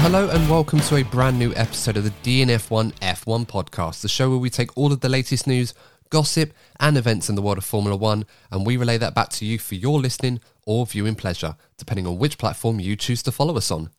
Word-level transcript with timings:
Hello 0.00 0.28
and 0.28 0.48
welcome 0.48 0.80
to 0.80 0.96
a 0.96 1.02
brand 1.02 1.38
new 1.38 1.52
episode 1.54 1.96
of 1.96 2.04
the 2.04 2.10
DNF1 2.22 2.92
F1 3.00 3.46
podcast, 3.46 4.02
the 4.02 4.08
show 4.08 4.30
where 4.30 4.38
we 4.38 4.50
take 4.50 4.76
all 4.76 4.92
of 4.92 5.00
the 5.00 5.08
latest 5.08 5.46
news, 5.46 5.74
gossip, 6.10 6.52
and 6.78 6.96
events 6.96 7.28
in 7.28 7.34
the 7.34 7.42
world 7.42 7.58
of 7.58 7.64
Formula 7.64 7.96
One, 7.96 8.24
and 8.52 8.64
we 8.64 8.76
relay 8.76 8.98
that 8.98 9.14
back 9.14 9.30
to 9.30 9.44
you 9.44 9.58
for 9.58 9.74
your 9.74 9.98
listening 9.98 10.40
or 10.64 10.86
viewing 10.86 11.16
pleasure, 11.16 11.56
depending 11.76 12.06
on 12.06 12.18
which 12.18 12.38
platform 12.38 12.78
you 12.78 12.94
choose 12.94 13.22
to 13.24 13.32
follow 13.32 13.56
us 13.56 13.70
on. 13.70 13.90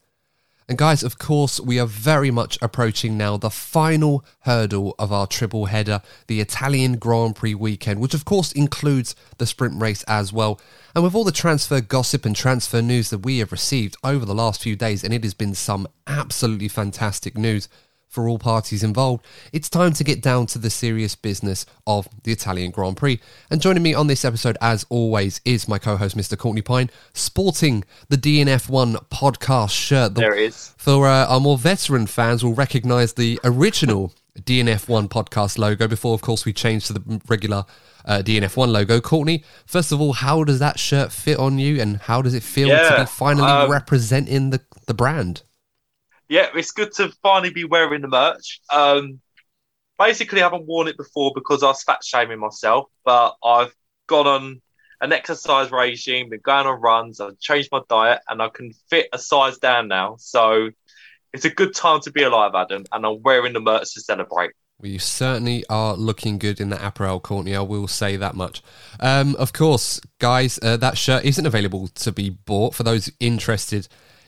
And, 0.70 0.78
guys, 0.78 1.02
of 1.02 1.18
course, 1.18 1.62
we 1.62 1.80
are 1.80 1.86
very 1.86 2.30
much 2.30 2.58
approaching 2.62 3.18
now 3.18 3.38
the 3.38 3.50
final 3.50 4.26
hurdle 4.42 4.96
of 5.00 5.14
our 5.14 5.26
triple 5.26 5.68
header, 5.68 6.02
the 6.28 6.42
Italian 6.42 6.98
Grand 6.98 7.38
Prix 7.38 7.56
weekend, 7.56 8.02
which, 8.02 8.14
of 8.14 8.26
course, 8.26 8.52
includes 8.52 9.16
the 9.38 9.46
sprint 9.46 9.82
race 9.82 10.04
as 10.10 10.34
well. 10.34 10.60
And 10.94 11.06
with 11.06 11.16
all 11.16 11.24
the 11.24 11.32
transfer 11.32 11.80
gossip 11.80 12.26
and 12.26 12.36
transfer 12.36 12.82
news 12.82 13.12
that 13.12 13.20
we 13.20 13.38
have 13.38 13.54
received 13.54 13.96
over 14.04 14.26
the 14.26 14.36
last 14.36 14.62
few 14.62 14.76
days, 14.76 15.06
and 15.06 15.14
it 15.14 15.24
has 15.24 15.34
been 15.34 15.56
some 15.56 15.88
absolutely 16.06 16.68
fantastic 16.68 17.38
news 17.38 17.70
for 18.08 18.28
all 18.28 18.40
parties 18.40 18.84
involved, 18.84 19.26
it's 19.52 19.70
time 19.70 19.94
to 19.94 20.04
get 20.04 20.22
down 20.22 20.46
to 20.48 20.60
the 20.60 20.70
serious 20.70 21.16
business 21.16 21.66
of 21.86 22.08
the 22.24 22.32
Italian 22.32 22.72
Grand 22.72 22.98
Prix. 22.98 23.20
And 23.50 23.62
joining 23.62 23.84
me 23.84 23.94
on 23.94 24.08
this 24.08 24.26
episode, 24.26 24.58
as 24.62 24.86
always, 24.90 25.42
is 25.46 25.68
my 25.68 25.78
co 25.78 25.98
host, 25.98 26.18
Mr. 26.18 26.38
Courtney 26.38 26.62
Pine, 26.62 26.90
sporting 27.14 27.84
the 28.10 28.18
DNF1 28.18 29.08
podcast 29.10 29.72
shirt. 29.72 30.16
There 30.16 30.34
it 30.34 30.44
is. 30.44 30.74
For 30.78 31.08
uh, 31.08 31.28
our 31.28 31.40
more 31.40 31.58
veteran 31.58 32.08
fans, 32.08 32.44
will 32.44 32.54
recognise 32.54 33.14
the 33.14 33.40
original 33.44 34.14
DNF1 34.42 35.10
podcast 35.10 35.58
logo 35.58 35.88
before, 35.88 36.14
of 36.14 36.22
course, 36.22 36.46
we 36.46 36.54
changed 36.54 36.88
to 36.88 36.94
the 36.94 37.22
regular 37.28 37.66
uh, 38.06 38.22
DNF1 38.24 38.72
logo. 38.72 39.02
Courtney, 39.02 39.44
first 39.66 39.92
of 39.92 40.00
all, 40.00 40.14
how 40.14 40.44
does 40.44 40.60
that 40.60 40.80
shirt 40.80 41.12
fit 41.12 41.38
on 41.38 41.60
you 41.60 41.82
and 41.82 41.98
how 41.98 42.22
does 42.22 42.34
it 42.34 42.44
feel 42.44 42.70
to 42.70 42.96
be 43.00 43.06
finally 43.06 43.50
um, 43.50 43.72
representing 43.72 44.52
the, 44.52 44.62
the 44.86 44.94
brand? 44.94 45.42
Yeah, 46.30 46.48
it's 46.54 46.72
good 46.72 46.92
to 46.94 47.12
finally 47.24 47.52
be 47.52 47.64
wearing 47.64 48.02
the 48.02 48.08
merch. 48.08 48.60
Um, 48.72 49.22
basically, 49.98 50.42
I 50.42 50.46
haven't 50.46 50.68
worn 50.68 50.88
it 50.88 50.98
before 50.98 51.32
because 51.34 51.64
I 51.64 51.68
was 51.68 51.84
fat 51.84 52.04
shaming 52.04 52.40
myself, 52.40 52.88
but 53.06 53.36
I've 53.44 53.74
gone 54.08 54.28
on 54.28 54.62
an 55.02 55.14
exercise 55.14 55.72
regime, 55.72 56.30
been 56.30 56.40
going 56.44 56.66
on 56.66 56.82
runs, 56.82 57.20
I've 57.20 57.40
changed 57.40 57.70
my 57.72 57.82
diet, 57.88 58.22
and 58.30 58.42
I 58.42 58.50
can 58.50 58.74
fit 58.90 59.08
a 59.14 59.20
size 59.20 59.58
down 59.60 59.88
now. 59.88 60.16
So 60.20 60.72
it's 61.34 61.46
a 61.46 61.50
good 61.50 61.76
time 61.76 62.02
to 62.02 62.12
be 62.12 62.24
alive, 62.24 62.52
Adam, 62.56 62.84
and 62.92 63.06
I'm 63.06 63.22
wearing 63.22 63.54
the 63.54 63.60
merch 63.60 63.94
to 63.94 64.02
celebrate. 64.02 64.52
Well, 64.80 64.92
you 64.92 65.00
certainly 65.00 65.64
are 65.70 65.96
looking 65.96 66.38
good 66.38 66.60
in 66.60 66.70
that 66.70 66.84
apparel, 66.84 67.20
Courtney. 67.20 67.56
I 67.56 67.62
will 67.62 67.88
say 67.88 68.16
that 68.16 68.36
much. 68.36 68.62
Um, 69.00 69.36
of 69.38 69.52
course, 69.52 70.00
guys, 70.20 70.60
uh, 70.62 70.78
that 70.78 70.98
shirt 70.98 71.26
isn't 71.26 71.46
available 71.46 71.88
to 71.88 72.12
be 72.12 72.30
bought 72.30 72.76
for 72.76 72.84
those 72.84 73.12
interested 73.20 73.88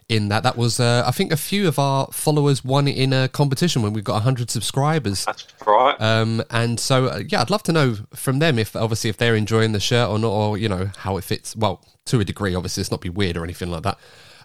in 0.10 0.28
that. 0.30 0.44
That 0.44 0.58
was, 0.58 0.80
uh, 0.80 1.04
I 1.06 1.12
think, 1.12 1.32
a 1.32 1.38
few 1.38 1.68
of 1.68 1.80
our 1.80 2.08
followers 2.12 2.66
won 2.66 2.88
it 2.88 2.98
in 2.98 3.14
a 3.14 3.30
competition 3.30 3.82
when 3.82 3.94
we 3.94 4.02
got 4.02 4.14
100 4.16 4.50
subscribers. 4.50 5.24
That's 5.24 5.46
right. 5.66 5.96
Um, 6.02 6.44
and 6.50 6.80
so, 6.80 7.06
uh, 7.06 7.22
yeah, 7.28 7.42
I'd 7.42 7.50
love 7.50 7.64
to 7.64 7.72
know 7.72 7.96
from 8.14 8.40
them 8.40 8.60
if, 8.60 8.76
obviously, 8.76 9.10
if 9.10 9.18
they're 9.18 9.36
enjoying 9.36 9.72
the 9.72 9.80
shirt 9.80 10.10
or 10.10 10.20
not, 10.20 10.32
or 10.32 10.58
you 10.58 10.68
know 10.68 10.90
how 10.98 11.18
it 11.18 11.24
fits. 11.24 11.56
Well, 11.56 11.86
to 12.06 12.20
a 12.20 12.26
degree, 12.26 12.56
obviously, 12.56 12.82
it's 12.82 12.92
not 12.92 13.02
be 13.02 13.10
weird 13.10 13.38
or 13.38 13.44
anything 13.44 13.70
like 13.72 13.84
that. 13.84 13.98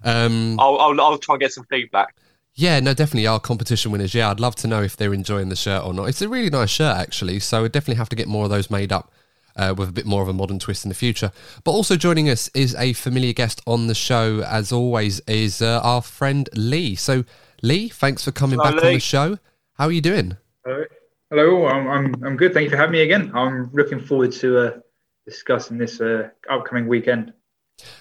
Um, 0.04 0.60
I'll, 0.60 0.78
I'll, 0.78 1.00
I'll 1.00 1.18
try 1.18 1.34
and 1.34 1.40
get 1.40 1.52
some 1.52 1.64
feedback. 1.64 2.14
yeah, 2.54 2.78
no, 2.80 2.92
definitely 2.92 3.26
our 3.26 3.40
competition 3.40 3.90
winners. 3.90 4.14
Yeah, 4.14 4.30
I'd 4.30 4.40
love 4.40 4.54
to 4.56 4.68
know 4.68 4.82
if 4.82 4.96
they're 4.96 5.14
enjoying 5.14 5.48
the 5.48 5.56
shirt 5.56 5.82
or 5.82 5.94
not. 5.94 6.04
It's 6.04 6.20
a 6.20 6.28
really 6.28 6.50
nice 6.50 6.70
shirt, 6.70 6.96
actually. 6.96 7.40
So 7.40 7.62
we 7.62 7.70
definitely 7.70 7.96
have 7.96 8.10
to 8.10 8.16
get 8.16 8.28
more 8.28 8.44
of 8.44 8.50
those 8.50 8.70
made 8.70 8.92
up 8.92 9.10
uh, 9.56 9.74
with 9.76 9.88
a 9.88 9.92
bit 9.92 10.06
more 10.06 10.22
of 10.22 10.28
a 10.28 10.32
modern 10.32 10.58
twist 10.58 10.84
in 10.84 10.88
the 10.88 10.94
future. 10.94 11.32
But 11.64 11.72
also 11.72 11.96
joining 11.96 12.28
us 12.28 12.48
is 12.54 12.74
a 12.76 12.92
familiar 12.92 13.32
guest 13.32 13.62
on 13.66 13.86
the 13.86 13.94
show, 13.94 14.40
as 14.40 14.72
always, 14.72 15.20
is 15.20 15.62
uh, 15.62 15.80
our 15.82 16.02
friend 16.02 16.48
Lee. 16.54 16.94
So, 16.94 17.24
Lee, 17.62 17.88
thanks 17.88 18.24
for 18.24 18.32
coming 18.32 18.58
Hello, 18.58 18.72
back 18.72 18.84
on 18.84 18.92
the 18.92 18.98
show. 19.00 19.38
How 19.74 19.86
are 19.86 19.92
you 19.92 20.00
doing? 20.00 20.36
Hello, 20.64 20.84
hello. 21.30 21.66
I'm, 21.66 21.88
I'm 21.88 22.24
I'm 22.24 22.36
good. 22.36 22.54
Thank 22.54 22.64
you 22.64 22.70
for 22.70 22.76
having 22.76 22.92
me 22.92 23.02
again. 23.02 23.32
I'm 23.34 23.70
looking 23.72 24.00
forward 24.00 24.32
to 24.32 24.58
uh, 24.58 24.78
discussing 25.26 25.78
this 25.78 26.00
uh, 26.00 26.28
upcoming 26.50 26.86
weekend. 26.86 27.32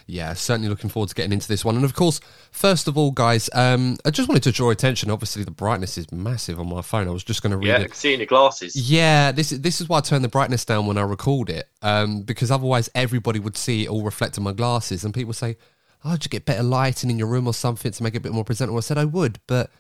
Yeah, 0.06 0.34
certainly 0.34 0.70
looking 0.70 0.90
forward 0.90 1.10
to 1.10 1.16
getting 1.16 1.32
into 1.34 1.48
this 1.48 1.66
one. 1.66 1.76
And 1.76 1.84
of 1.84 1.94
course, 1.96 2.20
first 2.52 2.88
of 2.88 2.98
all, 2.98 3.12
guys, 3.12 3.50
um, 3.54 3.98
I 4.06 4.12
just 4.12 4.30
wanted 4.30 4.44
to 4.44 4.52
draw 4.52 4.70
attention. 4.70 5.10
Obviously, 5.10 5.44
the 5.44 5.52
brightness 5.52 5.98
is 5.98 6.12
massive 6.12 6.60
on 6.60 6.70
my 6.70 6.82
phone. 6.82 7.08
I 7.08 7.12
was 7.12 7.24
just 7.24 7.42
going 7.42 7.52
to 7.52 7.58
read 7.58 7.68
Yeah, 7.68 7.80
it. 7.80 7.86
can 7.86 7.94
see 7.96 8.14
in 8.14 8.20
your 8.20 8.28
glasses. 8.28 8.76
Yeah, 8.76 9.32
this 9.32 9.52
is 9.52 9.62
this 9.62 9.82
is 9.82 9.90
why 9.90 9.98
I 9.98 10.02
turned 10.02 10.24
the 10.24 10.30
brightness 10.30 10.64
down 10.64 10.86
when 10.86 10.98
I 10.98 11.02
record 11.02 11.50
it, 11.50 11.68
um, 11.82 12.22
because 12.22 12.52
otherwise 12.52 12.90
everybody 12.94 13.40
would 13.40 13.58
see 13.58 13.84
it 13.86 13.90
all 13.90 14.04
reflect 14.04 14.38
on 14.38 14.44
my 14.44 14.54
glasses, 14.54 15.04
and 15.04 15.14
people 15.14 15.34
say, 15.34 15.58
"Oh, 16.06 16.12
did 16.12 16.26
you 16.26 16.30
get 16.30 16.46
better 16.46 16.64
lighting 16.64 17.10
in 17.10 17.18
your 17.18 17.28
room 17.28 17.48
or 17.48 17.54
something 17.54 17.92
to 17.92 18.04
make 18.04 18.14
it 18.14 18.18
a 18.18 18.22
bit 18.22 18.31
more 18.34 18.46
presentable?" 18.46 18.78
I 18.78 18.81
said 18.81 19.00
I 19.00 19.06
would, 19.06 19.40
but 19.48 19.72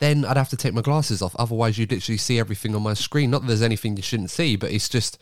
then 0.00 0.24
I'd 0.26 0.36
have 0.36 0.50
to 0.50 0.56
take 0.56 0.74
my 0.74 0.82
glasses 0.82 1.22
off. 1.22 1.34
Otherwise, 1.36 1.78
you'd 1.78 1.90
literally 1.90 2.18
see 2.18 2.38
everything 2.38 2.74
on 2.74 2.82
my 2.82 2.94
screen. 2.94 3.30
Not 3.30 3.42
that 3.42 3.48
there's 3.48 3.62
anything 3.62 3.96
you 3.96 4.02
shouldn't 4.02 4.30
see, 4.30 4.56
but 4.56 4.70
it's 4.70 4.88
just, 4.88 5.18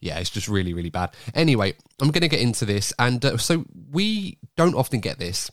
yeah, 0.00 0.18
it's 0.18 0.30
just 0.30 0.48
really, 0.48 0.72
really 0.72 0.90
bad. 0.90 1.10
Anyway, 1.34 1.74
I'm 2.00 2.10
going 2.10 2.22
to 2.22 2.28
get 2.28 2.40
into 2.40 2.64
this, 2.64 2.92
and 2.98 3.24
uh, 3.24 3.36
so 3.36 3.64
we 3.90 4.38
don't 4.56 4.74
often 4.74 5.00
get 5.00 5.18
this. 5.18 5.50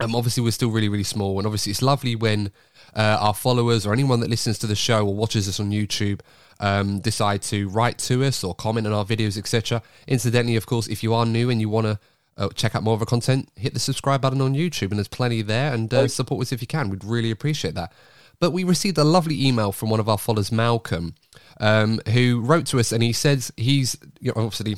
Um, 0.00 0.14
obviously, 0.14 0.42
we're 0.42 0.50
still 0.50 0.70
really, 0.70 0.88
really 0.88 1.04
small, 1.04 1.38
and 1.38 1.46
obviously, 1.46 1.70
it's 1.70 1.82
lovely 1.82 2.16
when 2.16 2.52
uh, 2.94 3.18
our 3.20 3.34
followers 3.34 3.86
or 3.86 3.92
anyone 3.92 4.20
that 4.20 4.30
listens 4.30 4.58
to 4.58 4.66
the 4.66 4.74
show 4.74 5.06
or 5.06 5.14
watches 5.14 5.48
us 5.48 5.58
on 5.60 5.70
YouTube 5.70 6.20
um, 6.60 7.00
decide 7.00 7.42
to 7.42 7.68
write 7.68 7.98
to 7.98 8.24
us 8.24 8.44
or 8.44 8.54
comment 8.54 8.86
on 8.86 8.92
our 8.92 9.04
videos, 9.04 9.38
etc. 9.38 9.82
Incidentally, 10.06 10.56
of 10.56 10.66
course, 10.66 10.86
if 10.86 11.02
you 11.02 11.14
are 11.14 11.26
new 11.26 11.50
and 11.50 11.60
you 11.60 11.68
want 11.68 11.86
to 11.86 11.98
uh, 12.38 12.48
check 12.50 12.74
out 12.74 12.82
more 12.82 12.94
of 12.94 13.00
our 13.00 13.06
content, 13.06 13.48
hit 13.56 13.74
the 13.74 13.80
subscribe 13.80 14.20
button 14.20 14.40
on 14.40 14.54
YouTube, 14.54 14.90
and 14.90 14.98
there's 14.98 15.08
plenty 15.08 15.42
there, 15.42 15.72
and 15.72 15.92
uh, 15.92 16.08
support 16.08 16.42
us 16.42 16.52
if 16.52 16.60
you 16.60 16.66
can. 16.66 16.90
We'd 16.90 17.04
really 17.04 17.30
appreciate 17.30 17.74
that. 17.74 17.92
But 18.38 18.50
we 18.50 18.64
received 18.64 18.98
a 18.98 19.04
lovely 19.04 19.46
email 19.46 19.72
from 19.72 19.90
one 19.90 20.00
of 20.00 20.08
our 20.08 20.18
followers, 20.18 20.52
Malcolm, 20.52 21.14
um, 21.60 22.00
who 22.12 22.40
wrote 22.40 22.66
to 22.66 22.78
us, 22.78 22.92
and 22.92 23.02
he 23.02 23.12
says 23.12 23.52
he's 23.56 23.96
you 24.20 24.32
know, 24.34 24.42
obviously 24.44 24.76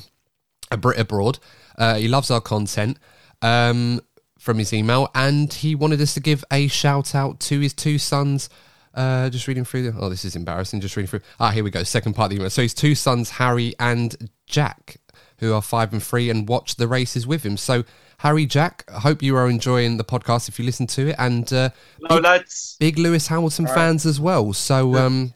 a 0.71 0.77
Brit 0.77 0.99
abroad. 0.99 1.39
Uh, 1.77 1.95
he 1.95 2.07
loves 2.07 2.31
our 2.31 2.41
content. 2.41 2.97
Um, 3.41 4.01
from 4.39 4.57
his 4.57 4.73
email, 4.73 5.09
and 5.13 5.53
he 5.53 5.75
wanted 5.75 6.01
us 6.01 6.13
to 6.13 6.19
give 6.19 6.43
a 6.51 6.67
shout 6.67 7.13
out 7.13 7.39
to 7.41 7.59
his 7.59 7.73
two 7.73 7.99
sons. 7.99 8.49
Uh, 8.93 9.29
just 9.29 9.47
reading 9.47 9.65
through. 9.65 9.91
The, 9.91 9.99
oh, 9.99 10.09
this 10.09 10.25
is 10.25 10.35
embarrassing. 10.35 10.81
Just 10.81 10.95
reading 10.95 11.09
through. 11.09 11.21
Ah, 11.39 11.51
here 11.51 11.63
we 11.63 11.69
go. 11.69 11.83
Second 11.83 12.13
part 12.13 12.27
of 12.27 12.29
the 12.31 12.35
email. 12.37 12.49
So 12.49 12.63
his 12.63 12.73
two 12.73 12.95
sons, 12.95 13.31
Harry 13.31 13.75
and 13.79 14.29
Jack, 14.47 14.97
who 15.37 15.53
are 15.53 15.61
five 15.61 15.93
and 15.93 16.01
three, 16.01 16.29
and 16.29 16.47
watch 16.47 16.75
the 16.75 16.87
races 16.87 17.27
with 17.27 17.45
him. 17.45 17.57
So 17.57 17.83
Harry, 18.19 18.45
Jack, 18.45 18.83
I 18.93 18.99
hope 18.99 19.23
you 19.23 19.35
are 19.37 19.49
enjoying 19.49 19.95
the 19.95 20.03
podcast 20.03 20.49
if 20.49 20.59
you 20.59 20.65
listen 20.65 20.87
to 20.87 21.07
it, 21.09 21.15
and 21.17 21.51
uh, 21.53 21.69
Hello, 22.05 22.21
big, 22.21 22.45
big 22.79 22.99
Lewis 22.99 23.27
Hamilton 23.27 23.65
fans 23.65 24.05
as 24.05 24.19
well. 24.19 24.51
So 24.51 24.95
um, 24.95 25.33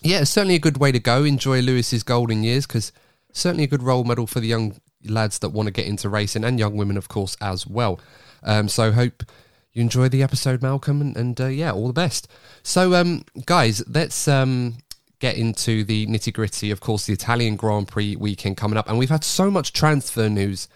yeah, 0.00 0.20
it's 0.20 0.30
certainly 0.30 0.54
a 0.54 0.60
good 0.60 0.78
way 0.78 0.92
to 0.92 1.00
go. 1.00 1.24
Enjoy 1.24 1.60
Lewis's 1.60 2.04
golden 2.04 2.44
years 2.44 2.68
because 2.68 2.92
certainly 3.32 3.64
a 3.64 3.66
good 3.66 3.82
role 3.82 4.04
model 4.04 4.28
for 4.28 4.38
the 4.38 4.46
young 4.46 4.76
lads 5.04 5.40
that 5.40 5.48
want 5.48 5.66
to 5.66 5.72
get 5.72 5.86
into 5.86 6.08
racing 6.08 6.44
and 6.44 6.56
young 6.56 6.76
women, 6.76 6.96
of 6.96 7.08
course, 7.08 7.36
as 7.40 7.66
well. 7.66 7.98
Um, 8.44 8.68
so 8.68 8.92
hope 8.92 9.24
you 9.72 9.82
enjoy 9.82 10.08
the 10.08 10.22
episode, 10.22 10.62
Malcolm, 10.62 11.00
and, 11.00 11.16
and 11.16 11.40
uh, 11.40 11.46
yeah, 11.46 11.72
all 11.72 11.88
the 11.88 11.92
best. 11.92 12.28
So, 12.62 12.94
um, 12.94 13.24
guys, 13.44 13.82
let's 13.88 14.28
um, 14.28 14.78
get 15.18 15.36
into 15.36 15.82
the 15.82 16.06
nitty 16.06 16.32
gritty. 16.32 16.70
Of 16.70 16.78
course, 16.78 17.06
the 17.06 17.12
Italian 17.12 17.56
Grand 17.56 17.88
Prix 17.88 18.14
weekend 18.14 18.56
coming 18.56 18.76
up, 18.76 18.88
and 18.88 18.98
we've 18.98 19.10
had 19.10 19.24
so 19.24 19.50
much 19.50 19.72
transfer 19.72 20.28
news 20.28 20.68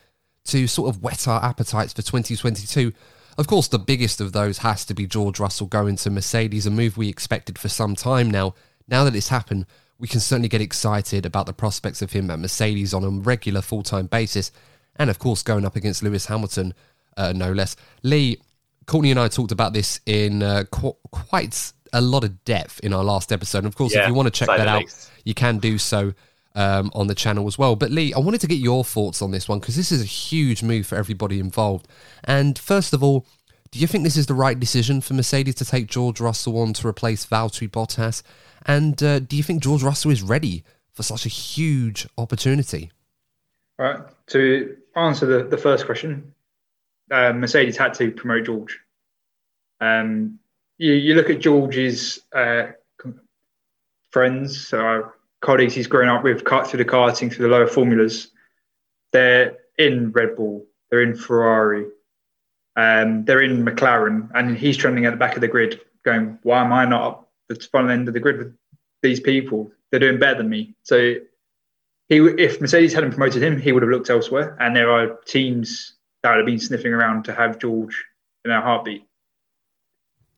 to 0.47 0.67
sort 0.67 0.89
of 0.95 1.03
whet 1.03 1.27
our 1.27 1.43
appetites 1.43 1.93
for 1.93 2.03
2022. 2.03 2.93
Of 3.37 3.47
course, 3.47 3.69
the 3.69 3.79
biggest 3.79 4.21
of 4.21 4.33
those 4.33 4.59
has 4.59 4.85
to 4.87 4.95
be 4.95 5.07
George 5.07 5.41
Russell 5.41 5.67
going 5.67 5.97
to 5.97 6.11
Mercedes, 6.11 6.67
a 6.67 6.71
move 6.71 6.97
we 6.97 7.09
expected 7.09 7.59
for 7.59 7.69
some 7.69 7.97
time 7.97 8.31
now. 8.31 8.55
Now 8.87 9.05
that 9.05 9.17
it's 9.17 9.29
happened, 9.29 9.67
we 9.99 10.07
can 10.07 10.21
certainly 10.21 10.49
get 10.49 10.61
excited 10.61 11.25
about 11.27 11.47
the 11.47 11.53
prospects 11.53 12.03
of 12.03 12.13
him 12.13 12.31
at 12.31 12.39
Mercedes 12.39 12.93
on 12.95 13.05
a 13.05 13.11
regular 13.11 13.63
full 13.63 13.83
time 13.83 14.07
basis, 14.07 14.53
and 14.97 15.11
of 15.11 15.19
course, 15.19 15.43
going 15.43 15.65
up 15.65 15.77
against 15.77 16.03
Lewis 16.03 16.27
Hamilton, 16.27 16.75
uh, 17.17 17.33
no 17.33 17.53
less. 17.53 17.75
Lee, 18.03 18.39
Courtney, 18.87 19.11
and 19.11 19.19
I 19.19 19.29
talked 19.29 19.51
about 19.53 19.73
this 19.73 20.01
in 20.07 20.43
uh, 20.43 20.65
qu- 20.71 20.97
quite 21.11 21.73
a 21.93 22.01
lot 22.01 22.23
of 22.23 22.45
depth 22.45 22.81
in 22.81 22.93
our 22.93 23.03
last 23.05 23.33
episode. 23.33 23.59
And 23.59 23.67
of 23.67 23.77
course, 23.77 23.95
if 24.03 24.09
you 24.09 24.15
want 24.15 24.27
to 24.27 24.31
check 24.31 24.49
that 24.59 24.69
out, 24.69 24.83
you 25.25 25.35
can 25.35 25.59
do 25.59 25.79
so 25.79 26.13
um, 26.55 26.91
on 26.95 27.07
the 27.07 27.15
channel 27.15 27.47
as 27.47 27.59
well. 27.59 27.77
But 27.77 27.91
Lee, 27.91 28.13
I 28.15 28.19
wanted 28.19 28.41
to 28.43 28.47
get 28.47 28.59
your 28.59 28.85
thoughts 28.85 29.23
on 29.23 29.31
this 29.31 29.49
one 29.49 29.59
because 29.59 29.77
this 29.77 29.93
is 29.93 30.03
a 30.03 30.07
huge 30.07 30.63
move 30.63 30.87
for 30.87 30.97
everybody 30.97 31.41
involved. 31.41 31.89
And 32.25 32.59
first 32.59 32.93
of 32.93 33.03
all, 33.03 33.27
do 33.71 33.81
you 33.81 33.87
think 33.87 34.05
this 34.05 34.17
is 34.17 34.27
the 34.27 34.35
right 34.35 34.59
decision 34.59 35.01
for 35.01 35.15
Mercedes 35.15 35.57
to 35.57 35.65
take 35.65 35.89
George 35.89 36.21
Russell 36.21 36.61
on 36.61 36.73
to 36.75 36.87
replace 36.87 37.27
Valtteri 37.27 37.69
Bottas? 37.69 38.23
And 38.67 39.03
uh, 39.03 39.19
do 39.19 39.37
you 39.37 39.43
think 39.43 39.63
George 39.63 39.83
Russell 39.83 40.13
is 40.13 40.23
ready 40.23 40.63
for 40.93 41.03
such 41.03 41.27
a 41.27 41.29
huge 41.29 42.07
opportunity? 42.17 42.93
All 43.79 43.87
right. 43.87 44.01
To 44.29 44.77
answer 44.95 45.27
the, 45.27 45.49
the 45.49 45.59
first 45.59 45.87
question, 45.87 46.33
uh, 47.11 47.33
Mercedes 47.33 47.77
had 47.77 47.95
to 47.95 48.13
promote 48.13 48.47
George. 48.47 48.79
Um, 49.81 50.39
you, 50.79 50.93
you 50.93 51.15
look 51.15 51.31
at 51.31 51.41
George's 51.41 52.21
uh, 52.33 52.69
friends, 54.11 54.73
uh, 54.73 55.03
colleagues 55.45 55.75
he's 55.75 55.87
grown 55.87 56.09
up 56.09 56.25
with, 56.25 56.45
cut 56.45 56.67
through 56.67 56.79
the 56.79 56.85
karting, 56.85 57.33
through 57.33 57.49
the 57.49 57.55
lower 57.55 57.67
formulas. 57.67 58.29
They're 59.13 59.59
in 59.79 60.11
Red 60.11 60.37
Bull, 60.37 60.67
they're 60.91 61.03
in 61.03 61.17
Ferrari, 61.17 61.87
um, 62.77 63.25
they're 63.25 63.43
in 63.43 63.65
McLaren, 63.65 64.31
and 64.35 64.57
he's 64.57 64.77
trending 64.77 65.07
at 65.07 65.11
the 65.11 65.17
back 65.17 65.37
of 65.37 65.41
the 65.41 65.49
grid, 65.49 65.81
going, 66.05 66.39
"Why 66.43 66.65
am 66.65 66.73
I 66.73 66.85
not 66.85 67.03
up 67.03 67.33
the 67.49 67.57
front 67.57 67.91
end 67.91 68.09
of 68.09 68.15
the 68.15 68.21
grid 68.21 68.39
with 68.39 68.57
these 69.03 69.21
people? 69.21 69.71
They're 69.91 70.01
doing 70.01 70.19
better 70.19 70.39
than 70.39 70.49
me." 70.49 70.75
So 70.83 71.15
he, 72.09 72.17
if 72.17 72.61
Mercedes 72.61 72.93
hadn't 72.93 73.13
promoted 73.13 73.43
him, 73.43 73.61
he 73.61 73.73
would 73.73 73.83
have 73.83 73.91
looked 73.91 74.11
elsewhere. 74.11 74.57
And 74.61 74.75
there 74.75 74.91
are 74.91 75.19
teams 75.27 75.95
that 76.23 76.31
would 76.31 76.39
have 76.39 76.47
been 76.47 76.59
sniffing 76.59 76.93
around 76.93 77.25
to 77.27 77.33
have 77.33 77.59
George 77.59 78.05
in 78.45 78.51
their 78.51 78.61
heartbeat. 78.61 79.07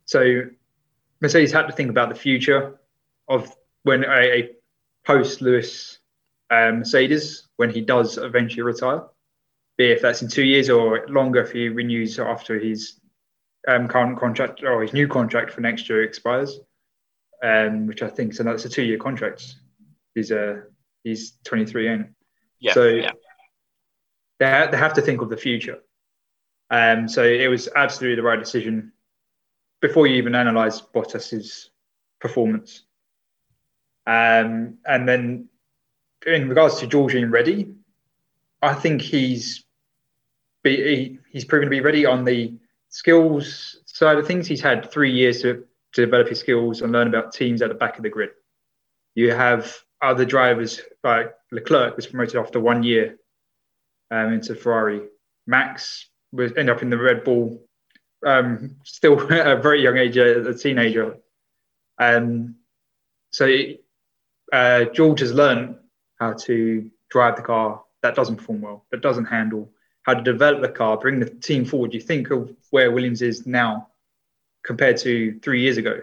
So 0.05 0.43
Mercedes 1.21 1.53
had 1.53 1.67
to 1.67 1.73
think 1.73 1.91
about 1.91 2.09
the 2.09 2.15
future 2.15 2.79
of 3.29 3.55
when 3.83 4.05
a, 4.05 4.21
a 4.39 4.56
post 5.07 5.41
Lewis 5.41 5.99
um, 6.51 6.81
Mercedes, 6.81 7.49
when 7.57 7.71
he 7.71 7.81
does 7.81 8.19
eventually 8.19 8.63
retire, 8.63 9.03
be 9.79 9.87
if 9.93 10.03
that's 10.03 10.23
in 10.23 10.29
two 10.29 10.45
years 10.45 10.69
or 10.71 11.07
longer 11.09 11.41
if 11.43 11.53
he 11.53 11.69
renews 11.69 12.19
after 12.19 12.59
his 12.59 13.01
um, 13.69 13.89
current 13.89 14.19
contract 14.19 14.63
or 14.63 14.83
his 14.83 14.93
new 14.93 15.09
contract 15.09 15.53
for 15.53 15.61
next 15.61 15.89
year 15.89 16.03
expires, 16.03 16.59
um, 17.43 17.87
which 17.87 18.03
I 18.03 18.09
think 18.09 18.35
so. 18.35 18.43
That's 18.43 18.65
a 18.65 18.69
two-year 18.69 18.99
contract. 18.99 19.55
He's 20.15 20.33
uh, 20.33 20.63
he's 21.05 21.33
23, 21.45 21.89
ain't 21.89 22.03
he? 22.03 22.09
Yeah, 22.61 22.73
So- 22.75 22.87
yeah. 22.89 23.13
they, 24.39 24.51
ha- 24.51 24.69
they 24.71 24.77
have 24.77 24.95
to 24.95 25.03
think 25.03 25.21
of 25.21 25.29
the 25.31 25.37
future. 25.37 25.79
Um, 26.71 27.09
so 27.09 27.23
it 27.23 27.49
was 27.49 27.69
absolutely 27.77 28.17
the 28.17 28.23
right 28.27 28.39
decision 28.39 28.93
before 29.81 30.07
you 30.07 30.17
even 30.17 30.35
analyze 30.35 30.81
Bottas's 30.81 31.71
performance. 32.21 32.85
Um, 34.07 34.79
and 34.87 35.09
then 35.09 35.49
in 36.27 36.49
regards 36.49 36.79
to 36.81 36.87
George 36.87 37.13
being 37.13 37.31
ready, 37.31 37.75
I 38.63 38.75
think 38.75 39.03
he's 39.03 39.65
be, 40.63 40.77
he, 40.77 41.19
he's 41.31 41.45
proven 41.45 41.67
to 41.67 41.71
be 41.71 41.81
ready 41.81 42.07
on 42.07 42.25
the 42.25 42.55
skills 42.89 43.79
side 43.87 44.19
of 44.19 44.27
things. 44.27 44.47
He's 44.47 44.61
had 44.61 44.91
three 44.91 45.13
years 45.13 45.43
to, 45.43 45.65
to 45.93 46.05
develop 46.05 46.29
his 46.29 46.41
skills 46.41 46.83
and 46.83 46.93
learn 46.93 47.09
about 47.09 47.33
teams 47.33 47.63
at 47.63 47.69
the 47.69 47.75
back 47.75 47.97
of 47.97 48.03
the 48.03 48.11
grid. 48.11 48.31
You 49.15 49.33
have 49.33 49.75
other 50.03 50.25
drivers 50.25 50.81
like 51.03 51.35
Leclerc 51.53 51.97
was 51.97 52.07
promoted 52.07 52.37
after 52.37 52.61
one 52.61 52.83
year 52.83 53.17
um, 54.11 54.33
into 54.33 54.55
Ferrari. 54.55 55.03
Max 55.47 56.09
was 56.33 56.53
end 56.57 56.69
up 56.69 56.83
in 56.83 56.91
the 56.91 56.99
Red 56.99 57.25
Bull, 57.25 57.63
um, 58.27 58.77
still 58.85 59.21
at 59.33 59.47
a 59.47 59.61
very 59.61 59.83
young 59.83 59.97
age, 59.97 60.17
a, 60.17 60.49
a 60.49 60.55
teenager. 60.55 61.17
Um, 61.99 62.57
so 63.31 63.47
uh, 64.53 64.85
George 64.87 65.21
has 65.21 65.33
learned 65.33 65.77
how 66.19 66.33
to 66.33 66.91
drive 67.11 67.37
the 67.37 67.43
car 67.43 67.83
that 68.03 68.15
doesn't 68.15 68.37
perform 68.37 68.61
well, 68.61 68.87
that 68.91 69.01
doesn't 69.01 69.25
handle, 69.25 69.71
how 70.03 70.15
to 70.15 70.23
develop 70.23 70.63
the 70.63 70.69
car, 70.69 70.97
bring 70.97 71.19
the 71.19 71.29
team 71.29 71.65
forward. 71.65 71.93
You 71.93 72.01
think 72.01 72.31
of 72.31 72.55
where 72.71 72.93
Williams 72.93 73.23
is 73.23 73.47
now 73.47 73.89
compared 74.65 74.97
to 74.99 75.39
three 75.41 75.63
years 75.63 75.77
ago. 75.77 76.01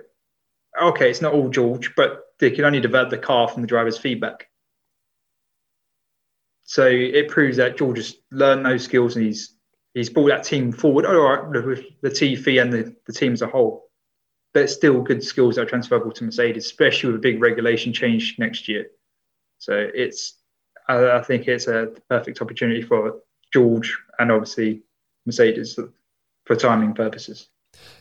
Okay, 0.81 1.10
it's 1.10 1.22
not 1.22 1.34
all 1.34 1.50
George, 1.50 1.95
but 1.95 2.25
they 2.40 2.51
can 2.51 2.66
only 2.66 2.80
develop 2.80 3.10
the 3.10 3.18
car 3.18 3.48
from 3.48 3.62
the 3.62 3.68
driver's 3.68 3.98
feedback. 3.98 4.48
So 6.66 6.88
it 6.88 7.30
proves 7.30 7.57
that 7.57 7.78
George 7.78 7.98
has 7.98 8.16
learned 8.31 8.66
those 8.66 8.84
skills 8.84 9.16
and 9.16 9.25
he's 9.25 9.56
he's 9.94 10.10
brought 10.10 10.30
that 10.30 10.44
team 10.44 10.72
forward. 10.72 11.06
All 11.06 11.16
right, 11.16 11.66
with 11.66 11.83
the 12.02 12.09
TV 12.09 12.62
and 12.62 12.73
the, 12.73 12.95
the 13.06 13.14
team 13.14 13.33
as 13.33 13.42
a 13.42 13.47
whole, 13.47 13.82
but 14.54 14.69
still 14.69 15.02
good 15.02 15.24
skills 15.24 15.56
that 15.56 15.64
are 15.64 15.69
transferable 15.69 16.12
to 16.12 16.24
Mercedes, 16.24 16.66
especially 16.66 17.07
with 17.12 17.18
a 17.18 17.22
big 17.22 17.42
regulation 17.42 17.92
change 17.92 18.36
next 18.38 18.68
year. 18.68 18.88
So 19.57 19.90
it's 19.94 20.36
I, 20.88 21.18
I 21.18 21.22
think 21.22 21.48
it's 21.48 21.68
a 21.68 21.92
perfect 22.10 22.42
opportunity 22.42 22.81
for 22.81 23.19
George 23.52 23.98
and 24.19 24.31
obviously 24.31 24.83
Mercedes 25.26 25.80
for 26.45 26.56
timing 26.56 26.94
purposes. 26.94 27.48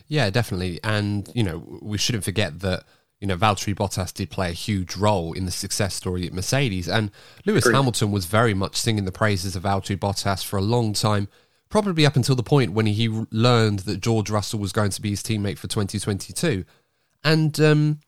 Yeah, 0.07 0.29
definitely. 0.29 0.79
And, 0.83 1.29
you 1.33 1.43
know, 1.43 1.79
we 1.81 1.97
shouldn't 1.97 2.23
forget 2.23 2.59
that, 2.59 2.83
you 3.19 3.27
know, 3.27 3.37
Valtteri 3.37 3.73
Bottas 3.73 4.13
did 4.13 4.29
play 4.29 4.49
a 4.49 4.53
huge 4.53 4.95
role 4.95 5.33
in 5.33 5.45
the 5.45 5.51
success 5.51 5.95
story 5.95 6.27
at 6.27 6.33
Mercedes. 6.33 6.89
And 6.89 7.09
Lewis. 7.45 7.65
Hamilton 7.65 8.11
was 8.11 8.25
very 8.25 8.53
much 8.53 8.75
singing 8.75 9.05
the 9.05 9.11
praises 9.11 9.55
of 9.55 9.63
Valtteri 9.63 9.97
Bottas 9.97 10.43
for 10.43 10.57
a 10.57 10.61
long 10.61 10.93
time, 10.93 11.29
probably 11.73 12.05
up 12.05 12.15
until 12.15 12.35
the 12.35 12.43
point 12.43 12.71
when 12.71 12.85
he 12.85 13.09
learned 13.31 13.79
that 13.79 13.99
George 13.99 14.29
Russell 14.29 14.59
was 14.59 14.71
going 14.71 14.91
to 14.91 15.01
be 15.01 15.09
his 15.09 15.23
teammate 15.23 15.57
for 15.57 15.67
2022. 15.67 16.65
And, 17.23 17.59
um, 17.59 17.99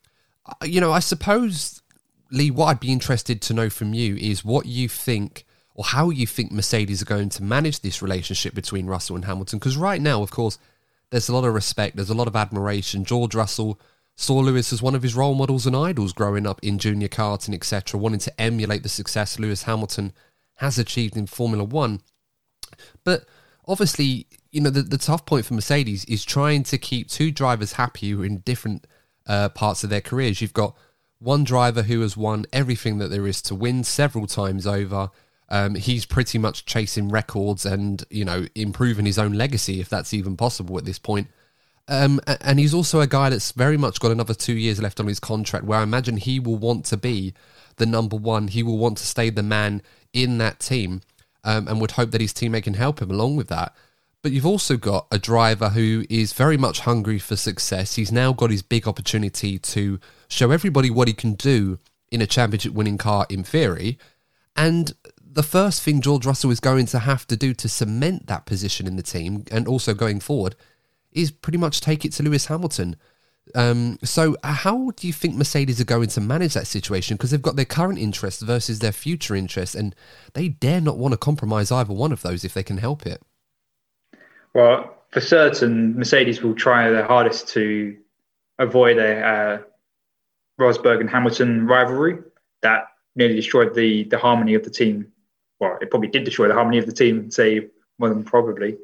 you 0.62 0.80
know, 0.80 0.92
I 0.92 1.00
suppose, 1.00 1.82
Lee, 2.30 2.52
what 2.52 2.66
I'd 2.66 2.78
be 2.78 2.92
interested 2.92 3.42
to 3.42 3.54
know 3.54 3.68
from 3.68 3.92
you 3.92 4.14
is 4.18 4.44
what 4.44 4.66
you 4.66 4.88
think 4.88 5.44
or 5.74 5.82
how 5.82 6.10
you 6.10 6.28
think 6.28 6.52
Mercedes 6.52 7.02
are 7.02 7.06
going 7.06 7.28
to 7.30 7.42
manage 7.42 7.80
this 7.80 8.00
relationship 8.00 8.54
between 8.54 8.86
Russell 8.86 9.16
and 9.16 9.24
Hamilton. 9.24 9.58
Because 9.58 9.76
right 9.76 10.00
now, 10.00 10.22
of 10.22 10.30
course, 10.30 10.60
there's 11.10 11.28
a 11.28 11.34
lot 11.34 11.44
of 11.44 11.52
respect, 11.52 11.96
there's 11.96 12.08
a 12.08 12.14
lot 12.14 12.28
of 12.28 12.36
admiration. 12.36 13.04
George 13.04 13.34
Russell 13.34 13.80
saw 14.14 14.38
Lewis 14.38 14.72
as 14.72 14.80
one 14.80 14.94
of 14.94 15.02
his 15.02 15.16
role 15.16 15.34
models 15.34 15.66
and 15.66 15.74
idols 15.74 16.12
growing 16.12 16.46
up 16.46 16.60
in 16.62 16.78
junior 16.78 17.08
karting, 17.08 17.52
etc., 17.52 17.98
wanting 17.98 18.20
to 18.20 18.40
emulate 18.40 18.84
the 18.84 18.88
success 18.88 19.40
Lewis 19.40 19.64
Hamilton 19.64 20.12
has 20.58 20.78
achieved 20.78 21.16
in 21.16 21.26
Formula 21.26 21.64
One. 21.64 22.00
But 23.02 23.26
obviously, 23.66 24.26
you 24.50 24.60
know, 24.60 24.70
the, 24.70 24.82
the 24.82 24.98
tough 24.98 25.26
point 25.26 25.46
for 25.46 25.54
Mercedes 25.54 26.04
is 26.06 26.24
trying 26.24 26.62
to 26.64 26.78
keep 26.78 27.08
two 27.08 27.30
drivers 27.30 27.72
happy 27.72 28.10
who 28.10 28.22
are 28.22 28.26
in 28.26 28.38
different 28.38 28.86
uh, 29.26 29.48
parts 29.48 29.84
of 29.84 29.90
their 29.90 30.00
careers. 30.00 30.40
You've 30.40 30.52
got 30.52 30.76
one 31.18 31.44
driver 31.44 31.82
who 31.82 32.00
has 32.02 32.16
won 32.16 32.46
everything 32.52 32.98
that 32.98 33.08
there 33.08 33.26
is 33.26 33.42
to 33.42 33.54
win 33.54 33.84
several 33.84 34.26
times 34.26 34.66
over. 34.66 35.10
Um, 35.48 35.74
he's 35.76 36.04
pretty 36.04 36.38
much 36.38 36.64
chasing 36.64 37.08
records 37.08 37.64
and, 37.64 38.04
you 38.10 38.24
know, 38.24 38.46
improving 38.54 39.06
his 39.06 39.18
own 39.18 39.32
legacy, 39.32 39.80
if 39.80 39.88
that's 39.88 40.12
even 40.12 40.36
possible 40.36 40.76
at 40.78 40.84
this 40.84 40.98
point. 40.98 41.28
Um, 41.88 42.20
and 42.40 42.58
he's 42.58 42.74
also 42.74 43.00
a 43.00 43.06
guy 43.06 43.30
that's 43.30 43.52
very 43.52 43.76
much 43.76 44.00
got 44.00 44.10
another 44.10 44.34
two 44.34 44.56
years 44.56 44.82
left 44.82 44.98
on 44.98 45.06
his 45.06 45.20
contract, 45.20 45.64
where 45.64 45.78
I 45.78 45.84
imagine 45.84 46.16
he 46.16 46.40
will 46.40 46.56
want 46.56 46.84
to 46.86 46.96
be 46.96 47.32
the 47.76 47.86
number 47.86 48.16
one. 48.16 48.48
He 48.48 48.64
will 48.64 48.78
want 48.78 48.98
to 48.98 49.06
stay 49.06 49.30
the 49.30 49.44
man 49.44 49.82
in 50.12 50.38
that 50.38 50.58
team, 50.58 51.00
um, 51.46 51.68
and 51.68 51.80
would 51.80 51.92
hope 51.92 52.10
that 52.10 52.20
his 52.20 52.34
teammate 52.34 52.64
can 52.64 52.74
help 52.74 53.00
him 53.00 53.10
along 53.10 53.36
with 53.36 53.48
that. 53.48 53.74
But 54.20 54.32
you've 54.32 54.44
also 54.44 54.76
got 54.76 55.06
a 55.12 55.18
driver 55.18 55.70
who 55.70 56.04
is 56.10 56.32
very 56.32 56.56
much 56.56 56.80
hungry 56.80 57.18
for 57.18 57.36
success. 57.36 57.94
He's 57.94 58.10
now 58.10 58.32
got 58.32 58.50
his 58.50 58.62
big 58.62 58.88
opportunity 58.88 59.58
to 59.58 60.00
show 60.28 60.50
everybody 60.50 60.90
what 60.90 61.06
he 61.06 61.14
can 61.14 61.34
do 61.34 61.78
in 62.10 62.20
a 62.20 62.26
championship 62.26 62.72
winning 62.72 62.98
car 62.98 63.24
in 63.30 63.44
theory. 63.44 63.98
And 64.56 64.92
the 65.24 65.44
first 65.44 65.82
thing 65.82 66.00
George 66.00 66.26
Russell 66.26 66.50
is 66.50 66.58
going 66.58 66.86
to 66.86 66.98
have 66.98 67.26
to 67.28 67.36
do 67.36 67.54
to 67.54 67.68
cement 67.68 68.26
that 68.26 68.46
position 68.46 68.88
in 68.88 68.96
the 68.96 69.02
team 69.02 69.44
and 69.52 69.68
also 69.68 69.94
going 69.94 70.18
forward 70.18 70.56
is 71.12 71.30
pretty 71.30 71.58
much 71.58 71.80
take 71.80 72.04
it 72.04 72.12
to 72.14 72.24
Lewis 72.24 72.46
Hamilton. 72.46 72.96
Um, 73.54 73.98
so, 74.02 74.36
how 74.42 74.90
do 74.96 75.06
you 75.06 75.12
think 75.12 75.36
Mercedes 75.36 75.80
are 75.80 75.84
going 75.84 76.08
to 76.08 76.20
manage 76.20 76.54
that 76.54 76.66
situation? 76.66 77.16
Because 77.16 77.30
they've 77.30 77.40
got 77.40 77.56
their 77.56 77.64
current 77.64 77.98
interests 77.98 78.42
versus 78.42 78.80
their 78.80 78.92
future 78.92 79.34
interests, 79.36 79.74
and 79.74 79.94
they 80.34 80.48
dare 80.48 80.80
not 80.80 80.98
want 80.98 81.12
to 81.12 81.18
compromise 81.18 81.70
either 81.70 81.92
one 81.92 82.12
of 82.12 82.22
those 82.22 82.44
if 82.44 82.54
they 82.54 82.62
can 82.62 82.78
help 82.78 83.06
it. 83.06 83.22
Well, 84.54 84.96
for 85.12 85.20
certain, 85.20 85.96
Mercedes 85.96 86.42
will 86.42 86.54
try 86.54 86.90
their 86.90 87.04
hardest 87.04 87.48
to 87.50 87.96
avoid 88.58 88.98
a 88.98 89.20
uh, 89.20 89.58
Rosberg 90.60 91.00
and 91.00 91.10
Hamilton 91.10 91.66
rivalry 91.66 92.18
that 92.62 92.88
nearly 93.14 93.34
destroyed 93.34 93.74
the 93.74 94.04
the 94.04 94.18
harmony 94.18 94.54
of 94.54 94.64
the 94.64 94.70
team. 94.70 95.12
Well, 95.60 95.78
it 95.80 95.90
probably 95.90 96.08
did 96.08 96.24
destroy 96.24 96.48
the 96.48 96.54
harmony 96.54 96.78
of 96.78 96.86
the 96.86 96.92
team, 96.92 97.30
say 97.30 97.68
more 97.98 98.08
than 98.08 98.24
probably. 98.24 98.76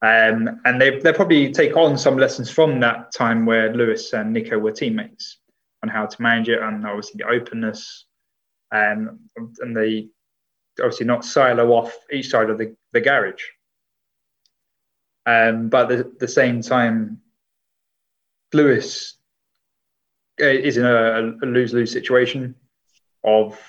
Um, 0.00 0.60
and 0.64 0.80
they 0.80 0.98
they'll 1.00 1.12
probably 1.12 1.52
take 1.52 1.76
on 1.76 1.98
some 1.98 2.16
lessons 2.16 2.48
from 2.50 2.78
that 2.80 3.12
time 3.12 3.46
where 3.46 3.74
Lewis 3.74 4.12
and 4.12 4.32
Nico 4.32 4.58
were 4.58 4.70
teammates 4.70 5.38
on 5.82 5.88
how 5.88 6.06
to 6.06 6.22
manage 6.22 6.48
it, 6.48 6.62
and 6.62 6.86
obviously 6.86 7.18
the 7.18 7.28
openness, 7.28 8.04
um, 8.70 9.18
and 9.60 9.76
they 9.76 10.08
obviously 10.80 11.06
not 11.06 11.24
silo 11.24 11.72
off 11.72 11.96
each 12.12 12.28
side 12.28 12.50
of 12.50 12.58
the, 12.58 12.76
the 12.92 13.00
garage. 13.00 13.42
Um, 15.26 15.68
but 15.68 15.90
at 15.90 16.18
the 16.18 16.28
same 16.28 16.62
time, 16.62 17.20
Lewis 18.52 19.18
uh, 20.40 20.46
is 20.46 20.76
in 20.76 20.86
a, 20.86 21.32
a 21.42 21.46
lose 21.46 21.74
lose 21.74 21.92
situation 21.92 22.54
of 23.24 23.60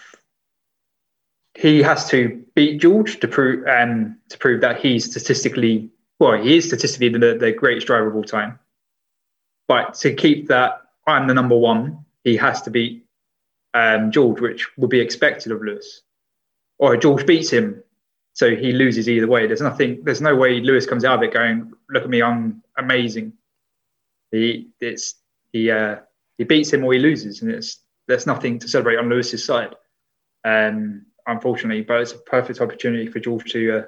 he 1.55 1.81
has 1.81 2.07
to 2.09 2.43
beat 2.55 2.79
George 2.79 3.19
to 3.19 3.27
prove 3.27 3.67
um, 3.67 4.17
to 4.29 4.37
prove 4.37 4.61
that 4.61 4.79
he's 4.79 5.09
statistically 5.09 5.89
well, 6.19 6.41
he 6.41 6.57
is 6.57 6.67
statistically 6.67 7.09
the, 7.09 7.37
the 7.39 7.51
greatest 7.51 7.87
driver 7.87 8.07
of 8.07 8.15
all 8.15 8.23
time. 8.23 8.59
But 9.67 9.93
to 9.95 10.13
keep 10.13 10.47
that, 10.49 10.81
I'm 11.07 11.27
the 11.27 11.33
number 11.33 11.55
one, 11.55 12.05
he 12.23 12.35
has 12.37 12.61
to 12.63 12.71
beat 12.71 13.05
um, 13.73 14.11
George, 14.11 14.41
which 14.41 14.67
would 14.77 14.89
be 14.89 14.99
expected 14.99 15.51
of 15.51 15.61
Lewis. 15.61 16.01
Or 16.77 16.97
George 16.97 17.25
beats 17.25 17.49
him, 17.49 17.83
so 18.33 18.55
he 18.55 18.71
loses 18.71 19.07
either 19.07 19.27
way. 19.27 19.47
There's 19.47 19.61
nothing, 19.61 20.03
there's 20.03 20.21
no 20.21 20.35
way 20.35 20.59
Lewis 20.59 20.85
comes 20.85 21.05
out 21.05 21.17
of 21.17 21.23
it 21.23 21.33
going, 21.33 21.71
look 21.89 22.03
at 22.03 22.09
me, 22.09 22.21
I'm 22.21 22.63
amazing. 22.77 23.33
He, 24.31 24.69
it's, 24.79 25.15
he, 25.51 25.71
uh, 25.71 25.97
he 26.37 26.43
beats 26.43 26.71
him 26.71 26.83
or 26.83 26.93
he 26.93 26.99
loses, 26.99 27.41
and 27.41 27.51
it's, 27.51 27.79
there's 28.07 28.25
nothing 28.25 28.59
to 28.59 28.67
celebrate 28.67 28.97
on 28.97 29.09
Lewis's 29.09 29.43
side. 29.43 29.75
Um, 30.43 31.05
unfortunately, 31.27 31.81
but 31.81 32.01
it's 32.01 32.13
a 32.13 32.17
perfect 32.17 32.61
opportunity 32.61 33.07
for 33.07 33.19
George 33.19 33.51
to 33.51 33.79
uh, 33.79 33.83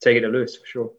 take 0.00 0.16
it 0.16 0.20
to 0.20 0.28
Lewis 0.28 0.56
for 0.56 0.66
sure. 0.66 0.92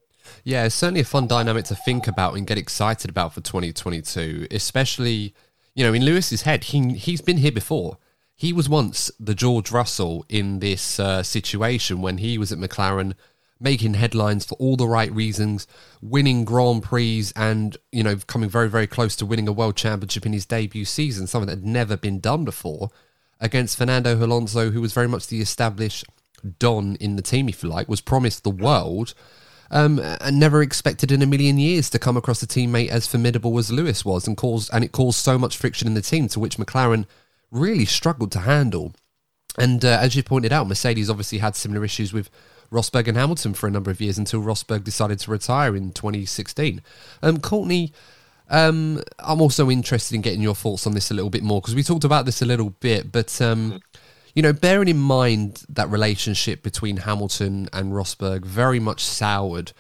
Yeah, 0.44 0.66
it's 0.66 0.76
certainly 0.76 1.02
a 1.02 1.06
fun 1.06 1.28
dynamic 1.28 1.66
to 1.66 1.76
think 1.76 2.08
about 2.08 2.36
and 2.36 2.48
get 2.48 2.58
excited 2.58 3.10
about 3.10 3.34
for 3.34 3.42
2022, 3.42 4.48
especially, 4.52 5.34
you 5.76 5.86
know, 5.86 5.94
in 5.94 6.06
Lewis's 6.06 6.44
head, 6.44 6.66
he, 6.66 6.94
he's 6.94 7.22
been 7.22 7.38
here 7.38 7.52
before. 7.52 7.98
He 8.36 8.52
was 8.52 8.68
once 8.68 9.12
the 9.20 9.36
George 9.36 9.72
Russell 9.72 10.26
in 10.28 10.60
this 10.60 11.00
uh, 11.00 11.24
situation 11.24 12.02
when 12.02 12.18
he 12.18 12.38
was 12.38 12.52
at 12.52 12.58
McLaren, 12.58 13.14
making 13.60 13.94
headlines 13.94 14.44
for 14.44 14.56
all 14.56 14.76
the 14.76 14.88
right 14.88 15.12
reasons, 15.14 15.68
winning 16.02 16.44
Grand 16.44 16.84
Prix 16.84 17.28
and, 17.36 17.78
you 17.92 18.04
know, 18.04 18.18
coming 18.28 18.50
very, 18.50 18.70
very 18.70 18.88
close 18.88 19.16
to 19.18 19.26
winning 19.26 19.48
a 19.48 19.54
world 19.54 19.78
championship 19.78 20.26
in 20.26 20.34
his 20.34 20.46
debut 20.46 20.84
season, 20.84 21.28
something 21.28 21.48
that 21.48 21.60
had 21.60 21.66
never 21.66 21.96
been 21.96 22.20
done 22.20 22.44
before, 22.44 22.90
against 23.40 23.78
Fernando 23.78 24.16
Alonso, 24.16 24.72
who 24.72 24.82
was 24.82 24.94
very 24.94 25.08
much 25.08 25.28
the 25.28 25.40
established 25.40 26.06
Don 26.60 26.96
in 26.96 27.16
the 27.16 27.22
team, 27.22 27.48
if 27.48 27.64
you 27.64 27.70
like, 27.70 27.88
was 27.88 28.02
promised 28.02 28.44
the 28.44 28.50
world 28.50 29.14
um, 29.72 30.00
and 30.00 30.40
never 30.40 30.62
expected 30.62 31.12
in 31.12 31.22
a 31.22 31.26
million 31.26 31.58
years 31.58 31.90
to 31.92 32.00
come 32.00 32.18
across 32.18 32.44
a 32.44 32.48
teammate 32.48 32.90
as 32.90 33.08
formidable 33.08 33.58
as 33.58 33.72
Lewis 33.72 34.06
was, 34.06 34.28
and 34.28 34.38
caused 34.38 34.70
and 34.74 34.84
it 34.84 34.92
caused 34.92 35.20
so 35.20 35.38
much 35.38 35.58
friction 35.58 35.88
in 35.88 35.94
the 35.94 36.02
team, 36.02 36.28
to 36.30 36.40
which 36.40 36.58
McLaren 36.58 37.06
really 37.52 37.86
struggled 37.86 38.32
to 38.34 38.40
handle. 38.40 38.94
And 39.58 39.86
uh, 39.86 40.00
as 40.02 40.16
you 40.16 40.24
pointed 40.24 40.52
out, 40.52 40.68
Mercedes 40.68 41.10
obviously 41.10 41.38
had 41.38 41.56
similar 41.56 41.86
issues 41.86 42.12
with 42.12 42.30
Rosberg 42.72 43.08
and 43.08 43.18
Hamilton 43.18 43.54
for 43.54 43.68
a 43.68 43.72
number 43.72 43.92
of 43.92 44.02
years 44.02 44.18
until 44.18 44.42
Rosberg 44.42 44.84
decided 44.84 45.20
to 45.20 45.32
retire 45.32 45.76
in 45.76 45.92
2016. 45.92 46.82
Um, 47.22 47.40
Courtney, 47.40 47.94
um, 48.50 49.02
I'm 49.20 49.42
also 49.42 49.70
interested 49.70 50.16
in 50.16 50.22
getting 50.22 50.42
your 50.42 50.56
thoughts 50.56 50.88
on 50.88 50.94
this 50.94 51.12
a 51.12 51.14
little 51.14 51.30
bit 51.30 51.44
more 51.44 51.62
because 51.62 51.76
we 51.76 51.84
talked 51.84 52.04
about 52.04 52.26
this 52.26 52.42
a 52.42 52.46
little 52.46 52.72
bit, 52.72 53.12
but 53.12 53.40
um, 53.42 53.80
you 54.34 54.42
know, 54.42 54.54
bearing 54.54 54.88
in 54.88 54.98
mind 54.98 55.64
that 55.70 55.90
relationship 55.90 56.64
between 56.64 56.98
Hamilton 56.98 57.70
and 57.72 57.94
Rosberg 57.94 58.46
very 58.46 58.80
much 58.80 59.04
soured 59.04 59.74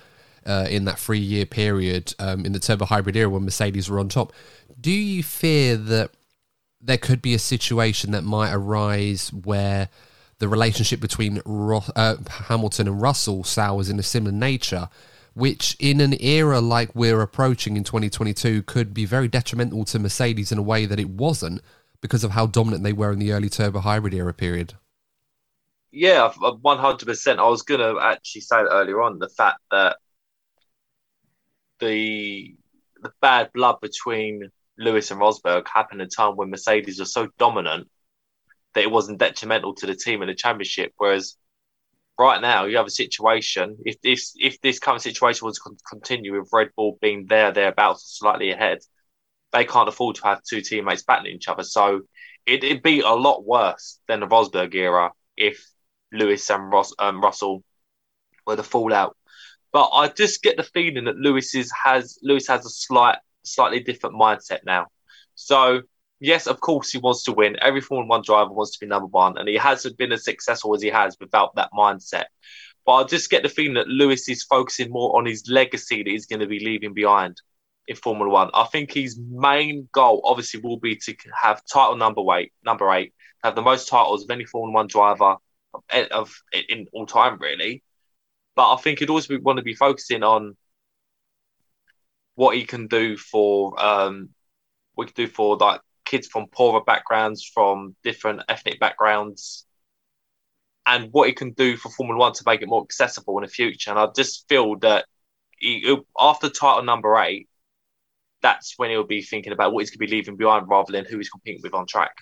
uh, 0.46 0.68
in 0.70 0.86
that 0.86 1.00
three 1.00 1.20
year 1.20 1.46
period 1.46 2.14
um, 2.20 2.46
in 2.46 2.52
the 2.52 2.60
turbo 2.60 2.86
hybrid 2.86 3.16
era 3.16 3.30
when 3.30 3.46
Mercedes 3.46 3.90
were 3.90 4.00
on 4.00 4.10
top, 4.10 4.34
do 4.80 4.92
you 4.92 5.24
fear 5.24 5.76
that 5.76 6.12
there 6.82 6.98
could 6.98 7.22
be 7.22 7.34
a 7.34 7.40
situation 7.40 8.12
that 8.12 8.24
might 8.24 8.52
arise 8.54 9.32
where 9.32 9.90
the 10.40 10.48
relationship 10.48 11.00
between 11.00 11.42
Ro- 11.46 11.84
uh, 11.96 12.18
Hamilton 12.30 12.88
and 12.88 13.02
Russell 13.02 13.44
sours 13.44 13.90
in 13.90 13.98
a 14.00 14.04
similar 14.04 14.34
nature? 14.34 14.90
Which, 15.36 15.76
in 15.80 16.00
an 16.00 16.14
era 16.22 16.60
like 16.60 16.94
we're 16.94 17.22
approaching 17.22 17.76
in 17.76 17.84
2022, 17.84 18.62
could 18.64 18.94
be 18.94 19.06
very 19.06 19.28
detrimental 19.28 19.84
to 19.86 19.98
Mercedes 19.98 20.52
in 20.52 20.60
a 20.60 20.62
way 20.62 20.86
that 20.86 21.00
it 21.00 21.10
wasn't 21.10 21.64
because 22.04 22.24
of 22.24 22.32
how 22.32 22.46
dominant 22.46 22.84
they 22.84 22.94
were 22.94 23.14
in 23.14 23.18
the 23.18 23.32
early 23.32 23.50
turbo 23.50 23.80
hybrid 23.80 24.14
era 24.14 24.34
period. 24.34 24.74
Yeah, 25.90 26.32
uh, 26.44 26.52
one 26.62 26.78
hundred 26.78 27.06
percent. 27.06 27.40
I 27.40 27.48
was 27.48 27.64
going 27.64 27.80
to 27.80 28.00
actually 28.00 28.42
say 28.42 28.58
earlier 28.58 29.02
on 29.02 29.20
the 29.20 29.30
fact 29.30 29.60
that 29.72 29.98
the 31.80 32.56
the 33.02 33.12
bad 33.22 33.52
blood 33.54 33.78
between 33.82 34.52
Lewis 34.78 35.12
and 35.12 35.22
Rosberg 35.22 35.66
happened 35.68 36.02
at 36.02 36.08
a 36.08 36.10
time 36.10 36.36
when 36.36 36.50
Mercedes 36.50 37.00
was 37.00 37.14
so 37.14 37.30
dominant 37.40 37.90
that 38.74 38.84
it 38.84 38.92
wasn't 38.92 39.20
detrimental 39.20 39.74
to 39.76 39.86
the 39.86 39.96
team 39.96 40.22
in 40.22 40.28
the 40.28 40.36
championship. 40.36 40.92
Whereas 40.98 41.38
right 42.20 42.42
now 42.42 42.66
you 42.66 42.78
have 42.78 42.88
a 42.88 42.92
situation 42.92 43.78
if 43.86 44.02
this 44.02 44.34
if 44.38 44.60
this 44.62 44.80
current 44.80 45.02
situation 45.02 45.46
was 45.46 45.58
to 45.58 45.72
continue 45.90 46.38
with 46.38 46.50
Red 46.52 46.70
Bull 46.76 46.98
being 47.02 47.28
there 47.28 47.52
thereabouts 47.52 48.18
slightly 48.20 48.52
ahead, 48.52 48.80
they 49.54 49.66
can't 49.66 49.88
afford 49.88 50.16
to 50.18 50.24
have 50.24 50.42
two 50.44 50.62
teammates 50.62 51.04
battling 51.04 51.36
each 51.36 51.48
other. 51.48 51.64
So 51.64 52.02
it, 52.46 52.64
would 52.64 52.84
be 52.84 53.00
a 53.02 53.10
lot 53.10 53.46
worse 53.46 54.00
than 54.08 54.20
the 54.20 54.28
Rosberg 54.28 54.74
era 54.76 55.12
if 55.38 55.64
Lewis 56.12 56.50
and 56.50 56.72
Ross, 56.72 56.94
um, 57.00 57.22
Russell 57.22 57.64
were 58.46 58.56
the 58.56 58.64
fallout. 58.64 59.16
But 59.72 59.90
I 59.90 60.10
just 60.10 60.44
get 60.44 60.58
the 60.58 60.64
feeling 60.64 61.06
that 61.06 61.16
Lewis 61.16 61.56
is, 61.56 61.72
has 61.72 62.20
Lewis 62.22 62.48
has 62.48 62.66
a 62.66 62.70
slight, 62.70 63.18
slightly 63.44 63.80
different 63.80 64.16
mindset 64.16 64.60
now. 64.66 64.88
So 65.36 65.82
yes, 66.20 66.48
of 66.48 66.60
course 66.60 66.92
he 66.92 67.00
wants 67.00 67.24
to 67.24 67.32
win. 67.32 67.58
Every 67.62 67.82
Formula 67.82 68.08
One 68.08 68.22
driver 68.24 68.52
wants 68.52 68.74
to 68.74 68.86
be 68.86 68.90
number 68.90 69.08
one, 69.08 69.38
and 69.38 69.48
he 69.48 69.56
hasn't 69.56 69.98
been 69.98 70.12
as 70.12 70.26
successful 70.26 70.76
as 70.76 70.82
he 70.82 70.90
has 70.90 71.18
without 71.20 71.56
that 71.56 71.70
mindset. 71.76 72.26
But 72.86 72.94
I 72.94 73.04
just 73.06 73.30
get 73.30 73.44
the 73.44 73.50
feeling 73.50 73.76
that 73.76 73.88
Lewis 73.88 74.28
is 74.30 74.44
focusing 74.44 74.92
more 74.92 75.18
on 75.18 75.26
his 75.26 75.48
legacy 75.48 76.04
that 76.04 76.10
he's 76.10 76.26
going 76.26 76.42
to 76.42 76.48
be 76.48 76.60
leaving 76.60 76.94
behind 76.94 77.42
in 77.88 77.96
Formula 77.96 78.30
One. 78.32 78.50
I 78.54 78.66
think 78.66 78.92
his 78.92 79.20
main 79.20 79.90
goal, 79.92 80.22
obviously, 80.24 80.62
will 80.62 80.80
be 80.80 80.96
to 80.96 81.16
have 81.42 81.62
title 81.66 81.98
number 81.98 82.22
eight, 82.36 82.54
number 82.66 82.92
eight, 82.92 83.14
have 83.44 83.56
the 83.56 83.62
most 83.62 83.88
titles 83.88 84.24
of 84.24 84.30
any 84.30 84.46
Formula 84.46 84.74
One 84.74 84.88
driver 84.88 85.38
of, 85.74 85.82
of 86.12 86.34
in 86.70 86.88
all 86.94 87.06
time, 87.06 87.40
really. 87.40 87.84
But 88.56 88.74
I 88.74 88.78
think 88.78 89.00
he'd 89.00 89.10
also 89.10 89.38
want 89.40 89.58
to 89.58 89.64
be 89.64 89.76
focusing 89.76 90.24
on 90.24 90.56
what 92.36 92.56
he 92.56 92.66
can 92.66 92.88
do 92.88 93.18
for 93.18 93.80
um, 93.84 94.30
we 94.96 95.06
can 95.06 95.14
do 95.16 95.28
for 95.28 95.58
like 95.58 95.82
kids 96.06 96.28
from 96.28 96.48
poorer 96.48 96.84
backgrounds, 96.84 97.44
from 97.44 97.96
different 98.04 98.42
ethnic 98.50 98.80
backgrounds, 98.80 99.66
and 100.86 101.10
what 101.12 101.28
he 101.28 101.34
can 101.34 101.52
do 101.52 101.78
for 101.78 101.90
Formula 101.90 102.20
One 102.20 102.34
to 102.34 102.44
make 102.46 102.62
it 102.62 102.68
more 102.68 102.84
accessible 102.84 103.38
in 103.38 103.44
the 103.44 103.50
future. 103.50 103.92
And 103.92 104.00
I 104.00 104.08
just 104.16 104.48
feel 104.48 104.78
that 104.80 105.06
he, 105.58 105.98
after 106.20 106.50
title 106.50 106.84
number 106.84 107.18
eight, 107.20 107.48
that's 108.44 108.76
when 108.78 108.92
he'll 108.92 109.04
be 109.04 109.24
thinking 109.24 109.54
about 109.54 109.74
what 109.74 109.80
he's 109.80 109.90
going 109.90 110.06
to 110.06 110.12
be 110.12 110.16
leaving 110.16 110.36
behind 110.36 110.68
rather 110.68 110.92
than 110.92 111.06
who 111.06 111.18
he's 111.18 111.30
competing 111.30 111.62
with 111.64 111.74
on 111.74 111.88
track. 111.88 112.16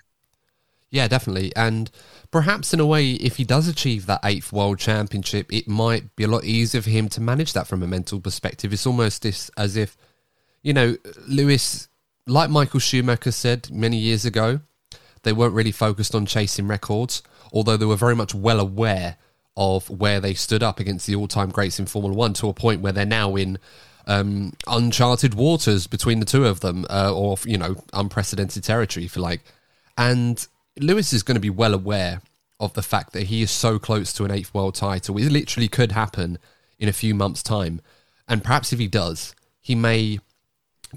Yeah, 0.92 1.08
definitely. 1.08 1.52
And 1.56 1.90
perhaps 2.32 2.74
in 2.74 2.80
a 2.80 2.86
way, 2.86 3.12
if 3.12 3.38
he 3.38 3.44
does 3.44 3.68
achieve 3.68 4.06
that 4.06 4.20
eighth 4.24 4.54
world 4.54 4.78
championship, 4.78 5.52
it 5.52 5.68
might 5.68 6.16
be 6.16 6.24
a 6.24 6.28
lot 6.28 6.44
easier 6.44 6.82
for 6.82 6.90
him 6.90 7.10
to 7.10 7.22
manage 7.22 7.54
that 7.54 7.66
from 7.66 7.82
a 7.82 7.88
mental 7.88 8.20
perspective. 8.20 8.72
It's 8.72 8.86
almost 8.86 9.26
as 9.26 9.78
if, 9.78 9.98
you 10.62 10.74
know, 10.74 10.98
Lewis, 11.28 11.88
like 12.28 12.50
Michael 12.50 12.80
Schumacher 12.80 13.32
said 13.32 13.72
many 13.72 13.98
years 13.98 14.26
ago, 14.26 14.60
they 15.24 15.34
weren't 15.34 15.54
really 15.54 15.72
focused 15.72 16.14
on 16.14 16.26
chasing 16.26 16.68
records, 16.68 17.24
although 17.54 17.78
they 17.78 17.86
were 17.86 17.96
very 17.96 18.16
much 18.16 18.36
well 18.36 18.60
aware 18.60 19.18
of 19.56 19.90
where 19.90 20.20
they 20.20 20.34
stood 20.34 20.62
up 20.62 20.80
against 20.80 21.08
the 21.08 21.16
all-time 21.16 21.50
greats 21.50 21.80
in 21.80 21.86
Formula 21.86 22.16
One 22.16 22.34
to 22.34 22.50
a 22.50 22.54
point 22.54 22.82
where 22.82 22.92
they're 22.92 23.06
now 23.06 23.36
in 23.36 23.60
um, 24.08 24.54
uncharted 24.68 25.34
waters 25.34 25.88
between 25.88 26.20
the 26.20 26.26
two 26.26 26.46
of 26.46 26.60
them, 26.62 26.86
uh, 26.90 27.14
or 27.14 27.38
you 27.46 27.58
know, 27.58 27.76
unprecedented 27.94 28.64
territory, 28.64 29.06
if 29.06 29.16
you 29.16 29.22
like. 29.22 29.42
And 29.98 30.46
Lewis 30.80 31.14
is 31.14 31.24
going 31.24 31.36
to 31.36 31.42
be 31.42 31.50
well 31.50 31.74
aware 31.74 32.22
of 32.60 32.74
the 32.74 32.82
fact 32.82 33.14
that 33.14 33.24
he 33.24 33.42
is 33.42 33.52
so 33.52 33.80
close 33.80 34.14
to 34.14 34.26
an 34.26 34.32
eighth 34.32 34.54
world 34.54 34.76
title. 34.76 35.18
It 35.18 35.32
literally 35.32 35.68
could 35.68 35.92
happen 35.92 36.38
in 36.80 36.88
a 36.88 36.94
few 36.94 37.14
months' 37.14 37.44
time, 37.44 37.82
and 38.28 38.44
perhaps 38.44 38.74
if 38.74 38.80
he 38.80 38.88
does, 38.88 39.36
he 39.60 39.76
may 39.76 40.20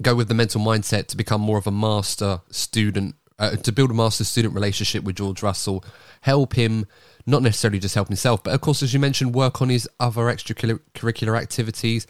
go 0.01 0.15
with 0.15 0.27
the 0.27 0.33
mental 0.33 0.61
mindset 0.61 1.07
to 1.07 1.17
become 1.17 1.41
more 1.41 1.57
of 1.57 1.67
a 1.67 1.71
master 1.71 2.41
student, 2.49 3.15
uh, 3.39 3.51
to 3.51 3.71
build 3.71 3.91
a 3.91 3.93
master 3.93 4.23
student 4.23 4.53
relationship 4.53 5.03
with 5.03 5.15
George 5.15 5.41
Russell, 5.41 5.83
help 6.21 6.53
him 6.53 6.85
not 7.25 7.41
necessarily 7.41 7.79
just 7.79 7.95
help 7.95 8.07
himself, 8.07 8.43
but 8.43 8.53
of 8.53 8.61
course, 8.61 8.83
as 8.83 8.93
you 8.93 8.99
mentioned, 8.99 9.33
work 9.33 9.61
on 9.61 9.69
his 9.69 9.89
other 9.99 10.23
extracurricular 10.23 11.39
activities. 11.39 12.05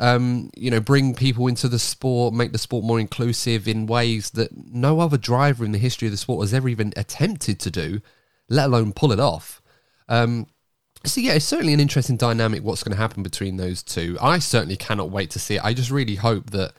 Um, 0.00 0.50
you 0.56 0.70
know, 0.70 0.80
bring 0.80 1.14
people 1.14 1.46
into 1.46 1.68
the 1.68 1.78
sport, 1.78 2.34
make 2.34 2.52
the 2.52 2.58
sport 2.58 2.84
more 2.84 2.98
inclusive 2.98 3.68
in 3.68 3.86
ways 3.86 4.30
that 4.30 4.50
no 4.56 4.98
other 4.98 5.18
driver 5.18 5.64
in 5.64 5.72
the 5.72 5.78
history 5.78 6.08
of 6.08 6.12
the 6.12 6.16
sport 6.16 6.42
has 6.42 6.54
ever 6.54 6.68
even 6.68 6.92
attempted 6.96 7.60
to 7.60 7.70
do, 7.70 8.00
let 8.48 8.66
alone 8.66 8.92
pull 8.94 9.12
it 9.12 9.20
off. 9.20 9.60
Um, 10.08 10.46
so 11.04 11.20
yeah, 11.20 11.34
it's 11.34 11.44
certainly 11.44 11.74
an 11.74 11.80
interesting 11.80 12.16
dynamic. 12.16 12.62
What's 12.62 12.82
going 12.82 12.96
to 12.96 13.00
happen 13.00 13.22
between 13.22 13.58
those 13.58 13.82
two? 13.82 14.16
I 14.20 14.38
certainly 14.38 14.76
cannot 14.76 15.10
wait 15.10 15.30
to 15.30 15.38
see 15.38 15.56
it. 15.56 15.64
I 15.64 15.74
just 15.74 15.90
really 15.90 16.16
hope 16.16 16.50
that 16.50 16.72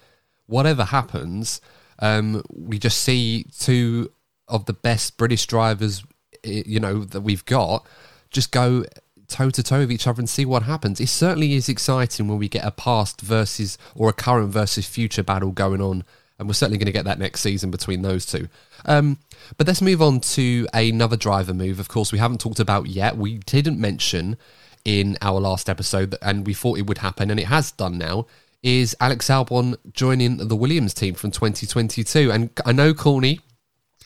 whatever 0.48 0.84
happens, 0.84 1.62
um, 2.00 2.44
we 2.52 2.80
just 2.80 3.00
see 3.02 3.46
two 3.58 4.12
of 4.48 4.66
the 4.66 4.74
best 4.74 5.18
British 5.18 5.46
drivers 5.46 6.04
you 6.44 6.80
know 6.80 7.04
that 7.04 7.22
we've 7.22 7.46
got 7.46 7.86
just 8.30 8.52
go 8.52 8.86
toe 9.32 9.50
to 9.50 9.64
toe 9.64 9.80
with 9.80 9.92
each 9.92 10.08
other 10.08 10.20
and 10.20 10.30
see 10.30 10.46
what 10.46 10.64
happens. 10.64 11.00
It 11.00 11.08
certainly 11.08 11.54
is 11.54 11.70
exciting 11.70 12.28
when 12.28 12.38
we 12.38 12.50
get 12.50 12.66
a 12.66 12.72
past 12.72 13.22
versus 13.22 13.78
or 13.96 14.10
a 14.10 14.14
current 14.14 14.50
versus 14.50 14.88
future 14.88 15.24
battle 15.24 15.52
going 15.52 15.82
on, 15.82 16.04
and 16.38 16.48
we're 16.48 16.54
certainly 16.54 16.78
going 16.78 16.88
to 16.88 16.92
get 16.92 17.06
that 17.06 17.20
next 17.20 17.42
season 17.42 17.72
between 17.72 18.02
those 18.02 18.26
two. 18.26 18.48
Um, 18.86 19.20
but 19.58 19.68
let's 19.68 19.82
move 19.82 20.02
on 20.02 20.20
to 20.22 20.68
another 20.74 21.18
driver 21.18 21.54
move. 21.54 21.80
Of 21.80 21.88
course, 21.88 22.12
we 22.12 22.20
haven't 22.20 22.42
talked 22.42 22.60
about 22.60 22.88
yet. 22.88 23.18
We 23.18 23.38
didn't 23.38 23.80
mention 23.80 24.38
in 24.84 25.18
our 25.22 25.40
last 25.40 25.70
episode, 25.70 26.12
that 26.12 26.20
and 26.22 26.46
we 26.46 26.54
thought 26.54 26.78
it 26.78 26.88
would 26.88 27.00
happen, 27.00 27.32
and 27.32 27.40
it 27.40 27.48
has 27.48 27.72
done 27.72 27.98
now. 27.98 28.28
Is 28.64 28.96
Alex 29.00 29.28
Albon 29.28 29.76
joining 29.92 30.38
the 30.38 30.56
Williams 30.56 30.94
team 30.94 31.16
from 31.16 31.32
2022? 31.32 32.32
And 32.32 32.50
I 32.64 32.72
know, 32.72 32.94
Courtney, 32.94 33.40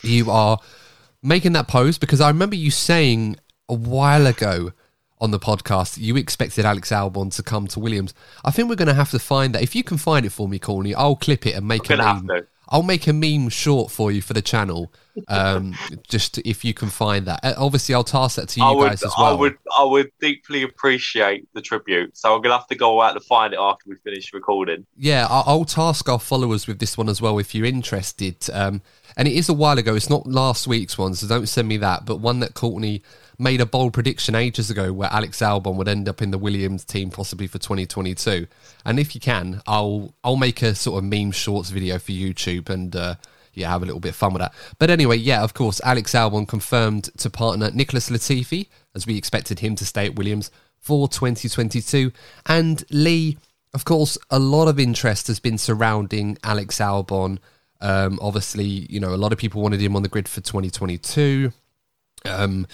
you 0.02 0.32
are 0.32 0.60
making 1.22 1.54
that 1.54 1.68
pose 1.68 1.98
because 1.98 2.22
I 2.22 2.30
remember 2.30 2.56
you 2.56 2.72
saying 2.72 3.38
a 3.68 3.74
while 3.74 4.28
ago 4.28 4.72
on 5.22 5.32
the 5.32 5.40
podcast 5.40 5.98
you 5.98 6.16
expected 6.18 6.66
Alex 6.66 6.92
Albon 6.92 7.34
to 7.36 7.44
come 7.44 7.68
to 7.68 7.80
Williams. 7.80 8.14
I 8.44 8.52
think 8.52 8.70
we're 8.70 8.76
going 8.76 8.88
to 8.88 8.94
have 8.94 9.12
to 9.12 9.20
find 9.20 9.56
that. 9.56 9.62
If 9.62 9.76
you 9.76 9.84
can 9.84 9.98
find 9.98 10.26
it 10.26 10.32
for 10.32 10.48
me, 10.48 10.60
Corny, 10.60 10.94
I'll 10.94 11.16
clip 11.16 11.46
it 11.46 11.56
and 11.56 11.68
make 11.68 11.90
a 11.90 11.98
meme. 11.98 12.30
I'll 12.70 12.84
make 12.84 13.06
a 13.08 13.14
meme 13.14 13.50
short 13.50 13.92
for 13.92 14.12
you 14.12 14.22
for 14.22 14.34
the 14.34 14.42
channel. 14.42 14.92
Um, 15.28 15.76
just 16.08 16.40
if 16.40 16.66
you 16.66 16.74
can 16.74 16.90
find 16.90 17.26
that. 17.28 17.40
Uh, 17.44 17.54
obviously, 17.58 17.94
I'll 17.94 18.04
task 18.04 18.38
that 18.38 18.50
to 18.50 18.60
you 18.60 18.74
would, 18.74 18.90
guys 18.90 19.04
as 19.04 19.14
well. 19.18 19.28
I 19.28 19.34
would, 19.34 19.58
I 19.78 19.84
would 19.84 20.12
deeply 20.20 20.64
appreciate 20.64 21.48
the 21.54 21.62
tribute. 21.62 22.18
So 22.18 22.36
I'm 22.36 22.42
gonna 22.42 22.58
have 22.58 22.68
to 22.68 22.76
go 22.76 23.02
out 23.02 23.14
to 23.14 23.20
find 23.20 23.54
it 23.54 23.60
after 23.60 23.88
we 23.88 23.96
finish 23.98 24.34
recording. 24.34 24.86
Yeah, 24.98 25.28
I'll, 25.30 25.44
I'll 25.46 25.66
task 25.66 26.10
our 26.10 26.20
followers 26.20 26.68
with 26.68 26.80
this 26.80 26.98
one 26.98 27.08
as 27.08 27.22
well 27.22 27.38
if 27.38 27.54
you're 27.54 27.66
interested. 27.66 28.50
Um, 28.52 28.82
and 29.16 29.28
it 29.28 29.36
is 29.36 29.48
a 29.48 29.54
while 29.54 29.78
ago. 29.78 29.96
It's 29.96 30.10
not 30.10 30.26
last 30.26 30.68
week's 30.68 30.98
one, 30.98 31.14
so 31.14 31.28
don't 31.28 31.48
send 31.48 31.68
me 31.68 31.78
that. 31.78 32.06
But 32.06 32.18
one 32.18 32.40
that 32.40 32.56
Courtney 32.56 33.04
made 33.38 33.62
a 33.62 33.66
bold 33.66 33.94
prediction 33.94 34.36
ages 34.36 34.70
ago, 34.70 34.92
where 34.94 35.10
Alex 35.12 35.40
Albon 35.40 35.76
would 35.76 35.88
end 35.88 36.08
up 36.10 36.22
in 36.22 36.32
the 36.32 36.38
Williams 36.38 36.84
team 36.84 37.10
possibly 37.10 37.48
for 37.48 37.60
2022. 37.60 38.48
And 38.86 39.00
if 39.00 39.16
you 39.16 39.22
can, 39.22 39.62
I'll 39.68 40.14
I'll 40.24 40.36
make 40.36 40.62
a 40.62 40.76
sort 40.76 41.04
of 41.04 41.10
meme 41.10 41.32
shorts 41.32 41.70
video 41.70 42.00
for 42.00 42.12
YouTube 42.12 42.70
and. 42.70 42.96
Uh, 42.96 43.16
yeah, 43.58 43.70
have 43.70 43.84
a 43.84 43.86
little 43.86 44.02
bit 44.02 44.10
of 44.10 44.16
fun 44.18 44.34
with 44.34 44.42
that. 44.42 44.54
But 44.80 44.90
anyway, 44.90 45.16
yeah, 45.16 45.42
of 45.42 45.54
course, 45.54 45.80
Alex 45.86 46.12
Albon 46.12 46.46
confirmed 46.46 47.06
to 47.20 47.30
partner 47.30 47.72
Nicholas 47.72 48.10
Latifi, 48.10 48.68
as 48.94 49.08
we 49.08 49.18
expected 49.18 49.60
him 49.60 49.78
to 49.78 49.86
stay 49.86 50.08
at 50.08 50.18
Williams 50.18 50.52
for 50.78 51.08
2022. 51.08 52.12
And 52.48 52.84
Lee, 52.92 53.38
of 53.74 53.86
course, 53.86 54.18
a 54.30 54.40
lot 54.40 54.68
of 54.68 54.78
interest 54.78 55.28
has 55.28 55.40
been 55.40 55.58
surrounding 55.58 56.38
Alex 56.44 56.80
Albon 56.80 57.40
um, 57.82 58.20
obviously, 58.22 58.66
you 58.66 59.00
know, 59.00 59.14
a 59.14 59.18
lot 59.18 59.32
of 59.32 59.38
people 59.38 59.62
wanted 59.62 59.82
him 59.82 59.96
on 59.96 60.04
the 60.04 60.10
grid 60.10 60.28
for 60.28 60.42
2022. 60.42 61.52
Um, 62.26 62.68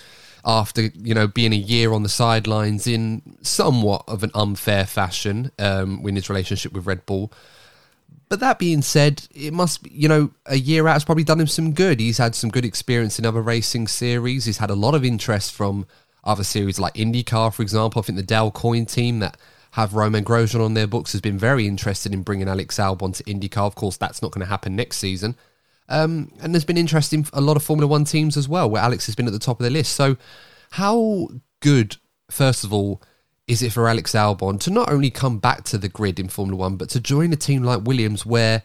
after 0.46 0.82
you 0.82 1.14
know 1.14 1.28
being 1.28 1.54
a 1.54 1.58
year 1.58 1.94
on 1.94 2.04
the 2.04 2.10
sidelines 2.10 2.88
in 2.88 3.22
somewhat 3.42 4.04
of 4.08 4.24
an 4.24 4.32
unfair 4.34 4.86
fashion 4.86 5.52
um, 5.60 6.06
in 6.08 6.16
his 6.16 6.30
relationship 6.30 6.74
with 6.74 6.86
Red 6.86 7.06
Bull. 7.06 7.32
But 8.30 8.40
that 8.40 8.60
being 8.60 8.82
said, 8.82 9.28
it 9.36 9.52
must 9.52 9.84
be, 9.84 9.92
you 9.94 10.08
know, 10.08 10.32
a 10.46 10.56
year 10.56 10.88
out 10.88 10.94
has 10.94 11.04
probably 11.04 11.26
done 11.26 11.42
him 11.42 11.48
some 11.48 11.74
good. 11.74 12.00
He's 12.00 12.18
had 12.18 12.34
some 12.34 12.50
good 12.50 12.64
experience 12.64 13.20
in 13.20 13.26
other 13.26 13.42
racing 13.42 13.90
series. 13.90 14.46
He's 14.46 14.60
had 14.60 14.70
a 14.70 14.76
lot 14.76 14.96
of 14.96 15.04
interest 15.04 15.52
from 15.52 15.86
other 16.24 16.46
series 16.46 16.80
like 16.80 16.94
IndyCar, 16.94 17.54
for 17.54 17.62
example. 17.62 18.00
I 18.00 18.04
think 18.04 18.16
the 18.16 18.24
Dale 18.24 18.50
Coyne 18.50 18.86
team 18.86 19.20
that 19.20 19.36
have 19.72 19.96
Romain 19.96 20.24
Grosjean 20.24 20.64
on 20.64 20.76
their 20.76 20.88
books 20.88 21.12
has 21.12 21.22
been 21.22 21.38
very 21.38 21.68
interested 21.68 22.14
in 22.14 22.24
bringing 22.24 22.48
Alex 22.48 22.78
Albon 22.78 23.16
to 23.18 23.24
IndyCar. 23.26 23.68
Of 23.68 23.76
course, 23.76 23.98
that's 23.98 24.22
not 24.22 24.32
going 24.32 24.46
to 24.46 24.50
happen 24.50 24.76
next 24.76 24.98
season. 24.98 25.36
Um, 25.92 26.32
and 26.42 26.54
there's 26.54 26.66
been 26.66 26.78
interest 26.78 27.14
in 27.14 27.26
a 27.34 27.42
lot 27.42 27.58
of 27.58 27.64
Formula 27.64 27.86
One 27.86 28.06
teams 28.06 28.38
as 28.38 28.48
well, 28.48 28.70
where 28.70 28.82
Alex 28.82 29.06
has 29.08 29.16
been 29.16 29.28
at 29.28 29.34
the 29.34 29.40
top 29.40 29.60
of 29.60 29.66
the 29.66 29.70
list. 29.70 29.94
So, 29.94 30.16
how 30.72 31.28
good, 31.60 31.98
first 32.30 32.64
of 32.64 32.72
all, 32.72 33.02
is 33.46 33.62
it 33.62 33.74
for 33.74 33.90
Alex 33.90 34.14
Albon 34.14 34.58
to 34.62 34.72
not 34.72 34.90
only 34.90 35.10
come 35.10 35.38
back 35.38 35.66
to 35.66 35.78
the 35.78 35.90
grid 35.90 36.18
in 36.18 36.30
Formula 36.30 36.58
One, 36.58 36.78
but 36.78 36.90
to 36.92 37.02
join 37.02 37.34
a 37.34 37.36
team 37.36 37.64
like 37.64 37.84
Williams, 37.84 38.26
where 38.26 38.64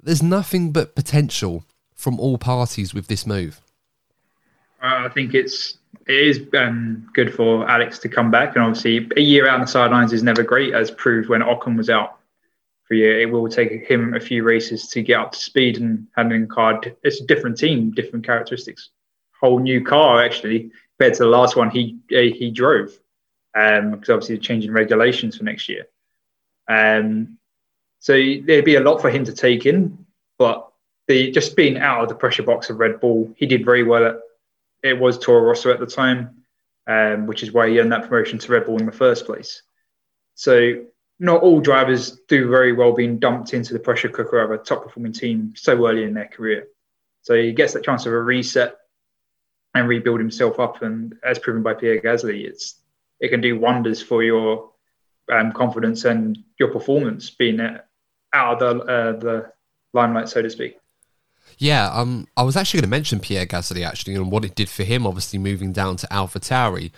there's 0.00 0.22
nothing 0.22 0.70
but 0.70 0.94
potential 0.94 1.64
from 1.94 2.20
all 2.20 2.38
parties 2.38 2.94
with 2.94 3.08
this 3.08 3.26
move? 3.26 3.60
Uh, 4.80 5.02
I 5.04 5.08
think 5.08 5.34
it's 5.34 5.76
it 6.06 6.14
is 6.14 6.40
um, 6.56 7.10
good 7.14 7.34
for 7.34 7.68
Alex 7.68 7.98
to 8.00 8.08
come 8.08 8.30
back, 8.30 8.54
and 8.54 8.64
obviously 8.64 9.08
a 9.16 9.20
year 9.20 9.48
out 9.48 9.54
on 9.54 9.60
the 9.62 9.66
sidelines 9.66 10.12
is 10.12 10.22
never 10.22 10.44
great, 10.44 10.72
as 10.72 10.92
proved 10.92 11.28
when 11.28 11.40
Ocon 11.40 11.76
was 11.76 11.90
out 11.90 12.19
for. 12.96 13.18
It 13.18 13.30
will 13.30 13.48
take 13.48 13.86
him 13.86 14.14
a 14.14 14.20
few 14.20 14.42
races 14.42 14.88
to 14.88 15.02
get 15.02 15.20
up 15.20 15.32
to 15.32 15.38
speed 15.38 15.78
and 15.78 16.06
handling 16.16 16.48
car. 16.48 16.80
It's 17.02 17.20
a 17.20 17.26
different 17.26 17.58
team, 17.58 17.92
different 17.92 18.26
characteristics, 18.26 18.90
whole 19.40 19.58
new 19.58 19.84
car 19.84 20.22
actually 20.22 20.70
compared 20.98 21.14
to 21.14 21.24
the 21.24 21.30
last 21.30 21.56
one 21.56 21.70
he 21.70 21.98
uh, 22.12 22.34
he 22.36 22.50
drove, 22.50 22.90
um, 23.56 23.92
because 23.92 24.10
obviously 24.10 24.36
the 24.36 24.42
changing 24.42 24.72
regulations 24.72 25.36
for 25.36 25.44
next 25.44 25.68
year. 25.68 25.86
Um, 26.68 27.38
so 28.00 28.12
there'd 28.12 28.64
be 28.64 28.76
a 28.76 28.80
lot 28.80 29.00
for 29.00 29.10
him 29.10 29.24
to 29.24 29.32
take 29.32 29.66
in, 29.66 30.06
but 30.38 30.70
the 31.08 31.30
just 31.30 31.56
being 31.56 31.78
out 31.78 32.02
of 32.02 32.08
the 32.08 32.14
pressure 32.14 32.42
box 32.42 32.70
of 32.70 32.78
Red 32.78 33.00
Bull, 33.00 33.32
he 33.36 33.46
did 33.46 33.64
very 33.64 33.82
well 33.82 34.06
at 34.06 34.20
it 34.82 34.98
was 34.98 35.18
Toro 35.18 35.42
Rosso 35.42 35.70
at 35.70 35.80
the 35.80 35.86
time, 35.86 36.42
um, 36.86 37.26
which 37.26 37.42
is 37.42 37.52
why 37.52 37.68
he 37.68 37.78
earned 37.80 37.92
that 37.92 38.08
promotion 38.08 38.38
to 38.38 38.52
Red 38.52 38.66
Bull 38.66 38.78
in 38.78 38.86
the 38.86 38.92
first 38.92 39.26
place. 39.26 39.62
So 40.34 40.84
not 41.20 41.42
all 41.42 41.60
drivers 41.60 42.12
do 42.28 42.48
very 42.48 42.72
well 42.72 42.92
being 42.92 43.18
dumped 43.18 43.52
into 43.52 43.74
the 43.74 43.78
pressure 43.78 44.08
cooker 44.08 44.40
of 44.40 44.50
a 44.50 44.58
top 44.58 44.82
performing 44.82 45.12
team 45.12 45.52
so 45.54 45.86
early 45.86 46.02
in 46.02 46.14
their 46.14 46.26
career. 46.26 46.66
So 47.22 47.34
he 47.34 47.52
gets 47.52 47.74
that 47.74 47.84
chance 47.84 48.06
of 48.06 48.14
a 48.14 48.20
reset 48.20 48.76
and 49.74 49.86
rebuild 49.86 50.18
himself 50.18 50.58
up. 50.58 50.80
And 50.80 51.14
as 51.22 51.38
proven 51.38 51.62
by 51.62 51.74
Pierre 51.74 52.00
Gasly, 52.00 52.46
it's 52.46 52.76
it 53.20 53.28
can 53.28 53.42
do 53.42 53.58
wonders 53.58 54.00
for 54.00 54.22
your 54.22 54.70
um, 55.30 55.52
confidence 55.52 56.06
and 56.06 56.38
your 56.58 56.68
performance 56.72 57.28
being 57.28 57.60
out 57.60 58.62
of 58.62 58.78
the 58.78 58.84
uh, 58.84 59.12
the 59.12 59.52
limelight, 59.92 60.30
so 60.30 60.40
to 60.40 60.48
speak. 60.48 60.78
Yeah, 61.58 61.90
um, 61.92 62.28
I 62.34 62.44
was 62.44 62.56
actually 62.56 62.78
going 62.78 62.90
to 62.90 62.96
mention 62.96 63.20
Pierre 63.20 63.44
Gasly 63.44 63.84
actually 63.84 64.14
and 64.14 64.32
what 64.32 64.46
it 64.46 64.54
did 64.54 64.70
for 64.70 64.84
him, 64.84 65.06
obviously 65.06 65.38
moving 65.38 65.72
down 65.72 65.96
to 65.96 66.06
AlphaTauri. 66.06 66.92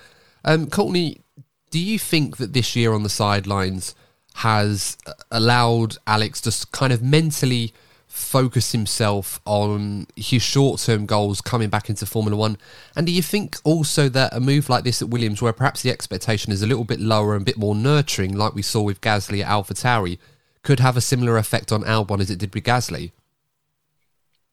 Um, 0.44 0.70
Courtney, 0.70 1.22
do 1.70 1.80
you 1.80 1.98
think 1.98 2.36
that 2.36 2.52
this 2.52 2.76
year 2.76 2.92
on 2.92 3.02
the 3.02 3.08
sidelines 3.08 3.96
has 4.34 4.96
uh, 5.06 5.12
allowed 5.30 5.96
Alex 6.06 6.40
to 6.42 6.66
kind 6.72 6.92
of 6.92 7.02
mentally 7.02 7.72
focus 8.06 8.72
himself 8.72 9.40
on 9.46 10.06
his 10.16 10.42
short-term 10.42 11.06
goals 11.06 11.40
coming 11.40 11.70
back 11.70 11.88
into 11.88 12.04
Formula 12.04 12.36
One? 12.36 12.58
And 12.94 13.06
do 13.06 13.12
you 13.12 13.22
think 13.22 13.56
also 13.64 14.08
that 14.10 14.34
a 14.34 14.40
move 14.40 14.68
like 14.68 14.84
this 14.84 15.00
at 15.00 15.08
Williams, 15.08 15.40
where 15.40 15.52
perhaps 15.52 15.82
the 15.82 15.90
expectation 15.90 16.52
is 16.52 16.62
a 16.62 16.66
little 16.66 16.84
bit 16.84 17.00
lower 17.00 17.34
and 17.34 17.42
a 17.42 17.44
bit 17.44 17.56
more 17.56 17.74
nurturing, 17.74 18.36
like 18.36 18.54
we 18.54 18.62
saw 18.62 18.82
with 18.82 19.00
Gasly 19.00 19.42
at 19.42 19.48
AlphaTauri, 19.48 20.18
could 20.62 20.80
have 20.80 20.96
a 20.96 21.00
similar 21.00 21.38
effect 21.38 21.72
on 21.72 21.82
Albon 21.84 22.20
as 22.20 22.30
it 22.30 22.38
did 22.38 22.54
with 22.54 22.64
Gasly? 22.64 23.12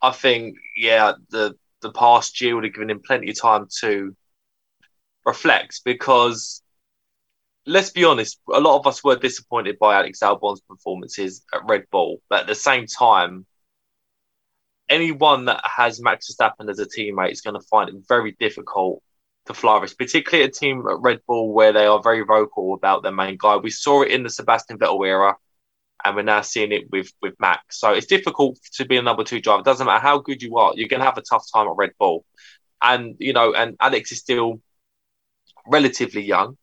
I 0.02 0.12
think 0.12 0.58
yeah, 0.78 1.13
the 1.30 1.56
the 1.82 1.92
past 1.92 2.39
year 2.42 2.56
would 2.56 2.63
have 2.63 2.74
given 2.74 2.89
him 2.89 3.02
plenty 3.06 3.30
of 3.30 3.39
time 3.39 3.68
to 3.82 4.15
reflect 5.26 5.82
because 5.86 6.62
let's 7.65 7.91
be 7.91 8.04
honest, 8.04 8.39
a 8.52 8.60
lot 8.60 8.80
of 8.80 8.88
us 8.88 9.04
were 9.04 9.15
disappointed 9.15 9.78
by 9.80 9.95
Alex 9.95 10.22
Albon's 10.22 10.62
performances 10.62 11.43
at 11.54 11.62
Red 11.67 11.86
Bull, 11.91 12.22
but 12.30 12.41
at 12.41 12.48
the 12.48 12.56
same 12.56 12.86
time, 12.88 13.45
anyone 14.89 15.45
that 15.45 15.62
has 15.63 16.02
Max 16.02 16.32
Verstappen 16.32 16.69
as 16.69 16.80
a 16.80 16.86
teammate 16.86 17.32
is 17.32 17.41
going 17.41 17.60
to 17.60 17.67
find 17.67 17.89
it 17.89 17.95
very 18.08 18.36
difficult 18.39 19.02
to 19.45 19.54
flourish, 19.54 19.95
particularly 19.95 20.43
a 20.43 20.52
team 20.52 20.84
at 20.89 21.00
Red 21.00 21.19
Bull 21.28 21.54
where 21.54 21.72
they 21.72 21.86
are 21.86 22.02
very 22.02 22.22
vocal 22.22 22.74
about 22.74 23.04
their 23.04 23.12
main 23.12 23.38
guy. 23.38 23.58
We 23.58 23.72
saw 23.72 24.02
it 24.02 24.12
in 24.12 24.24
the 24.24 24.30
Sebastian 24.30 24.80
Vettel 24.80 25.08
era, 25.08 25.36
and 26.04 26.15
we're 26.15 26.24
now 26.24 26.41
seeing 26.41 26.72
it 26.72 26.89
with 26.91 27.12
with 27.22 27.36
Max. 27.39 27.80
So 27.80 27.91
it's 27.93 28.08
difficult 28.08 28.58
to 28.74 28.86
be 28.86 28.98
a 28.98 29.02
number 29.02 29.24
two 29.24 29.41
driver. 29.41 29.63
Doesn't 29.63 29.86
matter 29.86 30.02
how 30.02 30.19
good 30.19 30.41
you 30.41 30.58
are, 30.58 30.74
you're 30.76 30.88
going 30.88 31.02
to 31.02 31.06
have 31.06 31.17
a 31.17 31.22
tough 31.22 31.45
time 31.54 31.67
at 31.67 31.76
Red 31.78 31.91
Bull. 32.00 32.26
And 32.82 33.15
you 33.19 33.34
know, 33.34 33.54
and 33.54 33.76
Alex 33.80 34.12
is 34.12 34.19
still 34.19 34.62
relatively 35.67 36.24
young, 36.24 36.58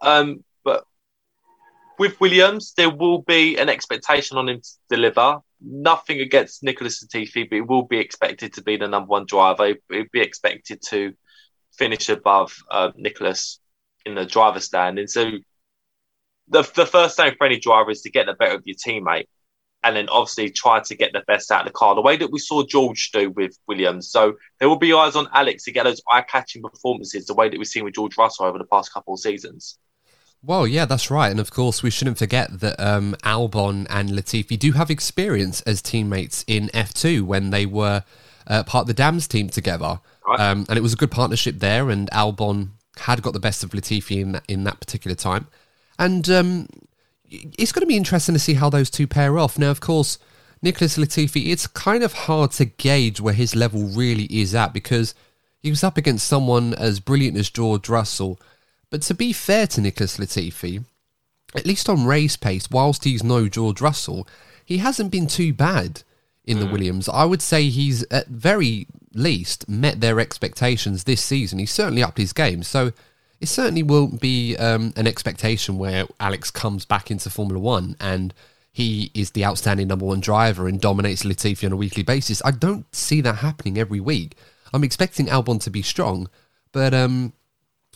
um, 0.00 0.44
but 0.64 0.84
with 1.98 2.20
Williams, 2.20 2.74
there 2.76 2.90
will 2.90 3.22
be 3.22 3.56
an 3.56 3.68
expectation 3.68 4.38
on 4.38 4.48
him 4.48 4.60
to 4.60 4.70
deliver. 4.88 5.38
Nothing 5.60 6.20
against 6.20 6.62
Nicholas 6.62 7.04
Latifi, 7.04 7.48
but 7.48 7.56
he 7.56 7.60
will 7.60 7.82
be 7.82 7.98
expected 7.98 8.54
to 8.54 8.62
be 8.62 8.76
the 8.76 8.86
number 8.86 9.08
one 9.08 9.26
driver. 9.26 9.74
He'll 9.90 10.04
be 10.12 10.20
expected 10.20 10.80
to 10.88 11.14
finish 11.76 12.08
above 12.08 12.56
uh, 12.70 12.92
Nicholas 12.96 13.60
in 14.06 14.14
the 14.14 14.24
driver's 14.24 14.64
stand. 14.64 14.98
And 14.98 15.10
so 15.10 15.30
the, 16.48 16.62
the 16.74 16.86
first 16.86 17.16
thing 17.16 17.34
for 17.36 17.46
any 17.46 17.58
driver 17.58 17.90
is 17.90 18.02
to 18.02 18.10
get 18.10 18.26
the 18.26 18.34
better 18.34 18.54
of 18.54 18.62
your 18.64 18.76
teammate 18.76 19.26
and 19.84 19.94
then 19.94 20.08
obviously 20.08 20.50
try 20.50 20.80
to 20.80 20.96
get 20.96 21.12
the 21.12 21.22
best 21.26 21.52
out 21.52 21.60
of 21.60 21.66
the 21.66 21.72
car, 21.72 21.94
the 21.94 22.00
way 22.00 22.16
that 22.16 22.32
we 22.32 22.38
saw 22.38 22.64
George 22.64 23.10
do 23.12 23.30
with 23.30 23.56
Williams. 23.68 24.10
So 24.10 24.34
there 24.58 24.68
will 24.68 24.78
be 24.78 24.92
eyes 24.92 25.14
on 25.14 25.28
Alex 25.32 25.64
to 25.64 25.72
get 25.72 25.84
those 25.84 26.02
eye 26.10 26.22
catching 26.22 26.62
performances, 26.62 27.26
the 27.26 27.34
way 27.34 27.48
that 27.48 27.58
we've 27.58 27.66
seen 27.66 27.84
with 27.84 27.94
George 27.94 28.18
Russell 28.18 28.46
over 28.46 28.58
the 28.58 28.64
past 28.64 28.92
couple 28.92 29.14
of 29.14 29.20
seasons. 29.20 29.78
Well, 30.42 30.66
yeah, 30.66 30.84
that's 30.84 31.10
right. 31.10 31.30
And 31.30 31.40
of 31.40 31.50
course, 31.50 31.82
we 31.82 31.90
shouldn't 31.90 32.18
forget 32.18 32.60
that 32.60 32.78
um, 32.78 33.16
Albon 33.24 33.86
and 33.90 34.10
Latifi 34.10 34.58
do 34.58 34.72
have 34.72 34.90
experience 34.90 35.60
as 35.62 35.82
teammates 35.82 36.44
in 36.46 36.68
F2 36.68 37.22
when 37.22 37.50
they 37.50 37.66
were 37.66 38.04
uh, 38.46 38.62
part 38.62 38.82
of 38.82 38.86
the 38.86 38.94
Dams 38.94 39.26
team 39.26 39.48
together. 39.48 40.00
Right. 40.26 40.40
Um, 40.40 40.64
and 40.68 40.78
it 40.78 40.82
was 40.82 40.92
a 40.92 40.96
good 40.96 41.10
partnership 41.10 41.58
there, 41.58 41.90
and 41.90 42.10
Albon 42.12 42.70
had 42.98 43.22
got 43.22 43.32
the 43.32 43.40
best 43.40 43.64
of 43.64 43.70
Latifi 43.70 44.20
in 44.20 44.32
that, 44.32 44.44
in 44.48 44.64
that 44.64 44.80
particular 44.80 45.14
time. 45.14 45.48
And 45.98 46.28
um, 46.30 46.68
it's 47.28 47.72
going 47.72 47.82
to 47.82 47.86
be 47.86 47.96
interesting 47.96 48.34
to 48.34 48.38
see 48.38 48.54
how 48.54 48.70
those 48.70 48.90
two 48.90 49.06
pair 49.06 49.38
off. 49.38 49.58
Now, 49.58 49.70
of 49.70 49.80
course, 49.80 50.18
Nicholas 50.62 50.96
Latifi, 50.96 51.50
it's 51.50 51.66
kind 51.66 52.02
of 52.02 52.12
hard 52.12 52.52
to 52.52 52.64
gauge 52.64 53.20
where 53.20 53.34
his 53.34 53.54
level 53.54 53.84
really 53.84 54.24
is 54.24 54.54
at 54.54 54.72
because 54.72 55.14
he 55.60 55.70
was 55.70 55.84
up 55.84 55.96
against 55.96 56.26
someone 56.26 56.74
as 56.74 57.00
brilliant 57.00 57.36
as 57.36 57.50
George 57.50 57.88
Russell. 57.88 58.40
But 58.90 59.02
to 59.02 59.14
be 59.14 59.32
fair 59.32 59.66
to 59.68 59.80
Nicholas 59.80 60.18
Latifi, 60.18 60.84
at 61.54 61.66
least 61.66 61.88
on 61.88 62.06
race 62.06 62.36
pace, 62.36 62.70
whilst 62.70 63.04
he's 63.04 63.22
no 63.22 63.48
George 63.48 63.80
Russell, 63.80 64.26
he 64.64 64.78
hasn't 64.78 65.10
been 65.10 65.26
too 65.26 65.52
bad 65.52 66.02
in 66.44 66.60
the 66.60 66.66
mm. 66.66 66.72
Williams. 66.72 67.08
I 67.08 67.24
would 67.24 67.42
say 67.42 67.68
he's 67.68 68.02
at 68.10 68.28
very 68.28 68.86
least 69.14 69.68
met 69.68 70.00
their 70.00 70.20
expectations 70.20 71.04
this 71.04 71.22
season. 71.22 71.58
He's 71.58 71.70
certainly 71.70 72.02
upped 72.02 72.18
his 72.18 72.32
game. 72.32 72.62
So 72.62 72.92
it 73.40 73.48
certainly 73.48 73.82
won't 73.82 74.20
be 74.20 74.56
um, 74.56 74.92
an 74.96 75.06
expectation 75.06 75.78
where 75.78 76.06
Alex 76.18 76.50
comes 76.50 76.84
back 76.84 77.10
into 77.10 77.30
Formula 77.30 77.60
One 77.60 77.96
and 78.00 78.34
he 78.72 79.10
is 79.14 79.32
the 79.32 79.44
outstanding 79.44 79.88
number 79.88 80.06
one 80.06 80.20
driver 80.20 80.68
and 80.68 80.80
dominates 80.80 81.24
Latifi 81.24 81.66
on 81.66 81.72
a 81.72 81.76
weekly 81.76 82.02
basis. 82.02 82.42
I 82.44 82.52
don't 82.52 82.86
see 82.94 83.20
that 83.22 83.36
happening 83.36 83.78
every 83.78 84.00
week. 84.00 84.36
I'm 84.72 84.84
expecting 84.84 85.26
Albon 85.26 85.60
to 85.62 85.70
be 85.70 85.82
strong, 85.82 86.28
but 86.72 86.94
um, 86.94 87.32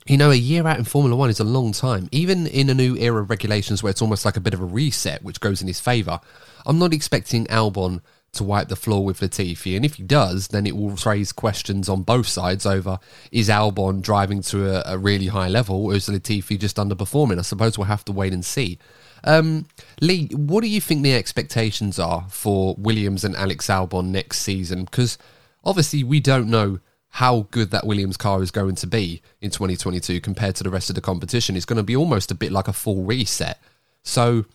you 0.06 0.16
know, 0.16 0.30
a 0.30 0.36
year 0.36 0.66
out 0.66 0.78
in 0.78 0.84
Formula 0.84 1.16
One 1.16 1.30
is 1.30 1.40
a 1.40 1.44
long 1.44 1.72
time. 1.72 2.08
Even 2.10 2.46
in 2.46 2.68
a 2.70 2.74
new 2.74 2.96
era 2.96 3.22
of 3.22 3.30
regulations 3.30 3.82
where 3.82 3.90
it's 3.90 4.02
almost 4.02 4.24
like 4.24 4.36
a 4.36 4.40
bit 4.40 4.54
of 4.54 4.60
a 4.60 4.64
reset, 4.64 5.22
which 5.22 5.40
goes 5.40 5.62
in 5.62 5.68
his 5.68 5.80
favour, 5.80 6.20
I'm 6.66 6.78
not 6.78 6.92
expecting 6.92 7.46
Albon 7.46 8.00
to 8.32 8.44
wipe 8.44 8.68
the 8.68 8.76
floor 8.76 9.04
with 9.04 9.20
Latifi. 9.20 9.76
And 9.76 9.84
if 9.84 9.94
he 9.94 10.02
does, 10.02 10.48
then 10.48 10.66
it 10.66 10.76
will 10.76 10.96
raise 11.04 11.32
questions 11.32 11.88
on 11.88 12.02
both 12.02 12.26
sides 12.26 12.64
over 12.64 12.98
is 13.30 13.48
Albon 13.48 14.00
driving 14.00 14.40
to 14.42 14.70
a, 14.70 14.94
a 14.94 14.98
really 14.98 15.26
high 15.26 15.48
level 15.48 15.84
or 15.84 15.94
is 15.94 16.08
Latifi 16.08 16.58
just 16.58 16.76
underperforming? 16.76 17.38
I 17.38 17.42
suppose 17.42 17.76
we'll 17.76 17.86
have 17.86 18.04
to 18.06 18.12
wait 18.12 18.32
and 18.32 18.44
see. 18.44 18.78
Um, 19.24 19.66
Lee, 20.00 20.28
what 20.34 20.62
do 20.62 20.68
you 20.68 20.80
think 20.80 21.02
the 21.02 21.14
expectations 21.14 21.98
are 21.98 22.26
for 22.28 22.74
Williams 22.76 23.22
and 23.22 23.36
Alex 23.36 23.66
Albon 23.68 24.06
next 24.06 24.38
season? 24.38 24.84
Because 24.84 25.18
obviously 25.62 26.02
we 26.02 26.18
don't 26.18 26.48
know 26.48 26.80
how 27.16 27.46
good 27.51 27.70
that 27.70 27.87
Williams 27.87 28.16
car 28.16 28.42
is 28.42 28.51
going 28.51 28.75
to 28.75 28.87
be 28.87 29.20
in 29.42 29.51
2022 29.51 30.18
compared 30.20 30.57
to 30.57 30.64
the 30.64 30.70
rest 30.70 30.88
of 30.88 30.94
the 30.94 31.03
competition. 31.03 31.57
It's 31.57 31.66
going 31.66 31.77
to 31.77 31.83
be 31.83 31.94
almost 31.94 32.31
a 32.31 32.35
bit 32.35 32.51
like 32.51 32.68
a 32.68 32.72
full 32.72 33.05
reset. 33.05 33.61
So, 34.03 34.46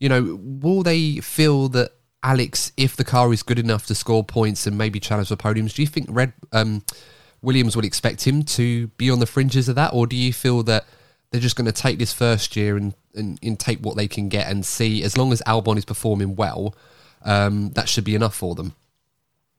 you 0.00 0.08
know, 0.08 0.40
will 0.42 0.82
they 0.82 1.18
feel 1.18 1.68
that 1.68 1.92
Alex, 2.24 2.72
if 2.76 2.96
the 2.96 3.04
car 3.04 3.32
is 3.32 3.44
good 3.44 3.60
enough 3.60 3.86
to 3.86 3.94
score 3.94 4.24
points 4.24 4.66
and 4.66 4.76
maybe 4.76 4.98
challenge 4.98 5.28
for 5.28 5.36
podiums, 5.36 5.74
do 5.74 5.82
you 5.82 5.86
think 5.86 6.08
Red 6.10 6.32
um, 6.50 6.82
Williams 7.42 7.76
would 7.76 7.84
expect 7.84 8.26
him 8.26 8.42
to 8.42 8.88
be 8.88 9.08
on 9.08 9.20
the 9.20 9.26
fringes 9.26 9.68
of 9.68 9.76
that, 9.76 9.92
or 9.94 10.08
do 10.08 10.16
you 10.16 10.32
feel 10.32 10.64
that 10.64 10.86
they're 11.30 11.40
just 11.40 11.54
going 11.54 11.66
to 11.66 11.72
take 11.72 12.00
this 12.00 12.12
first 12.12 12.56
year 12.56 12.76
and, 12.76 12.92
and, 13.14 13.38
and, 13.40 13.60
take 13.60 13.78
what 13.78 13.96
they 13.96 14.08
can 14.08 14.28
get 14.28 14.50
and 14.50 14.66
see 14.66 15.04
as 15.04 15.16
long 15.16 15.32
as 15.32 15.40
Albon 15.46 15.78
is 15.78 15.84
performing 15.84 16.34
well, 16.34 16.74
um, 17.22 17.70
that 17.70 17.88
should 17.88 18.02
be 18.02 18.16
enough 18.16 18.34
for 18.34 18.56
them? 18.56 18.74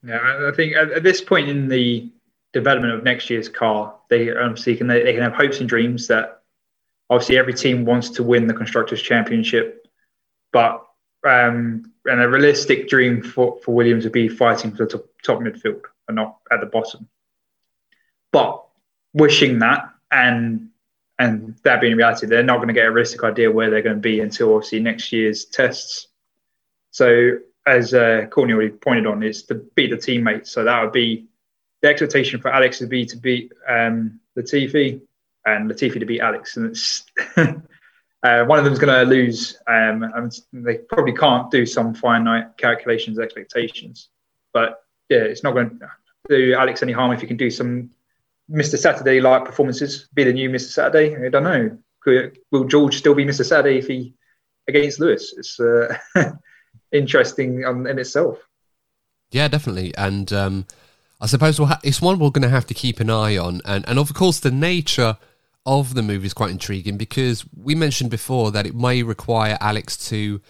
Yeah, 0.04 0.50
I 0.50 0.52
think 0.54 0.76
at, 0.76 1.02
this 1.02 1.22
point 1.22 1.48
in 1.48 1.70
the 1.70 2.10
development 2.54 2.94
of 2.94 3.04
next 3.04 3.30
year's 3.30 3.50
car, 3.50 3.96
they 4.10 4.32
obviously 4.32 4.76
can 4.76 4.88
they, 4.88 5.04
they 5.04 5.14
can 5.14 5.22
have 5.22 5.34
hopes 5.34 5.60
and 5.60 5.70
dreams 5.70 6.08
that 6.08 6.42
obviously 7.10 7.38
every 7.38 7.54
team 7.54 7.86
wants 7.86 8.10
to 8.12 8.24
win 8.24 8.48
the 8.48 8.54
constructors 8.54 9.02
championship, 9.02 9.88
but 10.52 10.86
um, 11.28 11.92
and 12.06 12.22
a 12.22 12.28
realistic 12.28 12.90
dream 12.90 13.22
for, 13.22 13.60
for 13.64 13.76
Williams 13.76 14.06
would 14.06 14.14
be 14.14 14.28
fighting 14.28 14.72
for 14.72 14.86
the 14.86 14.98
top, 14.98 15.06
top 15.24 15.40
midfield 15.40 15.82
and 16.08 16.16
not 16.16 16.38
at 16.52 16.62
the 16.62 16.66
bottom. 16.66 17.08
But 18.32 18.64
wishing 19.14 19.60
that 19.60 19.90
and 20.12 20.70
and 21.20 21.56
that 21.64 21.82
being 21.82 21.96
reality, 21.96 22.26
they're 22.26 22.42
not 22.42 22.58
going 22.58 22.70
to 22.70 22.74
get 22.74 22.88
a 22.88 22.92
realistic 22.92 23.24
idea 23.24 23.52
where 23.52 23.70
they're 23.70 23.84
going 23.84 23.98
to 23.98 24.02
be 24.02 24.22
until 24.22 24.56
obviously 24.56 24.80
next 24.80 25.12
year's 25.12 25.46
tests. 25.46 26.08
So 26.90 27.38
as 27.68 27.94
uh, 27.94 28.26
Courtney 28.32 28.54
already 28.54 28.72
pointed 28.72 29.06
on, 29.06 29.22
is 29.22 29.44
to 29.44 29.56
beat 29.76 29.92
the 29.92 29.98
teammates. 29.98 30.52
So 30.52 30.64
that 30.64 30.82
would 30.82 30.92
be 30.92 31.28
the 31.82 31.90
expectation 31.90 32.40
for 32.42 32.54
Alex 32.54 32.80
would 32.80 32.90
be 32.90 33.06
to 33.06 33.18
beat 33.18 33.52
um, 33.68 34.20
Latifi 34.38 35.02
and 35.46 35.70
Latifi 35.70 36.00
to 36.00 36.06
beat 36.06 36.22
Alex, 36.22 36.58
and 36.58 36.68
it's 36.68 37.04
Uh, 38.24 38.44
one 38.46 38.60
of 38.60 38.66
them 38.66 38.74
is 38.74 38.80
going 38.80 38.94
to 38.94 39.10
lose, 39.10 39.58
um, 39.68 40.04
and 40.04 40.32
they 40.54 40.78
probably 40.78 41.14
can't 41.14 41.50
do 41.50 41.66
some 41.66 41.94
finite 41.96 42.56
calculations, 42.58 43.18
expectations. 43.18 44.10
But 44.54 44.84
yeah, 45.10 45.20
it's 45.20 45.44
not 45.44 45.54
going 45.54 45.80
to 45.80 45.90
do 46.30 46.54
Alex 46.54 46.84
any 46.84 46.92
harm 46.92 47.12
if 47.12 47.22
you 47.22 47.28
can 47.28 47.38
do 47.38 47.50
some 47.50 47.90
Mr. 48.50 48.78
Saturday 48.78 49.22
like 49.22 49.46
performances, 49.46 50.08
be 50.14 50.24
the 50.24 50.34
new 50.34 50.50
Mr. 50.50 50.72
Saturday. 50.72 51.26
I 51.26 51.30
don't 51.30 51.44
know. 51.44 51.78
Could, 52.02 52.38
will 52.52 52.66
George 52.66 52.98
still 52.98 53.16
be 53.16 53.26
Mr. 53.26 53.44
Saturday 53.44 53.80
if 53.80 53.88
he 53.88 54.14
against 54.68 55.00
Lewis? 55.00 55.34
It's 55.36 55.60
uh, 55.60 55.98
interesting 56.92 57.64
in 57.64 58.00
itself. 58.00 58.38
Yeah, 59.32 59.48
definitely, 59.48 59.96
and 59.96 60.32
um, 60.34 60.68
I 61.22 61.28
suppose 61.28 61.60
we'll 61.60 61.68
ha- 61.68 61.80
it's 61.84 62.02
one 62.02 62.18
we're 62.18 62.32
going 62.32 62.42
to 62.42 62.50
have 62.50 62.66
to 62.66 62.74
keep 62.74 63.00
an 63.00 63.10
eye 63.10 63.38
on, 63.38 63.62
and 63.64 63.88
and 63.88 64.00
of 64.00 64.14
course 64.14 64.40
the 64.40 64.52
nature 64.52 65.18
of 65.66 65.94
the 65.94 66.02
movie 66.02 66.26
is 66.26 66.34
quite 66.34 66.50
intriguing 66.52 66.98
because 66.98 67.46
we 67.56 67.76
mentioned 67.76 68.10
before 68.10 68.52
that 68.52 68.66
it 68.66 68.76
may 68.76 69.04
require 69.04 69.58
Alex 69.62 69.96
to 70.10 70.42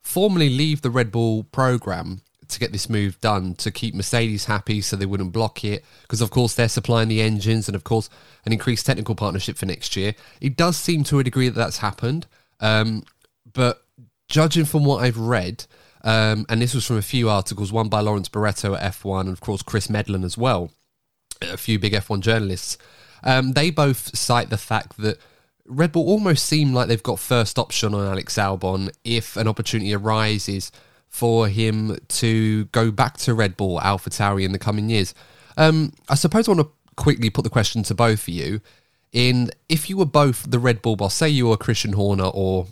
formally 0.00 0.50
leave 0.50 0.82
the 0.82 0.90
Red 0.90 1.12
Bull 1.12 1.44
program 1.44 2.22
to 2.48 2.60
get 2.60 2.72
this 2.72 2.88
move 2.88 3.20
done 3.20 3.54
to 3.54 3.70
keep 3.70 3.94
Mercedes 3.94 4.44
happy 4.44 4.80
so 4.80 4.96
they 4.96 5.06
wouldn't 5.06 5.32
block 5.32 5.64
it 5.64 5.84
because 6.02 6.20
of 6.20 6.30
course 6.30 6.54
they're 6.54 6.68
supplying 6.68 7.08
the 7.08 7.20
engines 7.20 7.68
and 7.68 7.74
of 7.74 7.84
course 7.84 8.08
an 8.44 8.52
increased 8.52 8.86
technical 8.86 9.14
partnership 9.14 9.56
for 9.56 9.66
next 9.66 9.96
year. 9.96 10.14
It 10.40 10.56
does 10.56 10.76
seem 10.76 11.04
to 11.04 11.18
a 11.18 11.24
degree 11.24 11.48
that 11.48 11.56
that's 11.56 11.78
happened, 11.78 12.26
um, 12.60 13.04
but 13.52 13.84
judging 14.28 14.64
from 14.64 14.84
what 14.84 15.02
I've 15.02 15.18
read, 15.18 15.64
um, 16.06 16.46
and 16.48 16.62
this 16.62 16.72
was 16.72 16.86
from 16.86 16.98
a 16.98 17.02
few 17.02 17.28
articles, 17.28 17.72
one 17.72 17.88
by 17.88 17.98
Lawrence 17.98 18.28
Barretto 18.28 18.78
at 18.78 18.94
F1 18.94 19.22
and 19.22 19.30
of 19.30 19.40
course 19.40 19.60
Chris 19.60 19.88
Medland 19.88 20.24
as 20.24 20.38
well, 20.38 20.70
a 21.42 21.56
few 21.56 21.80
big 21.80 21.94
F1 21.94 22.20
journalists. 22.20 22.78
Um, 23.24 23.54
they 23.54 23.70
both 23.70 24.16
cite 24.16 24.48
the 24.48 24.56
fact 24.56 24.98
that 24.98 25.18
Red 25.66 25.90
Bull 25.90 26.06
almost 26.06 26.46
seem 26.46 26.72
like 26.72 26.86
they've 26.86 27.02
got 27.02 27.18
first 27.18 27.58
option 27.58 27.92
on 27.92 28.06
Alex 28.06 28.36
Albon 28.36 28.88
if 29.02 29.36
an 29.36 29.48
opportunity 29.48 29.92
arises 29.94 30.70
for 31.08 31.48
him 31.48 31.98
to 32.06 32.66
go 32.66 32.92
back 32.92 33.16
to 33.18 33.34
Red 33.34 33.56
Bull, 33.56 33.80
AlphaTauri 33.80 34.44
in 34.44 34.52
the 34.52 34.60
coming 34.60 34.88
years. 34.88 35.12
Um, 35.56 35.92
I 36.08 36.14
suppose 36.14 36.46
I 36.46 36.52
want 36.52 36.68
to 36.68 36.94
quickly 36.94 37.30
put 37.30 37.42
the 37.42 37.50
question 37.50 37.82
to 37.82 37.94
both 37.94 38.22
of 38.22 38.28
you. 38.28 38.60
In 39.10 39.50
if 39.68 39.90
you 39.90 39.96
were 39.96 40.06
both 40.06 40.48
the 40.48 40.60
Red 40.60 40.82
Bull 40.82 40.94
boss, 40.94 41.14
say 41.14 41.28
you 41.28 41.48
were 41.48 41.56
Christian 41.56 41.94
Horner 41.94 42.26
or 42.32 42.68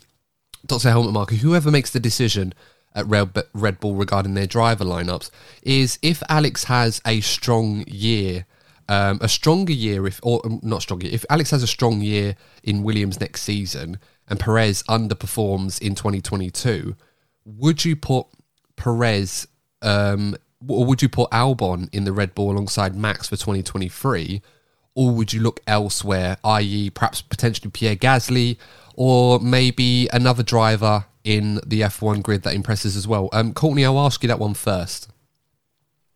Dr. 0.65 0.91
Helmut 0.91 1.13
Marko, 1.13 1.35
whoever 1.35 1.73
makes 1.73 1.91
the 1.91 1.99
decision 1.99 2.55
at 2.95 3.07
Red 3.07 3.81
Bull 3.81 3.95
regarding 3.95 4.35
their 4.35 4.47
driver 4.47 4.85
lineups, 4.85 5.31
is 5.63 5.99
if 6.03 6.23
Alex 6.29 6.65
has 6.65 7.01
a 7.07 7.21
strong 7.21 7.85
year 7.87 8.47
um, 8.87 9.19
a 9.23 9.29
stronger 9.31 9.73
year, 9.73 10.07
if 10.07 10.21
or 10.23 10.43
um, 10.45 10.61
not 10.63 10.83
stronger, 10.83 11.07
if 11.07 11.25
Alex 11.31 11.51
has 11.53 11.63
a 11.63 11.67
strong 11.67 12.03
year 12.03 12.37
in 12.63 12.83
Williams 12.83 13.19
next 13.19 13.41
season 13.41 13.99
and 14.29 14.39
Perez 14.39 14.83
underperforms 14.85 15.81
in 15.81 15.95
2022, 15.95 16.95
would 17.47 17.83
you 17.85 17.97
put 17.97 18.27
Perez 18.77 19.49
um, 19.81 20.37
or 20.69 20.85
would 20.85 21.01
you 21.01 21.09
put 21.09 21.31
Albon 21.31 21.89
in 21.95 22.05
the 22.05 22.13
Red 22.13 22.35
Bull 22.35 22.51
alongside 22.51 22.95
Max 22.95 23.29
for 23.29 23.37
2023? 23.37 24.43
or 24.95 25.11
would 25.11 25.33
you 25.33 25.41
look 25.41 25.61
elsewhere, 25.67 26.37
i.e., 26.45 26.91
perhaps 26.91 27.21
potentially 27.21 27.71
Pierre 27.71 27.97
Gasly, 27.97 28.57
or 28.95 29.41
maybe 29.41 30.09
another 30.13 30.43
driver 30.43 31.07
in 31.25 31.57
the 31.67 31.81
F1 31.81 32.23
grid 32.23 32.43
that 32.43 32.55
impresses 32.55 32.97
as 32.97 33.09
well? 33.09 33.29
Um, 33.33 33.53
Courtney, 33.53 33.85
I'll 33.85 33.99
ask 33.99 34.23
you 34.23 34.29
that 34.29 34.39
one 34.39 34.55
first. 34.55 35.11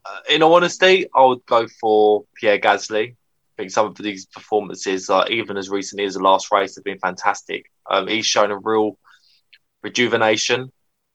Uh, 0.05 0.21
in 0.31 0.43
all 0.43 0.55
honesty, 0.55 1.07
I 1.15 1.25
would 1.25 1.45
go 1.47 1.67
for 1.81 2.25
Pierre 2.35 2.59
Gasly. 2.59 3.13
I 3.13 3.63
think 3.63 3.71
some 3.71 3.87
of 3.87 3.97
these 3.97 4.27
performances, 4.27 5.11
uh, 5.11 5.25
even 5.29 5.57
as 5.57 5.69
recently 5.69 6.05
as 6.05 6.15
the 6.15 6.23
last 6.23 6.53
race, 6.53 6.77
have 6.77 6.85
been 6.85 7.01
fantastic. 7.01 7.71
Um, 7.91 8.07
he's 8.07 8.27
shown 8.27 8.51
a 8.51 8.59
real 8.59 8.97
rejuvenation, 9.83 10.71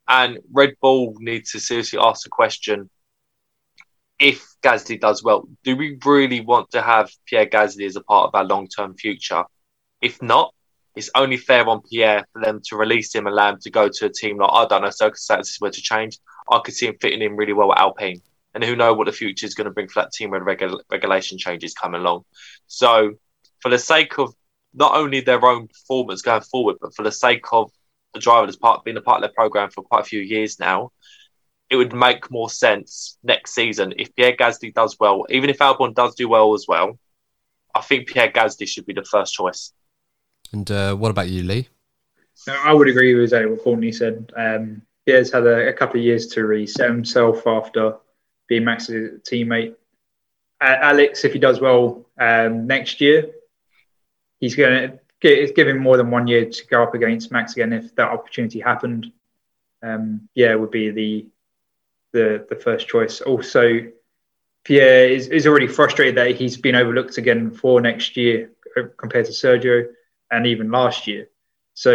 and 0.08 0.40
Red 0.52 0.74
Bull 0.82 1.16
needs 1.20 1.52
to 1.52 1.60
seriously 1.60 2.00
ask 2.00 2.24
the 2.24 2.30
question: 2.30 2.90
If 4.20 4.46
Gasly 4.62 5.00
does 5.00 5.24
well, 5.24 5.48
do 5.64 5.78
we 5.78 5.98
really 6.06 6.42
want 6.42 6.72
to 6.72 6.82
have 6.82 7.10
Pierre 7.26 7.46
Gasly 7.46 7.86
as 7.86 7.96
a 7.96 8.02
part 8.02 8.28
of 8.28 8.36
our 8.36 8.44
long-term 8.44 8.96
future? 8.96 9.46
If 10.02 10.22
not, 10.22 10.54
it's 10.96 11.10
only 11.16 11.38
fair 11.38 11.68
on 11.68 11.82
Pierre 11.82 12.26
for 12.34 12.42
them 12.42 12.62
to 12.66 12.76
release 12.76 13.14
him 13.14 13.26
and 13.26 13.34
allow 13.34 13.50
him 13.50 13.60
to 13.62 13.72
go 13.72 13.90
to 13.90 14.06
a 14.06 14.10
team 14.10 14.38
like 14.38 14.50
I 14.52 14.66
don't 14.66 14.84
know 14.84 14.90
circumstances 14.90 15.58
were 15.60 15.72
to 15.72 15.82
change. 15.82 16.20
I 16.52 16.60
could 16.60 16.76
see 16.76 16.88
him 16.88 16.98
fitting 17.02 17.22
in 17.22 17.36
really 17.36 17.54
well 17.54 17.72
at 17.72 17.80
Alpine 17.80 18.22
and 18.54 18.64
who 18.64 18.76
know 18.76 18.94
what 18.94 19.08
the 19.08 19.12
future 19.12 19.46
is 19.46 19.56
going 19.56 19.66
to 19.66 19.72
bring 19.72 19.88
for 19.88 20.02
that 20.02 20.12
team 20.12 20.30
when 20.30 20.42
regu- 20.42 20.80
regulation 20.92 21.38
changes 21.38 21.74
come 21.74 21.96
along. 21.96 22.26
So, 22.68 23.14
for 23.62 23.70
the 23.70 23.80
sake 23.80 24.18
of 24.20 24.34
not 24.74 24.96
only 24.96 25.22
their 25.22 25.44
own 25.44 25.68
performance 25.68 26.22
going 26.22 26.42
forward, 26.42 26.78
but 26.82 26.96
for 26.96 27.04
the 27.04 27.12
sake 27.12 27.46
of 27.52 27.72
the 28.14 28.20
driver 28.20 28.46
that's 28.46 28.58
part 28.58 28.84
been 28.84 28.98
a 28.98 29.02
part 29.02 29.18
of 29.18 29.22
their 29.22 29.34
program 29.34 29.70
for 29.70 29.84
quite 29.84 30.02
a 30.02 30.06
few 30.06 30.20
years 30.22 30.60
now, 30.60 30.92
it 31.70 31.76
would 31.76 31.94
make 31.94 32.30
more 32.30 32.50
sense 32.50 33.18
next 33.24 33.56
season 33.56 33.94
if 33.98 34.14
Pierre 34.16 34.36
Gasly 34.36 34.74
does 34.74 34.98
well. 35.00 35.26
Even 35.30 35.50
if 35.50 35.58
Albon 35.60 35.96
does 35.96 36.14
do 36.16 36.30
well 36.30 36.54
as 36.54 36.66
well, 36.68 37.00
I 37.74 37.82
think 37.82 38.08
Pierre 38.08 38.32
Gasly 38.32 38.68
should 38.68 38.86
be 38.86 38.94
the 38.94 39.04
first 39.04 39.34
choice. 39.34 39.74
And 40.54 40.70
uh, 40.70 40.96
what 40.96 41.12
about 41.12 41.30
you, 41.30 41.44
Lee? 41.44 41.68
I 42.48 42.74
would 42.74 42.88
agree 42.88 43.16
with 43.16 43.32
what 43.32 43.64
Courtney 43.64 43.92
said. 43.92 44.32
Um, 44.36 44.84
Pierre's 45.06 45.32
had 45.32 45.46
a, 45.46 45.70
a 45.70 45.74
couple 45.74 46.00
of 46.00 46.06
years 46.06 46.28
to 46.28 46.46
reset 46.46 46.90
himself 46.90 47.46
after 47.46 47.98
being 48.48 48.64
Max's 48.64 49.22
teammate. 49.24 49.76
Uh, 50.62 50.78
Alex, 50.82 51.26
if 51.26 51.34
he 51.34 51.40
does 51.40 51.60
well 51.60 52.06
um, 52.18 52.68
next 52.68 53.02
year, 53.02 53.32
he's 54.40 54.56
going 54.56 54.92
to 54.92 55.00
give, 55.20 55.56
give 55.56 55.68
him 55.68 55.80
more 55.80 55.98
than 55.98 56.12
one 56.12 56.28
year 56.28 56.46
to 56.50 56.68
go 56.68 56.84
up 56.84 56.94
against 56.94 57.32
Max 57.32 57.54
again 57.54 57.74
if 57.74 57.96
that 57.96 58.10
opportunity 58.10 58.60
happened. 58.60 59.12
Um, 59.82 60.30
yeah, 60.34 60.56
would 60.56 60.72
be 60.72 60.92
the 60.92 61.26
the 62.14 62.46
the 62.50 62.56
first 62.56 62.88
choice. 62.88 63.20
Also, 63.20 63.88
Pierre 64.64 65.10
is, 65.10 65.28
is 65.28 65.46
already 65.46 65.68
frustrated 65.68 66.16
that 66.16 66.36
he's 66.36 66.56
been 66.56 66.76
overlooked 66.76 67.18
again 67.18 67.52
for 67.52 67.82
next 67.82 68.16
year 68.16 68.52
uh, 68.78 68.84
compared 68.98 69.26
to 69.26 69.32
Sergio 69.34 69.88
and 70.34 70.48
even 70.48 70.72
last 70.72 71.08
year. 71.08 71.30
So 71.74 71.92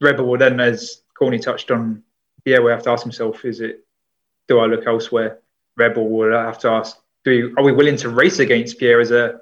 Red 0.00 0.16
Bull 0.16 0.26
will 0.26 0.38
then, 0.38 0.60
as 0.60 1.02
Corny 1.18 1.38
touched 1.38 1.70
on, 1.70 2.02
yeah, 2.44 2.60
we 2.60 2.70
have 2.70 2.82
to 2.84 2.90
ask 2.90 3.02
himself: 3.02 3.44
Is 3.44 3.60
it 3.60 3.84
do 4.48 4.58
I 4.58 4.66
look 4.66 4.86
elsewhere? 4.86 5.40
Red 5.76 5.94
Bull 5.94 6.08
will 6.08 6.32
have 6.32 6.58
to 6.60 6.68
ask: 6.68 6.96
Do 7.24 7.54
are 7.56 7.64
we 7.64 7.72
willing 7.72 7.96
to 7.96 8.08
race 8.08 8.38
against 8.38 8.78
Pierre 8.78 9.00
as 9.00 9.10
a 9.10 9.40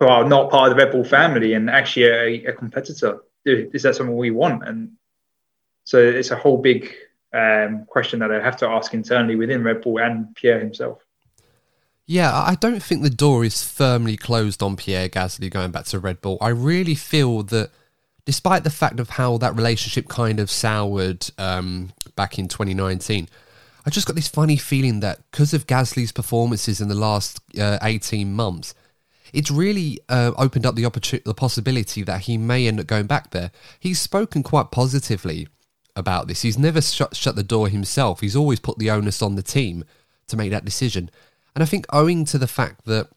well, 0.00 0.26
not 0.26 0.50
part 0.50 0.70
of 0.70 0.76
the 0.76 0.84
Red 0.84 0.92
Bull 0.92 1.04
family 1.04 1.54
and 1.54 1.68
actually 1.68 2.06
a, 2.06 2.50
a 2.50 2.52
competitor? 2.52 3.20
Is 3.44 3.82
that 3.82 3.96
something 3.96 4.16
we 4.16 4.30
want? 4.30 4.66
And 4.66 4.92
so 5.84 5.98
it's 5.98 6.30
a 6.30 6.36
whole 6.36 6.58
big 6.58 6.94
um, 7.32 7.86
question 7.86 8.20
that 8.20 8.30
I 8.30 8.42
have 8.42 8.56
to 8.58 8.68
ask 8.68 8.94
internally 8.94 9.36
within 9.36 9.64
Red 9.64 9.82
Bull 9.82 9.98
and 9.98 10.34
Pierre 10.34 10.60
himself. 10.60 11.02
Yeah, 12.10 12.34
I 12.34 12.54
don't 12.54 12.82
think 12.82 13.02
the 13.02 13.10
door 13.10 13.44
is 13.44 13.62
firmly 13.62 14.16
closed 14.16 14.62
on 14.62 14.76
Pierre 14.76 15.10
Gasly 15.10 15.50
going 15.50 15.72
back 15.72 15.84
to 15.86 15.98
Red 15.98 16.22
Bull. 16.22 16.38
I 16.40 16.48
really 16.48 16.94
feel 16.94 17.42
that 17.42 17.70
despite 18.24 18.64
the 18.64 18.70
fact 18.70 18.98
of 18.98 19.10
how 19.10 19.36
that 19.36 19.54
relationship 19.54 20.08
kind 20.08 20.40
of 20.40 20.50
soured 20.50 21.28
um, 21.36 21.92
back 22.16 22.38
in 22.38 22.48
2019, 22.48 23.28
I 23.84 23.90
just 23.90 24.06
got 24.06 24.16
this 24.16 24.26
funny 24.26 24.56
feeling 24.56 25.00
that 25.00 25.20
because 25.30 25.52
of 25.52 25.66
Gasly's 25.66 26.10
performances 26.10 26.80
in 26.80 26.88
the 26.88 26.94
last 26.94 27.40
uh, 27.60 27.76
18 27.82 28.32
months, 28.32 28.74
it's 29.34 29.50
really 29.50 30.00
uh, 30.08 30.32
opened 30.38 30.64
up 30.64 30.76
the 30.76 30.86
opportunity, 30.86 31.24
the 31.26 31.34
possibility 31.34 32.02
that 32.04 32.22
he 32.22 32.38
may 32.38 32.66
end 32.66 32.80
up 32.80 32.86
going 32.86 33.06
back 33.06 33.32
there. 33.32 33.50
He's 33.78 34.00
spoken 34.00 34.42
quite 34.42 34.70
positively 34.70 35.46
about 35.94 36.26
this. 36.26 36.40
He's 36.40 36.56
never 36.56 36.80
shut, 36.80 37.14
shut 37.14 37.36
the 37.36 37.42
door 37.42 37.68
himself. 37.68 38.22
He's 38.22 38.34
always 38.34 38.60
put 38.60 38.78
the 38.78 38.90
onus 38.90 39.20
on 39.20 39.34
the 39.34 39.42
team 39.42 39.84
to 40.28 40.38
make 40.38 40.50
that 40.52 40.64
decision. 40.64 41.10
And 41.58 41.62
I 41.64 41.66
think 41.66 41.86
owing 41.92 42.24
to 42.26 42.38
the 42.38 42.46
fact 42.46 42.84
that, 42.84 43.08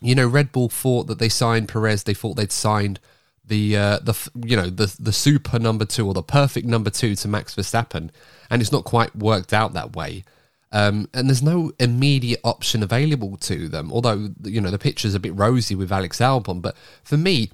you 0.00 0.14
know, 0.14 0.26
Red 0.26 0.50
Bull 0.50 0.70
thought 0.70 1.08
that 1.08 1.18
they 1.18 1.28
signed 1.28 1.68
Perez, 1.68 2.04
they 2.04 2.14
thought 2.14 2.38
they'd 2.38 2.50
signed 2.50 3.00
the 3.44 3.76
uh, 3.76 3.98
the 3.98 4.16
you 4.46 4.56
know 4.56 4.70
the 4.70 4.96
the 4.98 5.12
super 5.12 5.58
number 5.58 5.84
two 5.84 6.06
or 6.06 6.14
the 6.14 6.22
perfect 6.22 6.66
number 6.66 6.88
two 6.88 7.14
to 7.16 7.28
Max 7.28 7.54
Verstappen, 7.54 8.08
and 8.48 8.62
it's 8.62 8.72
not 8.72 8.84
quite 8.84 9.14
worked 9.14 9.52
out 9.52 9.74
that 9.74 9.94
way. 9.94 10.24
Um, 10.72 11.06
and 11.12 11.28
there's 11.28 11.42
no 11.42 11.70
immediate 11.78 12.40
option 12.44 12.82
available 12.82 13.36
to 13.36 13.68
them. 13.68 13.92
Although 13.92 14.30
you 14.42 14.62
know 14.62 14.70
the 14.70 14.78
picture's 14.78 15.14
a 15.14 15.20
bit 15.20 15.36
rosy 15.36 15.74
with 15.74 15.92
Alex 15.92 16.16
Albon, 16.16 16.62
but 16.62 16.78
for 17.04 17.18
me, 17.18 17.50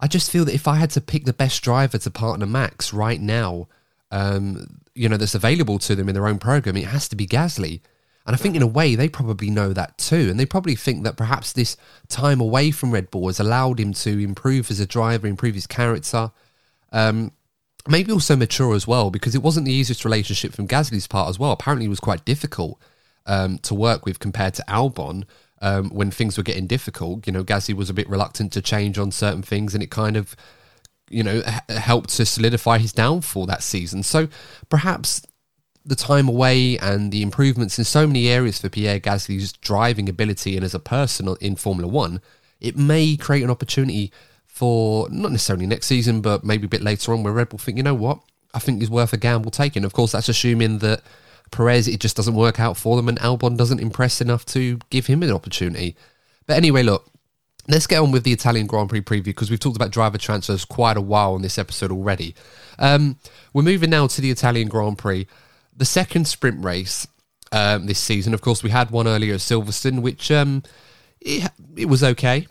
I 0.00 0.08
just 0.08 0.28
feel 0.28 0.44
that 0.46 0.56
if 0.56 0.66
I 0.66 0.74
had 0.74 0.90
to 0.90 1.00
pick 1.00 1.24
the 1.24 1.32
best 1.32 1.62
driver 1.62 1.98
to 1.98 2.10
partner 2.10 2.46
Max 2.46 2.92
right 2.92 3.20
now, 3.20 3.68
um, 4.10 4.80
you 4.92 5.08
know 5.08 5.16
that's 5.16 5.36
available 5.36 5.78
to 5.78 5.94
them 5.94 6.08
in 6.08 6.16
their 6.16 6.26
own 6.26 6.40
program, 6.40 6.76
it 6.76 6.86
has 6.86 7.06
to 7.10 7.14
be 7.14 7.28
Gasly. 7.28 7.80
And 8.26 8.34
I 8.34 8.38
think 8.38 8.54
in 8.54 8.62
a 8.62 8.66
way 8.66 8.94
they 8.94 9.08
probably 9.08 9.50
know 9.50 9.72
that 9.72 9.98
too. 9.98 10.28
And 10.30 10.38
they 10.38 10.46
probably 10.46 10.76
think 10.76 11.02
that 11.04 11.16
perhaps 11.16 11.52
this 11.52 11.76
time 12.08 12.40
away 12.40 12.70
from 12.70 12.92
Red 12.92 13.10
Bull 13.10 13.26
has 13.26 13.40
allowed 13.40 13.80
him 13.80 13.92
to 13.94 14.18
improve 14.22 14.70
as 14.70 14.80
a 14.80 14.86
driver, 14.86 15.26
improve 15.26 15.54
his 15.54 15.66
character. 15.66 16.30
Um, 16.92 17.32
maybe 17.88 18.12
also 18.12 18.36
mature 18.36 18.74
as 18.74 18.86
well, 18.86 19.10
because 19.10 19.34
it 19.34 19.42
wasn't 19.42 19.66
the 19.66 19.72
easiest 19.72 20.04
relationship 20.04 20.52
from 20.52 20.68
Gasly's 20.68 21.08
part 21.08 21.28
as 21.28 21.38
well. 21.38 21.50
Apparently, 21.50 21.86
it 21.86 21.90
was 21.90 22.00
quite 22.00 22.24
difficult 22.24 22.80
um, 23.26 23.58
to 23.58 23.74
work 23.74 24.06
with 24.06 24.20
compared 24.20 24.54
to 24.54 24.64
Albon 24.68 25.24
um, 25.60 25.90
when 25.90 26.10
things 26.10 26.36
were 26.36 26.44
getting 26.44 26.66
difficult. 26.66 27.26
You 27.26 27.32
know, 27.32 27.44
Gasly 27.44 27.74
was 27.74 27.90
a 27.90 27.94
bit 27.94 28.08
reluctant 28.08 28.52
to 28.52 28.62
change 28.62 28.98
on 28.98 29.10
certain 29.10 29.42
things, 29.42 29.74
and 29.74 29.82
it 29.82 29.90
kind 29.90 30.16
of, 30.16 30.36
you 31.10 31.24
know, 31.24 31.42
h- 31.44 31.76
helped 31.76 32.10
to 32.10 32.24
solidify 32.24 32.78
his 32.78 32.92
downfall 32.92 33.46
that 33.46 33.62
season. 33.62 34.02
So 34.04 34.28
perhaps 34.68 35.22
the 35.84 35.96
time 35.96 36.28
away 36.28 36.78
and 36.78 37.10
the 37.10 37.22
improvements 37.22 37.78
in 37.78 37.84
so 37.84 38.06
many 38.06 38.28
areas 38.28 38.60
for 38.60 38.68
Pierre 38.68 39.00
Gasly's 39.00 39.52
driving 39.52 40.08
ability 40.08 40.56
and 40.56 40.64
as 40.64 40.74
a 40.74 40.78
person 40.78 41.34
in 41.40 41.56
Formula 41.56 41.90
One, 41.90 42.20
it 42.60 42.76
may 42.76 43.16
create 43.16 43.42
an 43.42 43.50
opportunity 43.50 44.12
for 44.46 45.08
not 45.10 45.32
necessarily 45.32 45.66
next 45.66 45.86
season, 45.86 46.20
but 46.20 46.44
maybe 46.44 46.66
a 46.66 46.68
bit 46.68 46.82
later 46.82 47.12
on 47.12 47.22
where 47.22 47.32
Red 47.32 47.48
Bull 47.48 47.58
think, 47.58 47.78
you 47.78 47.82
know 47.82 47.94
what, 47.94 48.20
I 48.54 48.58
think 48.58 48.82
is 48.82 48.90
worth 48.90 49.12
a 49.12 49.16
gamble 49.16 49.50
taking. 49.50 49.84
Of 49.84 49.92
course, 49.92 50.12
that's 50.12 50.28
assuming 50.28 50.78
that 50.78 51.02
Perez, 51.50 51.88
it 51.88 52.00
just 52.00 52.16
doesn't 52.16 52.34
work 52.34 52.60
out 52.60 52.76
for 52.76 52.96
them 52.96 53.08
and 53.08 53.18
Albon 53.18 53.56
doesn't 53.56 53.80
impress 53.80 54.20
enough 54.20 54.44
to 54.46 54.78
give 54.90 55.06
him 55.06 55.22
an 55.22 55.32
opportunity. 55.32 55.96
But 56.46 56.56
anyway, 56.56 56.82
look, 56.82 57.10
let's 57.68 57.86
get 57.86 58.00
on 58.00 58.12
with 58.12 58.24
the 58.24 58.32
Italian 58.32 58.66
Grand 58.66 58.88
Prix 58.88 59.02
preview 59.02 59.24
because 59.24 59.50
we've 59.50 59.60
talked 59.60 59.76
about 59.76 59.90
driver 59.90 60.18
transfers 60.18 60.64
quite 60.64 60.96
a 60.96 61.00
while 61.00 61.34
on 61.34 61.42
this 61.42 61.58
episode 61.58 61.90
already. 61.90 62.34
Um, 62.78 63.18
we're 63.52 63.62
moving 63.62 63.90
now 63.90 64.06
to 64.06 64.20
the 64.20 64.30
Italian 64.30 64.68
Grand 64.68 64.98
Prix 64.98 65.26
the 65.76 65.84
second 65.84 66.26
sprint 66.26 66.64
race 66.64 67.06
um, 67.52 67.86
this 67.86 67.98
season. 67.98 68.34
Of 68.34 68.40
course, 68.40 68.62
we 68.62 68.70
had 68.70 68.90
one 68.90 69.06
earlier 69.06 69.34
at 69.34 69.40
Silverstone, 69.40 70.02
which 70.02 70.30
um, 70.30 70.62
it, 71.20 71.50
it 71.76 71.86
was 71.86 72.02
okay. 72.02 72.46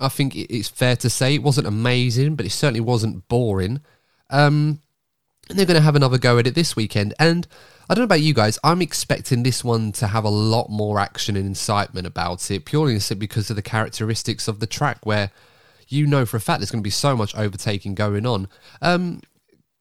I 0.00 0.08
think 0.08 0.34
it's 0.36 0.68
fair 0.68 0.96
to 0.96 1.10
say 1.10 1.34
it 1.34 1.42
wasn't 1.42 1.66
amazing, 1.66 2.36
but 2.36 2.46
it 2.46 2.50
certainly 2.50 2.80
wasn't 2.80 3.28
boring. 3.28 3.80
Um, 4.30 4.80
and 5.48 5.58
they're 5.58 5.66
going 5.66 5.76
to 5.76 5.82
have 5.82 5.96
another 5.96 6.18
go 6.18 6.38
at 6.38 6.46
it 6.46 6.54
this 6.54 6.74
weekend. 6.74 7.14
And 7.18 7.46
I 7.88 7.94
don't 7.94 8.02
know 8.02 8.06
about 8.06 8.22
you 8.22 8.32
guys, 8.32 8.58
I'm 8.64 8.80
expecting 8.80 9.42
this 9.42 9.62
one 9.62 9.92
to 9.92 10.06
have 10.06 10.24
a 10.24 10.30
lot 10.30 10.70
more 10.70 10.98
action 10.98 11.36
and 11.36 11.46
incitement 11.46 12.06
about 12.06 12.50
it, 12.50 12.64
purely 12.64 12.98
because 13.18 13.50
of 13.50 13.56
the 13.56 13.62
characteristics 13.62 14.48
of 14.48 14.60
the 14.60 14.66
track, 14.66 15.04
where 15.04 15.30
you 15.88 16.06
know 16.06 16.24
for 16.24 16.38
a 16.38 16.40
fact 16.40 16.60
there's 16.60 16.70
going 16.70 16.82
to 16.82 16.86
be 16.86 16.90
so 16.90 17.14
much 17.16 17.34
overtaking 17.36 17.94
going 17.94 18.24
on. 18.26 18.48
Um, 18.80 19.20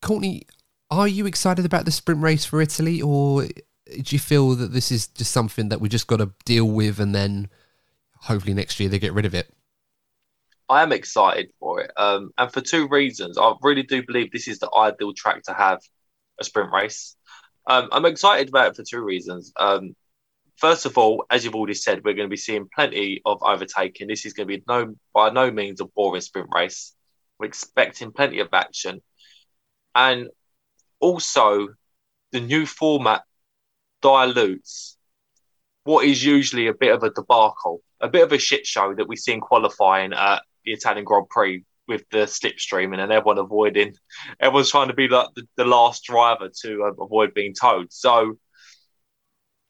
Courtney, 0.01 0.43
are 0.89 1.07
you 1.07 1.25
excited 1.25 1.65
about 1.65 1.85
the 1.85 1.91
sprint 1.91 2.21
race 2.21 2.45
for 2.45 2.61
Italy, 2.61 3.01
or 3.01 3.43
do 3.45 4.15
you 4.15 4.19
feel 4.19 4.51
that 4.55 4.73
this 4.73 4.91
is 4.91 5.07
just 5.07 5.31
something 5.31 5.69
that 5.69 5.81
we 5.81 5.89
just 5.89 6.07
got 6.07 6.17
to 6.17 6.31
deal 6.45 6.65
with, 6.65 6.99
and 6.99 7.13
then 7.13 7.49
hopefully 8.17 8.53
next 8.53 8.79
year 8.79 8.89
they 8.89 8.99
get 8.99 9.13
rid 9.13 9.25
of 9.25 9.33
it? 9.33 9.53
I 10.69 10.81
am 10.81 10.91
excited 10.91 11.51
for 11.59 11.81
it, 11.81 11.91
um, 11.97 12.31
and 12.37 12.51
for 12.51 12.61
two 12.61 12.87
reasons. 12.87 13.37
I 13.37 13.53
really 13.61 13.83
do 13.83 14.03
believe 14.05 14.31
this 14.31 14.47
is 14.47 14.59
the 14.59 14.69
ideal 14.75 15.13
track 15.13 15.43
to 15.43 15.53
have 15.53 15.79
a 16.39 16.43
sprint 16.43 16.71
race. 16.71 17.15
Um, 17.67 17.89
I'm 17.91 18.05
excited 18.05 18.49
about 18.49 18.71
it 18.71 18.75
for 18.75 18.83
two 18.83 19.03
reasons. 19.03 19.51
Um, 19.57 19.95
first 20.57 20.85
of 20.85 20.97
all, 20.97 21.25
as 21.29 21.43
you've 21.43 21.55
already 21.55 21.73
said, 21.73 22.03
we're 22.03 22.13
going 22.13 22.27
to 22.27 22.31
be 22.33 22.37
seeing 22.37 22.67
plenty 22.73 23.21
of 23.25 23.39
overtaking. 23.41 24.07
This 24.07 24.25
is 24.25 24.33
going 24.33 24.47
to 24.47 24.57
be 24.57 24.63
no 24.67 24.95
by 25.13 25.29
no 25.29 25.51
means 25.51 25.81
a 25.81 25.85
boring 25.85 26.21
sprint 26.21 26.49
race. 26.53 26.93
We're 27.39 27.47
expecting 27.47 28.11
plenty 28.11 28.39
of 28.39 28.49
action, 28.53 29.01
and 29.95 30.29
also, 31.03 31.67
the 32.31 32.39
new 32.39 32.65
format 32.65 33.23
dilutes 34.01 34.97
what 35.85 36.05
is 36.05 36.23
usually 36.23 36.67
a 36.67 36.73
bit 36.73 36.93
of 36.93 37.03
a 37.03 37.09
debacle 37.09 37.81
a 38.03 38.09
bit 38.09 38.23
of 38.23 38.31
a 38.33 38.37
shit 38.37 38.67
show 38.67 38.93
that 38.93 39.07
we 39.07 39.15
see 39.15 39.31
in 39.31 39.39
qualifying 39.39 40.13
at 40.13 40.43
the 40.65 40.73
Italian 40.73 41.05
Grand 41.05 41.29
Prix 41.29 41.63
with 41.87 42.03
the 42.11 42.19
slipstreaming 42.19 42.99
and 42.99 43.11
everyone 43.11 43.37
avoiding, 43.37 43.93
everyone's 44.39 44.71
trying 44.71 44.89
to 44.89 44.93
be 44.93 45.07
like 45.07 45.27
the, 45.35 45.43
the 45.55 45.65
last 45.65 46.03
driver 46.03 46.49
to 46.63 46.83
uh, 46.83 47.03
avoid 47.03 47.33
being 47.33 47.53
towed. 47.53 47.91
So 47.91 48.37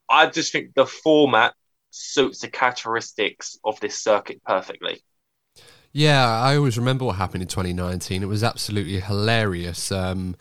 I 0.08 0.26
just 0.26 0.52
think 0.52 0.74
the 0.74 0.86
format 0.86 1.54
suits 1.90 2.40
the 2.40 2.48
characteristics 2.48 3.56
of 3.64 3.78
this 3.80 4.02
circuit 4.02 4.42
perfectly. 4.44 5.02
Yeah, 5.92 6.28
I 6.28 6.56
always 6.56 6.76
remember 6.76 7.04
what 7.04 7.16
happened 7.16 7.42
in 7.42 7.48
2019. 7.48 8.22
It 8.22 8.26
was 8.26 8.42
absolutely 8.42 8.98
hilarious. 8.98 9.92
Um, 9.92 10.34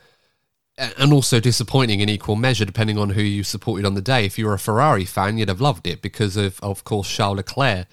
and 0.78 1.14
also 1.14 1.40
disappointing 1.40 2.00
in 2.00 2.10
equal 2.10 2.36
measure, 2.36 2.66
depending 2.66 2.98
on 2.98 3.12
who 3.12 3.22
you 3.22 3.44
supported 3.44 3.86
on 3.86 3.94
the 3.94 4.02
day. 4.02 4.26
If 4.26 4.40
you 4.40 4.48
were 4.48 4.54
a 4.54 4.60
Ferrari 4.60 5.06
fan, 5.06 5.38
you'd 5.38 5.50
have 5.50 5.62
loved 5.62 5.86
it 5.88 6.02
because 6.02 6.36
of, 6.36 6.60
of 6.62 6.84
course, 6.84 7.10
Charles 7.10 7.38
Leclerc 7.38 7.88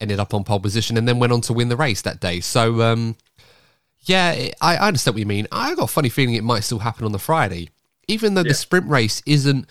ended 0.00 0.18
up 0.18 0.34
on 0.34 0.42
pole 0.44 0.60
position 0.60 0.96
and 0.96 1.06
then 1.06 1.18
went 1.18 1.32
on 1.32 1.40
to 1.42 1.52
win 1.52 1.68
the 1.68 1.76
race 1.76 2.02
that 2.02 2.20
day. 2.20 2.40
So, 2.40 2.82
um, 2.82 3.16
yeah, 4.00 4.48
I, 4.60 4.76
I 4.76 4.88
understand 4.88 5.14
what 5.14 5.20
you 5.20 5.26
mean. 5.26 5.46
I 5.52 5.74
got 5.74 5.84
a 5.84 5.92
funny 5.92 6.08
feeling 6.08 6.34
it 6.34 6.44
might 6.44 6.64
still 6.64 6.80
happen 6.80 7.04
on 7.04 7.12
the 7.12 7.18
Friday, 7.18 7.70
even 8.08 8.34
though 8.34 8.42
yeah. 8.42 8.48
the 8.48 8.54
sprint 8.54 8.88
race 8.88 9.22
isn't 9.26 9.68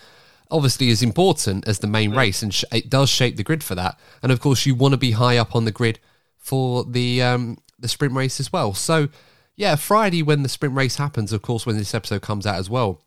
obviously 0.50 0.90
as 0.90 1.02
important 1.02 1.68
as 1.68 1.80
the 1.80 1.86
main 1.86 2.14
race, 2.14 2.42
and 2.42 2.54
sh- 2.54 2.64
it 2.72 2.88
does 2.88 3.10
shape 3.10 3.36
the 3.36 3.42
grid 3.42 3.62
for 3.62 3.74
that. 3.74 3.98
And 4.22 4.32
of 4.32 4.40
course, 4.40 4.66
you 4.66 4.74
want 4.74 4.92
to 4.92 4.98
be 4.98 5.12
high 5.12 5.36
up 5.36 5.54
on 5.54 5.64
the 5.64 5.72
grid 5.72 5.98
for 6.38 6.84
the 6.84 7.22
um, 7.22 7.58
the 7.78 7.88
sprint 7.88 8.14
race 8.14 8.40
as 8.40 8.52
well. 8.52 8.72
So 8.72 9.08
yeah, 9.56 9.76
Friday 9.76 10.22
when 10.22 10.42
the 10.42 10.48
sprint 10.48 10.74
race 10.74 10.96
happens, 10.96 11.32
of 11.32 11.42
course, 11.42 11.66
when 11.66 11.76
this 11.76 11.94
episode 11.94 12.22
comes 12.22 12.46
out 12.46 12.56
as 12.56 12.68
well. 12.68 13.00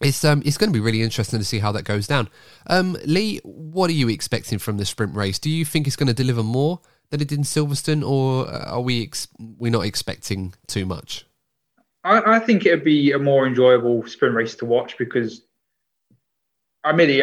It's 0.00 0.24
um 0.24 0.42
it's 0.46 0.56
going 0.56 0.70
to 0.70 0.74
be 0.74 0.80
really 0.82 1.02
interesting 1.02 1.38
to 1.38 1.44
see 1.44 1.58
how 1.58 1.72
that 1.72 1.84
goes 1.84 2.06
down. 2.06 2.28
Um, 2.68 2.96
Lee, 3.04 3.40
what 3.42 3.90
are 3.90 3.94
you 3.94 4.08
expecting 4.08 4.58
from 4.58 4.78
the 4.78 4.86
sprint 4.86 5.14
race? 5.14 5.38
Do 5.38 5.50
you 5.50 5.64
think 5.64 5.86
it's 5.86 5.96
going 5.96 6.06
to 6.06 6.14
deliver 6.14 6.42
more 6.42 6.80
than 7.10 7.20
it 7.20 7.28
did 7.28 7.38
in 7.38 7.44
Silverstone, 7.44 8.06
or 8.06 8.48
are 8.48 8.80
we 8.80 9.02
ex- 9.02 9.28
we're 9.38 9.72
not 9.72 9.84
expecting 9.84 10.54
too 10.66 10.86
much? 10.86 11.26
I, 12.02 12.36
I 12.36 12.38
think 12.38 12.64
it 12.64 12.70
would 12.70 12.84
be 12.84 13.12
a 13.12 13.18
more 13.18 13.46
enjoyable 13.46 14.06
sprint 14.06 14.34
race 14.34 14.54
to 14.56 14.64
watch 14.64 14.96
because 14.96 15.42
I 16.82 16.92
mean, 16.92 17.22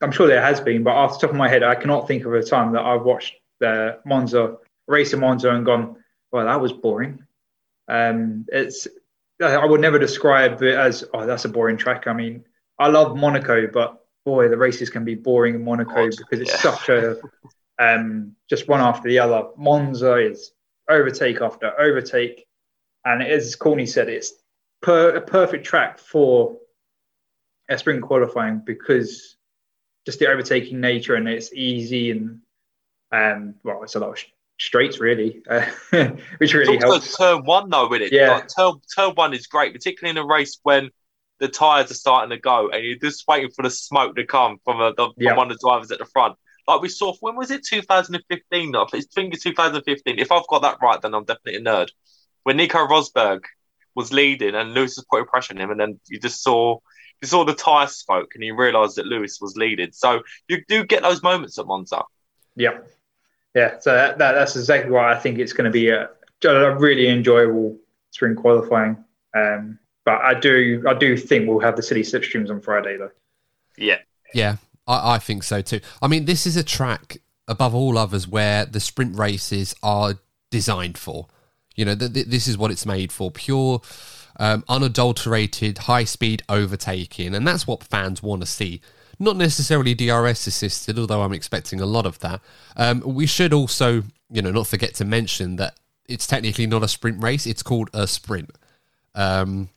I'm 0.00 0.12
sure 0.12 0.26
there 0.26 0.40
has 0.40 0.60
been, 0.60 0.82
but 0.82 0.92
off 0.92 1.14
the 1.14 1.26
top 1.26 1.30
of 1.30 1.36
my 1.36 1.48
head, 1.48 1.62
I 1.62 1.74
cannot 1.74 2.08
think 2.08 2.24
of 2.24 2.32
a 2.32 2.42
time 2.42 2.72
that 2.72 2.82
I've 2.82 3.02
watched 3.02 3.34
the 3.60 3.98
Monza 4.04 4.56
race 4.86 5.12
in 5.12 5.20
Monza 5.20 5.50
and 5.50 5.64
gone, 5.64 5.96
well, 6.32 6.46
that 6.46 6.60
was 6.60 6.72
boring. 6.72 7.22
Um, 7.88 8.46
it's 8.48 8.86
I 9.42 9.64
would 9.64 9.80
never 9.80 9.98
describe 9.98 10.62
it 10.62 10.74
as 10.74 11.04
oh 11.12 11.26
that's 11.26 11.44
a 11.44 11.48
boring 11.48 11.76
track. 11.76 12.06
I 12.06 12.12
mean, 12.12 12.44
I 12.78 12.88
love 12.88 13.16
Monaco, 13.16 13.66
but 13.66 14.04
boy, 14.24 14.48
the 14.48 14.56
races 14.56 14.90
can 14.90 15.04
be 15.04 15.14
boring 15.14 15.54
in 15.54 15.64
Monaco 15.64 16.08
because 16.08 16.40
it's 16.40 16.50
yeah. 16.50 16.72
such 16.72 16.88
a 16.88 17.16
um, 17.78 18.36
just 18.48 18.68
one 18.68 18.80
after 18.80 19.08
the 19.08 19.18
other. 19.18 19.48
Monza 19.56 20.16
is 20.16 20.52
overtake 20.88 21.40
after 21.40 21.78
overtake, 21.80 22.46
and 23.04 23.22
as 23.22 23.56
Courtney 23.56 23.86
said, 23.86 24.08
it's 24.08 24.32
per, 24.82 25.16
a 25.16 25.20
perfect 25.20 25.66
track 25.66 25.98
for 25.98 26.58
a 27.68 27.78
sprint 27.78 28.02
qualifying 28.02 28.62
because 28.64 29.36
just 30.06 30.18
the 30.18 30.28
overtaking 30.28 30.80
nature 30.80 31.14
and 31.14 31.28
it's 31.28 31.52
easy 31.54 32.10
and 32.10 32.40
um, 33.10 33.54
well, 33.62 33.82
it's 33.82 33.94
a 33.94 34.00
lot 34.00 34.10
of 34.10 34.18
straights 34.58 35.00
really, 35.00 35.42
uh, 35.48 35.66
which 36.38 36.54
really 36.54 36.74
it's 36.74 36.84
helps. 36.84 37.16
Turn 37.16 37.44
one 37.44 37.70
though, 37.70 37.88
with 37.88 38.02
it, 38.02 38.12
yeah. 38.12 38.32
Like, 38.32 38.48
turn 38.54 38.74
turn 38.94 39.12
one 39.14 39.34
is 39.34 39.46
great, 39.46 39.72
particularly 39.72 40.18
in 40.18 40.24
a 40.24 40.26
race 40.26 40.58
when 40.62 40.90
the 41.40 41.48
tires 41.48 41.90
are 41.90 41.94
starting 41.94 42.30
to 42.30 42.38
go 42.38 42.70
and 42.70 42.84
you're 42.84 42.96
just 42.96 43.26
waiting 43.26 43.50
for 43.50 43.62
the 43.62 43.70
smoke 43.70 44.16
to 44.16 44.24
come 44.24 44.58
from, 44.64 44.80
a, 44.80 44.94
the, 44.94 45.10
from 45.20 45.36
one 45.36 45.50
of 45.50 45.58
the 45.58 45.68
drivers 45.68 45.90
at 45.90 45.98
the 45.98 46.04
front. 46.06 46.36
Like 46.66 46.80
we 46.80 46.88
saw, 46.88 47.14
when 47.20 47.36
was 47.36 47.50
it? 47.50 47.64
2015. 47.66 48.72
Though? 48.72 48.86
It's 48.92 49.12
think 49.12 49.38
2015. 49.38 50.18
If 50.18 50.32
I've 50.32 50.46
got 50.48 50.62
that 50.62 50.78
right, 50.80 51.00
then 51.02 51.14
I'm 51.14 51.24
definitely 51.24 51.56
a 51.56 51.60
nerd. 51.60 51.88
When 52.44 52.56
Nico 52.56 52.78
Rosberg 52.86 53.40
was 53.94 54.12
leading 54.12 54.54
and 54.54 54.72
Lewis 54.72 54.96
was 54.96 55.06
putting 55.10 55.26
pressure 55.26 55.54
on 55.54 55.60
him, 55.60 55.70
and 55.70 55.80
then 55.80 56.00
you 56.08 56.18
just 56.18 56.42
saw 56.42 56.78
you 57.20 57.28
saw 57.28 57.44
the 57.44 57.54
tire 57.54 57.86
smoke 57.86 58.32
and 58.34 58.42
you 58.42 58.56
realised 58.56 58.96
that 58.96 59.06
Lewis 59.06 59.38
was 59.40 59.56
leading. 59.56 59.92
So 59.92 60.22
you 60.48 60.62
do 60.68 60.84
get 60.84 61.02
those 61.02 61.22
moments 61.22 61.58
at 61.58 61.66
Monza. 61.66 62.02
Yeah, 62.56 62.78
yeah, 63.54 63.78
so 63.78 63.94
that, 63.94 64.18
that, 64.18 64.32
that's 64.32 64.56
exactly 64.56 64.90
why 64.90 65.12
I 65.12 65.18
think 65.18 65.38
it's 65.38 65.52
going 65.52 65.66
to 65.66 65.70
be 65.70 65.88
a, 65.88 66.10
a 66.44 66.76
really 66.76 67.08
enjoyable 67.08 67.76
sprint 68.10 68.36
qualifying. 68.36 69.02
Um, 69.34 69.78
but 70.04 70.20
I 70.20 70.34
do 70.34 70.84
I 70.86 70.94
do 70.94 71.16
think 71.16 71.48
we'll 71.48 71.60
have 71.60 71.76
the 71.76 71.82
city 71.82 72.02
slipstreams 72.02 72.50
on 72.50 72.60
Friday 72.60 72.96
though. 72.96 73.10
Yeah, 73.76 73.98
yeah, 74.34 74.56
I, 74.86 75.14
I 75.14 75.18
think 75.18 75.42
so 75.44 75.62
too. 75.62 75.80
I 76.02 76.08
mean, 76.08 76.26
this 76.26 76.46
is 76.46 76.56
a 76.56 76.64
track 76.64 77.18
above 77.48 77.74
all 77.74 77.96
others 77.96 78.28
where 78.28 78.66
the 78.66 78.80
sprint 78.80 79.18
races 79.18 79.74
are 79.82 80.14
designed 80.50 80.98
for. 80.98 81.28
You 81.74 81.84
know, 81.84 81.94
th- 81.94 82.12
th- 82.12 82.26
this 82.26 82.46
is 82.46 82.58
what 82.58 82.70
it's 82.70 82.84
made 82.84 83.12
for: 83.12 83.30
pure, 83.30 83.80
um, 84.38 84.64
unadulterated, 84.68 85.78
high-speed 85.78 86.42
overtaking, 86.48 87.34
and 87.34 87.46
that's 87.46 87.66
what 87.66 87.82
fans 87.82 88.22
want 88.22 88.42
to 88.42 88.46
see 88.46 88.80
not 89.18 89.36
necessarily 89.36 89.94
DRS 89.94 90.46
assisted, 90.46 90.98
although 90.98 91.22
I'm 91.22 91.32
expecting 91.32 91.80
a 91.80 91.86
lot 91.86 92.06
of 92.06 92.18
that. 92.20 92.40
Um, 92.76 93.00
we 93.04 93.26
should 93.26 93.52
also, 93.52 94.02
you 94.30 94.42
know, 94.42 94.50
not 94.50 94.66
forget 94.66 94.94
to 94.94 95.04
mention 95.04 95.56
that 95.56 95.74
it's 96.06 96.26
technically 96.26 96.66
not 96.66 96.82
a 96.82 96.88
sprint 96.88 97.22
race; 97.22 97.46
it's 97.46 97.62
called 97.62 97.90
a 97.92 98.06
sprint. 98.06 98.50
Um, 99.14 99.68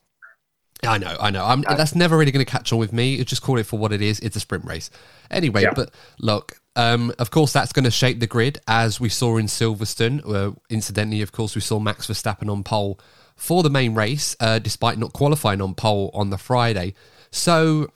I 0.83 0.97
know, 0.97 1.15
I 1.19 1.31
know. 1.31 1.43
I'm, 1.43 1.61
that's 1.61 1.95
never 1.95 2.17
really 2.17 2.31
going 2.31 2.45
to 2.45 2.51
catch 2.51 2.71
on 2.71 2.79
with 2.79 2.93
me. 2.93 3.23
Just 3.23 3.41
call 3.41 3.57
it 3.57 3.65
for 3.65 3.79
what 3.79 3.91
it 3.91 4.01
is. 4.01 4.19
It's 4.19 4.35
a 4.35 4.39
sprint 4.39 4.65
race. 4.65 4.89
Anyway, 5.31 5.63
yeah. 5.63 5.73
but 5.73 5.91
look, 6.19 6.59
um, 6.75 7.11
of 7.17 7.31
course, 7.31 7.51
that's 7.51 7.73
going 7.73 7.85
to 7.85 7.91
shape 7.91 8.19
the 8.19 8.27
grid 8.27 8.59
as 8.67 8.99
we 8.99 9.09
saw 9.09 9.37
in 9.37 9.47
Silverstone. 9.47 10.21
Uh, 10.27 10.51
incidentally, 10.69 11.21
of 11.21 11.31
course, 11.31 11.55
we 11.55 11.61
saw 11.61 11.79
Max 11.79 12.07
Verstappen 12.07 12.51
on 12.51 12.63
pole 12.63 12.99
for 13.35 13.63
the 13.63 13.69
main 13.69 13.95
race, 13.95 14.35
uh, 14.39 14.59
despite 14.59 14.97
not 14.97 15.13
qualifying 15.13 15.61
on 15.61 15.73
pole 15.73 16.11
on 16.13 16.29
the 16.29 16.37
Friday. 16.37 16.93
So 17.31 17.89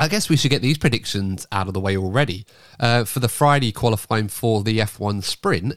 I 0.00 0.08
guess 0.08 0.30
we 0.30 0.36
should 0.38 0.50
get 0.50 0.62
these 0.62 0.78
predictions 0.78 1.46
out 1.52 1.68
of 1.68 1.74
the 1.74 1.80
way 1.80 1.94
already. 1.94 2.46
Uh, 2.80 3.04
for 3.04 3.20
the 3.20 3.28
Friday 3.28 3.70
qualifying 3.70 4.28
for 4.28 4.62
the 4.62 4.78
F1 4.78 5.22
sprint, 5.22 5.74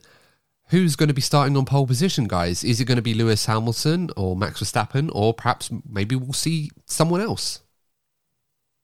who's 0.70 0.96
going 0.96 1.10
to 1.10 1.14
be 1.14 1.22
starting 1.22 1.58
on 1.58 1.66
pole 1.66 1.86
position, 1.86 2.30
guys? 2.30 2.64
Is 2.64 2.80
it 2.80 2.86
going 2.86 2.96
to 2.96 3.02
be 3.02 3.14
Lewis 3.14 3.48
Hamilton 3.48 4.12
or 4.16 4.38
Max 4.38 4.64
Verstappen, 4.64 5.10
or 5.14 5.34
perhaps 5.34 5.70
maybe 5.86 6.16
we'll 6.16 6.32
see 6.32 6.72
someone 6.86 7.20
else? 7.20 7.64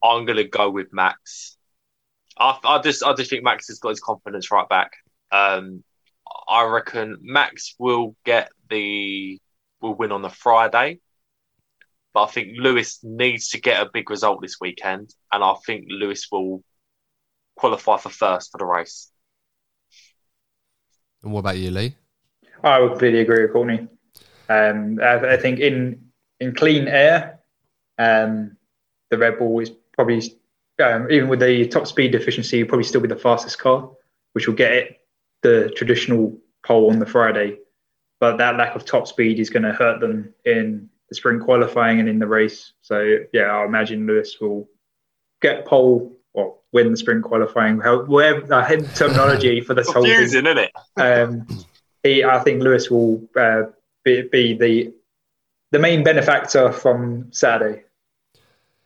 I'm 0.04 0.26
going 0.26 0.38
to 0.40 0.44
go 0.44 0.70
with 0.70 0.92
Max. 0.92 1.56
I, 2.38 2.60
I, 2.66 2.82
just, 2.82 3.02
I 3.02 3.14
just 3.14 3.30
think 3.30 3.46
Max 3.46 3.70
has 3.70 3.80
got 3.80 3.90
his 3.90 4.02
confidence 4.02 4.52
right 4.52 4.68
back. 4.68 4.92
Um, 5.32 5.86
I 6.50 6.66
reckon 6.66 7.18
Max 7.22 7.76
will 7.80 8.14
get 8.26 8.52
the 8.70 9.40
will 9.82 9.96
win 9.96 10.12
on 10.12 10.22
the 10.22 10.30
Friday. 10.30 11.00
But 12.14 12.24
I 12.24 12.28
think 12.28 12.58
Lewis 12.58 13.00
needs 13.04 13.50
to 13.50 13.62
get 13.62 13.82
a 13.82 13.90
big 13.92 14.10
result 14.10 14.42
this 14.42 14.58
weekend, 14.60 15.14
and 15.32 15.44
I 15.44 15.54
think 15.66 15.86
Lewis 15.90 16.28
will 16.32 16.64
qualify 17.56 17.98
for 17.98 18.10
first 18.10 18.52
for 18.52 18.58
the 18.58 18.66
race. 18.66 19.12
And 21.24 21.32
what 21.32 21.42
about 21.42 21.58
you, 21.58 21.72
Lee? 21.72 21.96
I 22.64 22.80
would 22.80 22.92
completely 22.92 23.20
agree 23.20 23.44
with 23.44 23.54
Courtney. 23.54 23.88
Um, 24.48 25.00
I, 25.02 25.34
I, 25.34 25.38
think 25.38 25.60
in 25.60 26.10
in 26.40 26.56
clean 26.56 26.88
air, 26.88 27.40
um, 27.98 28.58
the 29.10 29.18
Red 29.18 29.38
Bull 29.38 29.60
is 29.60 29.70
probably 29.94 30.22
um, 30.84 31.12
even 31.12 31.30
with 31.30 31.40
the 31.40 31.68
top 31.68 31.88
speed 31.88 32.12
deficiency, 32.12 32.64
probably 32.64 32.86
still 32.86 33.02
be 33.02 33.08
the 33.08 33.16
fastest 33.16 33.60
car, 33.60 33.90
which 34.34 34.48
will 34.48 34.56
get 34.56 34.74
it 34.74 35.02
the 35.42 35.72
traditional 35.76 36.38
pole 36.66 36.90
on 36.90 37.00
the 37.00 37.06
Friday. 37.06 37.58
But 38.20 38.38
that 38.38 38.58
lack 38.58 38.76
of 38.76 38.86
top 38.86 39.08
speed 39.08 39.40
is 39.40 39.50
going 39.50 39.64
to 39.64 39.74
hurt 39.74 40.02
them 40.02 40.34
in 40.46 40.90
the 41.10 41.16
sprint 41.16 41.44
qualifying 41.44 42.00
and 42.00 42.08
in 42.08 42.20
the 42.20 42.28
race. 42.28 42.74
So 42.82 43.20
yeah, 43.34 43.44
I 43.44 43.66
imagine 43.66 44.08
Lewis 44.08 44.38
will 44.40 44.70
get 45.42 45.66
pole 45.66 46.16
or 46.34 46.56
win 46.72 46.92
the 46.92 46.98
sprint 46.98 47.24
qualifying. 47.24 47.78
Whatever 47.78 48.54
uh, 48.54 48.82
terminology 48.96 49.62
for 49.62 49.74
this 49.74 49.92
whole 49.92 50.04
thing. 50.04 50.12
isn't 50.12 50.48
it? 50.48 50.72
Um, 50.98 51.48
he, 52.04 52.24
I 52.24 52.40
think 52.40 52.62
Lewis 52.62 52.90
will 52.90 53.28
uh, 53.38 53.64
be, 54.04 54.24
be 54.32 54.58
the 54.58 54.94
the 55.72 55.80
main 55.80 56.04
benefactor 56.04 56.72
from 56.72 57.32
Saturday. 57.32 57.84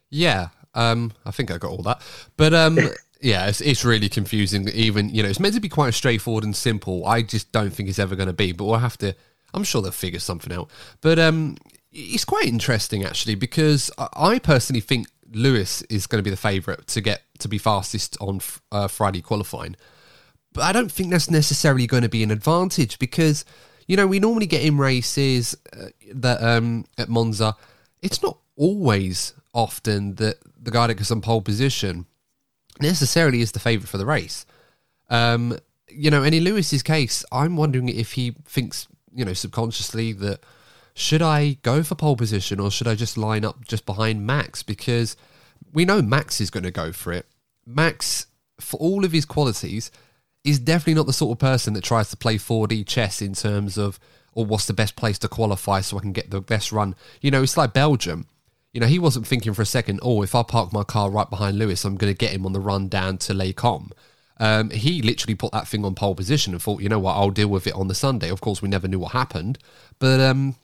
Yeah, 0.09 0.49
um, 0.73 1.13
I 1.25 1.31
think 1.31 1.49
I 1.49 1.57
got 1.57 1.71
all 1.71 1.83
that, 1.83 2.01
but 2.37 2.53
um, 2.53 2.77
yeah, 3.21 3.47
it's, 3.47 3.61
it's 3.61 3.85
really 3.85 4.09
confusing. 4.09 4.67
Even 4.69 5.09
you 5.09 5.23
know, 5.23 5.29
it's 5.29 5.39
meant 5.39 5.55
to 5.55 5.61
be 5.61 5.69
quite 5.69 5.93
straightforward 5.93 6.43
and 6.43 6.55
simple. 6.55 7.05
I 7.05 7.21
just 7.21 7.51
don't 7.51 7.71
think 7.71 7.89
it's 7.89 7.99
ever 7.99 8.15
going 8.15 8.27
to 8.27 8.33
be, 8.33 8.51
but 8.51 8.65
we'll 8.65 8.77
have 8.77 8.97
to. 8.99 9.15
I'm 9.53 9.63
sure 9.63 9.81
they'll 9.81 9.91
figure 9.91 10.19
something 10.19 10.51
out. 10.51 10.69
But 11.01 11.19
um, 11.19 11.57
it's 11.93 12.25
quite 12.25 12.45
interesting 12.45 13.03
actually 13.03 13.35
because 13.35 13.91
I 13.97 14.39
personally 14.39 14.81
think 14.81 15.07
Lewis 15.31 15.81
is 15.83 16.07
going 16.07 16.19
to 16.19 16.23
be 16.23 16.29
the 16.29 16.37
favourite 16.37 16.87
to 16.87 17.01
get 17.01 17.21
to 17.39 17.47
be 17.47 17.57
fastest 17.57 18.17
on 18.19 18.41
uh, 18.71 18.87
Friday 18.87 19.21
qualifying, 19.21 19.75
but 20.51 20.63
I 20.63 20.71
don't 20.71 20.91
think 20.91 21.11
that's 21.11 21.29
necessarily 21.29 21.87
going 21.87 22.03
to 22.03 22.09
be 22.09 22.23
an 22.23 22.31
advantage 22.31 22.99
because 22.99 23.45
you 23.87 23.95
know 23.95 24.07
we 24.07 24.19
normally 24.19 24.45
get 24.45 24.63
in 24.63 24.77
races 24.77 25.55
uh, 25.71 25.87
that 26.13 26.41
um, 26.41 26.85
at 26.97 27.09
Monza, 27.09 27.55
it's 28.01 28.21
not 28.21 28.37
always 28.55 29.33
often 29.53 30.15
that 30.15 30.37
the 30.61 30.71
guy 30.71 30.87
that 30.87 30.95
gets 30.95 31.11
on 31.11 31.21
pole 31.21 31.41
position 31.41 32.05
necessarily 32.79 33.41
is 33.41 33.51
the 33.51 33.59
favourite 33.59 33.89
for 33.89 33.97
the 33.97 34.05
race. 34.05 34.45
Um, 35.09 35.57
you 35.89 36.09
know, 36.09 36.23
and 36.23 36.33
in 36.33 36.43
Lewis's 36.43 36.81
case, 36.81 37.23
I'm 37.31 37.55
wondering 37.55 37.89
if 37.89 38.13
he 38.13 38.31
thinks, 38.45 38.87
you 39.13 39.25
know, 39.25 39.33
subconsciously 39.33 40.13
that 40.13 40.43
should 40.93 41.21
I 41.21 41.57
go 41.63 41.83
for 41.83 41.95
pole 41.95 42.15
position 42.15 42.59
or 42.59 42.69
should 42.69 42.87
I 42.87 42.95
just 42.95 43.17
line 43.17 43.43
up 43.43 43.65
just 43.65 43.85
behind 43.85 44.25
Max? 44.25 44.61
Because 44.63 45.15
we 45.71 45.85
know 45.85 46.01
Max 46.01 46.39
is 46.39 46.49
going 46.49 46.63
to 46.63 46.71
go 46.71 46.91
for 46.91 47.11
it. 47.11 47.25
Max, 47.65 48.27
for 48.59 48.77
all 48.77 49.03
of 49.03 49.11
his 49.11 49.25
qualities, 49.25 49.91
is 50.43 50.59
definitely 50.59 50.95
not 50.95 51.07
the 51.07 51.13
sort 51.13 51.35
of 51.35 51.39
person 51.39 51.73
that 51.73 51.83
tries 51.83 52.09
to 52.09 52.17
play 52.17 52.35
4D 52.35 52.85
chess 52.85 53.21
in 53.21 53.33
terms 53.33 53.77
of, 53.77 53.99
or 54.33 54.45
what's 54.45 54.67
the 54.67 54.73
best 54.73 54.95
place 54.95 55.17
to 55.19 55.27
qualify 55.27 55.81
so 55.81 55.97
I 55.97 56.01
can 56.01 56.11
get 56.11 56.29
the 56.29 56.41
best 56.41 56.71
run. 56.71 56.95
You 57.21 57.31
know, 57.31 57.43
it's 57.43 57.57
like 57.57 57.73
Belgium. 57.73 58.27
You 58.73 58.81
know, 58.81 58.87
he 58.87 58.99
wasn't 58.99 59.27
thinking 59.27 59.53
for 59.53 59.61
a 59.61 59.67
second, 59.67 59.99
oh, 60.03 60.21
if 60.23 60.35
I 60.35 60.43
park 60.43 60.73
my 60.73 60.83
car 60.83 61.09
right 61.09 61.29
behind 61.29 61.57
Lewis, 61.57 61.85
I'm 61.85 61.95
going 61.95 62.11
to 62.11 62.17
get 62.17 62.31
him 62.31 62.45
on 62.45 62.53
the 62.53 62.59
run 62.59 62.87
down 62.87 63.17
to 63.19 63.33
Les 63.33 63.53
Combes. 63.53 63.93
Um, 64.39 64.71
he 64.71 65.01
literally 65.01 65.35
put 65.35 65.51
that 65.51 65.67
thing 65.67 65.85
on 65.85 65.95
pole 65.95 66.15
position 66.15 66.53
and 66.53 66.61
thought, 66.61 66.81
you 66.81 66.89
know 66.89 66.99
what, 66.99 67.13
I'll 67.13 67.29
deal 67.29 67.47
with 67.47 67.67
it 67.67 67.75
on 67.75 67.87
the 67.87 67.95
Sunday. 67.95 68.29
Of 68.29 68.41
course, 68.41 68.61
we 68.61 68.69
never 68.69 68.87
knew 68.87 68.99
what 68.99 69.11
happened, 69.11 69.59
but 69.99 70.19
um, 70.19 70.55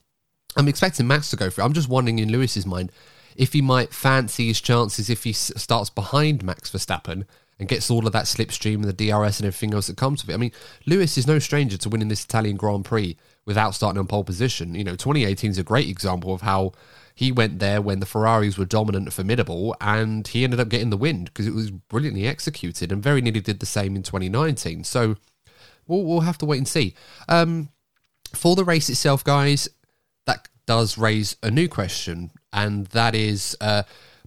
I'm 0.59 0.67
expecting 0.67 1.07
Max 1.07 1.29
to 1.29 1.35
go 1.35 1.49
for 1.49 1.61
it. 1.61 1.65
I'm 1.65 1.73
just 1.73 1.89
wondering 1.89 2.19
in 2.19 2.31
Lewis's 2.31 2.65
mind 2.65 2.91
if 3.35 3.53
he 3.53 3.61
might 3.61 3.93
fancy 3.93 4.47
his 4.47 4.59
chances 4.59 5.09
if 5.09 5.23
he 5.23 5.29
s- 5.29 5.53
starts 5.55 5.89
behind 5.89 6.43
Max 6.43 6.69
Verstappen 6.69 7.25
and 7.57 7.69
gets 7.69 7.89
all 7.89 8.05
of 8.05 8.13
that 8.13 8.25
slipstream 8.25 8.75
and 8.75 8.83
the 8.85 8.93
DRS 8.93 9.39
and 9.39 9.47
everything 9.47 9.73
else 9.73 9.87
that 9.87 9.97
comes 9.97 10.21
with 10.21 10.29
it. 10.29 10.33
I 10.33 10.37
mean, 10.37 10.51
Lewis 10.85 11.17
is 11.17 11.27
no 11.27 11.39
stranger 11.39 11.77
to 11.77 11.89
winning 11.89 12.09
this 12.09 12.23
Italian 12.25 12.57
Grand 12.57 12.85
Prix 12.85 13.15
without 13.45 13.75
starting 13.75 13.99
on 13.99 14.07
pole 14.07 14.23
position. 14.23 14.75
You 14.75 14.83
know, 14.83 14.95
2018 14.95 15.51
is 15.51 15.57
a 15.57 15.63
great 15.63 15.87
example 15.87 16.33
of 16.33 16.41
how 16.41 16.73
he 17.15 17.31
went 17.31 17.59
there 17.59 17.81
when 17.81 17.99
the 17.99 18.05
Ferraris 18.05 18.57
were 18.57 18.65
dominant 18.65 19.05
and 19.05 19.13
formidable, 19.13 19.75
and 19.81 20.27
he 20.27 20.43
ended 20.43 20.59
up 20.59 20.69
getting 20.69 20.89
the 20.89 20.97
win 20.97 21.25
because 21.25 21.47
it 21.47 21.53
was 21.53 21.71
brilliantly 21.71 22.27
executed, 22.27 22.91
and 22.91 23.03
very 23.03 23.21
nearly 23.21 23.41
did 23.41 23.59
the 23.59 23.65
same 23.65 23.95
in 23.95 24.03
2019. 24.03 24.83
So 24.85 25.17
we'll, 25.87 26.03
we'll 26.03 26.21
have 26.21 26.37
to 26.39 26.45
wait 26.45 26.59
and 26.59 26.67
see. 26.67 26.95
Um, 27.27 27.69
for 28.33 28.55
the 28.55 28.63
race 28.63 28.89
itself, 28.89 29.23
guys, 29.23 29.67
that 30.25 30.47
does 30.65 30.97
raise 30.97 31.35
a 31.41 31.51
new 31.51 31.67
question, 31.67 32.31
and 32.53 32.87
that 32.87 33.15
is 33.15 33.55
uh, 33.61 33.83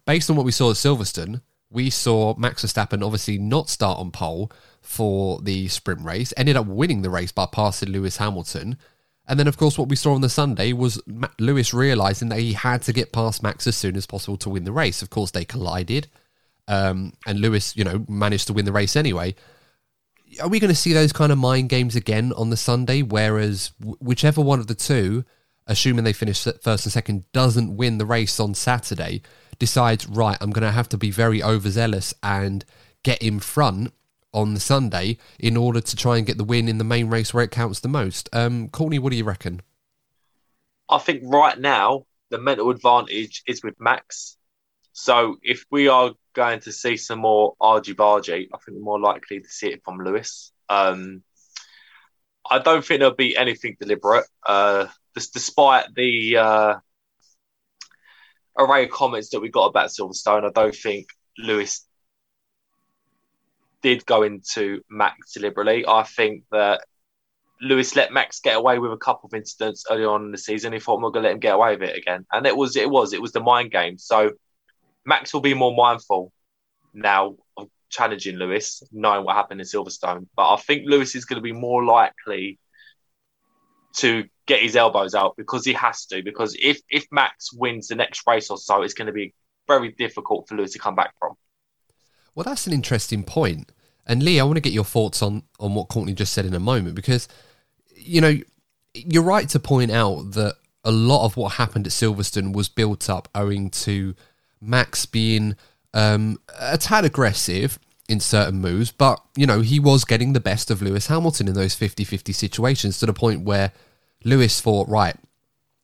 based 0.07 0.31
on 0.31 0.37
what 0.37 0.47
we 0.47 0.53
saw 0.53 0.71
at 0.71 0.77
Silverstone. 0.77 1.41
We 1.71 1.89
saw 1.89 2.35
Max 2.37 2.65
Verstappen 2.65 3.03
obviously 3.05 3.39
not 3.39 3.71
start 3.71 3.99
on 3.99 4.11
pole 4.11 4.53
for 4.83 5.41
the 5.41 5.69
sprint 5.69 6.03
race, 6.03 6.35
ended 6.37 6.57
up 6.57 6.67
winning 6.67 7.03
the 7.03 7.11
race 7.11 7.33
by 7.33 7.47
passing 7.47 7.91
Lewis 7.91 8.19
Hamilton. 8.19 8.77
And 9.27 9.39
then, 9.39 9.47
of 9.47 9.57
course, 9.57 9.79
what 9.79 9.89
we 9.89 9.97
saw 9.97 10.15
on 10.15 10.21
the 10.21 10.29
Sunday 10.29 10.73
was 10.73 11.01
Lewis 11.39 11.73
realizing 11.73 12.29
that 12.31 12.41
he 12.41 12.53
had 12.55 12.83
to 12.83 12.93
get 12.93 13.13
past 13.13 13.43
Max 13.43 13.67
as 13.67 13.77
soon 13.77 13.97
as 13.97 14.05
possible 14.05 14.37
to 14.39 14.51
win 14.51 14.65
the 14.65 14.73
race. 14.73 15.01
Of 15.01 15.11
course, 15.11 15.31
they 15.31 15.45
collided, 15.45 16.09
um, 16.67 17.13
and 17.27 17.41
Lewis, 17.41 17.77
you 17.77 17.85
know, 17.85 18.05
managed 18.09 18.49
to 18.49 18.53
win 18.53 18.65
the 18.65 18.73
race 18.73 18.97
anyway. 18.97 19.35
Are 20.43 20.49
we 20.49 20.59
going 20.59 20.71
to 20.71 20.75
see 20.75 20.93
those 20.93 21.13
kind 21.13 21.31
of 21.31 21.39
mind 21.39 21.69
games 21.69 21.95
again 21.95 22.33
on 22.37 22.51
the 22.51 22.57
Sunday? 22.57 23.03
Whereas 23.03 23.73
whichever 23.81 24.41
one 24.41 24.59
of 24.59 24.67
the 24.67 24.75
two, 24.75 25.25
assuming 25.67 26.05
they 26.05 26.13
finish 26.13 26.43
first 26.43 26.87
and 26.87 26.93
second, 26.93 27.25
doesn't 27.33 27.77
win 27.77 27.99
the 27.99 28.07
race 28.07 28.41
on 28.41 28.55
Saturday, 28.55 29.23
decides, 29.59 30.07
right, 30.07 30.37
I'm 30.41 30.51
going 30.51 30.63
to 30.63 30.73
have 30.73 30.89
to 30.91 30.99
be 30.99 31.11
very 31.11 31.43
overzealous 31.43 32.15
and 32.23 32.65
get 33.03 33.23
in 33.23 33.41
front 33.41 33.93
on 34.33 34.55
the 34.55 34.61
Sunday 34.61 35.19
in 35.39 35.57
order 35.57 35.81
to 35.81 35.97
try 35.97 36.17
and 36.17 36.27
get 36.27 36.39
the 36.39 36.45
win 36.45 36.69
in 36.69 36.79
the 36.79 36.85
main 36.85 37.09
race 37.09 37.35
where 37.35 37.45
it 37.45 37.51
counts 37.51 37.81
the 37.81 37.89
most. 37.89 38.29
Um, 38.33 38.69
Courtney, 38.69 38.99
what 38.99 39.11
do 39.11 39.17
you 39.17 39.25
reckon? 39.25 39.63
I 40.89 40.99
think 40.99 41.23
right 41.25 41.59
now 41.59 42.07
the 42.31 42.39
mental 42.39 42.71
advantage 42.71 43.43
is 43.47 43.63
with 43.63 43.79
Max. 43.79 44.37
So 44.93 45.37
if 45.43 45.65
we 45.71 45.89
are 45.89 46.13
going 46.35 46.61
to 46.61 46.73
see 46.73 46.97
some 46.97 47.21
more 47.21 47.55
argy 47.61 47.95
bargy, 47.95 48.49
I 48.53 48.59
think 48.59 48.77
we're 48.77 48.83
more 48.83 49.01
likely 49.01 49.41
to 49.41 49.49
see 49.49 49.69
it 49.69 49.83
from 49.85 49.99
Lewis. 49.99 50.53
Um, 50.69 51.23
I 52.51 52.59
don't 52.59 52.85
think 52.85 53.01
there'll 53.01 53.15
be 53.15 53.37
anything 53.37 53.77
deliberate. 53.79 54.27
Uh, 54.47 54.87
despite 55.15 55.95
the 55.95 56.37
uh, 56.37 56.75
array 58.59 58.85
of 58.85 58.91
comments 58.91 59.31
that 59.31 59.41
we 59.41 59.49
got 59.49 59.67
about 59.67 59.91
Silverstone, 59.91 60.45
I 60.45 60.51
don't 60.53 60.75
think 60.75 61.09
Lewis 61.39 61.87
did 63.83 64.07
go 64.07 64.23
into 64.23 64.81
Max 64.89 65.33
deliberately. 65.33 65.85
I 65.87 66.05
think 66.05 66.45
that 66.53 66.85
Lewis 67.61 67.95
let 67.95 68.13
Max 68.13 68.41
get 68.41 68.57
away 68.57 68.79
with 68.79 68.93
a 68.93 68.97
couple 68.97 69.29
of 69.29 69.35
incidents 69.35 69.85
early 69.91 70.05
on 70.05 70.25
in 70.25 70.33
the 70.33 70.39
season. 70.39 70.73
He 70.73 70.81
thought 70.81 71.01
we're 71.01 71.11
going 71.11 71.23
to 71.25 71.29
let 71.29 71.35
him 71.35 71.41
get 71.41 71.55
away 71.55 71.77
with 71.77 71.89
it 71.89 71.97
again, 71.97 72.27
and 72.33 72.47
it 72.47 72.57
was 72.57 72.77
it 72.77 72.91
was 72.91 73.13
it 73.13 73.23
was 73.23 73.33
the 73.33 73.41
mind 73.41 73.71
game. 73.71 73.99
So 73.99 74.33
Max 75.05 75.33
will 75.33 75.41
be 75.41 75.55
more 75.55 75.75
mindful 75.75 76.33
now 76.95 77.37
of 77.57 77.69
challenging 77.89 78.37
Lewis, 78.37 78.83
knowing 78.91 79.25
what 79.25 79.37
happened 79.37 79.61
in 79.61 79.67
Silverstone. 79.67 80.27
But 80.37 80.53
I 80.53 80.57
think 80.57 80.85
Lewis 80.87 81.15
is 81.15 81.25
going 81.25 81.37
to 81.37 81.43
be 81.43 81.53
more 81.53 81.85
likely 81.85 82.59
to 83.97 84.25
get 84.47 84.61
his 84.61 84.77
elbows 84.77 85.15
out 85.15 85.37
because 85.37 85.65
he 85.65 85.73
has 85.75 86.07
to. 86.07 86.23
Because 86.23 86.57
if 86.61 86.81
if 86.91 87.07
Max 87.11 87.53
wins 87.53 87.89
the 87.89 87.95
next 87.95 88.23
race 88.27 88.51
or 88.51 88.59
so, 88.59 88.83
it's 88.83 88.95
going 88.95 89.07
to 89.07 89.13
be 89.13 89.35
very 89.67 89.93
difficult 89.93 90.49
for 90.49 90.57
Lewis 90.57 90.73
to 90.73 90.79
come 90.79 90.95
back 90.95 91.15
from. 91.19 91.35
Well, 92.35 92.45
that's 92.45 92.67
an 92.67 92.73
interesting 92.73 93.25
point. 93.25 93.71
And 94.07 94.23
Lee, 94.23 94.41
I 94.41 94.45
want 94.45 94.57
to 94.57 94.61
get 94.61 94.73
your 94.73 94.85
thoughts 94.85 95.23
on 95.23 95.43
on 95.61 95.75
what 95.75 95.89
Courtney 95.89 96.13
just 96.13 96.33
said 96.33 96.47
in 96.47 96.55
a 96.55 96.61
moment 96.61 96.95
because 96.95 97.29
you 97.95 98.21
know 98.21 98.39
you're 98.95 99.23
right 99.23 99.49
to 99.51 99.61
point 99.61 99.91
out 99.91 100.33
that 100.33 100.57
a 100.85 100.93
lot 100.93 101.25
of 101.25 101.37
what 101.37 101.53
happened 101.53 101.87
at 101.87 101.93
Silverstone 101.93 102.53
was 102.53 102.69
built 102.69 103.09
up 103.09 103.29
owing 103.35 103.71
to 103.71 104.15
Max 104.61 105.07
being 105.07 105.57
um, 105.95 106.39
a 106.59 106.77
tad 106.79 107.05
aggressive 107.05 107.79
in 108.09 108.21
certain 108.21 108.61
moves, 108.61 108.91
but 108.91 109.21
you 109.37 109.47
know 109.47 109.61
he 109.61 109.79
was 109.79 110.05
getting 110.05 110.33
the 110.33 110.41
best 110.41 110.71
of 110.71 110.83
Lewis 110.83 111.07
Hamilton 111.07 111.49
in 111.49 111.55
those 111.55 111.75
50-50 111.75 112.35
situations 112.35 112.99
to 112.99 113.07
the 113.07 113.13
point 113.13 113.43
where 113.43 113.73
Lewis 114.25 114.61
thought, 114.61 114.89
right, 114.89 115.17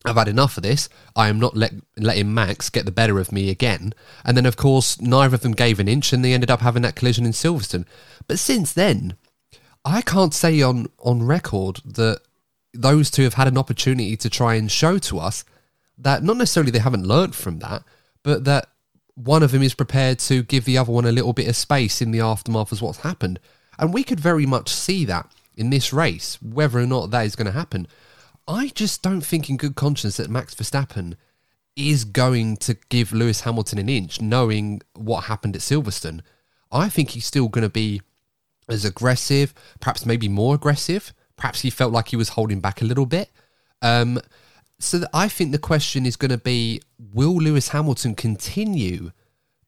I've 0.04 0.16
had 0.16 0.28
enough 0.28 0.56
of 0.56 0.62
this. 0.62 0.88
I 1.16 1.28
am 1.28 1.40
not 1.40 1.56
let, 1.56 1.72
letting 1.96 2.32
Max 2.32 2.70
get 2.70 2.84
the 2.84 2.92
better 2.92 3.18
of 3.18 3.32
me 3.32 3.50
again. 3.50 3.92
And 4.24 4.36
then, 4.36 4.46
of 4.46 4.56
course, 4.56 5.00
neither 5.00 5.34
of 5.34 5.40
them 5.40 5.52
gave 5.52 5.80
an 5.80 5.88
inch 5.88 6.12
and 6.12 6.24
they 6.24 6.32
ended 6.32 6.50
up 6.50 6.60
having 6.60 6.82
that 6.82 6.94
collision 6.94 7.26
in 7.26 7.32
Silverstone. 7.32 7.84
But 8.26 8.38
since 8.38 8.72
then, 8.72 9.16
I 9.84 10.02
can't 10.02 10.34
say 10.34 10.62
on, 10.62 10.86
on 11.00 11.22
record 11.24 11.80
that 11.84 12.20
those 12.72 13.10
two 13.10 13.22
have 13.22 13.34
had 13.34 13.48
an 13.48 13.58
opportunity 13.58 14.16
to 14.16 14.30
try 14.30 14.54
and 14.54 14.70
show 14.70 14.98
to 14.98 15.18
us 15.18 15.44
that 15.96 16.22
not 16.22 16.36
necessarily 16.36 16.70
they 16.70 16.78
haven't 16.78 17.06
learnt 17.06 17.34
from 17.34 17.58
that, 17.58 17.82
but 18.22 18.44
that 18.44 18.68
one 19.24 19.42
of 19.42 19.50
them 19.50 19.62
is 19.62 19.74
prepared 19.74 20.20
to 20.20 20.44
give 20.44 20.64
the 20.64 20.78
other 20.78 20.92
one 20.92 21.04
a 21.04 21.12
little 21.12 21.32
bit 21.32 21.48
of 21.48 21.56
space 21.56 22.00
in 22.00 22.12
the 22.12 22.20
aftermath 22.20 22.70
of 22.70 22.80
what's 22.80 23.00
happened. 23.00 23.40
And 23.78 23.92
we 23.92 24.04
could 24.04 24.20
very 24.20 24.46
much 24.46 24.68
see 24.68 25.04
that 25.06 25.30
in 25.56 25.70
this 25.70 25.92
race, 25.92 26.40
whether 26.40 26.78
or 26.78 26.86
not 26.86 27.10
that 27.10 27.26
is 27.26 27.34
going 27.34 27.46
to 27.46 27.52
happen. 27.52 27.88
I 28.46 28.68
just 28.68 29.02
don't 29.02 29.20
think, 29.20 29.50
in 29.50 29.56
good 29.56 29.74
conscience, 29.74 30.16
that 30.16 30.30
Max 30.30 30.54
Verstappen 30.54 31.16
is 31.76 32.04
going 32.04 32.56
to 32.58 32.76
give 32.88 33.12
Lewis 33.12 33.42
Hamilton 33.42 33.78
an 33.78 33.88
inch, 33.88 34.20
knowing 34.20 34.82
what 34.94 35.24
happened 35.24 35.56
at 35.56 35.62
Silverstone. 35.62 36.20
I 36.70 36.88
think 36.88 37.10
he's 37.10 37.26
still 37.26 37.48
going 37.48 37.62
to 37.62 37.68
be 37.68 38.02
as 38.68 38.84
aggressive, 38.84 39.52
perhaps 39.80 40.06
maybe 40.06 40.28
more 40.28 40.54
aggressive. 40.54 41.12
Perhaps 41.36 41.60
he 41.60 41.70
felt 41.70 41.92
like 41.92 42.08
he 42.08 42.16
was 42.16 42.30
holding 42.30 42.60
back 42.60 42.80
a 42.80 42.84
little 42.84 43.06
bit. 43.06 43.30
Um, 43.82 44.20
so 44.78 45.02
I 45.12 45.28
think 45.28 45.52
the 45.52 45.58
question 45.58 46.06
is 46.06 46.16
going 46.16 46.30
to 46.30 46.38
be: 46.38 46.80
Will 47.12 47.36
Lewis 47.36 47.68
Hamilton 47.68 48.14
continue 48.14 49.12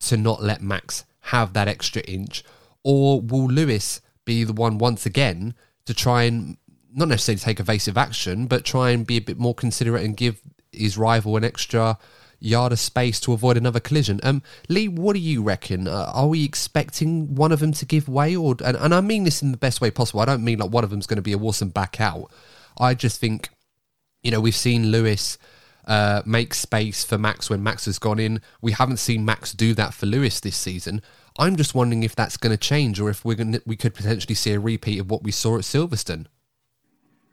to 0.00 0.16
not 0.16 0.42
let 0.42 0.62
Max 0.62 1.04
have 1.20 1.52
that 1.52 1.68
extra 1.68 2.02
inch, 2.02 2.44
or 2.82 3.20
will 3.20 3.46
Lewis 3.46 4.00
be 4.24 4.44
the 4.44 4.52
one 4.52 4.78
once 4.78 5.06
again 5.06 5.54
to 5.86 5.94
try 5.94 6.24
and 6.24 6.56
not 6.92 7.08
necessarily 7.08 7.38
take 7.38 7.60
evasive 7.60 7.96
action, 7.96 8.46
but 8.46 8.64
try 8.64 8.90
and 8.90 9.06
be 9.06 9.16
a 9.16 9.20
bit 9.20 9.38
more 9.38 9.54
considerate 9.54 10.04
and 10.04 10.16
give 10.16 10.40
his 10.72 10.98
rival 10.98 11.36
an 11.36 11.44
extra 11.44 11.98
yard 12.40 12.72
of 12.72 12.80
space 12.80 13.20
to 13.20 13.32
avoid 13.32 13.56
another 13.56 13.80
collision. 13.80 14.18
Um, 14.22 14.42
Lee, 14.68 14.88
what 14.88 15.12
do 15.12 15.20
you 15.20 15.42
reckon? 15.42 15.86
Uh, 15.86 16.10
are 16.14 16.26
we 16.26 16.44
expecting 16.44 17.34
one 17.34 17.52
of 17.52 17.60
them 17.60 17.72
to 17.72 17.84
give 17.84 18.08
way, 18.08 18.34
or 18.34 18.56
and, 18.64 18.76
and 18.76 18.94
I 18.94 19.00
mean 19.00 19.24
this 19.24 19.42
in 19.42 19.52
the 19.52 19.58
best 19.58 19.80
way 19.80 19.90
possible. 19.90 20.20
I 20.20 20.24
don't 20.24 20.44
mean 20.44 20.58
like 20.58 20.70
one 20.70 20.84
of 20.84 20.90
them's 20.90 21.06
going 21.06 21.16
to 21.16 21.22
be 21.22 21.32
a 21.32 21.38
and 21.38 21.74
back 21.74 22.00
out. 22.00 22.30
I 22.78 22.94
just 22.94 23.20
think, 23.20 23.50
you 24.22 24.30
know, 24.30 24.40
we've 24.40 24.54
seen 24.54 24.90
Lewis 24.90 25.38
uh, 25.86 26.22
make 26.24 26.54
space 26.54 27.04
for 27.04 27.18
Max 27.18 27.48
when 27.50 27.62
Max 27.62 27.86
has 27.86 27.98
gone 27.98 28.18
in. 28.18 28.40
We 28.60 28.72
haven't 28.72 28.98
seen 28.98 29.24
Max 29.24 29.52
do 29.52 29.74
that 29.74 29.94
for 29.94 30.06
Lewis 30.06 30.40
this 30.40 30.56
season. 30.56 31.02
I'm 31.38 31.56
just 31.56 31.74
wondering 31.74 32.02
if 32.02 32.14
that's 32.14 32.36
going 32.36 32.52
to 32.52 32.58
change, 32.58 33.00
or 33.00 33.08
if 33.08 33.24
we're 33.24 33.34
going 33.34 33.60
we 33.66 33.76
could 33.76 33.94
potentially 33.94 34.34
see 34.34 34.52
a 34.52 34.60
repeat 34.60 35.00
of 35.00 35.10
what 35.10 35.22
we 35.22 35.30
saw 35.30 35.56
at 35.56 35.62
Silverstone. 35.62 36.26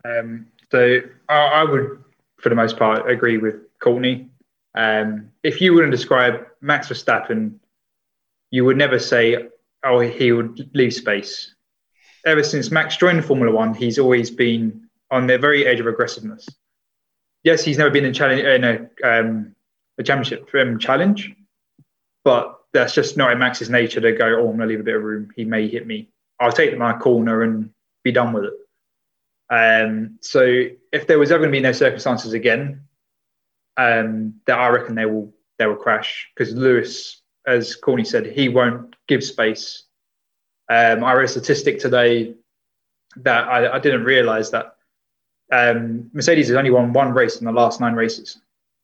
Um, 0.05 0.47
so 0.71 1.01
I, 1.27 1.35
I, 1.35 1.63
would, 1.63 2.03
for 2.37 2.49
the 2.49 2.55
most 2.55 2.77
part, 2.77 3.09
agree 3.09 3.37
with 3.37 3.55
Courtney. 3.79 4.29
Um, 4.75 5.29
if 5.43 5.59
you 5.59 5.73
wouldn't 5.73 5.91
describe 5.91 6.45
Max 6.61 6.87
Verstappen, 6.87 7.55
you 8.51 8.63
would 8.63 8.77
never 8.77 8.99
say, 8.99 9.47
"Oh, 9.83 9.99
he 9.99 10.31
would 10.31 10.69
leave 10.73 10.93
space." 10.93 11.53
Ever 12.25 12.43
since 12.43 12.71
Max 12.71 12.97
joined 12.97 13.25
Formula 13.25 13.51
One, 13.53 13.73
he's 13.73 13.99
always 13.99 14.29
been 14.31 14.87
on 15.11 15.27
the 15.27 15.37
very 15.37 15.65
edge 15.65 15.79
of 15.79 15.87
aggressiveness. 15.87 16.47
Yes, 17.47 17.63
he's 17.63 17.77
never 17.77 17.89
been 17.89 18.03
in, 18.03 18.13
challenge, 18.13 18.41
in 18.41 18.63
a, 18.65 18.89
um, 19.09 19.55
a 19.97 20.03
championship 20.03 20.49
um, 20.53 20.77
challenge, 20.77 21.33
but 22.25 22.59
that's 22.73 22.93
just 22.93 23.15
not 23.15 23.31
in 23.31 23.39
Max's 23.39 23.69
nature 23.69 24.01
to 24.01 24.11
go, 24.11 24.41
"Oh, 24.41 24.49
I'm 24.49 24.59
to 24.59 24.65
leave 24.65 24.81
a 24.81 24.83
bit 24.83 24.97
of 24.97 25.01
room. 25.01 25.29
He 25.33 25.45
may 25.45 25.69
hit 25.69 25.87
me. 25.87 26.09
I'll 26.41 26.51
take 26.51 26.77
my 26.77 26.97
corner 26.97 27.43
and 27.43 27.69
be 28.03 28.11
done 28.11 28.33
with 28.33 28.43
it. 28.43 28.53
Um, 29.49 30.17
so 30.19 30.41
if 30.91 31.07
there 31.07 31.19
was 31.19 31.31
ever 31.31 31.39
going 31.39 31.53
to 31.53 31.57
be 31.57 31.61
no 31.61 31.71
circumstances 31.71 32.33
again, 32.33 32.81
um, 33.77 34.41
that 34.45 34.59
I 34.59 34.67
reckon 34.67 34.95
they 34.95 35.05
will 35.05 35.33
they 35.57 35.67
will 35.67 35.77
crash 35.77 36.29
because 36.35 36.53
Lewis, 36.53 37.21
as 37.47 37.77
Corny 37.77 38.03
said, 38.03 38.25
he 38.25 38.49
won't 38.49 38.93
give 39.07 39.23
space. 39.23 39.83
Um, 40.69 41.01
I 41.01 41.13
read 41.13 41.23
a 41.23 41.29
statistic 41.29 41.79
today 41.79 42.35
that 43.15 43.47
I, 43.47 43.75
I 43.77 43.79
didn't 43.79 44.03
realise 44.03 44.49
that 44.49 44.76
um, 45.51 46.09
Mercedes 46.13 46.47
has 46.49 46.57
only 46.57 46.71
won 46.71 46.93
one 46.93 47.13
race 47.13 47.37
in 47.37 47.45
the 47.45 47.51
last 47.51 47.79
nine 47.79 47.93
races, 47.93 48.39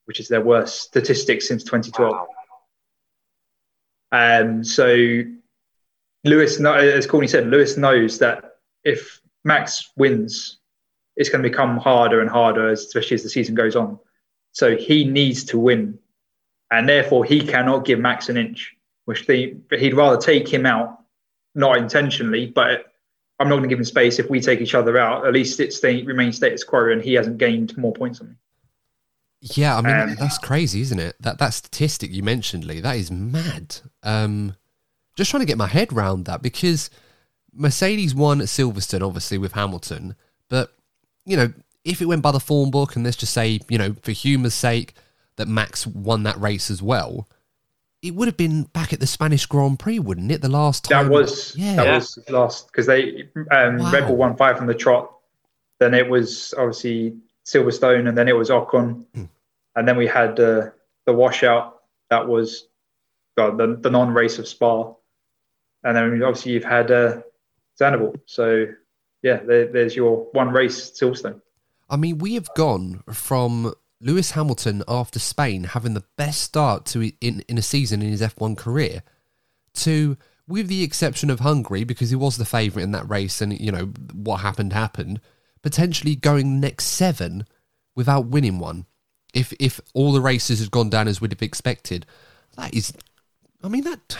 which 0.05 0.19
is 0.19 0.27
their 0.27 0.41
worst 0.41 0.81
statistic 0.81 1.41
since 1.41 1.63
2012. 1.63 2.27
Um, 4.11 4.63
so 4.63 5.23
Lewis, 6.23 6.59
as 6.59 7.07
Corny 7.07 7.27
said, 7.27 7.47
Lewis 7.47 7.77
knows 7.77 8.19
that 8.19 8.57
if 8.83 9.19
Max 9.43 9.91
wins, 9.97 10.59
it's 11.15 11.29
going 11.29 11.43
to 11.43 11.49
become 11.49 11.77
harder 11.77 12.21
and 12.21 12.29
harder, 12.29 12.69
especially 12.69 13.15
as 13.15 13.23
the 13.23 13.29
season 13.29 13.55
goes 13.55 13.75
on. 13.75 13.99
So 14.51 14.77
he 14.77 15.03
needs 15.03 15.43
to 15.45 15.59
win, 15.59 15.99
and 16.71 16.87
therefore 16.87 17.25
he 17.25 17.41
cannot 17.41 17.85
give 17.85 17.99
Max 17.99 18.29
an 18.29 18.37
inch. 18.37 18.75
Which 19.05 19.25
they, 19.25 19.57
he'd 19.69 19.95
rather 19.95 20.15
take 20.15 20.47
him 20.47 20.65
out, 20.65 20.97
not 21.55 21.75
intentionally, 21.75 22.45
but 22.45 22.92
I'm 23.39 23.49
not 23.49 23.55
going 23.55 23.63
to 23.63 23.69
give 23.69 23.79
him 23.79 23.85
space. 23.85 24.19
If 24.19 24.29
we 24.29 24.39
take 24.39 24.61
each 24.61 24.75
other 24.75 24.97
out, 24.97 25.25
at 25.25 25.33
least 25.33 25.59
it 25.59 25.73
stay, 25.73 26.03
remains 26.03 26.37
status 26.37 26.63
quo, 26.63 26.91
and 26.91 27.01
he 27.01 27.13
hasn't 27.13 27.37
gained 27.37 27.75
more 27.77 27.93
points 27.93 28.21
on 28.21 28.29
me. 28.29 28.35
Yeah, 29.41 29.77
I 29.77 29.81
mean 29.81 30.09
um, 30.09 30.15
that's 30.15 30.37
crazy, 30.37 30.79
isn't 30.81 30.99
it? 30.99 31.17
That 31.19 31.37
that 31.39 31.53
statistic 31.53 32.11
you 32.13 32.23
mentioned, 32.23 32.63
Lee, 32.63 32.79
that 32.79 32.95
is 32.95 33.11
mad. 33.11 33.75
Um, 34.01 34.55
just 35.15 35.31
trying 35.31 35.41
to 35.41 35.45
get 35.47 35.57
my 35.57 35.67
head 35.67 35.91
around 35.91 36.25
that 36.25 36.41
because 36.41 36.89
Mercedes 37.53 38.15
won 38.15 38.39
at 38.39 38.47
Silverstone, 38.47 39.05
obviously 39.05 39.37
with 39.37 39.51
Hamilton, 39.51 40.15
but 40.47 40.73
you 41.25 41.35
know 41.35 41.51
if 41.83 42.01
it 42.01 42.05
went 42.05 42.21
by 42.21 42.31
the 42.31 42.39
form 42.39 42.71
book, 42.71 42.95
and 42.95 43.03
let's 43.03 43.17
just 43.17 43.33
say 43.33 43.59
you 43.67 43.77
know 43.77 43.93
for 44.01 44.13
humour's 44.13 44.53
sake 44.53 44.93
that 45.35 45.49
Max 45.49 45.85
won 45.85 46.23
that 46.23 46.39
race 46.39 46.71
as 46.71 46.81
well, 46.81 47.27
it 48.03 48.13
would 48.13 48.27
have 48.27 48.37
been 48.37 48.63
back 48.63 48.91
at 48.91 48.99
the 48.99 49.07
Spanish 49.07 49.45
Grand 49.45 49.79
Prix, 49.79 49.97
wouldn't 49.97 50.29
it? 50.29 50.41
The 50.41 50.49
last 50.49 50.83
time 50.83 51.07
that 51.07 51.11
was 51.11 51.55
yeah, 51.55 51.77
that 51.77 51.95
was 51.95 52.19
last 52.29 52.67
because 52.67 52.85
they 52.85 53.29
um, 53.49 53.77
wow. 53.77 53.91
Red 53.91 54.07
Bull 54.07 54.17
won 54.17 54.35
five 54.35 54.57
from 54.57 54.67
the 54.67 54.75
trot. 54.75 55.11
Then 55.79 55.93
it 55.93 56.09
was 56.09 56.53
obviously 56.57 57.15
Silverstone, 57.45 58.07
and 58.09 58.17
then 58.17 58.27
it 58.27 58.35
was 58.35 58.49
Ocon, 58.49 59.05
mm. 59.15 59.29
and 59.75 59.87
then 59.87 59.95
we 59.95 60.05
had 60.05 60.37
uh, 60.39 60.69
the 61.05 61.13
washout. 61.13 61.81
That 62.09 62.27
was 62.27 62.67
the 63.37 63.77
the 63.79 63.89
non 63.89 64.13
race 64.13 64.37
of 64.37 64.49
Spa, 64.49 64.93
and 65.83 65.95
then 65.95 66.21
obviously 66.23 66.51
you've 66.51 66.65
had 66.65 66.91
uh, 66.91 67.21
Zandvoort. 67.79 68.19
So 68.25 68.67
yeah, 69.21 69.37
there, 69.37 69.67
there's 69.67 69.95
your 69.95 70.27
one 70.33 70.49
race 70.49 70.91
Silverstone. 70.91 71.41
I 71.89 71.95
mean, 71.95 72.17
we 72.17 72.33
have 72.33 72.53
gone 72.55 73.03
from 73.13 73.73
Lewis 74.03 74.31
Hamilton 74.31 74.83
after 74.87 75.17
Spain 75.17 75.63
having 75.63 75.93
the 75.93 76.03
best 76.17 76.41
start 76.41 76.85
to 76.87 77.11
in 77.21 77.43
in 77.47 77.57
a 77.57 77.61
season 77.61 78.01
in 78.01 78.09
his 78.09 78.21
F1 78.21 78.57
career 78.57 79.01
to 79.75 80.17
with 80.47 80.67
the 80.67 80.83
exception 80.83 81.29
of 81.29 81.39
Hungary 81.39 81.85
because 81.85 82.09
he 82.09 82.15
was 82.15 82.37
the 82.37 82.45
favourite 82.45 82.83
in 82.83 82.91
that 82.91 83.09
race 83.09 83.41
and 83.41 83.57
you 83.57 83.71
know 83.71 83.85
what 84.13 84.37
happened 84.37 84.73
happened 84.73 85.21
potentially 85.61 86.15
going 86.15 86.59
next 86.59 86.85
7 86.85 87.45
without 87.95 88.27
winning 88.27 88.59
one. 88.59 88.85
If 89.33 89.53
if 89.59 89.79
all 89.93 90.11
the 90.11 90.21
races 90.21 90.59
had 90.59 90.69
gone 90.69 90.89
down 90.89 91.07
as 91.07 91.21
we'd 91.21 91.31
have 91.31 91.41
expected 91.41 92.05
that 92.57 92.73
is 92.73 92.93
I 93.63 93.69
mean 93.69 93.85
that 93.85 94.17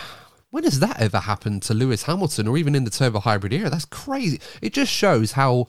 when 0.50 0.64
has 0.64 0.80
that 0.80 1.00
ever 1.00 1.18
happened 1.18 1.62
to 1.64 1.74
Lewis 1.74 2.04
Hamilton 2.04 2.48
or 2.48 2.56
even 2.56 2.74
in 2.74 2.84
the 2.84 2.90
turbo 2.90 3.20
hybrid 3.20 3.52
era? 3.52 3.68
That's 3.68 3.84
crazy. 3.84 4.40
It 4.62 4.72
just 4.72 4.90
shows 4.90 5.32
how 5.32 5.66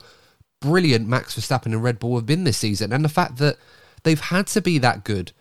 brilliant 0.60 1.06
Max 1.06 1.38
Verstappen 1.38 1.66
and 1.66 1.82
Red 1.82 1.98
Bull 1.98 2.16
have 2.16 2.24
been 2.24 2.44
this 2.44 2.56
season 2.56 2.92
and 2.92 3.04
the 3.04 3.10
fact 3.10 3.36
that 3.38 3.58
They've 4.06 4.20
had 4.20 4.46
to 4.48 4.62
be 4.62 4.78
that 4.78 5.02
good 5.02 5.32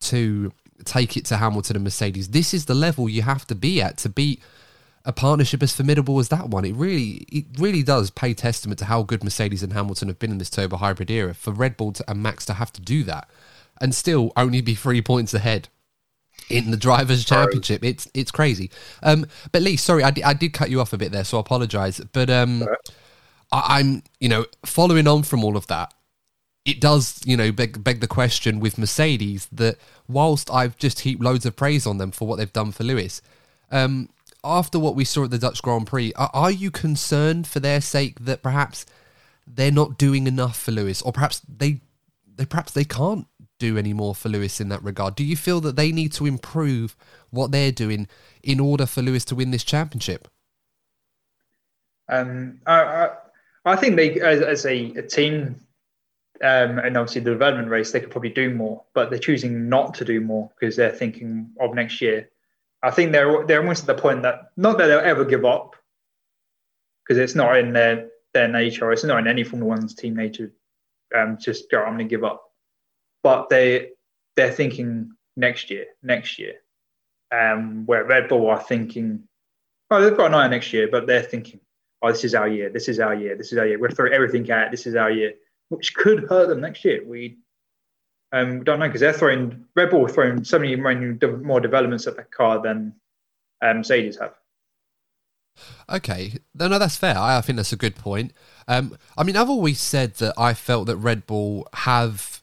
to 0.00 0.50
take 0.86 1.14
it 1.14 1.26
to 1.26 1.36
Hamilton 1.36 1.76
and 1.76 1.84
Mercedes. 1.84 2.28
This 2.30 2.54
is 2.54 2.64
the 2.64 2.74
level 2.74 3.06
you 3.06 3.20
have 3.20 3.46
to 3.48 3.54
be 3.54 3.82
at 3.82 3.98
to 3.98 4.08
beat 4.08 4.42
a 5.04 5.12
partnership 5.12 5.62
as 5.62 5.76
formidable 5.76 6.18
as 6.18 6.30
that 6.30 6.48
one. 6.48 6.64
It 6.64 6.74
really, 6.74 7.26
it 7.30 7.44
really 7.58 7.82
does 7.82 8.10
pay 8.10 8.32
testament 8.32 8.78
to 8.78 8.86
how 8.86 9.02
good 9.02 9.22
Mercedes 9.22 9.62
and 9.62 9.74
Hamilton 9.74 10.08
have 10.08 10.18
been 10.18 10.30
in 10.30 10.38
this 10.38 10.48
turbo 10.48 10.78
hybrid 10.78 11.10
era. 11.10 11.34
For 11.34 11.52
Red 11.52 11.76
Bull 11.76 11.92
to, 11.92 12.10
and 12.10 12.22
Max 12.22 12.46
to 12.46 12.54
have 12.54 12.72
to 12.72 12.80
do 12.80 13.04
that 13.04 13.28
and 13.78 13.94
still 13.94 14.32
only 14.38 14.62
be 14.62 14.74
three 14.74 15.02
points 15.02 15.34
ahead 15.34 15.68
in 16.48 16.70
the 16.70 16.78
drivers' 16.78 17.26
championship, 17.26 17.84
it's 17.84 18.08
it's 18.14 18.30
crazy. 18.30 18.70
Um, 19.02 19.26
but 19.52 19.60
Lee, 19.60 19.76
sorry, 19.76 20.02
I, 20.02 20.10
d- 20.10 20.24
I 20.24 20.32
did 20.32 20.54
cut 20.54 20.70
you 20.70 20.80
off 20.80 20.94
a 20.94 20.98
bit 20.98 21.12
there, 21.12 21.24
so 21.24 21.36
I 21.36 21.40
apologise. 21.40 22.00
But 22.00 22.30
um, 22.30 22.64
I, 23.52 23.78
I'm, 23.80 24.02
you 24.18 24.30
know, 24.30 24.46
following 24.64 25.06
on 25.06 25.24
from 25.24 25.44
all 25.44 25.58
of 25.58 25.66
that 25.66 25.92
it 26.64 26.80
does, 26.80 27.20
you 27.24 27.36
know, 27.36 27.52
beg, 27.52 27.84
beg 27.84 28.00
the 28.00 28.06
question 28.06 28.58
with 28.58 28.78
Mercedes 28.78 29.48
that 29.52 29.76
whilst 30.08 30.50
I've 30.50 30.76
just 30.78 31.00
heaped 31.00 31.22
loads 31.22 31.44
of 31.44 31.56
praise 31.56 31.86
on 31.86 31.98
them 31.98 32.10
for 32.10 32.26
what 32.26 32.36
they've 32.36 32.52
done 32.52 32.72
for 32.72 32.84
Lewis, 32.84 33.20
um, 33.70 34.08
after 34.42 34.78
what 34.78 34.94
we 34.94 35.04
saw 35.04 35.24
at 35.24 35.30
the 35.30 35.38
Dutch 35.38 35.62
Grand 35.62 35.86
Prix, 35.86 36.12
are, 36.14 36.30
are, 36.32 36.50
you 36.50 36.70
concerned 36.70 37.46
for 37.46 37.60
their 37.60 37.80
sake 37.80 38.24
that 38.24 38.42
perhaps 38.42 38.86
they're 39.46 39.70
not 39.70 39.98
doing 39.98 40.26
enough 40.26 40.58
for 40.58 40.72
Lewis, 40.72 41.02
or 41.02 41.12
perhaps 41.12 41.40
they, 41.48 41.80
they 42.36 42.46
perhaps 42.46 42.72
they 42.72 42.84
can't 42.84 43.26
do 43.58 43.78
any 43.78 43.92
more 43.92 44.14
for 44.14 44.28
Lewis 44.28 44.60
in 44.60 44.68
that 44.70 44.82
regard? 44.82 45.16
Do 45.16 45.24
you 45.24 45.36
feel 45.36 45.60
that 45.62 45.76
they 45.76 45.92
need 45.92 46.12
to 46.12 46.26
improve 46.26 46.96
what 47.30 47.52
they're 47.52 47.72
doing 47.72 48.08
in 48.42 48.60
order 48.60 48.86
for 48.86 49.02
Lewis 49.02 49.24
to 49.26 49.34
win 49.34 49.50
this 49.50 49.64
championship? 49.64 50.28
Um, 52.08 52.60
I, 52.66 52.82
I, 52.82 53.10
I 53.64 53.76
think 53.76 53.96
they, 53.96 54.20
as, 54.20 54.40
as 54.40 54.66
a, 54.66 54.92
a 54.92 55.02
team, 55.02 55.56
um, 56.42 56.78
and 56.78 56.96
obviously 56.96 57.20
the 57.20 57.30
development 57.30 57.68
race, 57.68 57.92
they 57.92 58.00
could 58.00 58.10
probably 58.10 58.30
do 58.30 58.50
more, 58.50 58.82
but 58.92 59.10
they're 59.10 59.18
choosing 59.18 59.68
not 59.68 59.94
to 59.94 60.04
do 60.04 60.20
more 60.20 60.50
because 60.58 60.76
they're 60.76 60.90
thinking 60.90 61.50
of 61.60 61.74
next 61.74 62.00
year. 62.00 62.28
I 62.82 62.90
think 62.90 63.12
they're 63.12 63.46
they're 63.46 63.60
almost 63.60 63.88
at 63.88 63.96
the 63.96 64.00
point 64.02 64.22
that 64.22 64.50
not 64.56 64.78
that 64.78 64.88
they'll 64.88 64.98
ever 64.98 65.24
give 65.24 65.44
up, 65.44 65.76
because 67.02 67.18
it's 67.18 67.34
not 67.34 67.56
in 67.56 67.72
their 67.72 68.08
their 68.34 68.48
nature. 68.48 68.90
It's 68.92 69.04
not 69.04 69.20
in 69.20 69.28
any 69.28 69.44
Formula 69.44 69.68
One's 69.68 69.94
team 69.94 70.16
nature. 70.16 70.52
Um, 71.16 71.38
just 71.40 71.70
go, 71.70 71.78
I'm 71.78 71.94
going 71.94 71.98
to 71.98 72.04
give 72.04 72.24
up. 72.24 72.42
But 73.22 73.48
they 73.48 73.90
they're 74.36 74.52
thinking 74.52 75.12
next 75.36 75.70
year, 75.70 75.86
next 76.02 76.38
year. 76.38 76.54
Um, 77.30 77.86
where 77.86 78.04
Red 78.04 78.28
Bull 78.28 78.48
are 78.48 78.62
thinking, 78.62 79.24
oh, 79.90 80.00
they've 80.02 80.16
got 80.16 80.26
an 80.26 80.34
eye 80.34 80.48
next 80.48 80.72
year, 80.72 80.88
but 80.88 81.06
they're 81.06 81.22
thinking, 81.22 81.58
oh, 82.02 82.12
this 82.12 82.22
is 82.22 82.34
our 82.34 82.46
year, 82.46 82.70
this 82.70 82.88
is 82.88 83.00
our 83.00 83.14
year, 83.14 83.34
this 83.36 83.50
is 83.50 83.58
our 83.58 83.66
year. 83.66 83.78
We're 83.78 83.90
throwing 83.90 84.12
everything 84.12 84.48
at. 84.50 84.66
it. 84.66 84.70
This 84.70 84.86
is 84.86 84.94
our 84.94 85.10
year 85.10 85.32
which 85.68 85.94
could 85.94 86.24
hurt 86.24 86.48
them 86.48 86.60
next 86.60 86.84
year. 86.84 87.02
We 87.06 87.38
um, 88.32 88.64
don't 88.64 88.78
know 88.78 88.86
because 88.86 89.00
they're 89.00 89.12
throwing 89.12 89.64
Red 89.76 89.90
Bull 89.90 90.08
throwing 90.08 90.44
so 90.44 90.58
many 90.58 90.76
more 90.76 91.60
developments 91.60 92.06
at 92.06 92.16
the 92.16 92.24
car 92.24 92.60
than 92.62 92.94
um, 93.62 93.78
Mercedes 93.78 94.18
have. 94.18 94.34
Okay, 95.88 96.34
no, 96.54 96.66
no, 96.66 96.78
that's 96.78 96.96
fair. 96.96 97.16
I, 97.16 97.38
I 97.38 97.40
think 97.40 97.56
that's 97.56 97.72
a 97.72 97.76
good 97.76 97.94
point. 97.94 98.32
Um, 98.66 98.96
I 99.16 99.22
mean, 99.22 99.36
I've 99.36 99.50
always 99.50 99.80
said 99.80 100.14
that 100.14 100.34
I 100.36 100.52
felt 100.52 100.86
that 100.86 100.96
Red 100.96 101.26
Bull 101.26 101.68
have, 101.74 102.42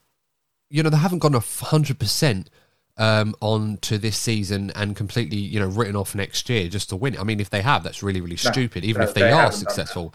you 0.69 0.81
know, 0.81 0.89
they 0.89 0.97
haven't 0.97 1.19
gone 1.19 1.35
a 1.35 1.39
hundred 1.39 1.99
percent 1.99 2.49
um, 2.97 3.35
on 3.41 3.77
to 3.77 3.97
this 3.97 4.17
season 4.17 4.71
and 4.75 4.95
completely, 4.95 5.37
you 5.37 5.59
know, 5.59 5.67
written 5.67 5.95
off 5.95 6.15
next 6.15 6.47
year 6.49 6.69
just 6.69 6.89
to 6.89 6.95
win. 6.95 7.17
I 7.17 7.23
mean, 7.23 7.39
if 7.39 7.49
they 7.49 7.61
have, 7.61 7.83
that's 7.83 8.01
really, 8.01 8.21
really 8.21 8.37
no, 8.45 8.51
stupid. 8.51 8.85
Even 8.85 9.01
no, 9.01 9.07
if 9.07 9.13
they, 9.13 9.21
they 9.21 9.31
are 9.31 9.51
successful. 9.51 10.13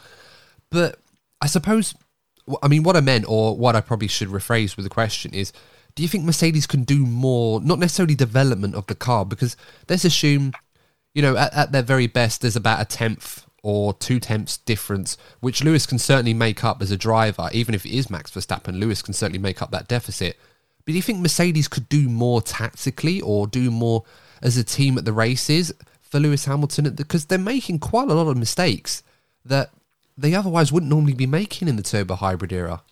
But 0.70 0.98
I 1.42 1.48
suppose 1.48 1.94
I 2.62 2.68
mean, 2.68 2.82
what 2.82 2.96
I 2.96 3.00
meant, 3.00 3.24
or 3.28 3.56
what 3.56 3.74
I 3.76 3.80
probably 3.80 4.08
should 4.08 4.28
rephrase 4.28 4.76
with 4.76 4.84
the 4.84 4.90
question 4.90 5.34
is, 5.34 5.52
do 5.94 6.02
you 6.02 6.08
think 6.08 6.24
Mercedes 6.24 6.66
can 6.66 6.84
do 6.84 7.06
more, 7.06 7.60
not 7.60 7.78
necessarily 7.78 8.14
development 8.14 8.74
of 8.74 8.86
the 8.86 8.94
car, 8.94 9.24
because 9.24 9.56
let's 9.88 10.04
assume, 10.04 10.52
you 11.14 11.22
know, 11.22 11.36
at, 11.36 11.52
at 11.54 11.72
their 11.72 11.82
very 11.82 12.06
best, 12.06 12.42
there's 12.42 12.56
about 12.56 12.80
a 12.80 12.84
tenth 12.84 13.46
or 13.62 13.94
two 13.94 14.20
tenths 14.20 14.58
difference, 14.58 15.16
which 15.40 15.64
Lewis 15.64 15.86
can 15.86 15.98
certainly 15.98 16.34
make 16.34 16.62
up 16.62 16.80
as 16.80 16.90
a 16.90 16.96
driver, 16.96 17.48
even 17.52 17.74
if 17.74 17.84
it 17.84 17.96
is 17.96 18.10
Max 18.10 18.30
Verstappen, 18.30 18.78
Lewis 18.78 19.02
can 19.02 19.14
certainly 19.14 19.40
make 19.40 19.60
up 19.60 19.70
that 19.72 19.88
deficit. 19.88 20.38
But 20.84 20.92
do 20.92 20.96
you 20.96 21.02
think 21.02 21.18
Mercedes 21.18 21.66
could 21.66 21.88
do 21.88 22.08
more 22.08 22.40
tactically 22.40 23.20
or 23.20 23.48
do 23.48 23.72
more 23.72 24.04
as 24.40 24.56
a 24.56 24.62
team 24.62 24.96
at 24.98 25.04
the 25.04 25.12
races 25.12 25.72
for 26.00 26.20
Lewis 26.20 26.44
Hamilton? 26.44 26.94
Because 26.94 27.24
they're 27.24 27.38
making 27.38 27.80
quite 27.80 28.08
a 28.08 28.14
lot 28.14 28.28
of 28.28 28.36
mistakes 28.36 29.02
that 29.44 29.70
they 30.16 30.34
otherwise 30.34 30.72
wouldn't 30.72 30.90
normally 30.90 31.14
be 31.14 31.26
making 31.26 31.68
in 31.68 31.76
the 31.76 31.82
turbo 31.82 32.14
hybrid 32.14 32.52
era. 32.52 32.82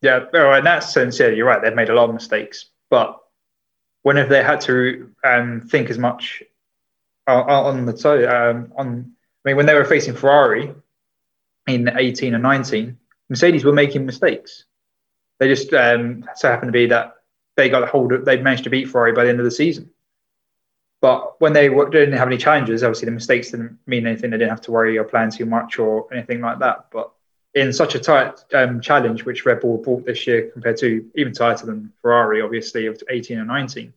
Yeah, 0.00 0.26
in 0.32 0.64
that 0.64 0.84
sense, 0.84 1.18
yeah, 1.18 1.28
you're 1.28 1.46
right. 1.46 1.60
They've 1.60 1.74
made 1.74 1.88
a 1.88 1.94
lot 1.94 2.08
of 2.08 2.14
mistakes, 2.14 2.66
but 2.88 3.18
whenever 4.02 4.28
they 4.28 4.42
had 4.42 4.60
to 4.62 5.10
um, 5.24 5.60
think 5.60 5.90
as 5.90 5.98
much 5.98 6.42
on, 7.28 7.48
on 7.48 7.86
the 7.86 7.92
toe? 7.92 8.28
Um, 8.28 8.72
on, 8.76 9.12
I 9.44 9.48
mean, 9.48 9.56
when 9.56 9.66
they 9.66 9.74
were 9.74 9.84
facing 9.84 10.14
Ferrari 10.14 10.74
in 11.66 11.90
18 11.96 12.34
and 12.34 12.42
19, 12.42 12.96
Mercedes 13.28 13.64
were 13.64 13.72
making 13.72 14.06
mistakes. 14.06 14.64
They 15.38 15.48
just 15.48 15.72
um, 15.72 16.24
so 16.34 16.48
happened 16.48 16.68
to 16.68 16.72
be 16.72 16.86
that 16.86 17.16
they 17.56 17.68
got 17.68 17.82
a 17.82 17.86
hold 17.86 18.12
of, 18.12 18.24
they 18.24 18.40
managed 18.40 18.64
to 18.64 18.70
beat 18.70 18.88
Ferrari 18.88 19.12
by 19.12 19.24
the 19.24 19.30
end 19.30 19.38
of 19.38 19.44
the 19.44 19.50
season. 19.50 19.90
But 21.00 21.40
when 21.40 21.52
they 21.52 21.68
didn't 21.68 22.14
have 22.14 22.26
any 22.26 22.38
challenges, 22.38 22.82
obviously 22.82 23.06
the 23.06 23.12
mistakes 23.12 23.52
didn't 23.52 23.78
mean 23.86 24.06
anything. 24.06 24.30
They 24.30 24.38
didn't 24.38 24.50
have 24.50 24.60
to 24.62 24.72
worry 24.72 24.98
or 24.98 25.04
plan 25.04 25.30
too 25.30 25.46
much 25.46 25.78
or 25.78 26.12
anything 26.12 26.40
like 26.40 26.58
that. 26.58 26.86
But 26.90 27.12
in 27.54 27.72
such 27.72 27.94
a 27.94 28.00
tight 28.00 28.44
um, 28.52 28.80
challenge, 28.80 29.24
which 29.24 29.46
Red 29.46 29.60
Bull 29.60 29.78
brought 29.78 30.04
this 30.04 30.26
year 30.26 30.50
compared 30.50 30.76
to 30.78 31.08
even 31.14 31.32
tighter 31.32 31.66
than 31.66 31.92
Ferrari, 32.02 32.42
obviously, 32.42 32.86
of 32.86 33.00
18 33.08 33.38
and 33.38 33.48
19, 33.48 33.92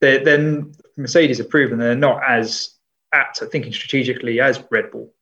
then 0.00 0.72
Mercedes 0.96 1.38
have 1.38 1.50
proven 1.50 1.78
they're 1.78 1.96
not 1.96 2.22
as 2.26 2.74
apt 3.12 3.42
at 3.42 3.50
thinking 3.50 3.72
strategically 3.72 4.40
as 4.40 4.62
Red 4.70 4.90
Bull. 4.90 5.12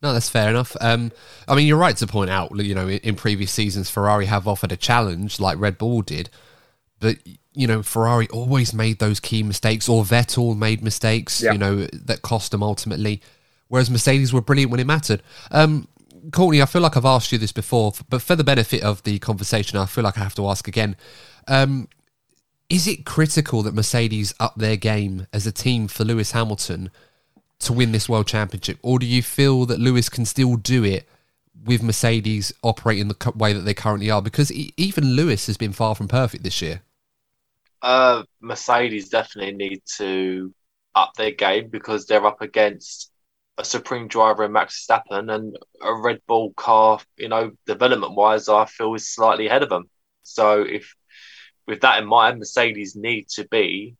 No, 0.00 0.12
that's 0.12 0.28
fair 0.28 0.48
enough. 0.48 0.76
Um, 0.80 1.10
I 1.48 1.56
mean, 1.56 1.66
you're 1.66 1.76
right 1.76 1.96
to 1.96 2.06
point 2.06 2.30
out, 2.30 2.56
you 2.56 2.74
know, 2.74 2.86
in, 2.86 2.98
in, 2.98 3.16
previous 3.16 3.50
seasons, 3.50 3.90
Ferrari 3.90 4.26
have 4.26 4.46
offered 4.46 4.70
a 4.70 4.76
challenge 4.76 5.40
like 5.40 5.58
Red 5.58 5.76
Bull 5.76 6.02
did, 6.02 6.30
but 7.00 7.16
you 7.58 7.66
know, 7.66 7.82
Ferrari 7.82 8.28
always 8.28 8.72
made 8.72 9.00
those 9.00 9.18
key 9.18 9.42
mistakes, 9.42 9.88
or 9.88 10.04
Vettel 10.04 10.56
made 10.56 10.80
mistakes, 10.80 11.42
yeah. 11.42 11.50
you 11.50 11.58
know, 11.58 11.88
that 11.92 12.22
cost 12.22 12.52
them 12.52 12.62
ultimately. 12.62 13.20
Whereas 13.66 13.90
Mercedes 13.90 14.32
were 14.32 14.40
brilliant 14.40 14.70
when 14.70 14.78
it 14.78 14.86
mattered. 14.86 15.24
Um, 15.50 15.88
Courtney, 16.30 16.62
I 16.62 16.66
feel 16.66 16.82
like 16.82 16.96
I've 16.96 17.04
asked 17.04 17.32
you 17.32 17.38
this 17.38 17.50
before, 17.50 17.94
but 18.08 18.22
for 18.22 18.36
the 18.36 18.44
benefit 18.44 18.84
of 18.84 19.02
the 19.02 19.18
conversation, 19.18 19.76
I 19.76 19.86
feel 19.86 20.04
like 20.04 20.16
I 20.16 20.22
have 20.22 20.36
to 20.36 20.46
ask 20.46 20.68
again. 20.68 20.94
Um, 21.48 21.88
is 22.70 22.86
it 22.86 23.04
critical 23.04 23.62
that 23.64 23.74
Mercedes 23.74 24.32
up 24.38 24.54
their 24.54 24.76
game 24.76 25.26
as 25.32 25.44
a 25.44 25.50
team 25.50 25.88
for 25.88 26.04
Lewis 26.04 26.30
Hamilton 26.30 26.92
to 27.58 27.72
win 27.72 27.90
this 27.90 28.08
world 28.08 28.28
championship, 28.28 28.78
or 28.82 29.00
do 29.00 29.06
you 29.06 29.20
feel 29.20 29.66
that 29.66 29.80
Lewis 29.80 30.08
can 30.08 30.24
still 30.26 30.54
do 30.54 30.84
it 30.84 31.08
with 31.64 31.82
Mercedes 31.82 32.52
operating 32.62 33.08
the 33.08 33.32
way 33.34 33.52
that 33.52 33.62
they 33.62 33.74
currently 33.74 34.12
are? 34.12 34.22
Because 34.22 34.52
even 34.52 35.16
Lewis 35.16 35.48
has 35.48 35.56
been 35.56 35.72
far 35.72 35.96
from 35.96 36.06
perfect 36.06 36.44
this 36.44 36.62
year. 36.62 36.82
Uh, 37.82 38.22
Mercedes 38.40 39.08
definitely 39.08 39.54
need 39.54 39.82
to 39.96 40.52
up 40.94 41.12
their 41.16 41.30
game 41.30 41.68
because 41.68 42.06
they're 42.06 42.26
up 42.26 42.40
against 42.40 43.10
a 43.56 43.64
supreme 43.64 44.08
driver 44.08 44.44
in 44.44 44.52
Max 44.52 44.86
Verstappen 44.86 45.32
and 45.32 45.56
a 45.82 45.94
Red 45.94 46.20
Bull 46.26 46.52
car. 46.54 47.00
You 47.16 47.28
know, 47.28 47.52
development 47.66 48.14
wise, 48.14 48.48
I 48.48 48.64
feel 48.66 48.94
is 48.94 49.08
slightly 49.08 49.46
ahead 49.46 49.62
of 49.62 49.68
them. 49.68 49.88
So 50.22 50.62
if 50.62 50.94
with 51.66 51.80
that 51.82 52.02
in 52.02 52.08
mind, 52.08 52.38
Mercedes 52.38 52.96
need 52.96 53.28
to 53.30 53.46
be 53.48 53.96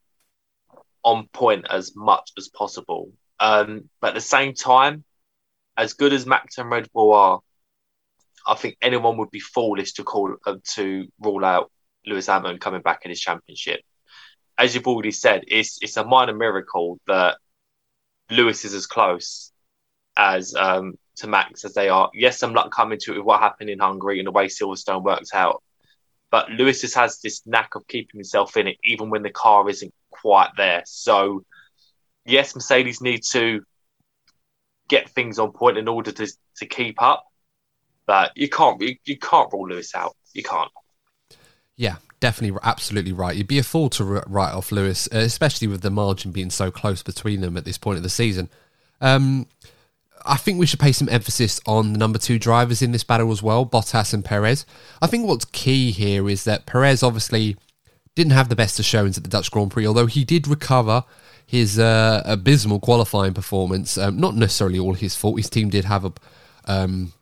on 1.04 1.28
point 1.32 1.66
as 1.70 1.94
much 1.94 2.30
as 2.36 2.48
possible. 2.48 3.12
Um, 3.40 3.88
but 4.00 4.08
at 4.08 4.14
the 4.14 4.20
same 4.20 4.54
time, 4.54 5.04
as 5.76 5.92
good 5.94 6.12
as 6.12 6.26
Max 6.26 6.58
and 6.58 6.70
Red 6.70 6.88
Bull 6.92 7.14
are, 7.14 7.40
I 8.46 8.54
think 8.54 8.76
anyone 8.80 9.18
would 9.18 9.30
be 9.30 9.40
foolish 9.40 9.92
to 9.94 10.04
call 10.04 10.34
uh, 10.46 10.56
to 10.74 11.06
rule 11.20 11.44
out 11.44 11.70
Lewis 12.08 12.26
Hamilton 12.26 12.58
coming 12.58 12.82
back 12.82 13.04
in 13.04 13.10
his 13.10 13.20
championship. 13.20 13.80
As 14.56 14.74
you've 14.74 14.88
already 14.88 15.12
said, 15.12 15.44
it's 15.46 15.78
it's 15.82 15.96
a 15.96 16.04
minor 16.04 16.34
miracle 16.34 16.98
that 17.06 17.36
Lewis 18.30 18.64
is 18.64 18.74
as 18.74 18.86
close 18.86 19.52
as 20.16 20.54
um, 20.54 20.94
to 21.16 21.26
Max 21.26 21.64
as 21.64 21.74
they 21.74 21.88
are. 21.88 22.10
Yes, 22.14 22.38
some 22.38 22.54
luck 22.54 22.72
coming 22.72 22.98
to 23.02 23.12
it 23.12 23.18
with 23.18 23.26
what 23.26 23.40
happened 23.40 23.70
in 23.70 23.78
Hungary 23.78 24.18
and 24.18 24.26
the 24.26 24.32
way 24.32 24.46
Silverstone 24.46 25.04
worked 25.04 25.34
out. 25.34 25.62
But 26.30 26.50
Lewis 26.50 26.80
just 26.80 26.94
has 26.96 27.20
this 27.20 27.46
knack 27.46 27.74
of 27.74 27.86
keeping 27.86 28.18
himself 28.18 28.56
in 28.56 28.66
it, 28.66 28.76
even 28.84 29.10
when 29.10 29.22
the 29.22 29.30
car 29.30 29.68
isn't 29.70 29.94
quite 30.10 30.50
there. 30.56 30.82
So, 30.84 31.44
yes, 32.26 32.54
Mercedes 32.54 33.00
need 33.00 33.22
to 33.30 33.62
get 34.88 35.08
things 35.10 35.38
on 35.38 35.52
point 35.52 35.78
in 35.78 35.88
order 35.88 36.12
to 36.12 36.26
to 36.56 36.66
keep 36.66 37.00
up. 37.00 37.24
But 38.06 38.32
you 38.36 38.48
can't 38.48 38.80
you, 38.80 38.96
you 39.04 39.18
can't 39.18 39.52
rule 39.52 39.68
Lewis 39.68 39.94
out. 39.94 40.16
You 40.34 40.42
can't. 40.42 40.70
Yeah, 41.78 41.96
definitely, 42.18 42.58
absolutely 42.64 43.12
right. 43.12 43.36
You'd 43.36 43.46
be 43.46 43.58
a 43.58 43.62
fool 43.62 43.88
to 43.90 44.04
write 44.04 44.52
off 44.52 44.72
Lewis, 44.72 45.08
uh, 45.14 45.18
especially 45.18 45.68
with 45.68 45.80
the 45.80 45.90
margin 45.90 46.32
being 46.32 46.50
so 46.50 46.70
close 46.70 47.02
between 47.02 47.40
them 47.40 47.56
at 47.56 47.64
this 47.64 47.78
point 47.78 47.96
of 47.96 48.02
the 48.02 48.10
season. 48.10 48.50
Um, 49.00 49.46
I 50.26 50.36
think 50.36 50.58
we 50.58 50.66
should 50.66 50.80
pay 50.80 50.90
some 50.90 51.08
emphasis 51.08 51.60
on 51.66 51.92
the 51.92 51.98
number 51.98 52.18
two 52.18 52.38
drivers 52.40 52.82
in 52.82 52.90
this 52.90 53.04
battle 53.04 53.30
as 53.30 53.44
well, 53.44 53.64
Bottas 53.64 54.12
and 54.12 54.24
Perez. 54.24 54.66
I 55.00 55.06
think 55.06 55.26
what's 55.26 55.44
key 55.46 55.92
here 55.92 56.28
is 56.28 56.42
that 56.44 56.66
Perez 56.66 57.04
obviously 57.04 57.56
didn't 58.16 58.32
have 58.32 58.48
the 58.48 58.56
best 58.56 58.80
of 58.80 58.84
showings 58.84 59.16
at 59.16 59.22
the 59.22 59.30
Dutch 59.30 59.48
Grand 59.52 59.70
Prix, 59.70 59.86
although 59.86 60.06
he 60.06 60.24
did 60.24 60.48
recover 60.48 61.04
his 61.46 61.78
uh, 61.78 62.22
abysmal 62.24 62.80
qualifying 62.80 63.34
performance. 63.34 63.96
Um, 63.96 64.18
not 64.18 64.34
necessarily 64.34 64.80
all 64.80 64.94
his 64.94 65.14
fault. 65.14 65.38
His 65.38 65.48
team 65.48 65.70
did 65.70 65.84
have 65.84 66.04
a 66.04 66.12
um, 66.64 67.12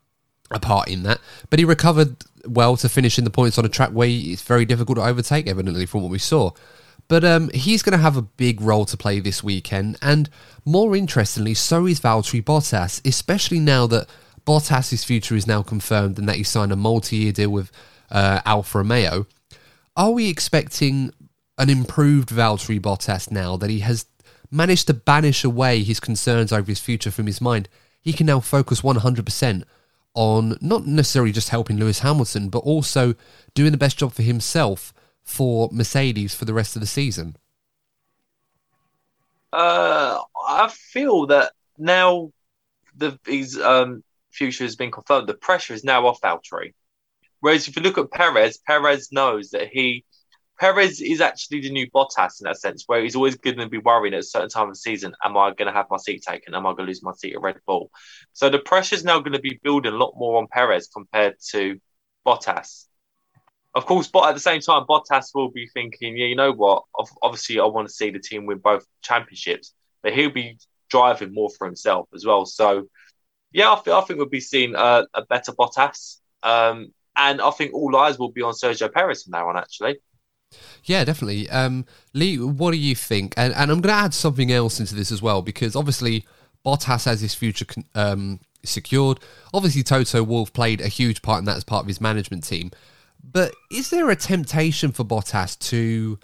a 0.50 0.60
part 0.60 0.88
in 0.88 1.02
that, 1.04 1.20
but 1.50 1.58
he 1.58 1.64
recovered 1.64 2.16
well 2.46 2.76
to 2.76 2.88
finish 2.88 3.18
in 3.18 3.24
the 3.24 3.30
points 3.30 3.58
on 3.58 3.64
a 3.64 3.68
track 3.68 3.90
where 3.90 4.08
it's 4.08 4.42
very 4.42 4.64
difficult 4.64 4.96
to 4.96 5.04
overtake, 5.04 5.46
evidently 5.46 5.86
from 5.86 6.02
what 6.02 6.10
we 6.10 6.18
saw. 6.18 6.50
But 7.08 7.24
um, 7.24 7.50
he's 7.50 7.82
going 7.82 7.96
to 7.96 8.02
have 8.02 8.16
a 8.16 8.22
big 8.22 8.60
role 8.60 8.84
to 8.86 8.96
play 8.96 9.20
this 9.20 9.42
weekend, 9.42 9.96
and 10.02 10.28
more 10.64 10.96
interestingly, 10.96 11.54
so 11.54 11.86
is 11.86 12.00
Valtteri 12.00 12.42
Bottas, 12.42 13.06
especially 13.06 13.60
now 13.60 13.86
that 13.86 14.08
Bottas's 14.44 15.04
future 15.04 15.36
is 15.36 15.46
now 15.46 15.62
confirmed 15.62 16.18
and 16.18 16.28
that 16.28 16.36
he 16.36 16.42
signed 16.42 16.72
a 16.72 16.76
multi-year 16.76 17.32
deal 17.32 17.50
with 17.50 17.70
uh, 18.10 18.40
Alfa 18.44 18.78
Romeo. 18.78 19.26
Are 19.96 20.10
we 20.10 20.28
expecting 20.28 21.12
an 21.58 21.70
improved 21.70 22.28
Valtteri 22.30 22.80
Bottas 22.80 23.30
now 23.30 23.56
that 23.56 23.70
he 23.70 23.80
has 23.80 24.06
managed 24.50 24.86
to 24.86 24.94
banish 24.94 25.42
away 25.42 25.82
his 25.82 26.00
concerns 26.00 26.52
over 26.52 26.70
his 26.70 26.80
future 26.80 27.10
from 27.10 27.26
his 27.26 27.40
mind? 27.40 27.68
He 28.00 28.12
can 28.12 28.26
now 28.26 28.40
focus 28.40 28.82
100% 28.82 29.64
on 30.16 30.56
not 30.60 30.86
necessarily 30.86 31.30
just 31.30 31.50
helping 31.50 31.78
Lewis 31.78 32.00
Hamilton, 32.00 32.48
but 32.48 32.58
also 32.58 33.14
doing 33.54 33.70
the 33.70 33.78
best 33.78 33.98
job 33.98 34.12
for 34.12 34.22
himself 34.22 34.92
for 35.22 35.68
Mercedes 35.70 36.34
for 36.34 36.44
the 36.44 36.54
rest 36.54 36.74
of 36.74 36.80
the 36.80 36.86
season? 36.86 37.36
Uh, 39.52 40.18
I 40.48 40.68
feel 40.68 41.26
that 41.26 41.52
now 41.78 42.32
the 42.96 43.18
his 43.26 43.58
um, 43.58 44.02
future 44.30 44.64
has 44.64 44.76
been 44.76 44.90
confirmed. 44.90 45.28
The 45.28 45.34
pressure 45.34 45.74
is 45.74 45.84
now 45.84 46.06
off 46.06 46.20
Valtteri. 46.20 46.74
Whereas 47.40 47.68
if 47.68 47.76
you 47.76 47.82
look 47.82 47.98
at 47.98 48.10
Perez, 48.10 48.58
Perez 48.58 49.12
knows 49.12 49.50
that 49.50 49.68
he 49.68 50.04
Perez 50.58 51.00
is 51.00 51.20
actually 51.20 51.60
the 51.60 51.70
new 51.70 51.90
Bottas 51.90 52.40
in 52.40 52.44
that 52.44 52.58
sense, 52.58 52.84
where 52.86 53.02
he's 53.02 53.16
always 53.16 53.36
going 53.36 53.58
to 53.58 53.68
be 53.68 53.78
worrying 53.78 54.14
at 54.14 54.20
a 54.20 54.22
certain 54.22 54.48
time 54.48 54.68
of 54.68 54.74
the 54.74 54.78
season, 54.78 55.14
am 55.22 55.36
I 55.36 55.52
going 55.52 55.66
to 55.66 55.72
have 55.72 55.86
my 55.90 55.98
seat 55.98 56.22
taken? 56.26 56.54
Am 56.54 56.66
I 56.66 56.70
going 56.70 56.84
to 56.84 56.84
lose 56.84 57.02
my 57.02 57.12
seat 57.12 57.34
at 57.34 57.42
Red 57.42 57.58
Bull? 57.66 57.90
So 58.32 58.48
the 58.48 58.58
pressure 58.58 58.94
is 58.94 59.04
now 59.04 59.18
going 59.18 59.34
to 59.34 59.38
be 59.38 59.60
building 59.62 59.92
a 59.92 59.96
lot 59.96 60.14
more 60.16 60.38
on 60.38 60.46
Perez 60.46 60.88
compared 60.88 61.36
to 61.50 61.78
Bottas. 62.26 62.86
Of 63.74 63.84
course, 63.84 64.08
but 64.08 64.28
at 64.28 64.32
the 64.34 64.40
same 64.40 64.62
time, 64.62 64.84
Bottas 64.88 65.34
will 65.34 65.50
be 65.50 65.68
thinking, 65.68 66.16
yeah, 66.16 66.26
you 66.26 66.36
know 66.36 66.52
what? 66.52 66.84
Obviously, 67.22 67.60
I 67.60 67.66
want 67.66 67.88
to 67.88 67.94
see 67.94 68.10
the 68.10 68.18
team 68.18 68.46
win 68.46 68.58
both 68.58 68.86
championships, 69.02 69.74
but 70.02 70.14
he'll 70.14 70.30
be 70.30 70.58
driving 70.88 71.34
more 71.34 71.50
for 71.50 71.66
himself 71.66 72.08
as 72.14 72.24
well. 72.24 72.46
So, 72.46 72.88
yeah, 73.52 73.70
I, 73.70 73.74
I 73.74 74.00
think 74.00 74.18
we'll 74.18 74.28
be 74.28 74.40
seeing 74.40 74.74
a, 74.74 75.06
a 75.12 75.26
better 75.26 75.52
Bottas. 75.52 76.20
Um, 76.42 76.94
and 77.14 77.42
I 77.42 77.50
think 77.50 77.74
all 77.74 77.94
eyes 77.96 78.18
will 78.18 78.32
be 78.32 78.40
on 78.40 78.54
Sergio 78.54 78.90
Perez 78.90 79.24
from 79.24 79.32
now 79.32 79.48
on, 79.50 79.58
actually. 79.58 79.98
Yeah, 80.84 81.04
definitely. 81.04 81.50
Um, 81.50 81.84
Lee, 82.14 82.38
what 82.38 82.70
do 82.70 82.76
you 82.76 82.94
think? 82.94 83.34
And, 83.36 83.52
and 83.54 83.70
I'm 83.70 83.80
going 83.80 83.94
to 83.94 84.04
add 84.04 84.14
something 84.14 84.52
else 84.52 84.80
into 84.80 84.94
this 84.94 85.10
as 85.10 85.20
well, 85.20 85.42
because 85.42 85.74
obviously 85.74 86.24
Bottas 86.64 87.04
has 87.04 87.20
his 87.20 87.34
future 87.34 87.66
um, 87.94 88.40
secured. 88.64 89.20
Obviously, 89.52 89.82
Toto 89.82 90.22
Wolff 90.22 90.52
played 90.52 90.80
a 90.80 90.88
huge 90.88 91.22
part 91.22 91.40
in 91.40 91.44
that 91.46 91.56
as 91.56 91.64
part 91.64 91.82
of 91.82 91.88
his 91.88 92.00
management 92.00 92.44
team. 92.44 92.70
But 93.22 93.52
is 93.70 93.90
there 93.90 94.08
a 94.10 94.16
temptation 94.16 94.92
for 94.92 95.04
Bottas 95.04 95.58
to 95.70 96.18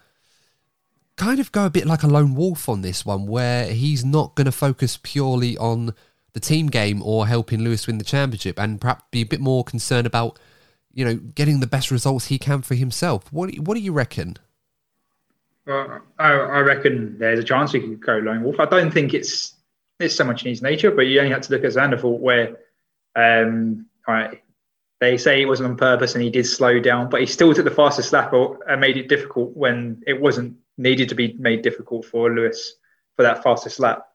kind 1.16 1.41
of 1.41 1.53
go 1.53 1.66
a 1.66 1.70
bit 1.70 1.87
like 1.87 2.03
a 2.03 2.09
lone 2.09 2.35
wolf 2.35 2.68
on 2.68 2.83
this 2.83 3.05
one, 3.05 3.27
where 3.27 3.66
he's 3.66 4.05
not 4.05 4.35
going 4.35 4.45
to 4.47 4.53
focus 4.53 4.99
purely 5.03 5.59
on 5.59 5.95
the 6.33 6.41
team 6.41 6.68
game 6.68 7.03
or 7.03 7.27
helping 7.27 7.62
Lewis 7.62 7.87
win 7.87 7.99
the 7.99 8.05
championship, 8.05 8.59
and 8.59 8.81
perhaps 8.81 9.05
be 9.11 9.20
a 9.20 9.27
bit 9.27 9.41
more 9.41 9.64
concerned 9.64 10.07
about, 10.07 10.39
you 10.95 11.05
know, 11.05 11.14
getting 11.16 11.61
the 11.61 11.66
best 11.66 11.90
results 11.90 12.26
he 12.26 12.38
can 12.38 12.62
for 12.62 12.74
himself? 12.74 13.32
What 13.32 13.55
What 13.59 13.74
do 13.74 13.80
you 13.80 13.93
reckon? 13.93 14.36
Well, 15.66 16.01
I, 16.18 16.32
I 16.32 16.61
reckon 16.61 17.18
there's 17.18 17.38
a 17.38 17.45
chance 17.45 17.72
he 17.72 17.80
could 17.80 18.05
go 18.05 18.18
lone 18.18 18.43
wolf. 18.43 18.59
I 18.59 18.66
don't 18.66 18.93
think 18.93 19.14
it's 19.14 19.55
it's 20.01 20.16
so 20.16 20.24
much 20.24 20.43
in 20.43 20.49
his 20.49 20.62
nature, 20.62 20.90
but 20.90 21.03
you 21.03 21.20
only 21.20 21.32
have 21.32 21.43
to 21.43 21.53
look 21.53 21.64
at 21.64 21.72
Zandvoort 21.72 22.18
where 22.18 22.57
um, 23.14 23.86
right, 24.07 24.43
they 25.01 25.18
say 25.18 25.43
it 25.43 25.47
wasn't 25.47 25.70
on 25.70 25.76
purpose 25.76 26.14
and 26.14 26.22
he 26.22 26.30
did 26.30 26.47
slow 26.47 26.80
down, 26.80 27.09
but 27.09 27.20
he 27.20 27.26
still 27.26 27.55
took 27.55 27.64
the 27.64 27.70
fastest 27.70 28.12
lap 28.12 28.32
and 28.32 28.80
made 28.80 28.97
it 28.97 29.09
difficult 29.09 29.57
when 29.57 30.03
it 30.07 30.20
wasn't 30.20 30.57
needed 30.78 31.09
to 31.09 31.14
be 31.14 31.34
made 31.38 31.62
difficult 31.62 32.05
for 32.05 32.30
Lewis 32.30 32.74
for 33.16 33.22
that 33.22 33.43
fastest 33.43 33.78
lap. 33.78 34.07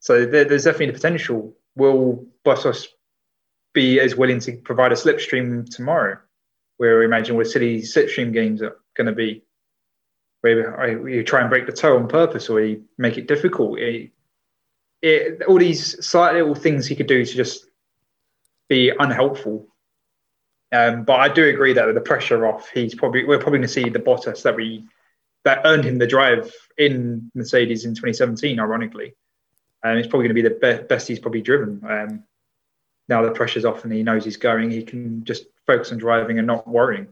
So 0.00 0.24
there, 0.24 0.44
there's 0.44 0.64
definitely 0.64 0.86
the 0.86 0.92
potential. 0.94 1.54
Will 1.76 2.26
Bottas 2.44 2.86
be 3.72 4.00
as 4.00 4.16
willing 4.16 4.40
to 4.40 4.56
provide 4.56 4.92
a 4.92 4.96
slipstream 4.96 5.68
tomorrow? 5.68 6.18
Where 6.76 6.98
we 6.98 7.04
imagine 7.04 7.36
where 7.36 7.44
silly 7.44 7.82
slipstream 7.82 8.32
games 8.32 8.62
are 8.62 8.76
going 8.96 9.06
to 9.06 9.12
be, 9.12 9.44
where 10.40 11.08
you 11.08 11.22
try 11.22 11.40
and 11.40 11.50
break 11.50 11.66
the 11.66 11.72
toe 11.72 11.96
on 11.96 12.08
purpose 12.08 12.48
or 12.48 12.60
you 12.60 12.84
make 12.96 13.18
it 13.18 13.28
difficult. 13.28 13.78
It, 13.78 14.12
it, 15.02 15.42
all 15.42 15.58
these 15.58 16.04
slight 16.04 16.34
little 16.34 16.54
things 16.54 16.86
he 16.86 16.96
could 16.96 17.06
do 17.06 17.24
to 17.24 17.34
just 17.34 17.66
be 18.68 18.92
unhelpful 18.98 19.70
um, 20.72 21.04
but 21.04 21.18
I 21.18 21.28
do 21.28 21.48
agree 21.48 21.72
that 21.72 21.86
with 21.86 21.96
the 21.96 22.00
pressure 22.00 22.46
off, 22.46 22.70
he's 22.70 22.94
probably 22.94 23.24
we're 23.24 23.38
probably 23.38 23.58
going 23.58 23.68
to 23.68 23.68
see 23.68 23.88
the 23.88 23.98
Bottas 23.98 24.42
that 24.42 24.54
we 24.54 24.84
that 25.44 25.62
earned 25.64 25.84
him 25.84 25.98
the 25.98 26.06
drive 26.06 26.52
in 26.78 27.30
Mercedes 27.34 27.84
in 27.84 27.94
2017. 27.94 28.60
Ironically, 28.60 29.14
and 29.82 29.92
um, 29.92 29.98
it's 29.98 30.06
probably 30.06 30.28
going 30.28 30.36
to 30.36 30.42
be 30.42 30.48
the 30.48 30.78
be- 30.78 30.86
best 30.86 31.08
he's 31.08 31.18
probably 31.18 31.42
driven. 31.42 31.82
Um, 31.88 32.24
now 33.10 33.22
the 33.22 33.32
pressure's 33.32 33.64
off 33.64 33.84
and 33.84 33.92
he 33.92 34.02
knows 34.02 34.24
he's 34.24 34.36
going, 34.36 34.70
he 34.70 34.82
can 34.82 35.24
just 35.24 35.44
focus 35.66 35.92
on 35.92 35.98
driving 35.98 36.38
and 36.38 36.46
not 36.46 36.66
worrying. 36.66 37.08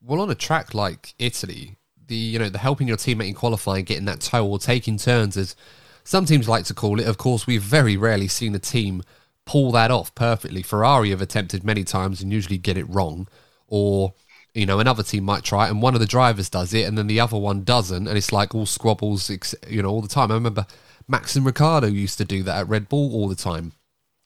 Well, 0.00 0.20
on 0.20 0.30
a 0.30 0.34
track 0.34 0.72
like 0.72 1.14
Italy, 1.18 1.76
the 2.06 2.14
you 2.14 2.38
know 2.38 2.48
the 2.48 2.58
helping 2.58 2.88
your 2.88 2.96
teammate 2.96 3.28
in 3.28 3.34
qualifying, 3.34 3.84
getting 3.84 4.04
that 4.04 4.20
toe 4.20 4.46
or 4.46 4.58
taking 4.58 4.96
turns, 4.96 5.36
as 5.36 5.56
some 6.04 6.26
teams 6.26 6.48
like 6.48 6.64
to 6.66 6.74
call 6.74 7.00
it. 7.00 7.06
Of 7.06 7.18
course, 7.18 7.46
we've 7.46 7.62
very 7.62 7.96
rarely 7.96 8.28
seen 8.28 8.54
a 8.54 8.58
team 8.58 9.02
pull 9.46 9.72
that 9.72 9.90
off 9.90 10.14
perfectly. 10.14 10.62
Ferrari 10.62 11.10
have 11.10 11.20
attempted 11.20 11.64
many 11.64 11.84
times 11.84 12.22
and 12.22 12.32
usually 12.32 12.58
get 12.58 12.76
it 12.76 12.88
wrong, 12.88 13.28
or 13.66 14.14
you 14.52 14.66
know 14.66 14.78
another 14.78 15.02
team 15.02 15.24
might 15.24 15.42
try 15.42 15.66
it 15.66 15.70
and 15.70 15.82
one 15.82 15.94
of 15.94 16.00
the 16.00 16.06
drivers 16.06 16.48
does 16.48 16.72
it 16.72 16.86
and 16.86 16.96
then 16.96 17.08
the 17.08 17.20
other 17.20 17.38
one 17.38 17.64
doesn't, 17.64 18.06
and 18.06 18.16
it's 18.16 18.32
like 18.32 18.54
all 18.54 18.66
squabbles, 18.66 19.30
you 19.68 19.82
know, 19.82 19.88
all 19.88 20.02
the 20.02 20.08
time. 20.08 20.30
I 20.30 20.34
remember 20.34 20.66
Max 21.08 21.34
and 21.34 21.44
Ricciardo 21.44 21.88
used 21.88 22.18
to 22.18 22.24
do 22.24 22.42
that 22.42 22.58
at 22.58 22.68
Red 22.68 22.88
Bull 22.88 23.12
all 23.14 23.28
the 23.28 23.34
time. 23.34 23.72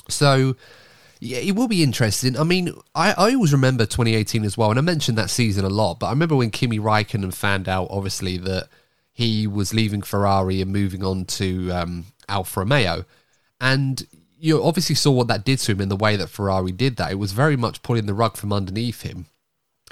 So 0.09 0.57
yeah, 1.21 1.39
it 1.39 1.57
will 1.57 1.69
be 1.69 1.83
interesting. 1.83 2.39
I 2.39 2.45
mean, 2.45 2.73
I, 2.95 3.11
I 3.13 3.35
always 3.35 3.53
remember 3.53 3.85
2018 3.87 4.45
as 4.45 4.57
well, 4.57 4.71
and 4.71 4.79
I 4.79 4.83
mentioned 4.83 5.19
that 5.19 5.31
season 5.31 5.65
a 5.65 5.69
lot, 5.69 5.99
but 5.99 6.07
I 6.07 6.11
remember 6.11 6.37
when 6.37 6.51
Kimi 6.51 6.79
Raikkonen 6.79 7.35
found 7.35 7.69
out, 7.69 7.89
obviously, 7.91 8.37
that 8.39 8.69
he 9.13 9.47
was 9.49 9.75
leaving 9.75 10.03
Ferrari 10.03 10.63
and 10.63 10.73
moving 10.73 11.03
on 11.03 11.25
to 11.25 11.73
um, 11.73 12.05
Alfa 12.29 12.61
Romeo. 12.61 13.05
And 13.61 14.07
you 14.39 14.63
obviously 14.63 14.95
saw 14.95 15.11
what 15.11 15.27
that 15.27 15.45
did 15.45 15.59
to 15.61 15.73
him 15.73 15.81
in 15.81 15.89
the 15.89 15.97
way 15.97 16.15
that 16.15 16.29
Ferrari 16.29 16.71
did 16.71 16.97
that. 16.97 17.11
It 17.11 17.19
was 17.19 17.33
very 17.33 17.57
much 17.57 17.83
pulling 17.83 18.07
the 18.07 18.15
rug 18.15 18.37
from 18.37 18.53
underneath 18.53 19.03
him. 19.03 19.27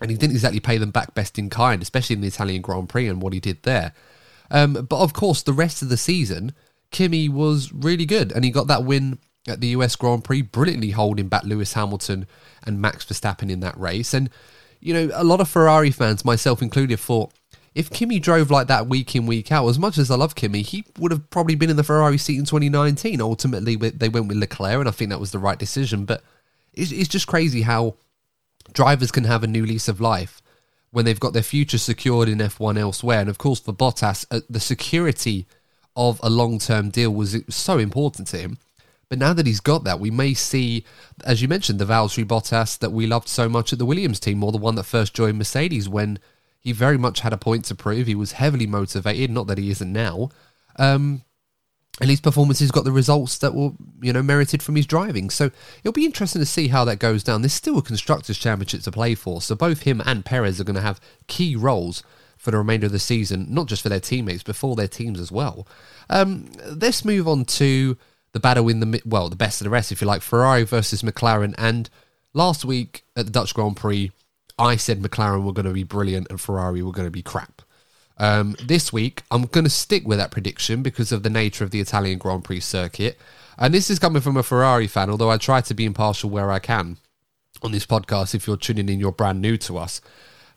And 0.01 0.13
he 0.13 0.17
didn't 0.17 0.35
exactly 0.35 0.61
pay 0.61 0.79
them 0.79 0.93
back 0.93 1.15
best 1.15 1.41
in 1.41 1.51
kind, 1.51 1.83
especially 1.83 2.15
in 2.15 2.21
the 2.21 2.29
Italian 2.29 2.63
Grand 2.63 2.89
Prix 2.89 3.09
and 3.09 3.21
what 3.21 3.33
he 3.33 3.41
did 3.41 3.65
there. 3.65 3.93
Um, 4.51 4.75
but 4.75 5.01
of 5.01 5.13
course, 5.13 5.43
the 5.43 5.53
rest 5.53 5.83
of 5.83 5.89
the 5.89 5.97
season, 5.97 6.53
Kimi 6.93 7.29
was 7.29 7.73
really 7.73 8.07
good, 8.07 8.31
and 8.31 8.45
he 8.45 8.53
got 8.53 8.69
that 8.69 8.85
win 8.85 9.19
at 9.49 9.61
the 9.61 9.69
US 9.69 9.97
Grand 9.97 10.25
Prix, 10.25 10.43
brilliantly 10.43 10.91
holding 10.91 11.29
back 11.29 11.45
Lewis 11.45 11.75
Hamilton 11.75 12.27
and 12.65 12.81
Max 12.81 13.05
Verstappen 13.05 13.51
in 13.51 13.61
that 13.61 13.79
race. 13.79 14.13
And, 14.15 14.31
you 14.81 14.93
know, 14.93 15.11
a 15.15 15.25
lot 15.25 15.41
of 15.41 15.49
Ferrari 15.49 15.91
fans, 15.91 16.25
myself 16.25 16.63
included, 16.63 16.99
thought 16.99 17.33
if 17.77 17.91
Kimi 17.91 18.19
drove 18.19 18.51
like 18.51 18.69
that 18.69 18.87
week 18.87 19.15
in, 19.15 19.27
week 19.27 19.53
out, 19.53 19.69
as 19.69 19.79
much 19.79 19.99
as 19.99 20.11
I 20.11 20.17
love 20.17 20.35
Kimi, 20.35 20.63
he 20.63 20.87
would 20.99 21.13
have 21.13 21.29
probably 21.29 21.55
been 21.57 21.69
in 21.69 21.77
the 21.77 21.85
Ferrari 21.85 22.17
seat 22.17 22.39
in 22.39 22.47
2019. 22.47 23.21
Ultimately, 23.21 23.77
they 23.77 24.09
went 24.09 24.29
with 24.29 24.39
Leclerc, 24.39 24.81
and 24.81 24.89
I 24.89 24.93
think 24.93 25.11
that 25.11 25.21
was 25.21 25.31
the 25.31 25.39
right 25.39 25.59
decision. 25.59 26.07
But 26.07 26.25
it's, 26.73 27.07
just 27.07 27.27
crazy 27.27 27.61
how 27.63 27.97
drivers 28.73 29.13
can 29.13 29.25
have 29.25 29.45
a 29.45 29.47
new 29.47 29.67
lease 29.67 29.89
of 29.89 30.01
life 30.01 30.41
when 30.91 31.05
they've 31.05 31.21
got 31.21 31.35
their 31.35 31.43
future 31.43 31.77
secured 31.77 32.31
in 32.31 32.39
F1 32.39 32.79
elsewhere. 32.79 33.21
And 33.21 33.29
of 33.29 33.37
course, 33.37 33.61
for 33.61 33.75
Bottas, 33.75 34.25
uh, 34.31 34.41
the 34.49 34.59
security 34.59 35.47
of 35.95 36.19
a 36.23 36.31
long 36.31 36.59
term 36.59 36.89
deal 36.89 37.11
was 37.11 37.37
so 37.51 37.77
important 37.77 38.29
to 38.29 38.39
him. 38.39 38.59
But 39.09 39.19
now 39.19 39.33
that 39.33 39.47
he's 39.47 39.61
got 39.61 39.85
that, 39.85 40.01
we 40.01 40.11
may 40.11 40.35
see, 40.35 40.85
as 41.25 41.41
you 41.41 41.49
mentioned, 41.49 41.79
the 41.79 41.85
Valtteri 41.85 42.25
Bottas 42.25 42.79
that 42.79 42.91
we 42.91 43.07
loved 43.07 43.29
so 43.29 43.49
much 43.49 43.73
at 43.73 43.79
the 43.79 43.87
Williams 43.87 44.19
team, 44.19 44.43
or 44.43 44.51
the 44.51 44.59
one 44.59 44.75
that 44.75 44.85
first 44.85 45.15
joined 45.15 45.39
Mercedes 45.39 45.89
when 45.89 46.19
he 46.59 46.73
very 46.73 46.99
much 46.99 47.21
had 47.21 47.33
a 47.33 47.39
point 47.39 47.65
to 47.67 47.75
prove. 47.77 48.09
He 48.09 48.17
was 48.17 48.33
heavily 48.33 48.67
motivated, 48.67 49.31
not 49.31 49.47
that 49.47 49.59
he 49.59 49.71
isn't 49.71 49.93
now. 49.93 50.31
Um, 50.77 51.23
and 52.01 52.11
his 52.11 52.21
performances 52.21 52.71
got 52.71 52.85
the 52.85 52.93
results 52.93 53.39
that 53.39 53.55
were, 53.55 53.71
you 54.03 54.13
know, 54.13 54.23
merited 54.23 54.63
from 54.63 54.77
his 54.77 54.87
driving. 54.87 55.31
So 55.31 55.51
it'll 55.79 55.93
be 55.93 56.05
interesting 56.05 56.43
to 56.43 56.47
see 56.47 56.69
how 56.69 56.85
that 56.85 56.99
goes 56.99 57.23
down. 57.23 57.43
There's 57.43 57.55
still 57.55 57.79
a 57.79 57.83
constructors' 57.83 58.37
championship 58.37 58.83
to 58.83 58.91
play 58.91 59.15
for, 59.15 59.41
so 59.41 59.55
both 59.55 59.83
him 59.83 60.03
and 60.05 60.25
Perez 60.25 60.61
are 60.61 60.65
going 60.65 60.77
to 60.77 60.83
have 60.83 61.01
key 61.27 61.57
roles 61.57 62.03
for 62.37 62.51
the 62.51 62.59
remainder 62.59 62.87
of 62.87 62.93
the 62.93 62.99
season, 62.99 63.47
not 63.49 63.67
just 63.67 63.83
for 63.83 63.89
their 63.89 64.01
teammates, 64.01 64.43
but 64.43 64.57
for 64.57 64.77
their 64.77 64.89
teams 64.89 65.19
as 65.19 65.33
well. 65.33 65.67
Um, 66.11 66.51
let's 66.67 67.05
move 67.05 67.27
on 67.27 67.45
to 67.47 67.97
the 68.33 68.41
battle 68.41 68.69
in 68.69 68.81
the 68.81 69.03
well, 69.05 69.29
the 69.29 69.37
best 69.37 69.61
of 69.61 69.65
the 69.65 69.71
rest, 69.71 69.93
if 69.93 70.01
you 70.01 70.07
like, 70.07 70.23
Ferrari 70.23 70.65
versus 70.65 71.03
McLaren. 71.03 71.55
And 71.57 71.89
last 72.35 72.65
week 72.65 73.05
at 73.17 73.27
the 73.27 73.33
Dutch 73.33 73.55
Grand 73.55 73.77
Prix, 73.77 74.11
I 74.59 74.77
said 74.77 75.01
McLaren 75.01 75.45
were 75.45 75.53
going 75.53 75.67
to 75.67 75.73
be 75.73 75.85
brilliant 75.85 76.29
and 76.31 76.41
Ferrari 76.41 76.83
were 76.83 76.93
going 76.93 77.07
to 77.07 77.11
be 77.11 77.23
crap. 77.23 77.63
Um, 78.19 78.57
this 78.65 78.93
week, 78.93 79.23
I'm 79.31 79.43
going 79.43 79.65
to 79.65 79.71
stick 79.71 80.07
with 80.07 80.19
that 80.19 80.31
prediction 80.31 80.83
because 80.83 81.13
of 81.13 81.23
the 81.23 81.31
nature 81.31 81.65
of 81.65 81.71
the 81.71 81.81
Italian 81.81 82.19
Grand 82.19 82.45
Prix 82.45 82.61
circuit. 82.61 83.19
And 83.59 83.73
this 83.73 83.91
is 83.91 83.99
coming 83.99 84.23
from 84.23 84.37
a 84.37 84.43
Ferrari 84.43 84.87
fan, 84.87 85.11
although 85.11 85.31
I 85.31 85.37
try 85.37 85.61
to 85.63 85.75
be 85.75 85.85
impartial 85.85 86.31
where 86.31 86.51
I 86.51 86.59
can 86.59 86.97
on 87.63 87.73
this 87.73 87.87
podcast. 87.87 88.35
If 88.35 88.47
you're 88.47 88.57
tuning 88.57 88.89
in, 88.89 89.01
you're 89.01 89.13
brand 89.13 89.41
new 89.41 89.57
to 89.59 89.79
us. 89.79 90.01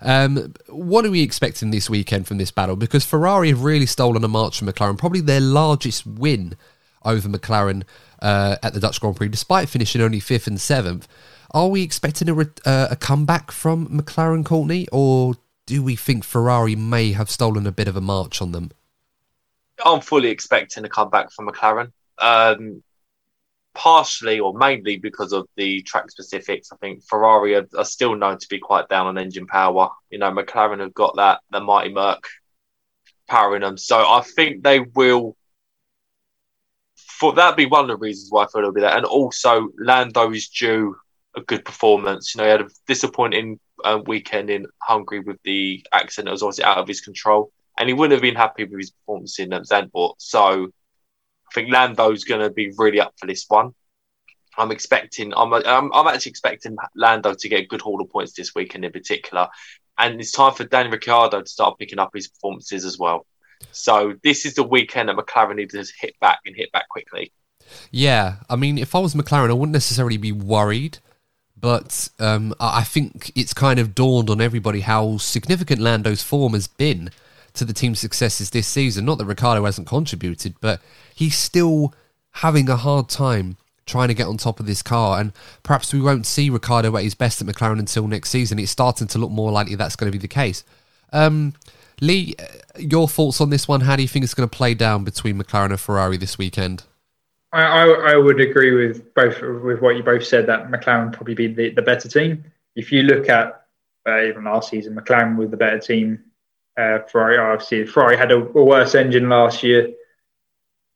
Um, 0.01 0.53
what 0.67 1.05
are 1.05 1.11
we 1.11 1.21
expecting 1.21 1.71
this 1.71 1.89
weekend 1.89 2.27
from 2.27 2.37
this 2.37 2.51
battle? 2.51 2.77
Because 2.77 3.05
Ferrari 3.05 3.49
have 3.49 3.63
really 3.63 3.85
stolen 3.85 4.23
a 4.23 4.29
march 4.29 4.59
from 4.59 4.69
McLaren, 4.69 4.97
probably 4.97 5.21
their 5.21 5.41
largest 5.41 6.05
win 6.05 6.55
over 7.03 7.27
McLaren 7.27 7.83
uh, 8.21 8.57
at 8.63 8.73
the 8.73 8.79
Dutch 8.79 8.99
Grand 8.99 9.15
Prix, 9.15 9.29
despite 9.29 9.69
finishing 9.69 10.01
only 10.01 10.19
fifth 10.19 10.47
and 10.47 10.59
seventh. 10.59 11.07
Are 11.51 11.67
we 11.67 11.81
expecting 11.81 12.29
a, 12.29 12.33
re- 12.33 12.45
uh, 12.65 12.89
a 12.91 12.95
comeback 12.95 13.51
from 13.51 13.87
McLaren, 13.87 14.45
Courtney, 14.45 14.87
or 14.91 15.35
do 15.65 15.81
we 15.81 15.95
think 15.95 16.23
Ferrari 16.23 16.75
may 16.75 17.11
have 17.13 17.29
stolen 17.29 17.65
a 17.65 17.71
bit 17.71 17.87
of 17.87 17.95
a 17.95 18.01
march 18.01 18.41
on 18.41 18.51
them? 18.51 18.71
I'm 19.83 20.01
fully 20.01 20.29
expecting 20.29 20.85
a 20.85 20.89
comeback 20.89 21.31
from 21.31 21.47
McLaren. 21.47 21.91
Um, 22.17 22.83
partially 23.73 24.39
or 24.39 24.53
mainly 24.53 24.97
because 24.97 25.31
of 25.31 25.47
the 25.55 25.81
track 25.83 26.09
specifics. 26.11 26.71
I 26.71 26.75
think 26.77 27.03
Ferrari 27.03 27.55
are, 27.55 27.67
are, 27.77 27.85
still 27.85 28.15
known 28.15 28.37
to 28.37 28.47
be 28.49 28.59
quite 28.59 28.89
down 28.89 29.07
on 29.07 29.17
engine 29.17 29.47
power. 29.47 29.89
You 30.09 30.19
know, 30.19 30.31
McLaren 30.31 30.79
have 30.81 30.93
got 30.93 31.15
that 31.15 31.39
the 31.51 31.61
mighty 31.61 31.93
Merc 31.93 32.27
powering 33.27 33.61
them, 33.61 33.77
so 33.77 33.97
I 33.97 34.21
think 34.21 34.63
they 34.63 34.79
will 34.79 35.37
for 37.19 37.33
that'd 37.33 37.57
be 37.57 37.65
one 37.65 37.81
of 37.81 37.87
the 37.87 37.97
reasons 37.97 38.31
why 38.31 38.43
I 38.43 38.47
thought 38.47 38.59
it'll 38.59 38.71
be 38.71 38.81
that. 38.81 38.97
And 38.97 39.05
also, 39.05 39.69
Lando 39.77 40.31
is 40.31 40.47
due 40.47 40.95
a 41.35 41.41
good 41.41 41.65
performance. 41.65 42.33
You 42.33 42.39
know, 42.39 42.45
he 42.45 42.51
had 42.51 42.61
a 42.61 42.69
disappointing 42.87 43.59
uh, 43.83 43.99
weekend 44.05 44.49
in 44.49 44.65
Hungary 44.79 45.19
with 45.19 45.37
the 45.43 45.85
accident 45.91 46.27
that 46.27 46.31
was 46.31 46.43
obviously 46.43 46.63
out 46.63 46.77
of 46.77 46.87
his 46.87 47.01
control, 47.01 47.51
and 47.77 47.89
he 47.89 47.93
wouldn't 47.93 48.13
have 48.13 48.21
been 48.21 48.35
happy 48.35 48.63
with 48.63 48.79
his 48.79 48.91
performance 48.91 49.37
in 49.39 49.51
um, 49.53 49.63
Zandvoort. 49.63 50.15
So, 50.17 50.67
I 50.67 51.53
think 51.53 51.71
Lando's 51.71 52.23
going 52.23 52.41
to 52.41 52.49
be 52.49 52.71
really 52.77 53.01
up 53.01 53.13
for 53.17 53.27
this 53.27 53.45
one. 53.47 53.73
I'm 54.57 54.71
expecting. 54.71 55.33
I'm, 55.35 55.53
I'm, 55.53 55.91
I'm 55.93 56.07
actually 56.07 56.31
expecting 56.31 56.77
Lando 56.95 57.33
to 57.33 57.49
get 57.49 57.63
a 57.63 57.67
good 57.67 57.81
haul 57.81 58.01
of 58.01 58.09
points 58.09 58.33
this 58.33 58.55
weekend 58.55 58.85
in 58.85 58.91
particular, 58.91 59.49
and 59.97 60.19
it's 60.19 60.31
time 60.31 60.53
for 60.53 60.63
Danny 60.63 60.89
Ricciardo 60.89 61.41
to 61.41 61.49
start 61.49 61.79
picking 61.79 61.99
up 61.99 62.11
his 62.13 62.29
performances 62.29 62.85
as 62.85 62.97
well. 62.97 63.25
So 63.71 64.15
this 64.23 64.45
is 64.45 64.55
the 64.55 64.63
weekend 64.63 65.09
that 65.09 65.15
McLaren 65.15 65.55
needs 65.55 65.73
to 65.73 65.85
hit 65.99 66.19
back 66.19 66.39
and 66.45 66.55
hit 66.55 66.71
back 66.71 66.89
quickly. 66.89 67.31
Yeah, 67.91 68.37
I 68.49 68.55
mean, 68.55 68.77
if 68.77 68.95
I 68.95 68.99
was 68.99 69.13
McLaren, 69.13 69.49
I 69.49 69.53
wouldn't 69.53 69.73
necessarily 69.73 70.17
be 70.17 70.31
worried, 70.31 70.97
but 71.59 72.09
um, 72.19 72.53
I 72.59 72.83
think 72.83 73.31
it's 73.35 73.53
kind 73.53 73.79
of 73.79 73.93
dawned 73.93 74.29
on 74.29 74.41
everybody 74.41 74.81
how 74.81 75.17
significant 75.17 75.81
Lando's 75.81 76.23
form 76.23 76.53
has 76.53 76.67
been 76.67 77.11
to 77.53 77.65
the 77.65 77.73
team's 77.73 77.99
successes 77.99 78.49
this 78.49 78.67
season. 78.67 79.05
Not 79.05 79.17
that 79.17 79.25
Ricciardo 79.25 79.65
hasn't 79.65 79.87
contributed, 79.87 80.55
but 80.61 80.81
he's 81.13 81.37
still 81.37 81.93
having 82.31 82.69
a 82.69 82.75
hard 82.75 83.09
time 83.09 83.57
trying 83.85 84.07
to 84.07 84.13
get 84.13 84.27
on 84.27 84.37
top 84.37 84.59
of 84.59 84.65
this 84.65 84.81
car. 84.81 85.19
And 85.19 85.33
perhaps 85.63 85.93
we 85.93 86.01
won't 86.01 86.25
see 86.25 86.49
Ricciardo 86.49 86.95
at 86.95 87.03
his 87.03 87.15
best 87.15 87.41
at 87.41 87.47
McLaren 87.47 87.79
until 87.79 88.07
next 88.07 88.29
season. 88.29 88.59
It's 88.59 88.71
starting 88.71 89.07
to 89.07 89.17
look 89.17 89.31
more 89.31 89.51
likely 89.51 89.75
that's 89.75 89.95
going 89.95 90.11
to 90.11 90.17
be 90.17 90.21
the 90.21 90.27
case. 90.27 90.63
Um, 91.11 91.53
Lee, 92.01 92.35
your 92.77 93.07
thoughts 93.07 93.41
on 93.41 93.49
this 93.49 93.67
one? 93.67 93.81
How 93.81 93.95
do 93.95 94.01
you 94.01 94.07
think 94.07 94.23
it's 94.23 94.33
going 94.33 94.47
to 94.47 94.55
play 94.55 94.73
down 94.73 95.03
between 95.03 95.41
McLaren 95.41 95.71
and 95.71 95.79
Ferrari 95.79 96.17
this 96.17 96.37
weekend? 96.37 96.83
I, 97.51 97.61
I, 97.61 98.11
I 98.11 98.15
would 98.15 98.39
agree 98.39 98.71
with 98.71 99.13
both 99.13 99.41
with 99.41 99.81
what 99.81 99.95
you 99.95 100.03
both 100.03 100.25
said 100.25 100.45
that 100.47 100.69
McLaren 100.69 101.11
probably 101.11 101.35
be 101.35 101.47
the, 101.47 101.69
the 101.71 101.81
better 101.81 102.07
team. 102.07 102.43
If 102.75 102.91
you 102.91 103.03
look 103.03 103.27
at 103.29 103.65
uh, 104.07 104.23
even 104.23 104.43
last 104.43 104.69
season, 104.69 104.95
McLaren 104.95 105.35
was 105.35 105.49
the 105.49 105.57
better 105.57 105.79
team. 105.79 106.23
Uh, 106.77 106.99
Ferrari 106.99 107.37
obviously 107.37 107.85
Ferrari 107.85 108.15
had 108.15 108.31
a, 108.31 108.37
a 108.37 108.63
worse 108.63 108.95
engine 108.95 109.27
last 109.27 109.63
year, 109.63 109.89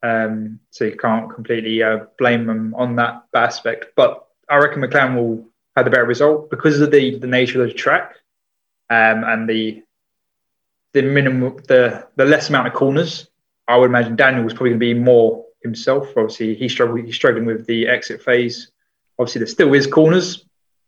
um, 0.03 0.59
so 0.69 0.85
you 0.85 0.95
can't 0.95 1.33
completely 1.33 1.81
uh, 1.83 2.05
blame 2.17 2.45
them 2.45 2.73
on 2.75 2.95
that 2.95 3.25
aspect. 3.33 3.87
But 3.95 4.25
I 4.47 4.57
reckon 4.57 4.81
McLaren 4.81 5.15
will 5.15 5.45
have 5.75 5.85
the 5.85 5.91
better 5.91 6.05
result 6.05 6.49
because 6.49 6.79
of 6.79 6.91
the 6.91 7.17
the 7.17 7.27
nature 7.27 7.61
of 7.61 7.67
the 7.67 7.73
track 7.73 8.15
um, 8.89 9.23
and 9.23 9.49
the 9.49 9.83
the 10.93 11.01
minimum, 11.01 11.57
the 11.67 12.07
the 12.15 12.25
less 12.25 12.49
amount 12.49 12.67
of 12.67 12.73
corners. 12.73 13.27
I 13.67 13.77
would 13.77 13.89
imagine 13.89 14.15
Daniel 14.15 14.43
was 14.43 14.53
probably 14.53 14.71
going 14.71 14.79
to 14.79 14.85
be 14.85 14.93
more 14.93 15.45
himself. 15.61 16.09
Obviously, 16.17 16.55
he 16.55 16.69
struggled. 16.69 17.05
He's 17.05 17.15
struggling 17.15 17.45
with 17.45 17.65
the 17.65 17.87
exit 17.87 18.21
phase. 18.21 18.71
Obviously, 19.17 19.39
there 19.39 19.47
still 19.47 19.73
is 19.73 19.87
corners, 19.87 20.45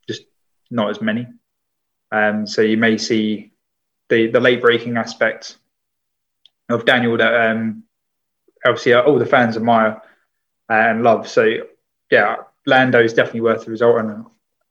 just 0.07 0.23
not 0.69 0.89
as 0.89 1.01
many. 1.01 1.27
Um, 2.11 2.47
so 2.47 2.61
you 2.61 2.77
may 2.77 2.97
see 2.97 3.51
the 4.09 4.27
the 4.27 4.39
late 4.39 4.61
breaking 4.61 4.97
aspect 4.97 5.57
of 6.69 6.85
Daniel 6.85 7.17
that 7.17 7.49
um, 7.49 7.83
obviously 8.65 8.93
all 8.93 9.19
the 9.19 9.25
fans 9.25 9.55
admire 9.55 10.01
and 10.69 11.03
love. 11.03 11.27
So 11.27 11.47
yeah, 12.11 12.37
Lando 12.65 13.01
is 13.01 13.13
definitely 13.13 13.41
worth 13.41 13.65
the 13.65 13.71
result. 13.71 13.99
And 13.99 14.25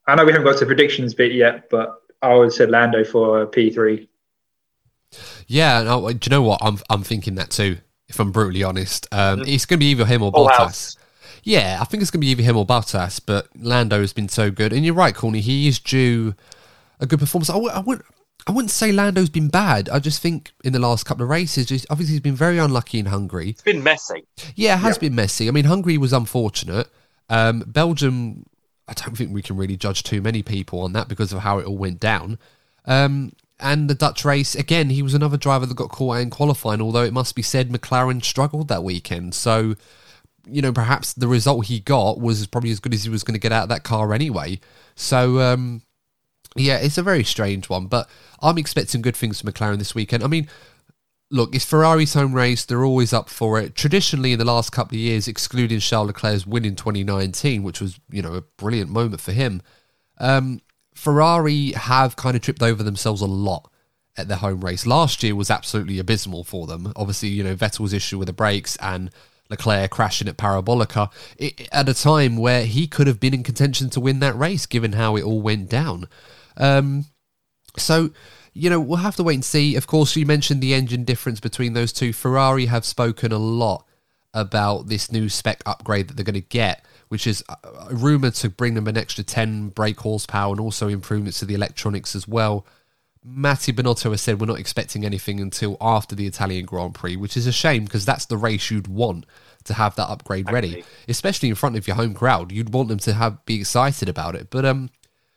I 0.07 0.14
know 0.14 0.24
we 0.24 0.32
haven't 0.32 0.47
got 0.47 0.59
to 0.59 0.66
predictions 0.66 1.14
bit 1.14 1.32
yet, 1.32 1.70
but 1.70 2.03
I 2.20 2.35
would 2.35 2.53
say 2.53 2.66
Lando 2.66 3.05
for 3.05 3.47
P 3.47 3.70
three 3.70 4.09
Yeah, 5.47 5.83
no, 5.83 6.12
do 6.12 6.19
you 6.27 6.31
know 6.31 6.43
what? 6.43 6.61
I'm 6.62 6.79
I'm 6.91 7.03
thinking 7.03 7.35
that 7.37 7.51
too. 7.51 7.79
If 8.09 8.21
I'm 8.21 8.33
brutally 8.33 8.62
honest, 8.62 9.07
um, 9.12 9.41
Mm. 9.41 9.49
it's 9.49 9.65
going 9.67 9.79
to 9.79 9.85
be 9.85 9.91
either 9.91 10.05
him 10.07 10.23
or 10.23 10.31
Full 10.33 10.49
Bottas. 10.49 10.57
house. 10.59 10.97
Yeah, 11.43 11.79
I 11.81 11.85
think 11.85 12.01
it's 12.03 12.11
going 12.11 12.21
to 12.21 12.27
be 12.27 12.31
either 12.31 12.43
him 12.43 12.57
or 12.57 12.67
Bottas. 12.67 13.21
But 13.25 13.49
Lando 13.57 14.01
has 14.01 14.12
been 14.12 14.29
so 14.29 14.51
good, 14.51 14.73
and 14.73 14.85
you're 14.85 14.95
right, 14.95 15.15
Corny. 15.15 15.41
He 15.41 15.67
is 15.69 15.79
due 15.79 16.35
a 17.01 17.07
good 17.07 17.19
performance. 17.19 17.51
I 17.51 17.55
w- 17.55 17.73
I 17.73 17.81
wouldn't. 17.81 18.07
I 18.47 18.53
wouldn't 18.53 18.71
say 18.71 18.93
Lando's 18.93 19.31
been 19.31 19.49
bad. 19.49 19.89
I 19.89 19.99
just 20.01 20.21
think 20.21 20.53
in 20.65 20.75
the 20.75 20.79
last 20.79 21.05
couple 21.07 21.23
of 21.23 21.31
races, 21.31 21.65
just 21.67 21.87
obviously 21.89 22.12
he's 22.12 22.21
been 22.21 22.37
very 22.37 22.59
unlucky 22.59 22.99
in 22.99 23.07
Hungary. 23.07 23.51
It's 23.51 23.62
been 23.62 23.83
messy. 23.83 24.27
Yeah, 24.55 24.75
it 24.75 24.81
has 24.81 24.99
been 24.99 25.15
messy. 25.15 25.49
I 25.49 25.51
mean, 25.51 25.65
Hungary 25.65 25.97
was 25.97 26.12
unfortunate. 26.12 26.89
Um, 27.31 27.61
Belgium, 27.67 28.45
I 28.87 28.93
don't 28.93 29.17
think 29.17 29.33
we 29.33 29.41
can 29.41 29.57
really 29.57 29.79
judge 29.79 30.03
too 30.03 30.21
many 30.21 30.43
people 30.43 30.81
on 30.83 30.93
that 30.93 31.09
because 31.09 31.33
of 31.33 31.39
how 31.41 31.59
it 31.59 31.65
all 31.65 31.79
went 31.79 32.01
down. 32.01 32.39
Um, 32.85 33.33
and 33.61 33.89
the 33.89 33.95
Dutch 33.95 34.25
race, 34.25 34.55
again, 34.55 34.91
he 34.91 35.03
was 35.03 35.15
another 35.15 35.37
driver 35.37 35.67
that 35.67 35.77
got 35.77 35.91
caught 35.91 36.17
out 36.17 36.23
in 36.23 36.31
qualifying, 36.31 36.81
although 36.81 37.05
it 37.05 37.13
must 37.13 37.35
be 37.35 37.43
said 37.43 37.71
McLaren 37.71 38.25
struggled 38.25 38.69
that 38.69 38.83
weekend. 38.83 39.35
So, 39.35 39.75
you 40.47 40.61
know, 40.61 40.73
perhaps 40.73 41.13
the 41.13 41.29
result 41.29 41.67
he 41.67 41.81
got 41.81 42.21
was 42.21 42.47
probably 42.47 42.71
as 42.71 42.81
good 42.81 42.95
as 42.95 43.05
he 43.05 43.11
was 43.11 43.23
going 43.23 43.35
to 43.35 43.41
get 43.41 43.53
out 43.53 43.65
of 43.65 43.69
that 43.69 43.85
car 43.85 44.13
anyway. 44.13 44.59
So, 44.97 45.41
um, 45.41 45.83
yeah, 46.57 46.79
it's 46.79 46.99
a 46.99 47.03
very 47.03 47.25
strange 47.25 47.69
one, 47.69 47.87
but 47.87 48.09
I'm 48.41 48.59
expecting 48.59 49.03
good 49.03 49.17
things 49.17 49.41
from 49.41 49.53
McLaren 49.53 49.79
this 49.79 49.95
weekend. 49.95 50.25
I 50.25 50.27
mean, 50.27 50.49
look, 51.31 51.55
it's 51.55 51.65
Ferrari's 51.65 52.15
home 52.15 52.35
race. 52.35 52.65
They're 52.65 52.85
always 52.85 53.13
up 53.13 53.29
for 53.29 53.61
it. 53.61 53.75
Traditionally, 53.75 54.33
in 54.33 54.39
the 54.39 54.45
last 54.45 54.71
couple 54.71 54.97
of 54.97 55.01
years, 55.01 55.29
excluding 55.29 55.81
Charles 55.81 56.09
Leclerc's 56.09 56.47
win 56.47 56.65
in 56.65 56.77
2019, 56.77 57.63
which 57.63 57.81
was, 57.81 57.99
you 58.11 58.23
know, 58.23 58.35
a 58.35 58.43
brilliant 58.43 58.91
moment 58.91 59.21
for 59.21 59.33
him, 59.33 59.63
um, 60.19 60.61
Ferrari 60.95 61.72
have 61.72 62.16
kind 62.16 62.36
of 62.36 62.42
tripped 62.42 62.62
over 62.62 62.82
themselves 62.82 63.20
a 63.20 63.26
lot 63.26 63.70
at 64.16 64.28
their 64.28 64.38
home 64.38 64.64
race. 64.64 64.86
Last 64.86 65.22
year 65.22 65.34
was 65.34 65.51
absolutely 65.51 65.99
abysmal 65.99 66.45
for 66.45 66.66
them. 66.66 66.92
Obviously, 66.97 67.28
you 67.28 67.42
know, 67.42 67.57
Vettel's 67.57 67.92
issue 67.92 68.18
with 68.18 68.26
the 68.26 68.32
brakes 68.32 68.76
and 68.76 69.11
Leclerc 69.51 69.90
crashing 69.90 70.28
at 70.28 70.38
Parabolica 70.38 71.11
it, 71.36 71.68
at 71.72 71.88
a 71.88 71.95
time 71.95 72.36
where 72.36 72.64
he 72.64 72.86
could 72.86 73.07
have 73.07 73.20
been 73.20 73.34
in 73.34 73.42
contention 73.42 73.90
to 73.90 74.01
win 74.01 74.20
that 74.20 74.36
race, 74.36 74.66
given 74.66 74.92
how 74.92 75.16
it 75.16 75.24
all 75.24 75.42
went 75.42 75.68
down. 75.68 76.09
Um, 76.57 77.07
so, 77.76 78.11
you 78.53 78.70
know, 78.70 78.80
we'll 78.80 78.99
have 78.99 79.16
to 79.16 79.24
wait 79.24 79.34
and 79.34 79.45
see. 79.45 79.74
Of 79.76 79.86
course, 79.86 80.16
you 80.16 80.24
mentioned 80.24 80.61
the 80.61 80.74
engine 80.74 81.05
difference 81.05 81.40
between 81.40 81.72
those 81.72 81.92
two. 81.92 82.12
Ferrari 82.12 82.66
have 82.66 82.84
spoken 82.84 83.32
a 83.32 83.38
lot 83.38 83.84
about 84.32 84.88
this 84.88 85.12
new 85.12 85.28
spec 85.28 85.62
upgrade 85.66 86.09
that 86.09 86.14
they're 86.16 86.24
going 86.24 86.34
to 86.34 86.40
get, 86.40 86.84
which 87.15 87.29
is 87.29 87.45
uh, 87.49 87.55
rumored 87.93 88.35
to 88.35 88.49
bring 88.51 88.75
them 88.75 88.89
an 88.89 88.97
extra 88.97 89.23
10 89.23 89.69
brake 89.69 90.01
horsepower 90.01 90.51
and 90.51 90.59
also 90.59 90.89
improvements 90.89 91.39
to 91.39 91.45
the 91.45 91.55
electronics 91.55 92.17
as 92.17 92.27
well. 92.27 92.67
Mattia 93.23 93.73
Binotto 93.73 94.11
has 94.11 94.21
said 94.21 94.41
we're 94.41 94.49
not 94.49 94.59
expecting 94.59 95.05
anything 95.05 95.39
until 95.39 95.77
after 95.81 96.17
the 96.17 96.27
Italian 96.27 96.67
Grand 96.67 96.93
Prix, 96.93 97.15
which 97.15 97.37
is 97.37 97.47
a 97.47 97.53
shame 97.53 97.85
because 97.85 98.05
that's 98.05 98.27
the 98.27 98.37
race 98.37 98.69
you'd 98.69 98.89
want 98.89 99.27
to 99.62 99.75
have 99.75 99.95
that 99.95 100.09
upgrade 100.09 100.51
ready, 100.51 100.83
especially 101.07 101.51
in 101.51 101.55
front 101.55 101.77
of 101.77 101.87
your 101.87 101.95
home 101.95 102.15
crowd. 102.15 102.51
You'd 102.51 102.75
want 102.75 102.89
them 102.89 102.99
to 102.99 103.12
have 103.12 103.47
be 103.47 103.61
excited 103.61 104.09
about 104.09 104.35
it. 104.35 104.51
But 104.51 104.65
um, 104.65 104.91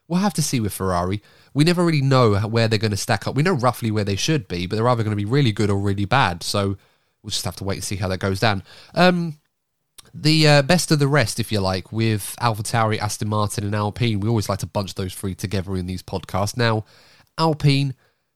we'll 0.07 0.21
have 0.21 0.33
to 0.33 0.41
see 0.41 0.59
with 0.59 0.73
Ferrari. 0.73 1.21
We 1.53 1.63
never 1.63 1.85
really 1.85 2.01
know 2.01 2.39
where 2.39 2.67
they're 2.67 2.79
going 2.79 2.89
to 2.89 2.97
stack 2.97 3.27
up. 3.27 3.35
We 3.35 3.43
know 3.43 3.53
roughly 3.53 3.91
where 3.91 4.03
they 4.03 4.15
should 4.15 4.47
be, 4.47 4.65
but 4.65 4.77
they're 4.77 4.89
either 4.89 5.03
going 5.03 5.15
to 5.15 5.23
be 5.23 5.25
really 5.25 5.51
good 5.51 5.69
or 5.69 5.77
really 5.77 6.05
bad. 6.05 6.41
So 6.41 6.75
we'll 7.21 7.29
just 7.29 7.45
have 7.45 7.57
to 7.57 7.63
wait 7.63 7.75
and 7.75 7.83
see 7.83 7.97
how 7.97 8.07
that 8.07 8.17
goes 8.17 8.39
down. 8.39 8.63
Um, 8.95 9.37
the 10.19 10.47
uh, 10.47 10.61
best 10.63 10.91
of 10.91 10.99
the 10.99 11.07
rest, 11.07 11.39
if 11.39 11.51
you 11.51 11.59
like, 11.59 11.91
with 11.91 12.35
AlphaTauri, 12.41 12.97
Aston 12.99 13.29
Martin, 13.29 13.63
and 13.63 13.75
Alpine. 13.75 14.19
We 14.19 14.27
always 14.27 14.49
like 14.49 14.59
to 14.59 14.65
bunch 14.65 14.95
those 14.95 15.13
three 15.13 15.35
together 15.35 15.75
in 15.75 15.85
these 15.85 16.01
podcasts. 16.01 16.57
Now, 16.57 16.85
Alpine, 17.37 17.93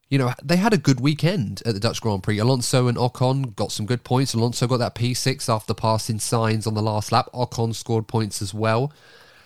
you 0.08 0.20
know, 0.20 0.34
they 0.44 0.58
had 0.58 0.74
a 0.74 0.78
good 0.78 1.00
weekend 1.00 1.64
at 1.66 1.74
the 1.74 1.80
Dutch 1.80 2.00
Grand 2.00 2.22
Prix. 2.22 2.38
Alonso 2.38 2.88
and 2.88 2.98
Ocon 2.98 3.56
got 3.56 3.72
some 3.72 3.88
good 3.88 4.04
points. 4.04 4.34
Alonso 4.34 4.68
got 4.68 4.78
that 4.78 4.94
P6 4.94 5.50
after 5.50 5.74
passing 5.74 6.18
Sainz 6.18 6.68
on 6.68 6.76
the 6.76 6.84
last 6.84 7.12
lap. 7.12 7.30
Ocon 7.34 7.74
scored 7.74 8.08
points 8.08 8.42
as 8.42 8.54
well. 8.54 8.94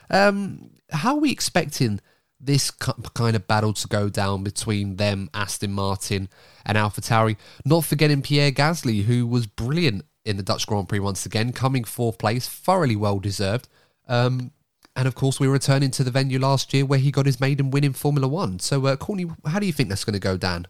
Um, 0.09 0.71
how 0.91 1.15
are 1.15 1.21
we 1.21 1.31
expecting 1.31 2.01
this 2.39 2.69
kind 2.69 3.35
of 3.35 3.47
battle 3.47 3.73
to 3.73 3.87
go 3.87 4.09
down 4.09 4.43
between 4.43 4.97
them, 4.97 5.29
Aston 5.33 5.71
Martin, 5.71 6.27
and 6.65 6.77
AlphaTauri? 6.77 7.37
Not 7.63 7.85
forgetting 7.85 8.21
Pierre 8.21 8.51
Gasly, 8.51 9.03
who 9.03 9.25
was 9.25 9.47
brilliant 9.47 10.03
in 10.25 10.37
the 10.37 10.43
Dutch 10.43 10.67
Grand 10.67 10.89
Prix 10.89 10.99
once 10.99 11.25
again, 11.25 11.53
coming 11.53 11.83
fourth 11.83 12.17
place, 12.17 12.47
thoroughly 12.47 12.95
well 12.95 13.19
deserved. 13.19 13.69
Um, 14.07 14.51
and 14.95 15.07
of 15.07 15.15
course, 15.15 15.39
we're 15.39 15.51
returning 15.51 15.91
to 15.91 16.03
the 16.03 16.11
venue 16.11 16.39
last 16.39 16.73
year 16.73 16.85
where 16.85 16.99
he 16.99 17.11
got 17.11 17.25
his 17.25 17.39
maiden 17.39 17.69
win 17.69 17.83
in 17.83 17.93
Formula 17.93 18.27
One. 18.27 18.59
So, 18.59 18.85
uh, 18.87 18.95
Courtney, 18.95 19.29
how 19.45 19.59
do 19.59 19.65
you 19.65 19.73
think 19.73 19.89
that's 19.89 20.03
going 20.03 20.13
to 20.13 20.19
go 20.19 20.37
down? 20.37 20.67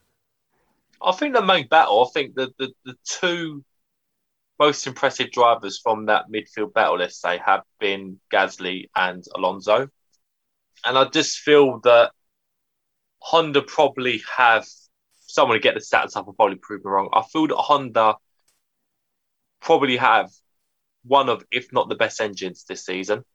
I 1.01 1.11
think 1.11 1.33
the 1.33 1.45
main 1.45 1.67
battle, 1.67 2.03
I 2.05 2.09
think 2.13 2.35
the, 2.35 2.51
the, 2.57 2.73
the 2.83 2.95
two 3.05 3.63
most 4.57 4.87
impressive 4.87 5.31
drivers 5.31 5.79
from 5.79 6.07
that 6.07 6.25
midfield 6.29 6.73
battle, 6.73 6.97
let's 6.97 7.19
say, 7.19 7.37
have 7.45 7.63
been 7.79 8.19
Gasly 8.31 8.89
and 8.95 9.23
Alonso. 9.35 9.89
And 10.85 10.97
I 10.97 11.05
just 11.05 11.39
feel 11.39 11.79
that 11.83 12.11
Honda 13.19 13.61
probably 13.61 14.23
have 14.35 14.65
someone 15.27 15.57
to 15.57 15.61
get 15.61 15.73
the 15.75 15.81
stats 15.81 16.15
up 16.15 16.27
and 16.27 16.35
probably 16.35 16.55
prove 16.55 16.83
me 16.83 16.91
wrong. 16.91 17.09
I 17.13 17.23
feel 17.31 17.47
that 17.47 17.55
Honda 17.55 18.15
probably 19.65 19.97
have 19.97 20.31
one 21.03 21.27
of, 21.27 21.43
if 21.51 21.73
not 21.73 21.89
the 21.89 21.95
best 21.95 22.21
engines 22.21 22.63
this 22.63 22.85
season. 22.85 23.25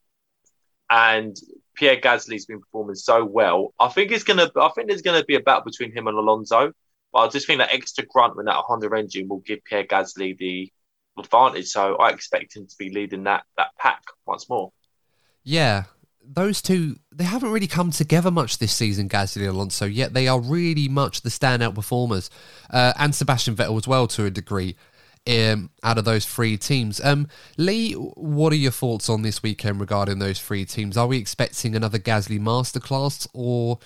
And 0.89 1.37
Pierre 1.75 2.01
Gasly's 2.01 2.47
been 2.47 2.61
performing 2.61 2.95
so 2.95 3.25
well. 3.25 3.75
I 3.79 3.89
think 3.89 4.11
it's 4.11 4.25
gonna. 4.25 4.51
I 4.57 4.71
think 4.71 4.89
there's 4.89 5.03
gonna 5.03 5.25
be 5.25 5.37
a 5.37 5.41
battle 5.41 5.65
between 5.65 5.93
him 5.93 6.09
and 6.09 6.17
Alonso. 6.17 6.73
But 7.13 7.19
I 7.19 7.29
just 7.29 7.47
think 7.47 7.59
that 7.59 7.73
extra 7.73 8.05
grunt 8.07 8.37
when 8.37 8.47
that 8.47 8.57
Honda 8.57 8.89
engine 8.97 9.29
will 9.29 9.41
give 9.41 9.65
Pierre 9.65 9.85
Gasly 9.85 10.37
the 10.37 10.73
advantage. 11.19 11.67
So 11.67 11.97
I 11.97 12.11
expect 12.11 12.57
him 12.57 12.67
to 12.67 12.75
be 12.79 12.91
leading 12.91 13.25
that 13.25 13.45
that 13.57 13.69
pack 13.79 14.03
once 14.27 14.49
more. 14.49 14.73
Yeah, 15.45 15.85
those 16.25 16.61
two 16.61 16.97
they 17.13 17.25
haven't 17.25 17.51
really 17.51 17.67
come 17.67 17.91
together 17.91 18.31
much 18.31 18.59
this 18.59 18.73
season, 18.73 19.09
Gasly 19.09 19.43
and 19.43 19.51
Alonso. 19.51 19.87
Yet 19.87 20.13
they 20.13 20.29
are 20.29 20.41
really 20.41 20.89
much 20.89 21.23
the 21.23 21.31
standout 21.31 21.75
performers, 21.75 22.31
uh, 22.71 22.93
and 22.99 23.15
Sebastian 23.15 23.57
Vettel 23.57 23.77
as 23.77 23.87
well 23.87 24.07
to 24.09 24.25
a 24.25 24.31
degree. 24.31 24.77
Um, 25.29 25.71
out 25.83 25.99
of 25.99 26.05
those 26.05 26.25
three 26.25 26.57
teams, 26.57 27.01
um, 27.05 27.29
Lee, 27.59 27.93
what 27.93 28.53
are 28.53 28.57
your 28.57 28.73
thoughts 28.73 29.09
on 29.11 29.23
this 29.23 29.43
weekend 29.43 29.79
regarding 29.79 30.19
those 30.19 30.41
three 30.41 30.65
teams? 30.65 30.97
Are 30.97 31.07
we 31.07 31.19
expecting 31.19 31.77
another 31.77 31.99
Gasly 31.99 32.41
masterclass, 32.41 33.29
or 33.35 33.79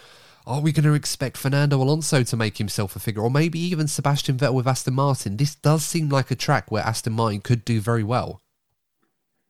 are 0.46 0.60
we 0.60 0.72
going 0.72 0.84
to 0.84 0.94
expect 0.94 1.36
Fernando 1.36 1.82
Alonso 1.82 2.22
to 2.22 2.36
make 2.36 2.58
himself 2.58 2.94
a 2.94 3.00
figure, 3.00 3.22
or 3.22 3.30
maybe 3.30 3.58
even 3.58 3.88
Sebastian 3.88 4.36
Vettel 4.36 4.54
with 4.54 4.68
Aston 4.68 4.94
Martin? 4.94 5.36
This 5.36 5.56
does 5.56 5.84
seem 5.84 6.08
like 6.08 6.30
a 6.30 6.36
track 6.36 6.70
where 6.70 6.84
Aston 6.84 7.14
Martin 7.14 7.40
could 7.40 7.64
do 7.64 7.80
very 7.80 8.04
well. 8.04 8.40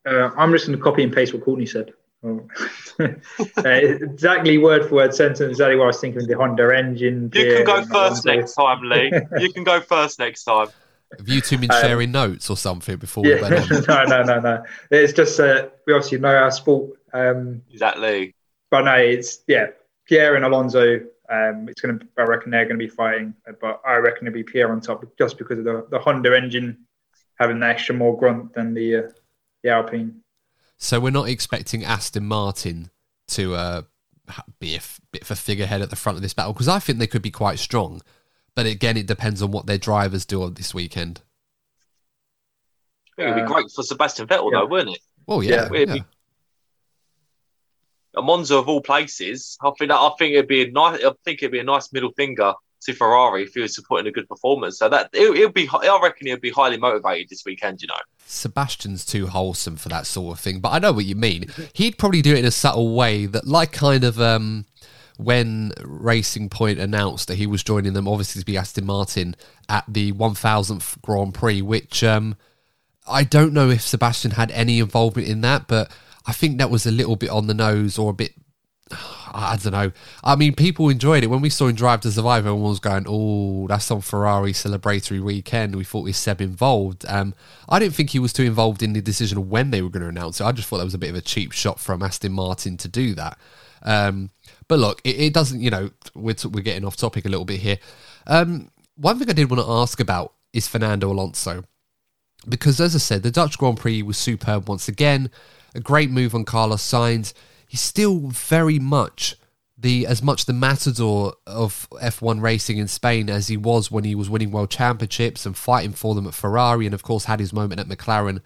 Uh, 0.06 0.30
I'm 0.36 0.52
just 0.52 0.66
going 0.66 0.78
to 0.78 0.82
copy 0.82 1.02
and 1.02 1.12
paste 1.12 1.34
what 1.34 1.44
Courtney 1.44 1.66
said. 1.66 1.92
Oh. 2.22 2.46
uh, 3.00 3.08
exactly 3.64 4.56
word 4.56 4.88
for 4.88 4.96
word 4.96 5.14
sentence. 5.14 5.40
Exactly 5.40 5.76
what 5.76 5.84
I 5.84 5.86
was 5.88 6.00
thinking 6.00 6.16
with 6.16 6.28
the 6.28 6.36
Honda 6.36 6.76
engine. 6.76 7.30
You 7.34 7.56
can 7.56 7.64
go 7.64 7.82
first 7.82 8.24
Alonso. 8.24 8.34
next 8.34 8.54
time, 8.54 8.82
Lee. 8.82 9.12
You 9.40 9.52
can 9.52 9.64
go 9.64 9.80
first 9.80 10.18
next 10.18 10.44
time. 10.44 10.68
Have 11.18 11.28
you 11.28 11.40
two 11.40 11.58
been 11.58 11.70
Um, 11.70 11.80
sharing 11.80 12.12
notes 12.12 12.50
or 12.50 12.56
something 12.56 12.96
before 12.96 13.22
we 13.24 13.40
went 13.40 13.54
on? 13.72 13.84
no, 13.88 14.04
no, 14.04 14.22
no, 14.22 14.40
no. 14.40 14.62
It's 14.90 15.12
just 15.12 15.38
uh, 15.40 15.68
we 15.86 15.92
obviously 15.92 16.18
know 16.18 16.34
our 16.34 16.50
sport, 16.50 16.98
um, 17.12 17.62
Exactly. 17.70 18.34
but 18.70 18.82
no, 18.82 18.94
it's 18.94 19.40
yeah, 19.46 19.68
Pierre 20.06 20.36
and 20.36 20.44
Alonso. 20.44 21.00
Um, 21.30 21.68
it's 21.70 21.80
going 21.80 21.98
to, 21.98 22.06
I 22.18 22.22
reckon 22.24 22.50
they're 22.50 22.66
going 22.66 22.78
to 22.78 22.84
be 22.84 22.88
fighting, 22.88 23.34
but 23.60 23.80
I 23.86 23.96
reckon 23.96 24.26
it'll 24.26 24.34
be 24.34 24.42
Pierre 24.44 24.70
on 24.70 24.80
top 24.82 25.04
just 25.16 25.38
because 25.38 25.58
of 25.58 25.64
the, 25.64 25.86
the 25.90 25.98
Honda 25.98 26.36
engine 26.36 26.84
having 27.38 27.58
the 27.60 27.66
extra 27.66 27.94
more 27.94 28.16
grunt 28.16 28.52
than 28.54 28.74
the 28.74 28.96
uh, 28.96 29.02
the 29.62 29.70
Alpine. 29.70 30.20
So 30.78 31.00
we're 31.00 31.10
not 31.10 31.28
expecting 31.28 31.82
Aston 31.84 32.26
Martin 32.26 32.90
to 33.28 33.54
uh, 33.54 33.82
be 34.58 34.74
a 34.74 34.76
f- 34.76 35.00
bit 35.12 35.22
of 35.22 35.30
a 35.30 35.36
figurehead 35.36 35.80
at 35.80 35.88
the 35.88 35.96
front 35.96 36.16
of 36.16 36.22
this 36.22 36.34
battle 36.34 36.52
because 36.52 36.68
I 36.68 36.78
think 36.78 36.98
they 36.98 37.06
could 37.06 37.22
be 37.22 37.30
quite 37.30 37.58
strong. 37.58 38.02
But 38.56 38.66
again, 38.66 38.96
it 38.96 39.06
depends 39.06 39.42
on 39.42 39.50
what 39.50 39.66
their 39.66 39.78
drivers 39.78 40.24
do 40.24 40.42
on 40.42 40.54
this 40.54 40.72
weekend. 40.72 41.22
It 43.18 43.26
would 43.26 43.34
be 43.34 43.42
Uh, 43.42 43.46
great 43.46 43.66
for 43.74 43.82
Sebastian 43.82 44.26
Vettel, 44.26 44.50
yeah. 44.52 44.60
though, 44.60 44.66
wouldn't 44.66 44.96
it? 44.96 45.02
Well, 45.26 45.42
yeah, 45.42 45.50
Yeah, 45.50 45.66
it'd 45.82 45.88
yeah. 45.88 45.94
be- 45.96 46.04
A 48.16 48.22
Monza 48.22 48.56
of 48.56 48.68
all 48.68 48.80
places. 48.80 49.58
I 49.60 49.70
think 49.76 49.90
that 49.90 49.96
I 49.98 50.10
think 50.18 50.34
it'd 50.34 50.46
be 50.46 50.62
a 50.62 50.70
nice. 50.70 51.02
I 51.04 51.10
think 51.24 51.42
it'd 51.42 51.50
be 51.50 51.58
a 51.58 51.64
nice 51.64 51.92
middle 51.92 52.12
finger 52.12 52.52
to 52.82 52.92
Ferrari 52.92 53.42
if 53.42 53.54
he 53.54 53.60
was 53.60 53.74
supporting 53.74 54.06
a 54.06 54.12
good 54.12 54.28
performance. 54.28 54.78
So 54.78 54.88
that 54.88 55.10
it, 55.12 55.36
it'll 55.36 55.50
be. 55.50 55.68
I 55.72 55.98
reckon 56.00 56.28
he'll 56.28 56.38
be 56.38 56.50
highly 56.50 56.76
motivated 56.76 57.28
this 57.28 57.42
weekend. 57.44 57.82
You 57.82 57.88
know. 57.88 57.94
Sebastian's 58.24 59.04
too 59.04 59.26
wholesome 59.26 59.74
for 59.76 59.88
that 59.88 60.06
sort 60.06 60.38
of 60.38 60.40
thing. 60.40 60.60
But 60.60 60.68
I 60.74 60.78
know 60.78 60.92
what 60.92 61.06
you 61.06 61.16
mean. 61.16 61.46
He'd 61.72 61.98
probably 61.98 62.22
do 62.22 62.34
it 62.34 62.38
in 62.38 62.44
a 62.44 62.50
subtle 62.52 62.94
way 62.94 63.26
that, 63.26 63.46
like, 63.48 63.72
kind 63.72 64.04
of 64.04 64.20
um, 64.20 64.64
when 65.16 65.72
Racing 65.82 66.48
Point 66.48 66.78
announced 66.78 67.28
that 67.28 67.36
he 67.36 67.46
was 67.46 67.62
joining 67.62 67.92
them, 67.92 68.08
obviously 68.08 68.40
to 68.40 68.46
be 68.46 68.56
Aston 68.56 68.86
Martin 68.86 69.36
at 69.68 69.84
the 69.86 70.12
1000th 70.12 71.00
Grand 71.02 71.34
Prix, 71.34 71.62
which 71.62 72.02
um, 72.02 72.36
I 73.06 73.24
don't 73.24 73.52
know 73.52 73.70
if 73.70 73.82
Sebastian 73.82 74.32
had 74.32 74.50
any 74.50 74.80
involvement 74.80 75.28
in 75.28 75.40
that, 75.42 75.68
but 75.68 75.90
I 76.26 76.32
think 76.32 76.58
that 76.58 76.70
was 76.70 76.86
a 76.86 76.90
little 76.90 77.16
bit 77.16 77.30
on 77.30 77.46
the 77.46 77.54
nose 77.54 77.98
or 77.98 78.10
a 78.10 78.14
bit 78.14 78.32
I 79.36 79.58
don't 79.60 79.72
know. 79.72 79.90
I 80.22 80.36
mean, 80.36 80.54
people 80.54 80.88
enjoyed 80.88 81.24
it 81.24 81.26
when 81.26 81.40
we 81.40 81.50
saw 81.50 81.66
him 81.66 81.74
drive 81.74 82.02
to 82.02 82.12
survive. 82.12 82.46
Everyone 82.46 82.70
was 82.70 82.78
going, 82.78 83.04
"Oh, 83.08 83.66
that's 83.66 83.90
on 83.90 84.00
Ferrari 84.00 84.52
celebratory 84.52 85.20
weekend." 85.20 85.74
We 85.74 85.82
thought 85.82 86.04
we 86.04 86.12
Seb 86.12 86.40
involved. 86.40 87.04
Um, 87.08 87.34
I 87.68 87.80
didn't 87.80 87.94
think 87.94 88.10
he 88.10 88.20
was 88.20 88.32
too 88.32 88.44
involved 88.44 88.82
in 88.82 88.92
the 88.92 89.00
decision 89.00 89.38
of 89.38 89.48
when 89.48 89.70
they 89.70 89.82
were 89.82 89.90
going 89.90 90.04
to 90.04 90.08
announce 90.08 90.40
it. 90.40 90.44
I 90.44 90.52
just 90.52 90.68
thought 90.68 90.78
that 90.78 90.84
was 90.84 90.94
a 90.94 90.98
bit 90.98 91.10
of 91.10 91.16
a 91.16 91.20
cheap 91.20 91.50
shot 91.50 91.80
from 91.80 92.02
Aston 92.02 92.32
Martin 92.32 92.76
to 92.78 92.88
do 92.88 93.14
that. 93.14 93.36
Um, 93.84 94.30
but 94.68 94.78
look, 94.78 95.00
it, 95.04 95.20
it, 95.20 95.34
doesn't. 95.34 95.60
You 95.60 95.70
know, 95.70 95.90
we're 96.14 96.34
t- 96.34 96.48
we're 96.48 96.62
getting 96.62 96.84
off 96.84 96.96
topic 96.96 97.24
a 97.24 97.28
little 97.28 97.44
bit 97.44 97.60
here. 97.60 97.78
Um, 98.26 98.70
one 98.96 99.18
thing 99.18 99.28
I 99.28 99.34
did 99.34 99.50
want 99.50 99.62
to 99.62 99.70
ask 99.70 100.00
about 100.00 100.32
is 100.52 100.66
Fernando 100.68 101.10
Alonso, 101.10 101.64
because 102.48 102.80
as 102.80 102.94
I 102.94 102.98
said, 102.98 103.22
the 103.22 103.30
Dutch 103.30 103.58
Grand 103.58 103.78
Prix 103.78 104.02
was 104.02 104.16
superb 104.16 104.68
once 104.68 104.88
again. 104.88 105.30
A 105.74 105.80
great 105.80 106.10
move 106.10 106.34
on 106.34 106.44
Carlos 106.44 106.82
Sainz 106.82 107.34
he's 107.74 107.80
still 107.80 108.28
very 108.28 108.78
much 108.78 109.34
the 109.76 110.06
as 110.06 110.22
much 110.22 110.44
the 110.44 110.52
matador 110.52 111.34
of 111.44 111.88
F1 111.94 112.40
racing 112.40 112.78
in 112.78 112.86
Spain 112.86 113.28
as 113.28 113.48
he 113.48 113.56
was 113.56 113.90
when 113.90 114.04
he 114.04 114.14
was 114.14 114.30
winning 114.30 114.52
world 114.52 114.70
championships 114.70 115.44
and 115.44 115.56
fighting 115.56 115.90
for 115.90 116.14
them 116.14 116.28
at 116.28 116.34
Ferrari, 116.34 116.86
and 116.86 116.94
of 116.94 117.02
course 117.02 117.24
had 117.24 117.40
his 117.40 117.52
moment 117.52 117.80
at 117.80 117.88
McLaren 117.88 118.40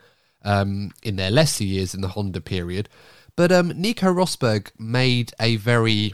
um, 0.47 0.93
in 1.03 1.17
their 1.17 1.31
lesser 1.31 1.65
years 1.65 1.95
in 1.95 2.01
the 2.01 2.09
Honda 2.09 2.41
period. 2.41 2.89
But 3.39 3.53
um, 3.53 3.69
Nico 3.69 4.13
Rosberg 4.13 4.73
made 4.81 5.31
a 5.39 5.55
very 5.55 6.13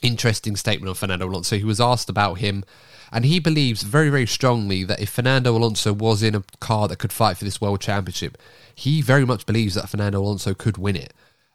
interesting 0.00 0.54
statement 0.54 0.88
on 0.88 0.94
Fernando 0.94 1.26
Alonso. 1.26 1.56
He 1.58 1.64
was 1.64 1.80
asked 1.80 2.08
about 2.08 2.34
him, 2.34 2.62
and 3.10 3.24
he 3.24 3.40
believes 3.40 3.82
very, 3.82 4.10
very 4.10 4.28
strongly 4.28 4.84
that 4.84 5.00
if 5.00 5.10
Fernando 5.10 5.56
Alonso 5.56 5.92
was 5.92 6.22
in 6.22 6.36
a 6.36 6.44
car 6.60 6.86
that 6.86 7.00
could 7.00 7.12
fight 7.12 7.36
for 7.36 7.44
this 7.44 7.60
world 7.60 7.80
championship, 7.80 8.38
he 8.72 9.02
very 9.02 9.26
much 9.26 9.44
believes 9.44 9.74
that 9.74 9.88
Fernando 9.88 10.20
Alonso 10.20 10.54
could 10.54 10.78
win 10.78 10.94
it 10.94 11.12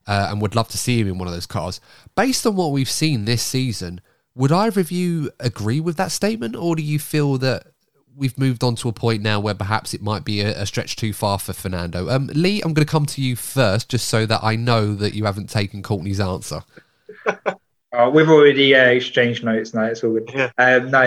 uh, 0.08 0.28
and 0.30 0.42
would 0.42 0.56
love 0.58 0.68
to 0.68 0.78
see 0.78 1.00
him 1.00 1.08
in 1.08 1.18
one 1.18 1.30
of 1.30 1.34
those 1.34 1.46
cars. 1.46 1.80
Based 2.18 2.46
on 2.46 2.58
what 2.58 2.74
we've 2.74 2.92
seen 2.92 3.24
this 3.24 3.44
season, 3.44 4.02
would 4.36 4.52
either 4.52 4.82
of 4.82 4.92
you 4.92 5.32
agree 5.40 5.80
with 5.80 5.96
that 5.96 6.12
statement, 6.12 6.54
or 6.58 6.76
do 6.76 6.84
you 6.84 7.00
feel 7.00 7.38
that 7.38 7.68
we've 8.16 8.38
moved 8.38 8.64
on 8.64 8.76
to 8.76 8.90
a 8.90 8.94
point 8.94 9.22
now 9.22 9.40
where 9.40 9.54
perhaps 9.54 9.94
it 9.94 10.02
might 10.02 10.26
be 10.26 10.42
a, 10.42 10.62
a 10.62 10.66
stretch 10.66 10.96
too 10.96 11.14
far 11.14 11.40
for 11.40 11.54
Fernando? 11.54 12.10
Um, 12.10 12.28
Lee, 12.34 12.62
I'm 12.62 12.74
going 12.74 12.86
to 12.86 12.92
come 12.92 13.06
to 13.08 13.22
you 13.22 13.36
first, 13.36 13.90
just 13.90 14.08
so 14.08 14.26
that 14.26 14.44
I 14.44 14.56
know 14.56 14.94
that 14.96 15.14
you 15.14 15.26
haven't 15.26 15.50
taken 15.50 15.82
Courtney's 15.82 16.20
answer. 16.20 16.64
uh, 17.26 18.12
we've 18.14 18.30
already 18.30 18.76
uh, 18.76 18.86
exchanged 18.86 19.44
notes 19.44 19.74
now. 19.74 19.84
It's 19.84 20.04
all 20.04 20.14
good. 20.14 20.30
Yeah. 20.34 20.52
Um, 20.58 20.92
no, 20.92 21.00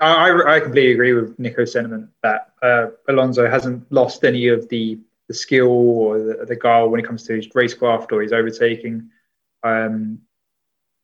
I, 0.00 0.54
I, 0.56 0.60
completely 0.60 0.92
agree 0.92 1.12
with 1.12 1.38
Nico's 1.38 1.72
sentiment 1.72 2.10
that 2.22 2.52
uh, 2.62 2.88
Alonso 3.08 3.48
hasn't 3.48 3.90
lost 3.92 4.24
any 4.24 4.48
of 4.48 4.68
the 4.68 4.98
the 5.28 5.34
skill 5.34 5.68
or 5.68 6.18
the, 6.18 6.44
the 6.46 6.56
guile 6.56 6.88
when 6.88 7.00
it 7.00 7.06
comes 7.06 7.22
to 7.24 7.34
his 7.34 7.48
racecraft 7.48 8.12
or 8.12 8.20
his 8.22 8.32
overtaking. 8.32 9.10
Um, 9.62 10.20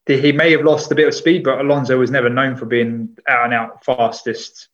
he 0.07 0.33
may 0.33 0.51
have 0.53 0.63
lost 0.63 0.91
a 0.91 0.95
bit 0.95 1.07
of 1.07 1.15
speed, 1.15 1.45
but 1.45 1.61
Alonso 1.61 1.99
was 1.99 2.11
never 2.11 2.31
known 2.31 2.57
for 2.57 2.65
being 2.65 3.17
out 3.29 3.45
and 3.45 3.55
out 3.55 3.85
fastest 3.85 4.69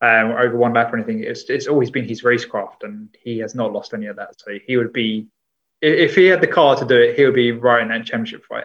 um, 0.00 0.32
over 0.32 0.56
one 0.56 0.72
lap 0.72 0.92
or 0.92 0.96
anything. 0.96 1.22
It's, 1.22 1.42
it's 1.50 1.66
always 1.66 1.90
been 1.90 2.08
his 2.08 2.22
racecraft, 2.22 2.82
and 2.82 3.08
he 3.22 3.38
has 3.38 3.54
not 3.54 3.72
lost 3.72 3.94
any 3.94 4.06
of 4.06 4.16
that. 4.16 4.40
So 4.40 4.58
he 4.66 4.76
would 4.76 4.92
be, 4.92 5.26
if 5.82 6.14
he 6.14 6.26
had 6.26 6.40
the 6.40 6.46
car 6.46 6.76
to 6.76 6.84
do 6.84 6.96
it, 6.96 7.16
he 7.16 7.24
would 7.24 7.34
be 7.34 7.52
right 7.52 7.82
in 7.82 7.88
that 7.88 8.06
championship 8.06 8.44
fight. 8.44 8.64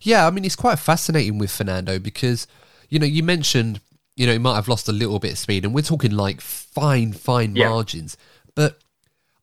Yeah, 0.00 0.26
I 0.26 0.30
mean, 0.30 0.44
it's 0.44 0.56
quite 0.56 0.78
fascinating 0.78 1.38
with 1.38 1.50
Fernando 1.50 1.98
because, 1.98 2.46
you 2.88 2.98
know, 2.98 3.06
you 3.06 3.22
mentioned, 3.22 3.80
you 4.16 4.26
know, 4.26 4.32
he 4.32 4.38
might 4.38 4.54
have 4.54 4.68
lost 4.68 4.88
a 4.88 4.92
little 4.92 5.18
bit 5.18 5.32
of 5.32 5.38
speed, 5.38 5.64
and 5.64 5.74
we're 5.74 5.82
talking 5.82 6.12
like 6.12 6.40
fine, 6.40 7.12
fine 7.12 7.56
yeah. 7.56 7.68
margins. 7.68 8.16
But 8.54 8.78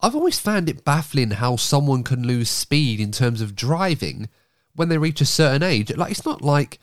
I've 0.01 0.15
always 0.15 0.39
found 0.39 0.69
it 0.69 0.85
baffling 0.85 1.31
how 1.31 1.55
someone 1.55 2.03
can 2.03 2.27
lose 2.27 2.49
speed 2.49 2.99
in 2.99 3.11
terms 3.11 3.41
of 3.41 3.55
driving 3.55 4.29
when 4.75 4.89
they 4.89 4.97
reach 4.97 5.21
a 5.21 5.25
certain 5.25 5.63
age. 5.63 5.95
Like 5.95 6.11
it's 6.11 6.25
not 6.25 6.41
like 6.41 6.79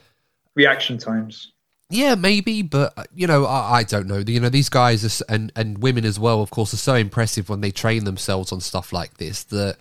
reaction 0.54 0.98
times. 0.98 1.52
Yeah, 1.93 2.14
maybe, 2.14 2.62
but 2.62 3.07
you 3.14 3.26
know, 3.26 3.45
I, 3.45 3.80
I 3.80 3.82
don't 3.82 4.07
know. 4.07 4.18
You 4.26 4.40
know, 4.40 4.49
these 4.49 4.70
guys 4.70 5.05
are, 5.20 5.24
and 5.28 5.53
and 5.55 5.76
women 5.78 6.07
as 6.07 6.18
well, 6.18 6.40
of 6.40 6.51
course, 6.51 6.72
are 6.72 6.78
so 6.78 6.95
impressive 6.95 7.51
when 7.51 7.61
they 7.61 7.70
train 7.70 8.05
themselves 8.05 8.51
on 8.51 8.61
stuff 8.61 8.95
like 8.95 9.18
this 9.18 9.45
that 9.45 9.76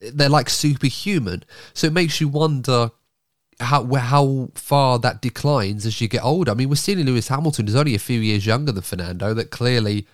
they're 0.00 0.28
like 0.28 0.50
superhuman. 0.50 1.44
So 1.72 1.86
it 1.86 1.92
makes 1.92 2.20
you 2.20 2.26
wonder 2.26 2.90
how 3.60 3.86
how 3.94 4.50
far 4.56 4.98
that 4.98 5.22
declines 5.22 5.86
as 5.86 6.00
you 6.00 6.08
get 6.08 6.24
older. 6.24 6.50
I 6.50 6.54
mean, 6.54 6.68
we're 6.68 6.74
seeing 6.74 6.98
Lewis 6.98 7.28
Hamilton 7.28 7.68
is 7.68 7.76
only 7.76 7.94
a 7.94 8.00
few 8.00 8.20
years 8.20 8.44
younger 8.44 8.72
than 8.72 8.82
Fernando. 8.82 9.32
That 9.32 9.52
clearly 9.52 10.08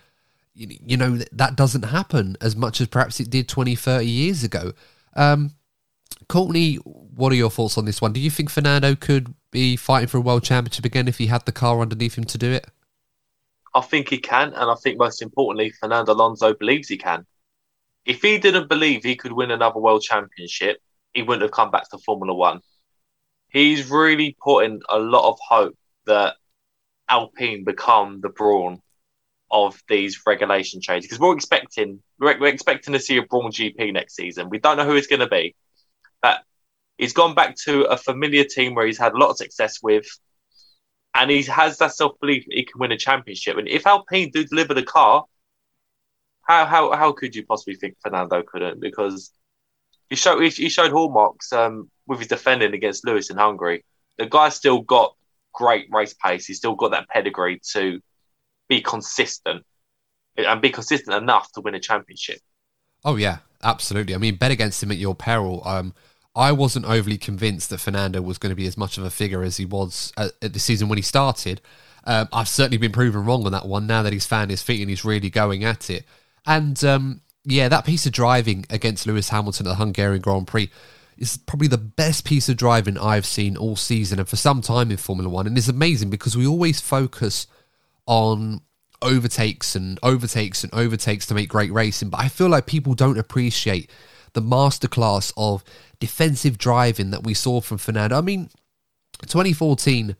you 0.55 0.97
know 0.97 1.17
that 1.31 1.55
doesn't 1.55 1.85
happen 1.85 2.37
as 2.39 2.55
much 2.55 2.79
as 2.79 2.87
perhaps 2.87 3.19
it 3.19 3.29
did 3.31 3.49
20 3.49 3.75
30 3.75 4.05
years 4.05 4.43
ago 4.43 4.71
um, 5.15 5.51
courtney 6.29 6.75
what 6.75 7.31
are 7.31 7.35
your 7.35 7.49
thoughts 7.49 7.75
on 7.75 7.85
this 7.85 7.99
one 8.01 8.13
do 8.13 8.19
you 8.19 8.29
think 8.29 8.51
fernando 8.51 8.93
could 8.93 9.33
be 9.53 9.77
fighting 9.77 10.07
for 10.07 10.17
a 10.17 10.21
world 10.21 10.43
championship 10.43 10.83
again 10.83 11.07
if 11.07 11.17
he 11.17 11.27
had 11.27 11.45
the 11.45 11.51
car 11.51 11.79
underneath 11.79 12.17
him 12.17 12.25
to 12.25 12.37
do 12.37 12.51
it? 12.51 12.67
I 13.73 13.81
think 13.81 14.09
he 14.09 14.19
can 14.19 14.49
and 14.49 14.69
i 14.69 14.75
think 14.75 14.99
most 14.99 15.21
importantly 15.21 15.71
fernando 15.71 16.13
alonso 16.13 16.53
believes 16.53 16.89
he 16.89 16.97
can. 16.97 17.25
If 18.05 18.21
he 18.21 18.37
didn't 18.37 18.67
believe 18.67 19.03
he 19.03 19.15
could 19.15 19.31
win 19.31 19.49
another 19.49 19.79
world 19.79 20.01
championship 20.01 20.81
he 21.13 21.21
wouldn't 21.21 21.43
have 21.43 21.51
come 21.51 21.71
back 21.71 21.89
to 21.89 21.97
formula 21.99 22.33
one. 22.33 22.61
He's 23.49 23.89
really 23.89 24.35
putting 24.43 24.81
a 24.89 24.97
lot 24.97 25.29
of 25.29 25.37
hope 25.47 25.77
that 26.05 26.35
alpine 27.07 27.63
become 27.63 28.19
the 28.21 28.29
brawn 28.29 28.79
of 29.51 29.79
these 29.87 30.19
regulation 30.25 30.81
changes 30.81 31.07
because 31.07 31.19
we're 31.19 31.35
expecting 31.35 32.01
we're, 32.19 32.39
we're, 32.39 32.47
expecting 32.47 32.93
to 32.93 32.99
see 32.99 33.17
a 33.17 33.21
Brawn 33.21 33.51
GP 33.51 33.93
next 33.93 34.15
season. 34.15 34.49
We 34.49 34.57
don't 34.57 34.77
know 34.77 34.85
who 34.85 34.95
it's 34.95 35.07
going 35.07 35.19
to 35.19 35.27
be, 35.27 35.55
he's 36.97 37.13
gone 37.13 37.35
back 37.35 37.55
to 37.65 37.83
a 37.83 37.97
familiar 37.97 38.43
team 38.43 38.75
where 38.75 38.85
he's 38.85 38.97
had 38.97 39.13
a 39.13 39.17
lot 39.17 39.29
of 39.29 39.37
success 39.37 39.79
with, 39.81 40.05
and 41.13 41.29
he 41.29 41.43
has 41.43 41.77
that 41.77 41.93
self 41.93 42.19
belief 42.19 42.45
he 42.49 42.63
can 42.63 42.79
win 42.79 42.91
a 42.91 42.97
championship. 42.97 43.57
And 43.57 43.67
if 43.67 43.85
Alpine 43.85 44.31
do 44.31 44.43
deliver 44.43 44.73
the 44.73 44.83
car, 44.83 45.25
how 46.43 46.65
how 46.65 46.91
how 46.93 47.11
could 47.11 47.35
you 47.35 47.45
possibly 47.45 47.75
think 47.75 47.95
Fernando 48.01 48.43
couldn't? 48.43 48.79
Because 48.79 49.31
he 50.09 50.15
showed 50.15 50.41
he 50.41 50.69
showed 50.69 50.91
hallmarks 50.91 51.51
um, 51.53 51.89
with 52.07 52.19
his 52.19 52.27
defending 52.27 52.73
against 52.73 53.05
Lewis 53.05 53.29
in 53.29 53.37
Hungary. 53.37 53.83
The 54.17 54.25
guy's 54.25 54.55
still 54.55 54.81
got 54.81 55.15
great 55.53 55.87
race 55.91 56.13
pace. 56.13 56.45
He's 56.45 56.57
still 56.57 56.75
got 56.75 56.91
that 56.91 57.07
pedigree 57.09 57.61
to 57.73 57.99
be 58.69 58.81
consistent 58.81 59.63
and 60.37 60.61
be 60.61 60.69
consistent 60.69 61.15
enough 61.15 61.51
to 61.53 61.61
win 61.61 61.75
a 61.75 61.79
championship. 61.79 62.39
Oh 63.05 63.15
yeah, 63.15 63.39
absolutely. 63.63 64.15
I 64.15 64.17
mean, 64.17 64.35
bet 64.35 64.51
against 64.51 64.81
him 64.81 64.91
at 64.91 64.97
your 64.97 65.15
peril. 65.15 65.61
Um, 65.65 65.93
I 66.35 66.51
wasn't 66.51 66.85
overly 66.85 67.17
convinced 67.17 67.69
that 67.69 67.79
Fernando 67.79 68.21
was 68.21 68.37
going 68.37 68.49
to 68.49 68.55
be 68.55 68.65
as 68.65 68.77
much 68.77 68.97
of 68.97 69.03
a 69.03 69.09
figure 69.09 69.43
as 69.43 69.57
he 69.57 69.65
was 69.65 70.11
at, 70.17 70.31
at 70.41 70.53
the 70.53 70.59
season 70.59 70.89
when 70.89 70.97
he 70.97 71.03
started. 71.03 71.61
Um, 72.05 72.27
I've 72.33 72.47
certainly 72.47 72.77
been 72.77 72.91
proven 72.91 73.25
wrong 73.25 73.45
on 73.45 73.51
that 73.51 73.67
one 73.67 73.87
now 73.87 74.01
that 74.03 74.13
he's 74.13 74.25
found 74.25 74.49
his 74.49 74.63
feet 74.63 74.81
and 74.81 74.89
he's 74.89 75.05
really 75.05 75.29
going 75.29 75.63
at 75.63 75.89
it. 75.89 76.05
And 76.45 76.83
um, 76.83 77.21
yeah, 77.45 77.69
that 77.69 77.85
piece 77.85 78.05
of 78.05 78.11
driving 78.11 78.65
against 78.69 79.05
Lewis 79.05 79.29
Hamilton 79.29 79.67
at 79.67 79.69
the 79.69 79.75
Hungarian 79.75 80.21
Grand 80.21 80.47
Prix 80.47 80.69
is 81.17 81.37
probably 81.37 81.67
the 81.67 81.77
best 81.77 82.25
piece 82.25 82.49
of 82.49 82.57
driving 82.57 82.97
I've 82.97 83.25
seen 83.25 83.55
all 83.55 83.75
season 83.75 84.19
and 84.19 84.27
for 84.27 84.35
some 84.35 84.61
time 84.61 84.91
in 84.91 84.97
Formula 84.97 85.29
One. 85.29 85.47
And 85.47 85.57
it's 85.57 85.67
amazing 85.67 86.09
because 86.09 86.35
we 86.35 86.47
always 86.47 86.81
focus 86.81 87.47
on 88.05 88.61
overtakes 89.01 89.75
and 89.75 89.99
overtakes 90.01 90.63
and 90.63 90.73
overtakes 90.73 91.25
to 91.27 91.35
make 91.35 91.49
great 91.49 91.71
racing, 91.71 92.09
but 92.09 92.21
I 92.21 92.29
feel 92.29 92.49
like 92.49 92.65
people 92.65 92.93
don't 92.93 93.17
appreciate 93.17 93.89
the 94.33 94.41
masterclass 94.41 95.31
of 95.37 95.63
defensive 96.03 96.57
driving 96.57 97.11
that 97.11 97.23
we 97.23 97.33
saw 97.33 97.61
from 97.61 97.77
Fernando. 97.77 98.17
I 98.17 98.21
mean, 98.21 98.49
2014 99.21 100.17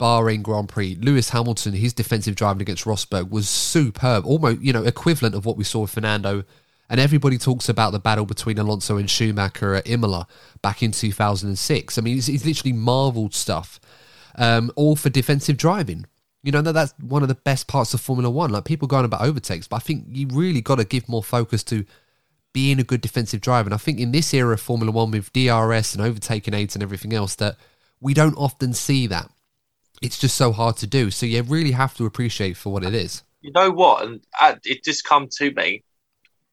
Bahrain 0.00 0.42
Grand 0.42 0.70
Prix, 0.70 0.94
Lewis 0.94 1.28
Hamilton, 1.28 1.74
his 1.74 1.92
defensive 1.92 2.34
driving 2.34 2.62
against 2.62 2.86
Rosberg 2.86 3.28
was 3.28 3.46
superb, 3.46 4.24
almost 4.24 4.62
you 4.62 4.72
know 4.72 4.84
equivalent 4.84 5.34
of 5.34 5.44
what 5.44 5.58
we 5.58 5.64
saw 5.64 5.80
with 5.80 5.90
Fernando. 5.90 6.44
And 6.88 6.98
everybody 6.98 7.36
talks 7.36 7.68
about 7.68 7.90
the 7.90 7.98
battle 7.98 8.24
between 8.24 8.56
Alonso 8.56 8.96
and 8.96 9.10
Schumacher 9.10 9.74
at 9.74 9.86
Imola 9.86 10.26
back 10.62 10.82
in 10.82 10.92
2006. 10.92 11.98
I 11.98 12.00
mean, 12.00 12.16
it's, 12.16 12.30
it's 12.30 12.46
literally 12.46 12.72
marveled 12.72 13.34
stuff, 13.34 13.78
um, 14.36 14.72
all 14.76 14.96
for 14.96 15.10
defensive 15.10 15.58
driving. 15.58 16.06
You 16.42 16.52
know, 16.52 16.62
that's 16.62 16.94
one 16.98 17.20
of 17.20 17.28
the 17.28 17.34
best 17.34 17.68
parts 17.68 17.92
of 17.92 18.00
Formula 18.00 18.30
One. 18.30 18.50
Like 18.50 18.64
people 18.64 18.88
going 18.88 19.04
about 19.04 19.20
overtakes, 19.20 19.68
but 19.68 19.76
I 19.76 19.80
think 19.80 20.06
you 20.08 20.26
really 20.32 20.62
got 20.62 20.76
to 20.76 20.86
give 20.86 21.06
more 21.06 21.22
focus 21.22 21.62
to 21.64 21.84
being 22.52 22.78
a 22.78 22.84
good 22.84 23.00
defensive 23.00 23.40
driver. 23.40 23.66
And 23.66 23.74
I 23.74 23.78
think 23.78 23.98
in 24.00 24.12
this 24.12 24.32
era 24.34 24.54
of 24.54 24.60
Formula 24.60 24.90
One 24.90 25.10
with 25.10 25.32
DRS 25.32 25.94
and 25.94 26.02
overtaking 26.02 26.54
aids 26.54 26.74
and 26.74 26.82
everything 26.82 27.12
else, 27.12 27.34
that 27.36 27.56
we 28.00 28.14
don't 28.14 28.36
often 28.36 28.72
see 28.72 29.06
that. 29.06 29.30
It's 30.00 30.18
just 30.18 30.36
so 30.36 30.52
hard 30.52 30.76
to 30.78 30.86
do. 30.86 31.10
So 31.10 31.26
you 31.26 31.42
really 31.42 31.72
have 31.72 31.96
to 31.96 32.06
appreciate 32.06 32.56
for 32.56 32.72
what 32.72 32.84
it 32.84 32.94
is. 32.94 33.22
You 33.40 33.52
know 33.52 33.70
what? 33.70 34.04
And 34.04 34.20
uh, 34.40 34.56
it 34.64 34.84
just 34.84 35.04
come 35.04 35.28
to 35.38 35.52
me 35.52 35.84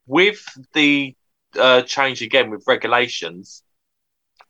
with 0.07 0.43
the 0.73 1.15
uh, 1.59 1.81
change 1.83 2.21
again 2.21 2.49
with 2.49 2.63
regulations, 2.67 3.63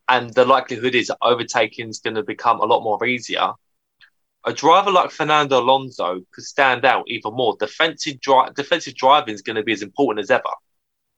and 0.08 0.34
the 0.34 0.46
likelihood 0.46 0.96
is 0.96 1.12
overtaking 1.22 1.90
is 1.90 2.00
going 2.00 2.16
to 2.16 2.24
become 2.24 2.60
a 2.60 2.66
lot 2.66 2.84
more 2.84 3.06
easier 3.06 3.52
a 4.46 4.54
driver 4.54 4.92
like 4.92 5.10
Fernando 5.12 5.60
Alonso 5.60 6.22
could 6.32 6.44
stand 6.44 6.86
out 6.86 7.06
even 7.08 7.34
more. 7.34 7.58
Defensive, 7.60 8.22
dri- 8.22 8.50
defensive 8.56 8.96
driving 8.96 9.34
is 9.34 9.42
going 9.42 9.56
to 9.56 9.64
be 9.64 9.74
as 9.74 9.82
important 9.82 10.24
as 10.24 10.32
ever. 10.32 10.44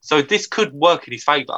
So 0.08 0.22
this 0.22 0.47
could 0.47 0.72
work 0.72 1.05
in 1.05 1.12
his 1.12 1.26
favour. 1.26 1.58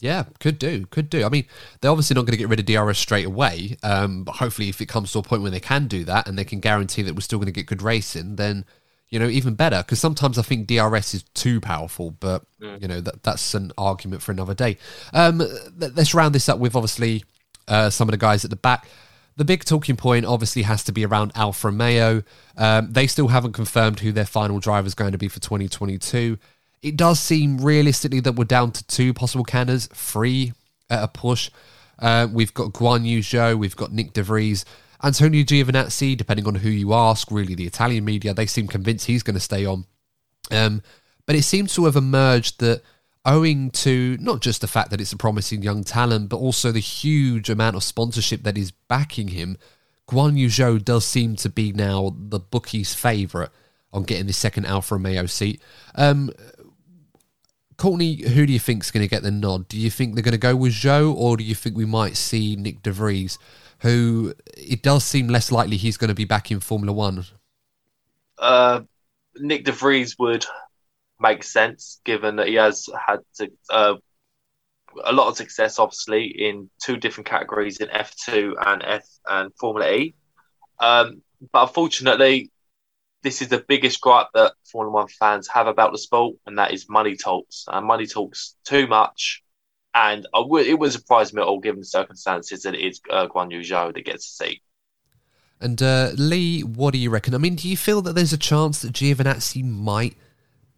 Yeah, 0.00 0.24
could 0.40 0.58
do, 0.58 0.86
could 0.86 1.10
do. 1.10 1.22
I 1.24 1.28
mean, 1.28 1.44
they're 1.80 1.90
obviously 1.90 2.14
not 2.14 2.22
going 2.22 2.32
to 2.32 2.38
get 2.38 2.48
rid 2.48 2.58
of 2.58 2.66
DRS 2.66 2.98
straight 2.98 3.26
away, 3.26 3.76
um, 3.82 4.24
but 4.24 4.36
hopefully, 4.36 4.70
if 4.70 4.80
it 4.80 4.86
comes 4.86 5.12
to 5.12 5.18
a 5.18 5.22
point 5.22 5.42
where 5.42 5.50
they 5.50 5.60
can 5.60 5.86
do 5.86 6.02
that 6.04 6.26
and 6.26 6.38
they 6.38 6.44
can 6.44 6.60
guarantee 6.60 7.02
that 7.02 7.14
we're 7.14 7.20
still 7.20 7.38
going 7.38 7.46
to 7.46 7.52
get 7.52 7.66
good 7.66 7.82
racing, 7.82 8.36
then 8.36 8.64
you 9.10 9.18
know 9.18 9.28
even 9.28 9.54
better. 9.54 9.78
Because 9.78 10.00
sometimes 10.00 10.38
I 10.38 10.42
think 10.42 10.66
DRS 10.66 11.12
is 11.12 11.24
too 11.34 11.60
powerful, 11.60 12.10
but 12.10 12.42
mm. 12.58 12.80
you 12.80 12.88
know 12.88 13.02
that 13.02 13.22
that's 13.22 13.52
an 13.52 13.70
argument 13.76 14.22
for 14.22 14.32
another 14.32 14.54
day. 14.54 14.78
Um, 15.12 15.42
let's 15.78 16.14
round 16.14 16.34
this 16.34 16.48
up 16.48 16.58
with 16.58 16.74
obviously 16.74 17.22
uh, 17.68 17.90
some 17.90 18.08
of 18.08 18.12
the 18.12 18.18
guys 18.18 18.44
at 18.44 18.50
the 18.50 18.56
back. 18.56 18.88
The 19.36 19.44
big 19.44 19.64
talking 19.64 19.96
point 19.96 20.24
obviously 20.24 20.62
has 20.62 20.84
to 20.84 20.92
be 20.92 21.04
around 21.04 21.32
Alfa 21.34 21.68
Romeo. 21.68 22.22
Um, 22.56 22.92
they 22.92 23.06
still 23.06 23.28
haven't 23.28 23.52
confirmed 23.52 24.00
who 24.00 24.10
their 24.10 24.26
final 24.26 24.58
driver 24.58 24.86
is 24.86 24.94
going 24.94 25.12
to 25.12 25.18
be 25.18 25.28
for 25.28 25.40
2022. 25.40 26.38
It 26.84 26.98
does 26.98 27.18
seem 27.18 27.56
realistically 27.56 28.20
that 28.20 28.32
we're 28.32 28.44
down 28.44 28.72
to 28.72 28.86
two 28.86 29.14
possible 29.14 29.42
candidates, 29.42 29.86
three 29.86 30.52
at 30.90 31.02
a 31.02 31.08
push. 31.08 31.50
Uh, 31.98 32.28
we've 32.30 32.52
got 32.52 32.74
Guan 32.74 33.06
Yu 33.06 33.20
Zhou, 33.20 33.58
we've 33.58 33.74
got 33.74 33.90
Nyck 33.90 34.12
de 34.12 34.22
Vries, 34.22 34.66
Antonio 35.02 35.42
Giovinazzi, 35.44 36.14
depending 36.14 36.46
on 36.46 36.56
who 36.56 36.68
you 36.68 36.92
ask, 36.92 37.30
really 37.30 37.54
the 37.54 37.66
Italian 37.66 38.04
media, 38.04 38.34
they 38.34 38.44
seem 38.44 38.66
convinced 38.66 39.06
he's 39.06 39.22
going 39.22 39.34
to 39.34 39.40
stay 39.40 39.64
on. 39.64 39.86
Um, 40.50 40.82
but 41.24 41.36
it 41.36 41.44
seems 41.44 41.74
to 41.74 41.86
have 41.86 41.96
emerged 41.96 42.60
that 42.60 42.82
owing 43.24 43.70
to 43.70 44.18
not 44.20 44.42
just 44.42 44.60
the 44.60 44.66
fact 44.66 44.90
that 44.90 45.00
it's 45.00 45.12
a 45.12 45.16
promising 45.16 45.62
young 45.62 45.84
talent, 45.84 46.28
but 46.28 46.36
also 46.36 46.70
the 46.70 46.80
huge 46.80 47.48
amount 47.48 47.76
of 47.76 47.82
sponsorship 47.82 48.42
that 48.42 48.58
is 48.58 48.72
backing 48.72 49.28
him, 49.28 49.56
Guan 50.06 50.36
Yu 50.36 50.48
Zhou 50.48 50.84
does 50.84 51.06
seem 51.06 51.36
to 51.36 51.48
be 51.48 51.72
now 51.72 52.14
the 52.14 52.40
bookie's 52.40 52.92
favourite 52.92 53.48
on 53.94 54.02
getting 54.02 54.26
the 54.26 54.32
second 54.32 54.66
Alfa 54.66 54.96
Romeo 54.96 55.24
seat. 55.24 55.62
Um, 55.94 56.30
Courtney, 57.76 58.22
who 58.22 58.46
do 58.46 58.52
you 58.52 58.58
think 58.58 58.84
is 58.84 58.90
going 58.90 59.04
to 59.04 59.08
get 59.08 59.22
the 59.22 59.30
nod? 59.30 59.68
Do 59.68 59.78
you 59.78 59.90
think 59.90 60.14
they're 60.14 60.22
going 60.22 60.32
to 60.32 60.38
go 60.38 60.56
with 60.56 60.72
Zhou, 60.72 61.14
or 61.14 61.36
do 61.36 61.44
you 61.44 61.54
think 61.54 61.76
we 61.76 61.86
might 61.86 62.16
see 62.16 62.56
Nyck 62.56 62.82
de 62.82 62.92
Vries, 62.92 63.38
who 63.80 64.34
it 64.56 64.82
does 64.82 65.04
seem 65.04 65.28
less 65.28 65.50
likely 65.50 65.76
he's 65.76 65.96
going 65.96 66.08
to 66.08 66.14
be 66.14 66.24
back 66.24 66.50
in 66.50 66.60
Formula 66.60 66.92
One? 66.92 67.24
Uh, 68.38 68.82
Nyck 69.40 69.64
de 69.64 69.72
Vries 69.72 70.16
would 70.18 70.46
make 71.20 71.42
sense 71.42 72.00
given 72.04 72.36
that 72.36 72.48
he 72.48 72.54
has 72.54 72.88
had 73.06 73.20
to, 73.36 73.50
uh, 73.70 73.94
a 75.04 75.12
lot 75.12 75.28
of 75.28 75.36
success, 75.36 75.78
obviously, 75.78 76.26
in 76.26 76.70
two 76.82 76.96
different 76.96 77.26
categories 77.26 77.80
in 77.80 77.88
F2 77.88 78.54
and 78.66 78.82
F 78.84 79.06
and 79.28 79.52
Formula 79.56 79.90
E. 79.90 80.14
Um, 80.80 81.22
but 81.52 81.68
unfortunately, 81.68 82.50
this 83.24 83.40
is 83.40 83.48
the 83.48 83.64
biggest 83.66 84.00
gripe 84.02 84.28
that 84.34 84.52
Formula 84.70 84.92
One 84.92 85.08
fans 85.08 85.48
have 85.48 85.66
about 85.66 85.92
the 85.92 85.98
sport, 85.98 86.36
and 86.46 86.58
that 86.58 86.72
is 86.72 86.88
money 86.88 87.16
talks. 87.16 87.64
And 87.66 87.86
money 87.86 88.06
talks 88.06 88.54
too 88.64 88.86
much. 88.86 89.42
And 89.94 90.26
I 90.34 90.40
would, 90.40 90.66
it 90.66 90.78
would 90.78 90.92
surprise 90.92 91.32
me 91.32 91.40
at 91.40 91.48
all, 91.48 91.58
given 91.58 91.80
the 91.80 91.86
circumstances, 91.86 92.62
that 92.62 92.74
it 92.74 92.80
is 92.80 93.00
uh, 93.10 93.26
Guan 93.28 93.50
Yu 93.50 93.60
Zhou 93.60 93.94
that 93.94 94.04
gets 94.04 94.26
a 94.28 94.44
seat. 94.44 94.62
And 95.60 95.82
uh, 95.82 96.10
Lee, 96.16 96.60
what 96.60 96.92
do 96.92 96.98
you 96.98 97.08
reckon? 97.08 97.34
I 97.34 97.38
mean, 97.38 97.56
do 97.56 97.68
you 97.68 97.76
feel 97.76 98.02
that 98.02 98.14
there's 98.14 98.32
a 98.34 98.38
chance 98.38 98.82
that 98.82 98.92
Giovinazzi 98.92 99.64
might 99.64 100.16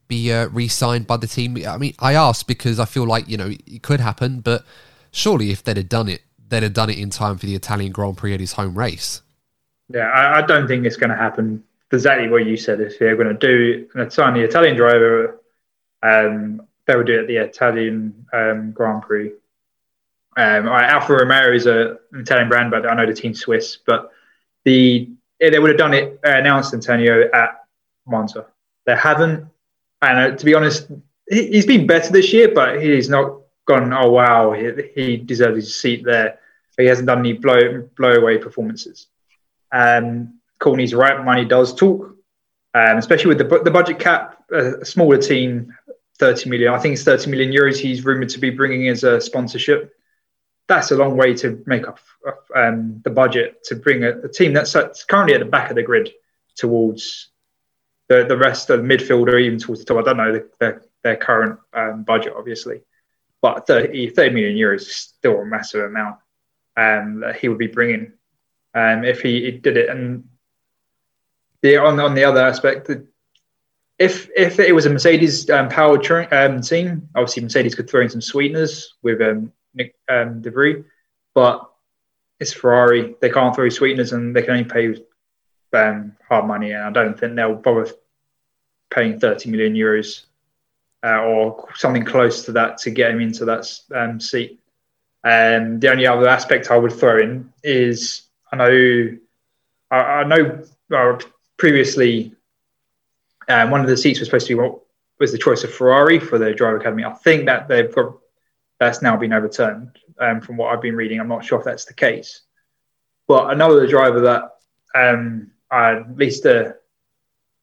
be 0.06 0.32
uh, 0.32 0.46
re-signed 0.48 1.06
by 1.06 1.16
the 1.16 1.26
team? 1.26 1.58
I 1.66 1.76
mean, 1.78 1.94
I 1.98 2.14
ask 2.14 2.46
because 2.46 2.78
I 2.78 2.84
feel 2.84 3.06
like 3.06 3.28
you 3.28 3.36
know 3.36 3.50
it 3.66 3.82
could 3.82 3.98
happen, 4.00 4.40
but 4.40 4.64
surely 5.10 5.50
if 5.50 5.64
they'd 5.64 5.78
have 5.78 5.88
done 5.88 6.08
it, 6.08 6.22
they'd 6.48 6.62
have 6.62 6.74
done 6.74 6.90
it 6.90 6.98
in 6.98 7.10
time 7.10 7.38
for 7.38 7.46
the 7.46 7.56
Italian 7.56 7.90
Grand 7.90 8.16
Prix 8.18 8.34
at 8.34 8.40
his 8.40 8.52
home 8.52 8.78
race. 8.78 9.22
Yeah, 9.88 10.10
I, 10.10 10.38
I 10.38 10.42
don't 10.42 10.68
think 10.68 10.84
it's 10.84 10.96
going 10.96 11.10
to 11.10 11.16
happen. 11.16 11.64
Exactly 11.92 12.28
what 12.28 12.46
you 12.46 12.56
said. 12.56 12.80
If 12.80 12.98
they're 12.98 13.16
going 13.16 13.28
to 13.28 13.34
do 13.34 13.88
an 13.94 14.10
sign 14.10 14.34
the 14.34 14.40
Italian 14.40 14.76
driver, 14.76 15.40
um, 16.02 16.62
they 16.86 16.96
would 16.96 17.06
do 17.06 17.14
it 17.14 17.20
at 17.22 17.26
the 17.28 17.36
Italian 17.36 18.26
um, 18.32 18.72
Grand 18.72 19.02
Prix. 19.02 19.32
Um, 20.36 20.66
Alfa 20.68 21.14
Romeo 21.14 21.52
is 21.52 21.66
a, 21.66 21.98
an 22.12 22.20
Italian 22.20 22.48
brand, 22.48 22.70
but 22.70 22.88
I 22.88 22.94
know 22.94 23.06
the 23.06 23.14
team's 23.14 23.40
Swiss. 23.40 23.78
But 23.86 24.10
the 24.64 25.10
they 25.40 25.58
would 25.58 25.70
have 25.70 25.78
done 25.78 25.94
it 25.94 26.18
uh, 26.24 26.30
announced 26.30 26.74
Antonio 26.74 27.28
at 27.32 27.64
Monza. 28.06 28.46
They 28.84 28.96
haven't. 28.96 29.48
And 30.02 30.18
uh, 30.18 30.36
to 30.36 30.44
be 30.44 30.54
honest, 30.54 30.90
he, 31.28 31.54
has 31.56 31.66
been 31.66 31.86
better 31.86 32.12
this 32.12 32.32
year, 32.32 32.52
but 32.54 32.82
he's 32.82 33.08
not 33.08 33.40
gone. 33.66 33.92
Oh 33.92 34.10
wow, 34.10 34.52
he, 34.52 34.72
he 34.94 35.16
deserves 35.16 35.56
his 35.56 35.76
seat 35.76 36.04
there. 36.04 36.38
He 36.76 36.86
hasn't 36.86 37.06
done 37.06 37.20
any 37.20 37.32
blow 37.32 37.88
blow 37.96 38.12
away 38.12 38.38
performances. 38.38 39.06
Um, 39.72 40.35
Courtney's 40.58 40.94
right. 40.94 41.24
Money 41.24 41.44
does 41.44 41.74
talk, 41.74 42.14
um, 42.74 42.98
especially 42.98 43.34
with 43.34 43.38
the 43.38 43.60
the 43.62 43.70
budget 43.70 43.98
cap. 43.98 44.44
A 44.52 44.84
smaller 44.84 45.18
team, 45.18 45.74
thirty 46.18 46.48
million. 46.48 46.72
I 46.72 46.78
think 46.78 46.94
it's 46.94 47.04
thirty 47.04 47.30
million 47.30 47.52
euros. 47.52 47.78
He's 47.78 48.04
rumored 48.04 48.30
to 48.30 48.38
be 48.38 48.50
bringing 48.50 48.88
as 48.88 49.04
a 49.04 49.20
sponsorship. 49.20 49.92
That's 50.68 50.90
a 50.90 50.96
long 50.96 51.16
way 51.16 51.34
to 51.34 51.62
make 51.66 51.86
up 51.86 52.00
um, 52.54 53.00
the 53.04 53.10
budget 53.10 53.62
to 53.64 53.76
bring 53.76 54.02
a, 54.04 54.18
a 54.20 54.28
team 54.28 54.52
that's 54.52 55.04
currently 55.04 55.34
at 55.34 55.40
the 55.40 55.46
back 55.46 55.70
of 55.70 55.76
the 55.76 55.82
grid 55.82 56.10
towards 56.56 57.28
the 58.08 58.24
the 58.24 58.36
rest 58.36 58.70
of 58.70 58.82
the 58.82 58.86
midfield 58.86 59.28
or 59.28 59.38
even 59.38 59.58
towards 59.58 59.84
the 59.84 59.86
top. 59.86 59.98
I 59.98 60.02
don't 60.02 60.16
know 60.16 60.32
the, 60.32 60.50
their 60.58 60.82
their 61.02 61.16
current 61.16 61.60
um, 61.72 62.02
budget, 62.02 62.34
obviously, 62.36 62.80
but 63.40 63.66
30, 63.66 64.10
30 64.10 64.34
million 64.34 64.56
euros 64.56 64.80
is 64.80 64.96
still 64.96 65.38
a 65.38 65.46
massive 65.46 65.84
amount 65.84 66.18
um, 66.76 67.20
that 67.20 67.36
he 67.36 67.48
would 67.48 67.58
be 67.58 67.68
bringing 67.68 68.12
um, 68.74 69.04
if 69.04 69.20
he, 69.20 69.44
he, 69.44 69.50
did 69.52 69.76
it. 69.76 69.88
And 69.88 70.24
the 71.66 71.76
on 71.78 71.98
on 72.00 72.14
the 72.14 72.24
other 72.24 72.40
aspect, 72.40 72.90
if 73.98 74.28
if 74.36 74.58
it 74.58 74.74
was 74.74 74.86
a 74.86 74.90
Mercedes 74.90 75.48
um, 75.50 75.68
powered 75.68 76.06
um, 76.32 76.60
team, 76.60 77.08
obviously 77.14 77.42
Mercedes 77.42 77.74
could 77.74 77.88
throw 77.88 78.02
in 78.02 78.10
some 78.10 78.20
sweeteners 78.20 78.94
with 79.02 79.20
um, 79.20 79.52
Nyck 79.78 79.92
um, 80.08 80.42
de 80.42 80.50
Vries, 80.50 80.84
but 81.34 81.68
it's 82.38 82.52
Ferrari. 82.52 83.16
They 83.20 83.30
can't 83.30 83.54
throw 83.54 83.68
sweeteners, 83.68 84.12
and 84.12 84.34
they 84.34 84.42
can 84.42 84.50
only 84.52 84.64
pay 84.64 85.02
um, 85.72 86.16
hard 86.28 86.46
money, 86.46 86.72
and 86.72 86.84
I 86.84 86.90
don't 86.90 87.18
think 87.18 87.34
they'll 87.34 87.54
bother 87.54 87.90
paying 88.90 89.18
30 89.18 89.50
million 89.50 89.74
euros 89.74 90.24
uh, 91.04 91.22
or 91.22 91.68
something 91.74 92.04
close 92.04 92.44
to 92.44 92.52
that 92.52 92.78
to 92.78 92.90
get 92.90 93.10
him 93.10 93.20
into 93.20 93.44
that 93.46 93.66
um, 93.94 94.20
seat. 94.20 94.60
And 95.24 95.80
the 95.80 95.90
only 95.90 96.06
other 96.06 96.28
aspect 96.28 96.70
I 96.70 96.78
would 96.78 96.92
throw 96.92 97.18
in 97.18 97.52
is 97.64 98.22
I 98.52 98.56
know 98.56 99.16
I, 99.90 99.96
I 99.96 100.24
know 100.24 100.64
previously 101.56 102.34
um, 103.48 103.70
one 103.70 103.80
of 103.80 103.86
the 103.86 103.96
seats 103.96 104.18
was 104.18 104.28
supposed 104.28 104.46
to 104.48 104.56
be 104.56 104.60
what 104.60 104.80
was 105.18 105.32
the 105.32 105.38
choice 105.38 105.64
of 105.64 105.72
Ferrari 105.72 106.18
for 106.18 106.38
the 106.38 106.52
driver 106.52 106.76
academy. 106.76 107.04
I 107.04 107.12
think 107.14 107.46
that 107.46 107.68
they've 107.68 107.94
got 107.94 108.16
that's 108.78 109.00
now 109.00 109.16
been 109.16 109.32
overturned 109.32 109.98
um, 110.20 110.40
from 110.40 110.56
what 110.58 110.72
I've 110.72 110.82
been 110.82 110.96
reading. 110.96 111.18
I'm 111.18 111.28
not 111.28 111.44
sure 111.44 111.58
if 111.58 111.64
that's 111.64 111.86
the 111.86 111.94
case, 111.94 112.42
but 113.26 113.50
another 113.50 113.86
driver 113.86 114.20
that 114.20 114.50
um, 114.94 115.50
I 115.70 115.96
at 115.96 116.16
least 116.16 116.44
uh, 116.44 116.72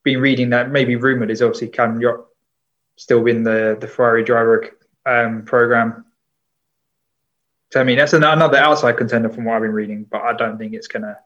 been 0.04 0.20
reading 0.20 0.50
that 0.50 0.72
maybe 0.72 0.96
rumored 0.96 1.30
is 1.30 1.42
obviously 1.42 1.68
Cam 1.70 2.02
York 2.02 2.28
still 2.96 3.26
in 3.28 3.44
the 3.44 3.78
the 3.80 3.88
Ferrari 3.88 4.24
driver 4.24 4.70
um, 5.06 5.44
program. 5.44 6.06
So 7.72 7.82
I 7.82 7.84
mean 7.84 7.98
that's 7.98 8.14
another 8.14 8.58
outside 8.58 8.98
contender 8.98 9.30
from 9.30 9.46
what 9.46 9.56
I've 9.56 9.62
been 9.62 9.72
reading, 9.72 10.06
but 10.10 10.22
I 10.22 10.34
don't 10.34 10.58
think 10.58 10.74
it's 10.74 10.88
gonna 10.88 11.18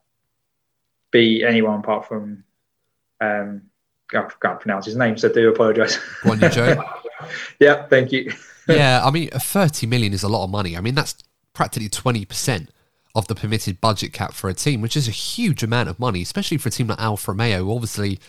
be 1.12 1.44
anyone 1.44 1.80
apart 1.80 2.08
from 2.08 2.44
um, 3.22 3.64
I 4.14 4.26
can't 4.42 4.60
pronounce 4.60 4.86
his 4.86 4.96
name, 4.96 5.18
so 5.18 5.30
I 5.30 5.34
do 5.34 5.50
apologise. 5.50 5.98
Guan 6.22 6.42
Yu 6.42 6.50
Zhou. 6.50 6.90
yeah, 7.60 7.86
thank 7.88 8.12
you. 8.12 8.32
yeah, 8.68 9.02
I 9.06 9.12
mean, 9.12 9.30
30 9.30 9.88
million 9.88 10.14
is 10.14 10.24
a 10.24 10.30
lot 10.30 10.44
of 10.44 10.50
money. 10.50 10.78
I 10.78 10.82
mean, 10.82 10.96
that's 10.96 11.16
practically 11.54 11.90
20% 11.90 12.70
of 13.16 13.28
the 13.28 13.36
permitted 13.36 13.82
budget 13.82 14.14
cap 14.14 14.34
for 14.34 14.50
a 14.50 14.54
team, 14.54 14.80
which 14.80 14.96
is 14.96 15.08
a 15.08 15.12
huge 15.12 15.64
amount 15.64 15.90
of 15.90 16.00
money, 16.00 16.22
especially 16.22 16.58
for 16.58 16.70
a 16.70 16.72
team 16.72 16.88
like 16.88 17.00
Alfa 17.00 17.32
Romeo. 17.32 17.74
Obviously, 17.74 18.20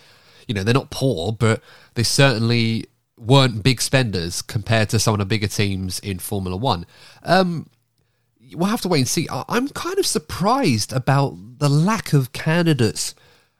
you 0.47 0.55
know, 0.55 0.63
they're 0.63 0.73
not 0.73 0.89
poor, 0.89 1.31
but 1.31 1.61
they 1.93 2.03
certainly 2.03 2.85
weren't 3.15 3.63
big 3.63 3.81
spenders 3.81 4.41
compared 4.41 4.89
to 4.89 4.99
some 4.99 5.13
of 5.13 5.19
the 5.19 5.25
bigger 5.25 5.47
teams 5.47 5.99
in 5.99 6.19
Formula 6.19 6.57
One. 6.57 6.85
Um, 7.23 7.67
we'll 8.53 8.69
have 8.69 8.81
to 8.81 8.87
wait 8.87 8.99
and 8.99 9.07
see. 9.07 9.27
I'm 9.29 9.67
kind 9.69 9.99
of 9.99 10.05
surprised 10.05 10.91
about 10.91 11.37
the 11.59 11.69
lack 11.69 12.13
of 12.13 12.33
candidates 12.33 13.13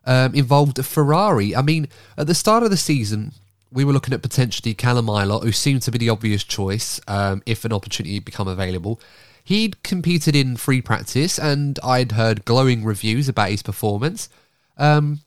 um, 0.05 0.33
involved 0.33 0.83
Ferrari. 0.85 1.55
I 1.55 1.61
mean, 1.61 1.87
at 2.17 2.27
the 2.27 2.35
start 2.35 2.63
of 2.63 2.69
the 2.69 2.77
season, 2.77 3.33
we 3.71 3.85
were 3.85 3.93
looking 3.93 4.13
at 4.13 4.21
potentially 4.21 4.73
Callum 4.73 5.07
Ilott, 5.07 5.43
who 5.43 5.51
seemed 5.51 5.81
to 5.83 5.91
be 5.91 5.97
the 5.97 6.09
obvious 6.09 6.43
choice 6.43 6.99
um, 7.07 7.43
if 7.45 7.65
an 7.65 7.73
opportunity 7.73 8.19
become 8.19 8.47
available. 8.47 8.99
He'd 9.43 9.81
competed 9.83 10.35
in 10.35 10.57
free 10.57 10.81
practice, 10.81 11.39
and 11.39 11.79
I'd 11.83 12.13
heard 12.13 12.45
glowing 12.45 12.83
reviews 12.83 13.29
about 13.29 13.49
his 13.49 13.63
performance. 13.63 14.29
Um, 14.77 15.19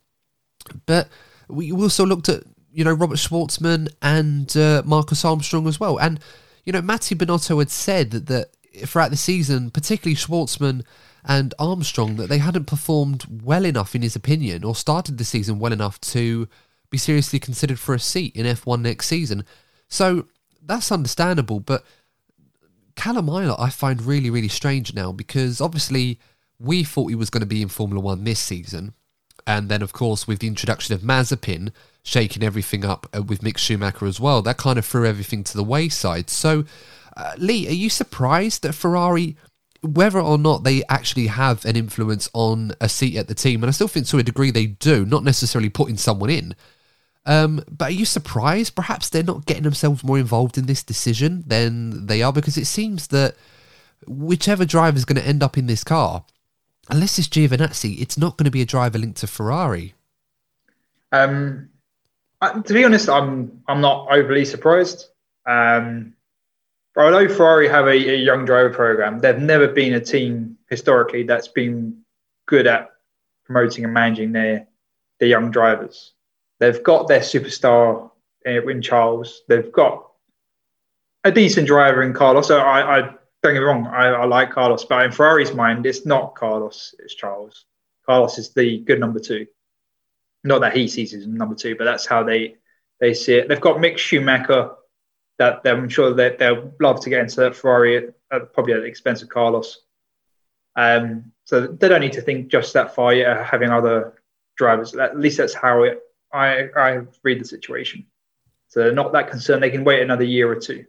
but 0.86 1.09
we 1.49 1.73
also 1.73 2.07
looked 2.07 2.28
at 2.28 2.43
you 2.73 2.85
know 2.85 2.93
Robert 2.93 3.19
Shwartzman 3.19 3.93
and 4.01 4.57
uh, 4.57 4.82
Marcus 4.85 5.24
Armstrong 5.24 5.66
as 5.66 5.78
well, 5.78 5.99
and 5.99 6.20
you 6.65 6.73
know 6.73 6.82
Mattia 6.82 7.15
Binotto 7.15 7.59
had 7.59 7.70
said 7.70 8.11
that, 8.12 8.27
that 8.27 8.51
throughout 8.86 9.11
the 9.11 9.16
season, 9.16 9.70
particularly 9.70 10.16
Shwartzman 10.16 10.85
and 11.24 11.55
Armstrong, 11.59 12.16
that 12.16 12.28
they 12.28 12.39
hadn't 12.39 12.66
performed 12.66 13.24
well 13.44 13.65
enough 13.65 13.94
in 13.94 14.03
his 14.03 14.16
opinion, 14.16 14.65
or 14.65 14.74
started 14.74 15.19
the 15.19 15.24
season 15.24 15.59
well 15.59 15.73
enough 15.73 16.01
to 16.01 16.49
be 16.90 16.99
seriously 16.99 17.39
considered 17.39 17.78
for 17.78 17.94
a 17.94 17.99
seat 17.99 18.35
in 18.36 18.44
F1 18.44 18.81
next 18.81 19.07
season. 19.07 19.44
So 19.89 20.27
that's 20.65 20.93
understandable, 20.93 21.61
but 21.61 21.85
Callum 22.94 23.27
Ilott 23.27 23.59
I 23.59 23.70
find 23.70 24.03
really, 24.03 24.31
really 24.31 24.49
strange 24.49 24.94
now 24.94 25.12
because 25.12 25.61
obviously 25.61 26.19
we 26.59 26.85
thought 26.85 27.09
he 27.09 27.15
was 27.15 27.31
going 27.31 27.40
to 27.40 27.47
be 27.47 27.62
in 27.62 27.69
Formula 27.69 28.01
One 28.01 28.24
this 28.24 28.40
season. 28.40 28.94
And 29.47 29.69
then, 29.69 29.82
of 29.82 29.93
course, 29.93 30.28
with 30.28 30.39
the 30.39 30.47
introduction 30.47 30.94
of 30.94 31.01
Mazepin 31.01 31.73
shaking 32.05 32.43
everything 32.43 32.85
up 32.85 33.09
uh, 33.16 33.23
with 33.23 33.40
Mick 33.40 33.59
Schumacher 33.59 34.07
as 34.07 34.20
well, 34.20 34.43
that 34.43 34.57
kind 34.57 34.78
of 34.78 34.86
threw 34.86 35.07
everything 35.07 35.43
to 35.44 35.57
the 35.57 35.65
wayside. 35.65 36.31
So, 36.31 36.65
uh, 37.16 37.32
Lee, 37.39 37.66
are 37.69 37.73
you 37.73 37.90
surprised 37.90 38.62
that 38.62 38.74
Ferrari, 38.74 39.36
whether 39.83 40.21
or 40.21 40.39
not 40.39 40.65
they 40.65 40.83
actually 40.89 41.27
have 41.27 41.65
an 41.65 41.77
influence 41.77 42.31
on 42.33 42.73
a 42.81 42.89
seat 42.89 43.17
at 43.17 43.29
the 43.29 43.35
team, 43.35 43.63
and 43.63 43.69
I 43.69 43.73
still 43.73 43.89
think 43.89 44.07
to 44.09 44.19
a 44.19 44.23
degree 44.23 44.51
they 44.51 44.67
do, 44.67 45.05
not 45.05 45.25
necessarily 45.25 45.69
putting 45.69 45.97
someone 45.97 46.31
in, 46.31 46.55
um, 47.27 47.63
but 47.71 47.91
are 47.91 47.95
you 47.95 48.05
surprised 48.05 48.75
perhaps 48.75 49.09
they're 49.09 49.23
not 49.23 49.47
getting 49.47 49.63
themselves 49.63 50.03
more 50.03 50.19
involved 50.19 50.59
in 50.59 50.67
this 50.67 50.83
decision 50.83 51.45
than 51.47 52.07
they 52.07 52.23
are? 52.23 52.33
Because 52.33 52.57
it 52.57 52.67
seems 52.67 53.09
that 53.09 53.37
whichever 54.07 54.65
driver 54.65 54.97
is 54.97 55.05
going 55.05 55.21
to 55.21 55.27
end 55.27 55.43
up 55.43 55.57
in 55.57 55.67
this 55.67 55.85
car, 55.85 56.25
unless 56.89 57.19
it's 57.19 57.29
Giovinazzi, 57.29 58.01
it's 58.01 58.19
not 58.19 58.37
going 58.37 58.47
to 58.47 58.51
be 58.51 58.63
a 58.63 58.67
driver 58.67 58.99
linked 58.99 59.19
to 59.19 59.27
Ferrari. 59.27 59.95
Um, 61.13 61.69
to 62.41 62.73
be 62.73 62.85
honest, 62.85 63.09
I'm 63.09 63.63
I'm 63.69 63.81
not 63.81 64.09
overly 64.11 64.45
surprised. 64.45 65.07
Um, 65.47 66.15
I 66.97 67.10
know 67.10 67.28
Ferrari 67.28 67.69
have 67.69 67.86
a, 67.86 67.90
a, 67.90 68.16
young 68.16 68.44
driver 68.44 68.70
program. 68.70 69.19
They've 69.19 69.39
never 69.39 69.66
been 69.66 69.94
a 69.94 70.01
team 70.01 70.59
historically 70.69 71.23
that's 71.23 71.48
been 71.48 72.02
good 72.47 72.66
at 72.66 72.90
promoting 73.44 73.85
and 73.85 73.94
managing 73.94 74.32
their 74.32 74.66
their 75.19 75.28
young 75.28 75.51
drivers. 75.51 76.12
They've 76.59 76.82
got 76.82 77.09
their 77.09 77.20
superstar 77.20 78.10
uh, 78.47 78.66
in 78.66 78.82
Charles. 78.82 79.43
They've 79.48 79.73
got 79.73 80.06
a 81.24 81.32
decent 81.32 81.66
driver 81.66 82.02
in 82.02 82.12
Carlos. 82.12 82.48
So 82.48 82.59
I, 82.59 82.98
I 82.98 83.01
don't 83.43 83.55
get 83.55 83.55
me 83.55 83.59
wrong, 83.60 83.86
I, 83.86 84.09
I, 84.09 84.24
like 84.24 84.51
Carlos, 84.51 84.85
but 84.85 85.05
in 85.05 85.12
Ferrari's 85.12 85.55
mind, 85.55 85.86
it's 85.86 86.06
not 86.06 86.35
Carlos, 86.35 86.94
it's 86.98 87.14
Charles. 87.14 87.64
Carlos 88.06 88.39
is 88.39 88.52
the 88.52 88.78
good 88.78 89.01
number 89.01 89.19
two. 89.19 89.47
Not 90.44 90.60
that 90.60 90.77
he 90.77 90.89
sees 90.89 91.14
as 91.14 91.27
number 91.27 91.55
two, 91.55 91.77
but 91.77 91.85
that's 91.85 92.06
how 92.06 92.23
they 92.23 92.56
they 93.01 93.14
see 93.14 93.35
it. 93.35 93.48
They've 93.48 93.60
got 93.60 93.78
Mick 93.78 93.98
Schumacher 93.98 94.70
that 95.62 95.66
I'm 95.66 95.89
sure 95.89 96.12
that 96.14 96.39
they'll 96.39 96.73
love 96.81 97.01
to 97.01 97.10
get 97.10 97.20
into 97.20 97.36
that 97.40 97.56
Ferrari 97.56 97.97
at, 97.97 98.05
at, 98.31 98.52
probably 98.52 98.74
at 98.74 98.81
the 98.81 98.86
expense 98.86 99.23
of 99.23 99.28
Carlos. 99.28 99.81
Um, 100.77 101.32
so 101.44 101.66
they 101.66 101.89
don't 101.89 102.01
need 102.01 102.12
to 102.12 102.23
think 102.23 102.48
just 102.48 102.73
that 102.74 102.94
far 102.94 103.12
yet, 103.12 103.44
having 103.44 103.70
other 103.70 104.14
drivers. 104.56 104.94
At 104.94 105.19
least 105.19 105.39
that's 105.39 105.55
how 105.55 105.82
it, 105.82 106.01
I, 106.32 106.69
I 106.77 107.01
read 107.23 107.40
the 107.40 107.44
situation. 107.44 108.06
So 108.69 108.81
they're 108.81 108.93
not 108.93 109.12
that 109.12 109.31
concerned. 109.31 109.62
They 109.62 109.70
can 109.70 109.85
wait 109.85 110.02
another 110.02 110.24
year 110.24 110.51
or 110.51 110.56
two. 110.56 110.86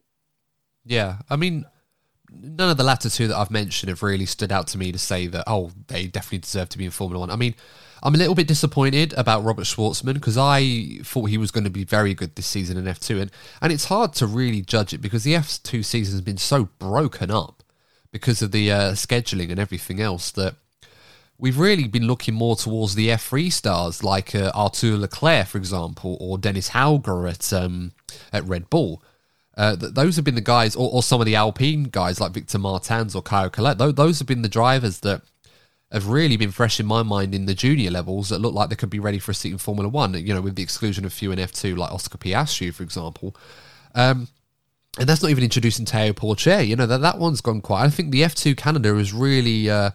Yeah, 0.85 1.17
I 1.29 1.35
mean, 1.35 1.65
none 2.31 2.69
of 2.69 2.77
the 2.77 2.83
latter 2.83 3.09
two 3.09 3.27
that 3.27 3.37
I've 3.37 3.51
mentioned 3.51 3.89
have 3.89 4.03
really 4.03 4.25
stood 4.25 4.51
out 4.51 4.67
to 4.67 4.77
me 4.77 4.91
to 4.91 4.99
say 4.99 5.27
that 5.27 5.43
oh 5.47 5.71
they 5.87 6.07
definitely 6.07 6.39
deserve 6.39 6.69
to 6.69 6.77
be 6.77 6.85
in 6.85 6.91
Formula 6.91 7.19
One. 7.19 7.29
I 7.29 7.35
mean, 7.35 7.55
I'm 8.05 8.15
a 8.15 8.17
little 8.17 8.35
bit 8.35 8.49
disappointed 8.49 9.13
about 9.13 9.45
Robert 9.45 9.63
Shwartzman 9.63 10.15
because 10.15 10.37
I 10.37 10.99
thought 11.03 11.29
he 11.29 11.37
was 11.37 11.51
going 11.51 11.63
to 11.63 11.69
be 11.69 11.85
very 11.85 12.13
good 12.13 12.35
this 12.35 12.45
season 12.45 12.77
in 12.77 12.83
F2, 12.83 13.21
and 13.21 13.31
and 13.61 13.71
it's 13.71 13.85
hard 13.85 14.13
to 14.15 14.27
really 14.27 14.61
judge 14.61 14.93
it 14.93 14.97
because 14.97 15.23
the 15.23 15.33
F2 15.33 15.85
season 15.85 16.15
has 16.15 16.21
been 16.21 16.37
so 16.37 16.65
broken 16.79 17.31
up 17.31 17.63
because 18.11 18.41
of 18.41 18.51
the 18.51 18.69
uh, 18.69 18.91
scheduling 18.91 19.49
and 19.49 19.59
everything 19.59 20.01
else 20.01 20.31
that 20.31 20.55
we've 21.37 21.57
really 21.57 21.87
been 21.87 22.05
looking 22.05 22.33
more 22.33 22.57
towards 22.57 22.95
the 22.95 23.07
F3 23.07 23.51
stars 23.51 24.03
like 24.03 24.35
uh, 24.35 24.51
Arthur 24.53 24.97
Leclerc, 24.97 25.47
for 25.47 25.57
example, 25.57 26.17
or 26.19 26.37
Dennis 26.37 26.71
Hauger 26.71 27.29
at 27.29 27.53
um, 27.53 27.93
at 28.33 28.43
Red 28.43 28.69
Bull. 28.69 29.01
Uh, 29.55 29.77
th- 29.77 29.93
those 29.93 30.17
have 30.17 30.25
been 30.25 30.35
the 30.35 30.41
guys, 30.41 30.75
or, 30.75 30.91
or, 30.91 31.03
some 31.03 31.21
of 31.21 31.25
the 31.25 31.35
Alpine 31.35 31.83
guys 31.83 32.19
like 32.19 32.31
Victor 32.31 32.57
Martins 32.57 33.15
or 33.15 33.21
Caio 33.21 33.49
Collet. 33.49 33.77
Th- 33.77 33.95
those 33.95 34.19
have 34.19 34.27
been 34.27 34.41
the 34.41 34.49
drivers 34.49 34.99
that 35.01 35.21
have 35.93 36.07
really 36.07 36.37
been 36.37 36.51
fresh 36.51 36.79
in 36.79 36.85
my 36.85 37.03
mind 37.03 37.35
in 37.35 37.45
the 37.45 37.53
junior 37.53 37.91
levels 37.91 38.29
that 38.29 38.39
look 38.39 38.53
like 38.53 38.69
they 38.69 38.75
could 38.75 38.89
be 38.89 38.99
ready 38.99 39.19
for 39.19 39.31
a 39.31 39.35
seat 39.35 39.51
in 39.51 39.57
Formula 39.59 39.87
One. 39.87 40.13
You 40.15 40.33
know, 40.33 40.41
with 40.41 40.55
the 40.55 40.63
exclusion 40.63 41.05
of 41.05 41.13
few 41.13 41.31
in 41.31 41.39
F2 41.39 41.77
like 41.77 41.91
Oscar 41.91 42.17
Piastri, 42.17 42.73
for 42.73 42.83
example. 42.83 43.35
Um, 43.93 44.27
and 44.99 45.07
that's 45.07 45.21
not 45.21 45.31
even 45.31 45.43
introducing 45.43 45.85
Théo 45.85 46.13
Pourchaire. 46.13 46.67
You 46.67 46.75
know 46.75 46.85
that 46.85 47.01
that 47.01 47.19
one's 47.19 47.41
gone 47.41 47.61
quite. 47.61 47.83
I 47.83 47.89
think 47.89 48.11
the 48.11 48.21
F2 48.21 48.57
Canada 48.57 48.93
has 48.95 49.13
really 49.13 49.69
uh, 49.69 49.91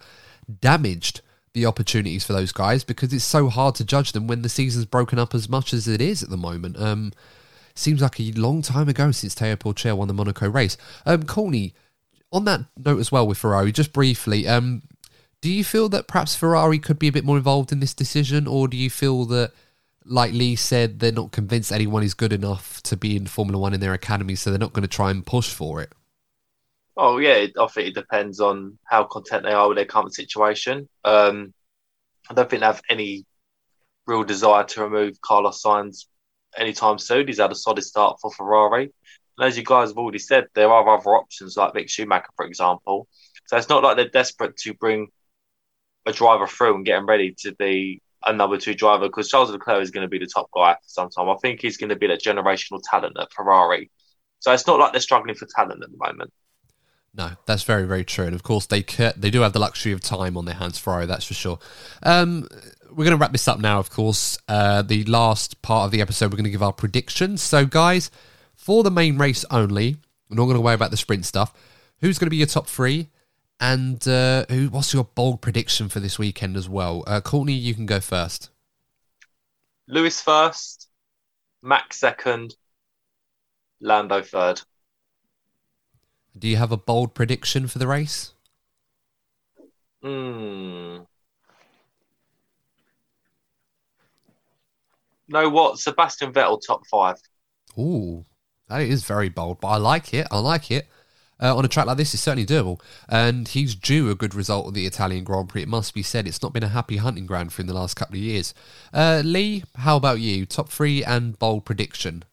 damaged 0.61 1.21
the 1.53 1.65
opportunities 1.65 2.23
for 2.23 2.33
those 2.33 2.51
guys 2.51 2.83
because 2.83 3.11
it's 3.13 3.23
so 3.23 3.49
hard 3.49 3.75
to 3.75 3.83
judge 3.83 4.11
them 4.11 4.27
when 4.27 4.41
the 4.41 4.49
season's 4.49 4.85
broken 4.85 5.17
up 5.17 5.33
as 5.33 5.49
much 5.49 5.73
as 5.73 5.87
it 5.87 6.01
is 6.01 6.21
at 6.23 6.29
the 6.29 6.37
moment. 6.37 6.79
Um, 6.79 7.11
seems 7.75 8.01
like 8.01 8.19
a 8.19 8.31
long 8.33 8.61
time 8.61 8.89
ago 8.89 9.11
since 9.11 9.35
Théo 9.35 9.55
Pourchaire 9.55 9.97
won 9.97 10.07
the 10.07 10.13
Monaco 10.13 10.49
race. 10.49 10.77
Um, 11.05 11.23
Courtney, 11.23 11.73
on 12.31 12.45
that 12.45 12.61
note 12.77 12.99
as 12.99 13.11
well 13.11 13.25
with 13.25 13.37
Ferrari, 13.37 13.71
just 13.71 13.93
briefly, 13.93 14.47
um, 14.47 14.83
do 15.41 15.49
you 15.49 15.63
feel 15.63 15.89
that 15.89 16.07
perhaps 16.07 16.35
Ferrari 16.35 16.79
could 16.79 16.99
be 16.99 17.07
a 17.07 17.11
bit 17.11 17.23
more 17.23 17.37
involved 17.37 17.71
in 17.71 17.79
this 17.79 17.93
decision, 17.93 18.47
or 18.47 18.67
do 18.67 18.75
you 18.75 18.89
feel 18.89 19.25
that, 19.25 19.51
like 20.05 20.33
Lee 20.33 20.55
said, 20.55 20.99
they're 20.99 21.11
not 21.11 21.31
convinced 21.31 21.71
anyone 21.71 22.03
is 22.03 22.13
good 22.13 22.33
enough 22.33 22.81
to 22.83 22.97
be 22.97 23.15
in 23.15 23.27
Formula 23.27 23.59
One 23.59 23.73
in 23.73 23.79
their 23.79 23.93
academy, 23.93 24.35
so 24.35 24.49
they're 24.49 24.59
not 24.59 24.73
going 24.73 24.83
to 24.83 24.87
try 24.87 25.11
and 25.11 25.25
push 25.25 25.53
for 25.53 25.81
it? 25.81 25.93
Oh 26.97 27.17
yeah, 27.17 27.45
I 27.57 27.67
think 27.67 27.87
it 27.87 27.95
depends 27.95 28.41
on 28.41 28.77
how 28.83 29.05
content 29.05 29.43
they 29.43 29.53
are 29.53 29.69
with 29.69 29.77
their 29.77 29.85
current 29.85 30.13
situation. 30.13 30.89
Um, 31.05 31.53
I 32.29 32.33
don't 32.33 32.49
think 32.49 32.59
they 32.59 32.65
have 32.65 32.81
any 32.89 33.25
real 34.05 34.23
desire 34.25 34.65
to 34.65 34.83
remove 34.83 35.21
Carlos 35.21 35.63
Sainz 35.63 36.07
anytime 36.57 36.97
soon. 36.97 37.27
He's 37.27 37.39
had 37.39 37.51
a 37.51 37.55
solid 37.55 37.83
start 37.83 38.19
for 38.21 38.31
Ferrari. 38.31 38.91
And 39.37 39.47
as 39.47 39.57
you 39.57 39.63
guys 39.63 39.89
have 39.89 39.97
already 39.97 40.19
said, 40.19 40.47
there 40.53 40.69
are 40.69 40.89
other 40.89 41.15
options 41.15 41.55
like 41.55 41.73
Mick 41.73 41.89
Schumacher, 41.89 42.27
for 42.35 42.45
example. 42.45 43.07
So 43.45 43.55
it's 43.55 43.69
not 43.69 43.83
like 43.83 43.95
they're 43.95 44.09
desperate 44.09 44.57
to 44.57 44.73
bring 44.73 45.07
a 46.09 46.13
driver 46.13 46.47
through 46.47 46.75
and 46.75 46.85
getting 46.85 47.05
ready 47.05 47.35
to 47.39 47.53
be 47.53 48.01
a 48.25 48.33
number 48.33 48.57
two 48.57 48.73
driver 48.73 49.07
because 49.07 49.29
Charles 49.29 49.51
Leclerc 49.51 49.81
is 49.81 49.91
going 49.91 50.03
to 50.03 50.09
be 50.09 50.19
the 50.19 50.27
top 50.27 50.49
guy 50.53 50.73
for 50.73 50.79
some 50.87 51.09
time. 51.09 51.29
I 51.29 51.35
think 51.41 51.61
he's 51.61 51.77
going 51.77 51.89
to 51.89 51.95
be 51.95 52.07
that 52.07 52.21
generational 52.21 52.81
talent 52.83 53.17
at 53.19 53.31
Ferrari. 53.31 53.89
So 54.39 54.51
it's 54.51 54.67
not 54.67 54.79
like 54.79 54.91
they're 54.91 55.01
struggling 55.01 55.35
for 55.35 55.47
talent 55.55 55.83
at 55.83 55.91
the 55.91 55.97
moment. 55.97 56.31
No, 57.13 57.31
that's 57.45 57.63
very, 57.63 57.85
very 57.85 58.05
true. 58.05 58.25
And 58.25 58.35
of 58.35 58.43
course, 58.43 58.65
they 58.65 58.81
they 58.81 59.29
do 59.29 59.41
have 59.41 59.53
the 59.53 59.59
luxury 59.59 59.91
of 59.91 60.01
time 60.01 60.37
on 60.37 60.45
their 60.45 60.55
hands, 60.55 60.77
Ferrari, 60.77 61.05
that's 61.05 61.25
for 61.25 61.33
sure. 61.33 61.59
Um, 62.03 62.47
we're 62.89 63.05
going 63.05 63.11
to 63.11 63.17
wrap 63.17 63.31
this 63.31 63.47
up 63.47 63.59
now, 63.59 63.79
of 63.79 63.89
course. 63.89 64.37
Uh, 64.47 64.81
the 64.81 65.03
last 65.05 65.61
part 65.61 65.85
of 65.85 65.91
the 65.91 66.01
episode, 66.01 66.31
we're 66.31 66.37
going 66.37 66.43
to 66.45 66.51
give 66.51 66.63
our 66.63 66.73
predictions. 66.73 67.41
So, 67.41 67.65
guys, 67.65 68.11
for 68.55 68.83
the 68.83 68.91
main 68.91 69.17
race 69.17 69.43
only, 69.51 69.97
we're 70.29 70.37
not 70.37 70.45
going 70.45 70.55
to 70.55 70.61
worry 70.61 70.75
about 70.75 70.91
the 70.91 70.97
sprint 70.97 71.25
stuff. 71.25 71.53
Who's 72.01 72.19
going 72.19 72.27
to 72.27 72.31
be 72.31 72.37
your 72.37 72.47
top 72.47 72.67
three? 72.67 73.09
And 73.59 74.07
uh, 74.07 74.45
who? 74.49 74.67
What's 74.69 74.93
your 74.93 75.03
bold 75.03 75.41
prediction 75.41 75.89
for 75.89 75.99
this 75.99 76.17
weekend 76.17 76.55
as 76.55 76.69
well? 76.69 77.03
Uh, 77.05 77.19
Courtney, 77.19 77.53
you 77.53 77.73
can 77.73 77.85
go 77.85 77.99
first. 77.99 78.49
Lewis 79.87 80.21
first, 80.21 80.87
Max 81.61 81.97
second, 81.97 82.55
Lando 83.81 84.21
third. 84.21 84.61
Do 86.37 86.47
you 86.47 86.55
have 86.57 86.71
a 86.71 86.77
bold 86.77 87.13
prediction 87.13 87.67
for 87.67 87.79
the 87.79 87.87
race? 87.87 88.33
Hmm. 90.01 90.99
Know 95.27 95.49
what? 95.49 95.79
Sebastian 95.79 96.31
Vettel 96.31 96.61
top 96.65 96.87
five. 96.87 97.17
Ooh, 97.77 98.25
that 98.69 98.81
is 98.81 99.03
very 99.03 99.29
bold, 99.29 99.59
but 99.59 99.67
I 99.67 99.77
like 99.77 100.13
it. 100.13 100.27
I 100.31 100.39
like 100.39 100.71
it. 100.71 100.87
Uh, 101.41 101.55
on 101.55 101.63
a 101.63 101.67
track 101.67 101.85
like 101.85 101.97
this, 101.97 102.13
it's 102.13 102.23
certainly 102.23 102.45
doable. 102.45 102.81
And 103.07 103.47
he's 103.47 103.75
due 103.75 104.09
a 104.09 104.15
good 104.15 104.35
result 104.35 104.67
at 104.67 104.73
the 104.73 104.85
Italian 104.85 105.23
Grand 105.23 105.49
Prix. 105.49 105.63
It 105.63 105.67
must 105.67 105.93
be 105.93 106.03
said, 106.03 106.27
it's 106.27 106.41
not 106.41 106.53
been 106.53 106.63
a 106.63 106.69
happy 106.69 106.97
hunting 106.97 107.25
ground 107.25 107.53
for 107.53 107.61
him 107.61 107.67
the 107.67 107.73
last 107.73 107.95
couple 107.95 108.15
of 108.15 108.21
years. 108.21 108.53
Uh, 108.93 109.21
Lee, 109.23 109.63
how 109.75 109.95
about 109.95 110.19
you? 110.19 110.45
Top 110.45 110.69
three 110.69 111.03
and 111.03 111.37
bold 111.39 111.65
prediction. 111.65 112.23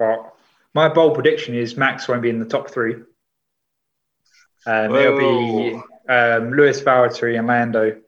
Well, 0.00 0.34
my 0.74 0.88
bold 0.88 1.14
prediction 1.14 1.54
is 1.54 1.76
Max 1.76 2.08
won't 2.08 2.22
be 2.22 2.30
in 2.30 2.40
the 2.40 2.46
top 2.46 2.70
three. 2.70 2.96
Um, 4.66 4.94
it'll 4.94 5.18
be 5.18 5.74
um, 6.08 6.52
Lewis 6.52 6.80
Valtteri 6.80 7.38
and 7.38 7.46
Lando. 7.46 8.00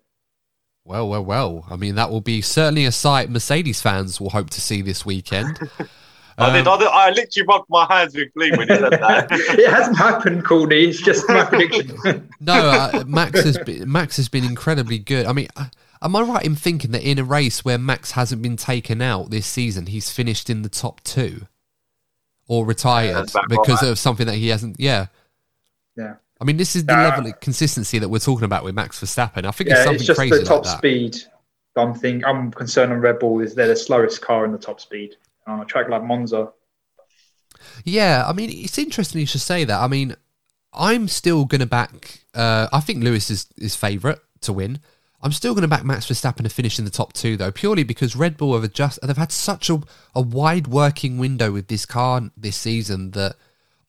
Well, 0.85 1.09
well, 1.09 1.25
well. 1.25 1.67
I 1.69 1.77
mean, 1.77 1.97
that 1.97 2.11
will 2.11 2.21
be 2.21 2.41
certainly 2.41 2.85
a 2.85 2.93
sight 2.93 3.29
Mercedes 3.29 3.83
fans 3.83 4.21
will 4.21 4.31
hope 4.31 4.51
to 4.51 4.61
see 4.61 4.83
this 4.83 5.05
weekend. 5.05 5.59
I 6.39 6.53
did. 6.53 6.67
Um, 6.67 6.83
I, 6.83 7.11
literally 7.11 7.47
rubbed 7.47 7.71
my 7.71 7.87
hands 7.89 8.15
with 8.15 8.33
glee 8.35 8.51
when 8.51 8.69
you 8.69 8.77
said 8.77 8.93
that. 8.93 9.29
it 9.59 9.71
hasn't 9.71 9.97
happened, 9.97 10.45
Courtney. 10.45 10.85
It's 10.85 11.01
just 11.01 11.27
my 11.29 11.45
prediction. 11.49 12.29
no, 12.41 12.53
uh, 12.53 13.05
Max 13.07 13.43
has 13.43 13.59
been 13.59 13.91
Max 13.91 14.17
has 14.17 14.29
been 14.29 14.45
incredibly 14.45 14.99
good. 14.99 15.27
I 15.27 15.33
mean, 15.33 15.49
uh, 15.57 15.67
am 16.03 16.15
I 16.15 16.23
right 16.23 16.45
in 16.45 16.55
thinking 16.55 16.91
that 16.91 17.03
in 17.03 17.19
a 17.19 17.25
race 17.25 17.65
where 17.65 17.79
Max 17.79 18.13
hasn't 18.13 18.43
been 18.43 18.57
taken 18.57 19.01
out 19.01 19.31
this 19.31 19.47
season, 19.47 19.87
he's 19.87 20.11
finished 20.11 20.51
in 20.51 20.61
the 20.61 20.69
top 20.69 21.03
two, 21.05 21.47
or 22.47 22.67
retired 22.67 23.31
yeah, 23.35 23.41
because 23.49 23.83
right. 23.83 23.91
of 23.91 23.99
something 23.99 24.27
that 24.27 24.35
he 24.35 24.49
hasn't? 24.49 24.79
Yeah. 24.79 25.07
Yeah. 25.97 26.17
I 26.39 26.45
mean, 26.45 26.59
this 26.59 26.77
is 26.77 26.85
the 26.85 26.95
uh, 26.95 27.03
level 27.03 27.27
of 27.29 27.41
consistency 27.41 27.99
that 27.99 28.11
we're 28.11 28.19
talking 28.19 28.45
about 28.45 28.63
with 28.63 28.75
Max 28.75 29.01
Verstappen. 29.01 29.47
I 29.47 29.51
think 29.53 29.71
yeah, 29.71 29.77
it's 29.77 29.85
something 29.85 30.01
it's 30.01 30.07
just 30.07 30.19
crazy 30.19 30.39
the 30.39 30.45
top 30.45 30.67
like 30.67 30.77
speed. 30.77 31.17
I'm 31.77 31.95
think 31.95 32.27
I'm 32.27 32.51
concerned 32.53 32.93
on 32.93 33.01
Red 33.01 33.19
Bull 33.19 33.41
is 33.41 33.55
they're 33.55 33.69
the 33.69 33.77
slowest 33.77 34.21
car 34.21 34.45
in 34.45 34.53
the 34.53 34.59
top 34.59 34.81
speed 34.81 35.17
on 35.47 35.61
a 35.61 35.65
track 35.65 35.89
like 35.89 36.03
Monza. 36.03 36.51
Yeah, 37.85 38.25
I 38.27 38.33
mean, 38.33 38.51
it's 38.51 38.79
interesting 38.79 39.21
you 39.21 39.27
should 39.27 39.41
say 39.41 39.65
that. 39.65 39.81
I 39.81 39.89
mean, 39.89 40.17
I'm 40.73 41.09
still 41.09 41.45
going 41.45 41.61
to 41.61 41.67
back. 41.67 42.21
Uh, 42.35 42.69
I 42.73 42.81
think 42.81 43.03
Lewis 43.03 43.31
is 43.31 43.47
is 43.57 43.77
favourite 43.77 44.19
to 44.43 44.53
win. 44.53 44.81
I'm 45.23 45.33
still 45.33 45.55
going 45.55 45.63
to 45.63 45.69
back 45.69 45.85
Max 45.85 46.07
Verstappen 46.07 46.43
to 46.43 46.49
finish 46.49 46.79
in 46.79 46.85
the 46.85 46.91
top 46.91 47.13
two, 47.13 47.37
though, 47.37 47.51
purely 47.51 47.83
because 47.83 48.15
Red 48.15 48.37
Bull 48.37 48.55
have 48.55 48.63
adjust. 48.63 48.99
They've 49.03 49.17
had 49.17 49.33
such 49.33 49.71
a, 49.71 49.81
a 50.15 50.21
wide 50.21 50.67
working 50.67 51.19
window 51.19 51.51
with 51.51 51.69
this 51.69 51.87
car 51.87 52.31
this 52.37 52.57
season 52.57 53.13
that 53.13 53.37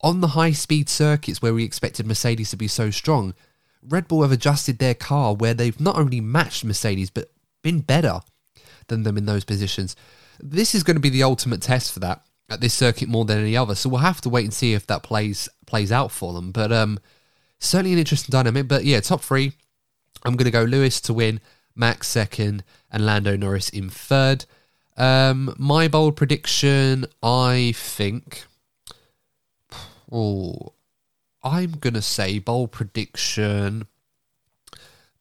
on 0.02 0.22
the 0.22 0.30
high 0.30 0.52
speed 0.52 0.90
circuits 0.90 1.42
where 1.42 1.54
we 1.54 1.64
expected 1.64 2.08
Mercedes 2.08 2.50
to 2.52 2.58
be 2.58 2.68
so 2.68 2.90
strong, 2.90 3.34
Red 3.84 4.08
Bull 4.08 4.22
have 4.22 4.32
adjusted 4.32 4.80
their 4.80 4.94
car 4.94 5.36
where 5.36 5.54
they've 5.54 5.80
not 5.80 5.98
only 5.98 6.22
matched 6.22 6.64
Mercedes 6.64 7.10
but 7.10 7.30
been 7.62 7.82
better 7.82 8.22
than 8.88 9.04
them 9.04 9.18
in 9.18 9.26
those 9.26 9.44
positions. 9.44 9.96
This 10.40 10.76
is 10.76 10.84
going 10.84 10.96
to 10.96 11.02
be 11.02 11.10
the 11.10 11.24
ultimate 11.24 11.62
test 11.62 11.92
for 11.92 12.00
that 12.00 12.24
at 12.50 12.62
this 12.62 12.74
circuit 12.74 13.10
more 13.10 13.26
than 13.26 13.40
any 13.40 13.58
other. 13.58 13.76
So 13.76 13.90
we'll 13.90 14.00
have 14.02 14.22
to 14.22 14.30
wait 14.30 14.46
and 14.46 14.54
see 14.54 14.74
if 14.74 14.88
that 14.88 15.04
plays 15.04 15.50
plays 15.66 15.92
out 15.92 16.12
for 16.12 16.34
them. 16.34 16.52
But 16.52 16.72
um, 16.72 17.00
certainly 17.60 17.94
an 17.94 18.00
interesting 18.00 18.32
dynamic. 18.32 18.68
But 18.68 18.86
yeah, 18.86 19.00
top 19.00 19.22
three. 19.22 19.54
I'm 20.24 20.36
going 20.36 20.46
to 20.46 20.52
go 20.52 20.64
Lewis 20.64 21.00
to 21.02 21.14
win, 21.14 21.40
Max 21.76 22.08
second, 22.08 22.64
and 22.92 23.06
Lando 23.06 23.38
Norris 23.38 23.70
in 23.70 23.90
third. 23.90 24.46
Um, 24.98 25.54
my 25.60 25.88
bold 25.88 26.16
prediction, 26.16 27.06
I 27.22 27.74
think. 27.76 28.46
Oh, 30.12 30.74
I'm 31.44 31.74
gonna 31.74 32.02
say 32.02 32.40
bold 32.40 32.72
prediction 32.72 33.86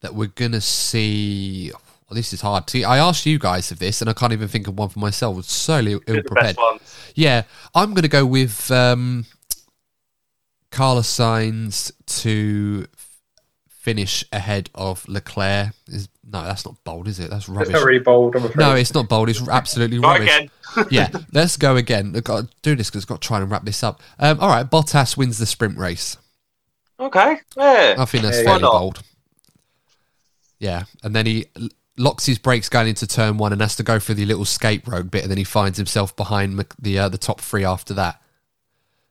that 0.01 0.15
we're 0.15 0.29
gonna 0.29 0.63
see. 0.63 1.73
Well, 2.09 2.15
this 2.15 2.33
is 2.33 2.41
hard. 2.41 2.71
See, 2.71 2.85
I 2.85 2.99
asked 2.99 3.27
you 3.27 3.39
guys 3.39 3.73
of 3.73 3.81
this, 3.81 4.01
and 4.01 4.09
I 4.09 4.13
can't 4.13 4.33
even 4.33 4.47
think 4.47 4.69
of 4.69 4.79
one 4.79 4.89
for 4.91 5.01
myself. 5.01 5.39
It's 5.39 5.53
solely 5.53 5.93
ill 6.07 6.23
prepared. 6.23 6.57
Yeah, 7.15 7.43
I'm 7.75 7.95
gonna 7.95 8.07
go 8.09 8.25
with 8.25 8.71
um, 8.71 9.27
Carlos 10.71 11.09
Sainz 11.09 11.91
to 12.23 12.87
finish 13.69 14.25
ahead 14.33 14.71
of 14.75 15.07
Leclerc. 15.09 15.73
Is 15.89 16.09
no, 16.25 16.43
that's 16.45 16.65
not 16.65 16.77
bold, 16.85 17.09
is 17.09 17.19
it? 17.19 17.31
That's 17.31 17.49
rubbish. 17.49 17.75
It's 17.75 17.85
really 17.85 17.99
bold. 17.99 18.37
I'm 18.37 18.45
afraid. 18.45 18.57
No, 18.57 18.75
it's 18.75 18.95
not 18.95 19.09
bold. 19.09 19.29
It's 19.29 19.49
absolutely 19.49 19.99
rubbish. 19.99 20.29
again. 20.29 20.51
yeah, 20.91 21.09
let's 21.33 21.57
go 21.57 21.77
again. 21.77 22.13
I've 22.15 22.25
got 22.25 22.43
to 22.43 22.49
do 22.63 22.77
this 22.77 22.91
because 22.91 23.05
I've 23.05 23.09
got 23.09 23.23
to 23.23 23.27
try 23.27 23.41
and 23.41 23.51
wrap 23.51 23.65
this 23.65 23.83
up. 23.83 24.01
Um, 24.19 24.39
all 24.41 24.49
right, 24.49 24.69
Bottas 24.69 25.17
wins 25.17 25.39
the 25.39 25.47
sprint 25.47 25.79
race. 25.79 26.17
Okay. 26.99 27.37
Yeah. 27.57 27.95
I 27.99 28.05
think 28.05 28.23
that's 28.25 28.39
Yeah, 28.39 28.45
fairly 28.45 28.63
bold. 28.63 29.03
Yeah, 30.59 30.85
and 31.03 31.15
then 31.15 31.27
he 31.27 31.47
locks 31.99 32.27
his 32.27 32.39
brakes 32.39 32.69
going 32.69 32.89
into 32.89 33.07
turn 33.07 33.39
one 33.39 33.53
and 33.53 33.61
has 33.61 33.77
to 33.77 33.83
go 33.83 33.99
through 33.99 34.17
the 34.17 34.27
little 34.27 34.45
skate 34.45 34.87
road 34.87 35.11
bit, 35.11 35.23
and 35.23 35.31
then 35.31 35.39
he 35.39 35.45
finds 35.45 35.79
himself 35.79 36.15
behind 36.17 36.65
the 36.79 36.99
uh, 36.99 37.09
the 37.09 37.19
top 37.19 37.41
three 37.41 37.65
after 37.65 37.95
that. 37.95 38.21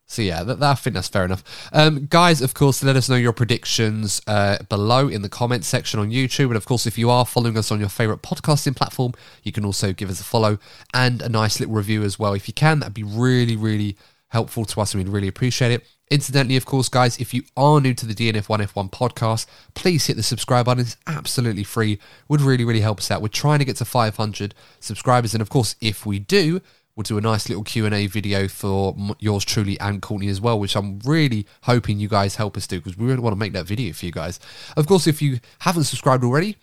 So 0.07 0.21
yeah, 0.21 0.43
that, 0.43 0.59
that- 0.59 0.71
I 0.71 0.75
think 0.75 0.93
that's 0.93 1.07
fair 1.07 1.25
enough. 1.25 1.43
Um, 1.73 2.05
guys, 2.05 2.41
of 2.41 2.53
course, 2.53 2.83
let 2.83 2.95
us 2.95 3.09
know 3.09 3.15
your 3.15 3.33
predictions 3.33 4.21
uh, 4.27 4.59
below 4.69 5.07
in 5.07 5.23
the 5.23 5.29
comments 5.29 5.67
section 5.67 5.99
on 5.99 6.11
YouTube, 6.11 6.45
and 6.47 6.55
of 6.57 6.65
course, 6.65 6.85
if 6.85 6.97
you 6.97 7.09
are 7.09 7.25
following 7.25 7.57
us 7.57 7.71
on 7.71 7.79
your 7.79 7.89
favorite 7.89 8.21
podcasting 8.21 8.75
platform, 8.75 9.13
you 9.41 9.51
can 9.51 9.65
also 9.65 9.93
give 9.93 10.11
us 10.11 10.21
a 10.21 10.23
follow 10.23 10.59
and 10.93 11.23
a 11.23 11.29
nice 11.29 11.59
little 11.59 11.73
review 11.73 12.03
as 12.03 12.19
well. 12.19 12.33
If 12.33 12.47
you 12.47 12.53
can, 12.53 12.79
that'd 12.81 12.93
be 12.93 13.03
really, 13.03 13.55
really 13.55 13.97
helpful 14.27 14.63
to 14.65 14.81
us, 14.81 14.93
and 14.93 15.03
we'd 15.03 15.11
really 15.11 15.27
appreciate 15.27 15.71
it. 15.71 15.87
Incidentally, 16.11 16.55
of 16.55 16.65
course, 16.65 16.87
guys, 16.87 17.17
if 17.17 17.33
you 17.33 17.43
are 17.57 17.81
new 17.81 17.93
to 17.95 18.05
the 18.05 18.13
DNF1F1 18.13 18.91
podcast, 18.91 19.47
please 19.73 20.05
hit 20.05 20.15
the 20.15 20.23
subscribe 20.23 20.67
button. 20.67 20.81
It's 20.81 20.97
absolutely 21.07 21.63
free. 21.63 21.97
Would 22.27 22.41
really, 22.41 22.63
really 22.63 22.81
help 22.81 22.99
us 22.99 23.09
out. 23.09 23.23
We're 23.23 23.29
trying 23.29 23.59
to 23.59 23.65
get 23.65 23.77
to 23.77 23.85
500 23.85 24.53
subscribers, 24.79 25.33
and 25.33 25.41
of 25.41 25.49
course, 25.49 25.75
if 25.81 26.05
we 26.05 26.19
do, 26.19 26.61
we'll 26.95 27.03
do 27.03 27.17
a 27.17 27.21
nice 27.21 27.49
little 27.49 27.63
Q&A 27.63 28.05
video 28.05 28.47
for 28.47 28.95
yours 29.19 29.43
truly 29.43 29.79
and 29.79 29.99
Courtney 30.01 30.27
as 30.27 30.39
well, 30.39 30.59
which 30.59 30.75
I'm 30.75 30.99
really 30.99 31.47
hoping 31.63 31.99
you 31.99 32.07
guys 32.07 32.35
help 32.35 32.55
us 32.55 32.67
do 32.67 32.79
because 32.79 32.97
we 32.97 33.07
really 33.07 33.21
want 33.21 33.33
to 33.33 33.39
make 33.39 33.53
that 33.53 33.65
video 33.65 33.91
for 33.91 34.05
you 34.05 34.11
guys. 34.11 34.39
Of 34.77 34.85
course, 34.85 35.07
if 35.07 35.23
you 35.23 35.39
haven't 35.59 35.85
subscribed 35.85 36.23
already, 36.23 36.57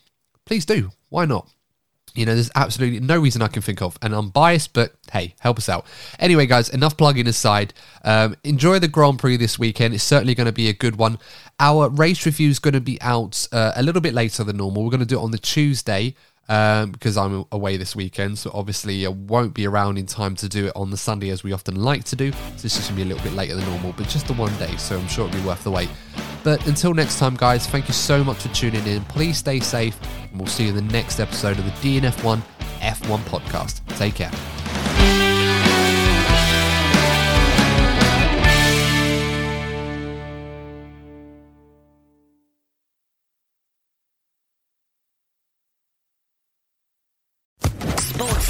please 0.46 0.64
do. 0.64 0.92
Why 1.08 1.24
not? 1.24 1.48
You 2.14 2.26
know, 2.26 2.34
there's 2.34 2.50
absolutely 2.54 3.00
no 3.00 3.18
reason 3.18 3.40
I 3.40 3.48
can 3.48 3.62
think 3.62 3.80
of, 3.80 3.98
and 4.02 4.14
I'm 4.14 4.28
biased, 4.28 4.72
but 4.72 4.94
hey, 5.12 5.34
help 5.40 5.58
us 5.58 5.68
out. 5.68 5.86
Anyway, 6.18 6.46
guys, 6.46 6.68
enough 6.68 6.96
plugging 6.96 7.26
aside. 7.26 7.72
Um, 8.04 8.36
enjoy 8.44 8.78
the 8.78 8.88
Grand 8.88 9.18
Prix 9.18 9.38
this 9.38 9.58
weekend. 9.58 9.94
It's 9.94 10.04
certainly 10.04 10.34
going 10.34 10.46
to 10.46 10.52
be 10.52 10.68
a 10.68 10.74
good 10.74 10.96
one. 10.96 11.18
Our 11.58 11.88
race 11.88 12.26
review 12.26 12.50
is 12.50 12.58
going 12.58 12.74
to 12.74 12.80
be 12.80 13.00
out 13.00 13.46
uh, 13.52 13.72
a 13.76 13.82
little 13.82 14.02
bit 14.02 14.14
later 14.14 14.44
than 14.44 14.58
normal. 14.58 14.84
We're 14.84 14.90
going 14.90 15.00
to 15.00 15.06
do 15.06 15.18
it 15.18 15.22
on 15.22 15.30
the 15.30 15.38
Tuesday 15.38 16.14
um, 16.48 16.90
because 16.90 17.16
I'm 17.16 17.44
away 17.52 17.76
this 17.76 17.94
weekend, 17.96 18.38
so 18.38 18.50
obviously 18.52 19.06
I 19.06 19.10
won't 19.10 19.54
be 19.54 19.66
around 19.66 19.98
in 19.98 20.06
time 20.06 20.34
to 20.36 20.48
do 20.48 20.66
it 20.66 20.72
on 20.76 20.90
the 20.90 20.96
Sunday 20.96 21.30
as 21.30 21.42
we 21.42 21.52
often 21.52 21.76
like 21.76 22.04
to 22.04 22.16
do. 22.16 22.32
So 22.32 22.38
it's 22.64 22.76
just 22.76 22.88
going 22.88 22.88
to 22.88 22.94
be 22.94 23.02
a 23.02 23.14
little 23.14 23.22
bit 23.22 23.36
later 23.36 23.54
than 23.54 23.64
normal, 23.66 23.94
but 23.96 24.08
just 24.08 24.26
the 24.26 24.34
one 24.34 24.54
day, 24.58 24.76
so 24.76 24.98
I'm 24.98 25.08
sure 25.08 25.28
it'll 25.28 25.40
be 25.40 25.46
worth 25.46 25.64
the 25.64 25.70
wait. 25.70 25.88
But 26.44 26.66
until 26.66 26.92
next 26.92 27.18
time, 27.18 27.36
guys, 27.36 27.66
thank 27.66 27.86
you 27.86 27.94
so 27.94 28.24
much 28.24 28.38
for 28.38 28.48
tuning 28.48 28.86
in. 28.86 29.04
Please 29.04 29.38
stay 29.38 29.60
safe, 29.60 29.98
and 30.30 30.38
we'll 30.38 30.48
see 30.48 30.64
you 30.64 30.70
in 30.70 30.74
the 30.74 30.92
next 30.92 31.20
episode 31.20 31.58
of 31.58 31.64
the 31.64 32.00
DNF1 32.00 32.42
F1 32.80 33.18
podcast. 33.20 33.80
Take 33.96 34.16
care. 34.16 34.81